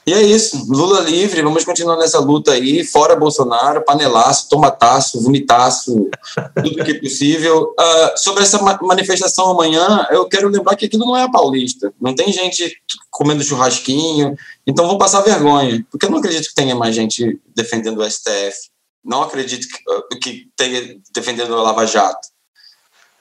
E 0.06 0.12
é 0.12 0.22
isso, 0.22 0.66
Lula 0.68 1.01
livre, 1.01 1.40
vamos 1.40 1.64
continuar 1.64 1.97
nessa 1.97 2.18
luta 2.18 2.52
aí, 2.52 2.85
fora 2.85 3.16
Bolsonaro, 3.16 3.82
panelaço, 3.82 4.51
tomataço, 4.51 5.22
vomitaço, 5.22 6.10
tudo 6.62 6.85
que 6.85 6.90
é 6.90 7.01
possível. 7.01 7.74
Uh, 7.78 8.18
sobre 8.18 8.43
essa 8.43 8.60
manifestação 8.82 9.51
amanhã, 9.51 10.06
eu 10.10 10.28
quero 10.28 10.48
lembrar 10.48 10.76
que 10.76 10.85
aquilo 10.85 11.06
não 11.06 11.16
é 11.16 11.22
a 11.22 11.31
paulista, 11.31 11.90
não 11.98 12.14
tem 12.14 12.31
gente 12.31 12.76
comendo 13.10 13.43
churrasquinho, 13.43 14.36
então 14.66 14.86
vou 14.86 14.98
passar 14.98 15.22
vergonha, 15.22 15.82
porque 15.90 16.05
eu 16.05 16.10
não 16.10 16.18
acredito 16.18 16.48
que 16.48 16.55
tenha 16.55 16.74
mais 16.74 16.94
gente 16.94 17.40
defendendo 17.56 17.98
o 17.98 18.10
STF, 18.10 18.68
não 19.02 19.22
acredito 19.22 19.66
que, 19.66 19.78
ah, 19.89 20.18
que 20.20 20.48
tenha 20.55 20.98
defendendo 21.14 21.55
a 21.55 21.62
Lava 21.62 21.86
Jato. 21.86 22.28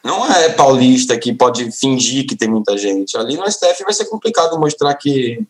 Não 0.04 0.30
é 0.30 0.50
paulista 0.50 1.18
que 1.18 1.34
pode 1.34 1.72
fingir 1.72 2.28
que 2.28 2.36
tem 2.36 2.50
muita 2.50 2.78
gente. 2.78 3.16
Ali 3.18 3.38
no 3.38 3.50
STF 3.50 3.86
vai 3.86 3.94
ser 3.94 4.06
complicado 4.06 4.60
mostrar 4.60 4.94
que 4.96 5.42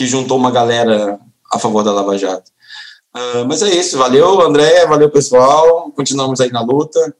que 0.00 0.06
juntou 0.06 0.38
uma 0.38 0.50
galera 0.50 1.20
a 1.52 1.58
favor 1.58 1.84
da 1.84 1.92
Lava 1.92 2.16
Jato. 2.16 2.50
Uh, 3.14 3.44
mas 3.46 3.60
é 3.60 3.68
isso, 3.68 3.98
valeu 3.98 4.40
André, 4.40 4.86
valeu 4.86 5.10
pessoal, 5.10 5.92
continuamos 5.94 6.40
aí 6.40 6.50
na 6.50 6.62
luta. 6.62 7.14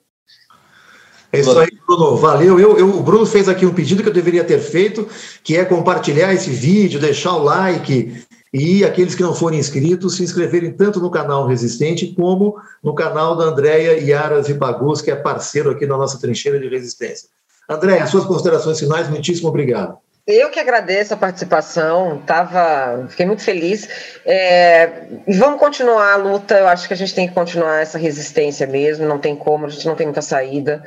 É 1.30 1.40
isso 1.40 1.58
aí, 1.58 1.68
Bruno. 1.86 2.16
Valeu. 2.16 2.58
Eu, 2.58 2.78
eu, 2.78 2.88
o 2.96 3.02
Bruno 3.02 3.26
fez 3.26 3.50
aqui 3.50 3.66
um 3.66 3.74
pedido 3.74 4.02
que 4.02 4.08
eu 4.08 4.14
deveria 4.14 4.42
ter 4.44 4.60
feito, 4.60 5.06
que 5.44 5.58
é 5.58 5.64
compartilhar 5.66 6.32
esse 6.32 6.48
vídeo, 6.48 6.98
deixar 6.98 7.34
o 7.34 7.42
like 7.42 8.24
e 8.50 8.82
aqueles 8.82 9.14
que 9.14 9.22
não 9.22 9.34
forem 9.34 9.60
inscritos 9.60 10.16
se 10.16 10.22
inscreverem 10.22 10.72
tanto 10.72 11.00
no 11.00 11.10
canal 11.10 11.46
Resistente 11.46 12.14
como 12.14 12.56
no 12.82 12.94
canal 12.94 13.36
da 13.36 13.44
Andréia 13.44 14.00
Iaras 14.00 14.48
e 14.48 14.54
Bagus, 14.54 15.02
que 15.02 15.10
é 15.10 15.16
parceiro 15.16 15.70
aqui 15.70 15.84
na 15.84 15.98
nossa 15.98 16.18
trincheira 16.18 16.58
de 16.58 16.66
resistência. 16.66 17.28
Andréia, 17.68 18.06
suas 18.06 18.24
considerações 18.24 18.80
finais, 18.80 19.06
muitíssimo 19.10 19.50
obrigado. 19.50 19.98
Eu 20.30 20.48
que 20.48 20.60
agradeço 20.60 21.12
a 21.12 21.16
participação, 21.16 22.22
tava, 22.24 23.08
fiquei 23.08 23.26
muito 23.26 23.42
feliz. 23.42 23.88
É, 24.24 25.08
vamos 25.26 25.58
continuar 25.58 26.12
a 26.12 26.16
luta, 26.16 26.56
eu 26.56 26.68
acho 26.68 26.86
que 26.86 26.94
a 26.94 26.96
gente 26.96 27.14
tem 27.14 27.26
que 27.26 27.34
continuar 27.34 27.80
essa 27.80 27.98
resistência 27.98 28.64
mesmo, 28.64 29.06
não 29.06 29.18
tem 29.18 29.34
como, 29.34 29.66
a 29.66 29.68
gente 29.68 29.86
não 29.86 29.96
tem 29.96 30.06
muita 30.06 30.22
saída. 30.22 30.84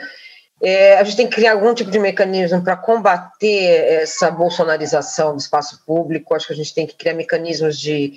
É, 0.61 0.98
a 0.98 1.03
gente 1.03 1.18
tem 1.18 1.28
que 1.28 1.36
criar 1.36 1.52
algum 1.52 1.74
tipo 1.74 1.91
de 1.91 1.99
mecanismo 1.99 2.64
para 2.64 2.78
combater 2.78 4.02
essa 4.02 4.32
bolsonarização 4.32 5.34
do 5.34 5.40
espaço 5.40 5.84
público, 5.86 6.34
acho 6.34 6.48
que 6.48 6.53
a 6.53 6.56
gente 6.56 6.74
tem 6.74 6.88
que 6.88 6.95
criar 6.95 7.14
mecanismos 7.14 7.78
de. 7.78 8.14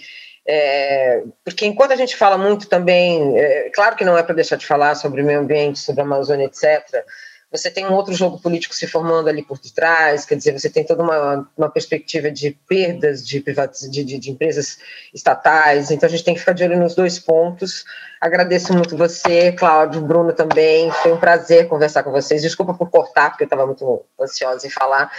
É, 0.47 1.25
porque 1.45 1.67
enquanto 1.67 1.91
a 1.91 1.97
gente 1.97 2.17
fala 2.17 2.39
muito 2.39 2.69
também, 2.69 3.37
é, 3.37 3.69
claro 3.75 3.97
que 3.97 4.05
não 4.05 4.17
é 4.17 4.23
para 4.23 4.37
deixar 4.37 4.55
de 4.55 4.65
falar 4.65 4.95
sobre 4.95 5.23
o 5.23 5.25
meio 5.25 5.41
ambiente, 5.41 5.81
sobre 5.81 6.03
a 6.03 6.05
Amazônia, 6.05 6.45
etc., 6.45 7.05
você 7.51 7.71
tem 7.71 7.87
um 7.87 7.93
outro 7.93 8.13
jogo 8.13 8.41
político 8.41 8.75
se 8.75 8.87
formando 8.87 9.29
ali 9.29 9.43
por 9.43 9.59
trás, 9.59 10.25
quer 10.25 10.35
dizer, 10.35 10.53
você 10.53 10.69
tem 10.69 10.85
toda 10.85 11.03
uma, 11.03 11.49
uma 11.57 11.71
perspectiva 11.71 12.31
de 12.31 12.51
perdas 12.69 13.27
de, 13.27 13.41
de, 13.41 14.05
de, 14.05 14.19
de, 14.19 14.31
empresas 14.31 14.79
estatais, 15.15 15.91
então 15.91 16.09
a 16.09 16.11
gente 16.11 16.25
tem 16.25 16.35
que 16.35 16.41
ficar 16.41 16.53
de 16.53 16.65
olho 16.65 16.79
nos 16.79 16.95
dois 16.95 17.19
pontos. 17.19 17.85
Agradeço 18.21 18.73
muito 18.73 18.97
você, 18.97 19.53
Cláudio, 19.53 20.01
Bruno 20.01 20.33
também, 20.33 20.91
foi 20.91 21.13
um 21.13 21.21
prazer 21.21 21.69
conversar 21.69 22.03
com 22.03 22.11
vocês. 22.11 22.43
Desculpa 22.43 22.75
por 22.75 22.91
cortar, 22.91 23.31
porque 23.31 23.45
eu 23.45 23.47
estava 23.47 23.67
muito 23.67 24.05
ansiosa 24.21 24.67
em 24.67 24.71
falar. 24.71 25.11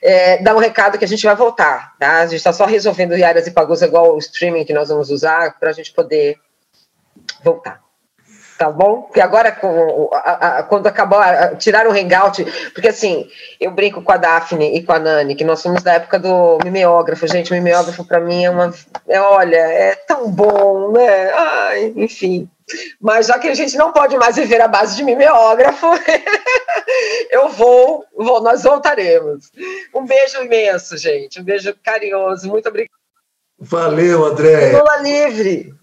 É, 0.00 0.40
dá 0.40 0.54
um 0.54 0.58
recado 0.58 0.98
que 0.98 1.04
a 1.04 1.08
gente 1.08 1.24
vai 1.24 1.34
voltar, 1.34 1.96
tá? 1.98 2.20
A 2.20 2.26
gente 2.26 2.36
está 2.36 2.52
só 2.52 2.64
resolvendo 2.64 3.12
áreas 3.12 3.46
e 3.46 3.50
pagos 3.50 3.82
igual 3.82 4.14
o 4.14 4.18
streaming 4.18 4.64
que 4.64 4.72
nós 4.72 4.88
vamos 4.88 5.10
usar 5.10 5.58
para 5.58 5.70
a 5.70 5.72
gente 5.72 5.92
poder 5.92 6.38
voltar 7.42 7.81
tá 8.62 8.70
bom? 8.70 9.02
Porque 9.02 9.20
agora, 9.20 9.50
com, 9.50 10.08
a, 10.12 10.58
a, 10.58 10.62
quando 10.62 10.86
acabar, 10.86 11.56
tirar 11.56 11.84
o 11.88 11.90
hangout, 11.90 12.44
porque 12.72 12.86
assim, 12.86 13.28
eu 13.58 13.72
brinco 13.72 14.00
com 14.02 14.12
a 14.12 14.16
Daphne 14.16 14.76
e 14.76 14.84
com 14.84 14.92
a 14.92 15.00
Nani, 15.00 15.34
que 15.34 15.42
nós 15.42 15.58
somos 15.58 15.82
da 15.82 15.94
época 15.94 16.16
do 16.16 16.58
mimeógrafo, 16.62 17.26
gente, 17.26 17.50
o 17.50 17.54
mimeógrafo 17.54 18.04
para 18.04 18.20
mim 18.20 18.44
é 18.44 18.50
uma, 18.50 18.72
é, 19.08 19.20
olha, 19.20 19.56
é 19.56 19.96
tão 19.96 20.30
bom, 20.30 20.92
né? 20.92 21.32
Ai, 21.32 21.92
enfim. 21.96 22.48
Mas 23.00 23.26
já 23.26 23.36
que 23.36 23.48
a 23.48 23.54
gente 23.54 23.76
não 23.76 23.92
pode 23.92 24.16
mais 24.16 24.36
viver 24.36 24.60
à 24.60 24.68
base 24.68 24.94
de 24.94 25.02
mimeógrafo, 25.02 25.88
eu 27.32 27.48
vou, 27.48 28.04
vou, 28.16 28.40
nós 28.40 28.62
voltaremos. 28.62 29.50
Um 29.92 30.06
beijo 30.06 30.40
imenso, 30.40 30.96
gente, 30.96 31.40
um 31.40 31.44
beijo 31.44 31.74
carinhoso, 31.82 32.48
muito 32.48 32.68
obrigada. 32.68 32.94
Valeu, 33.58 34.24
André. 34.24 34.70
Lula 34.70 34.98
livre. 34.98 35.81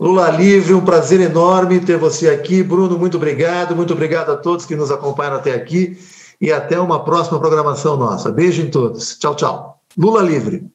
Lula 0.00 0.30
Livre, 0.30 0.74
um 0.74 0.84
prazer 0.84 1.20
enorme 1.20 1.80
ter 1.80 1.98
você 1.98 2.28
aqui. 2.28 2.62
Bruno, 2.62 2.96
muito 2.96 3.16
obrigado. 3.16 3.74
Muito 3.74 3.92
obrigado 3.92 4.30
a 4.30 4.36
todos 4.36 4.64
que 4.64 4.76
nos 4.76 4.92
acompanharam 4.92 5.38
até 5.38 5.52
aqui. 5.54 5.98
E 6.40 6.52
até 6.52 6.78
uma 6.78 7.04
próxima 7.04 7.40
programação 7.40 7.96
nossa. 7.96 8.30
Beijo 8.30 8.62
em 8.62 8.70
todos. 8.70 9.18
Tchau, 9.18 9.34
tchau. 9.34 9.80
Lula 9.96 10.22
Livre. 10.22 10.70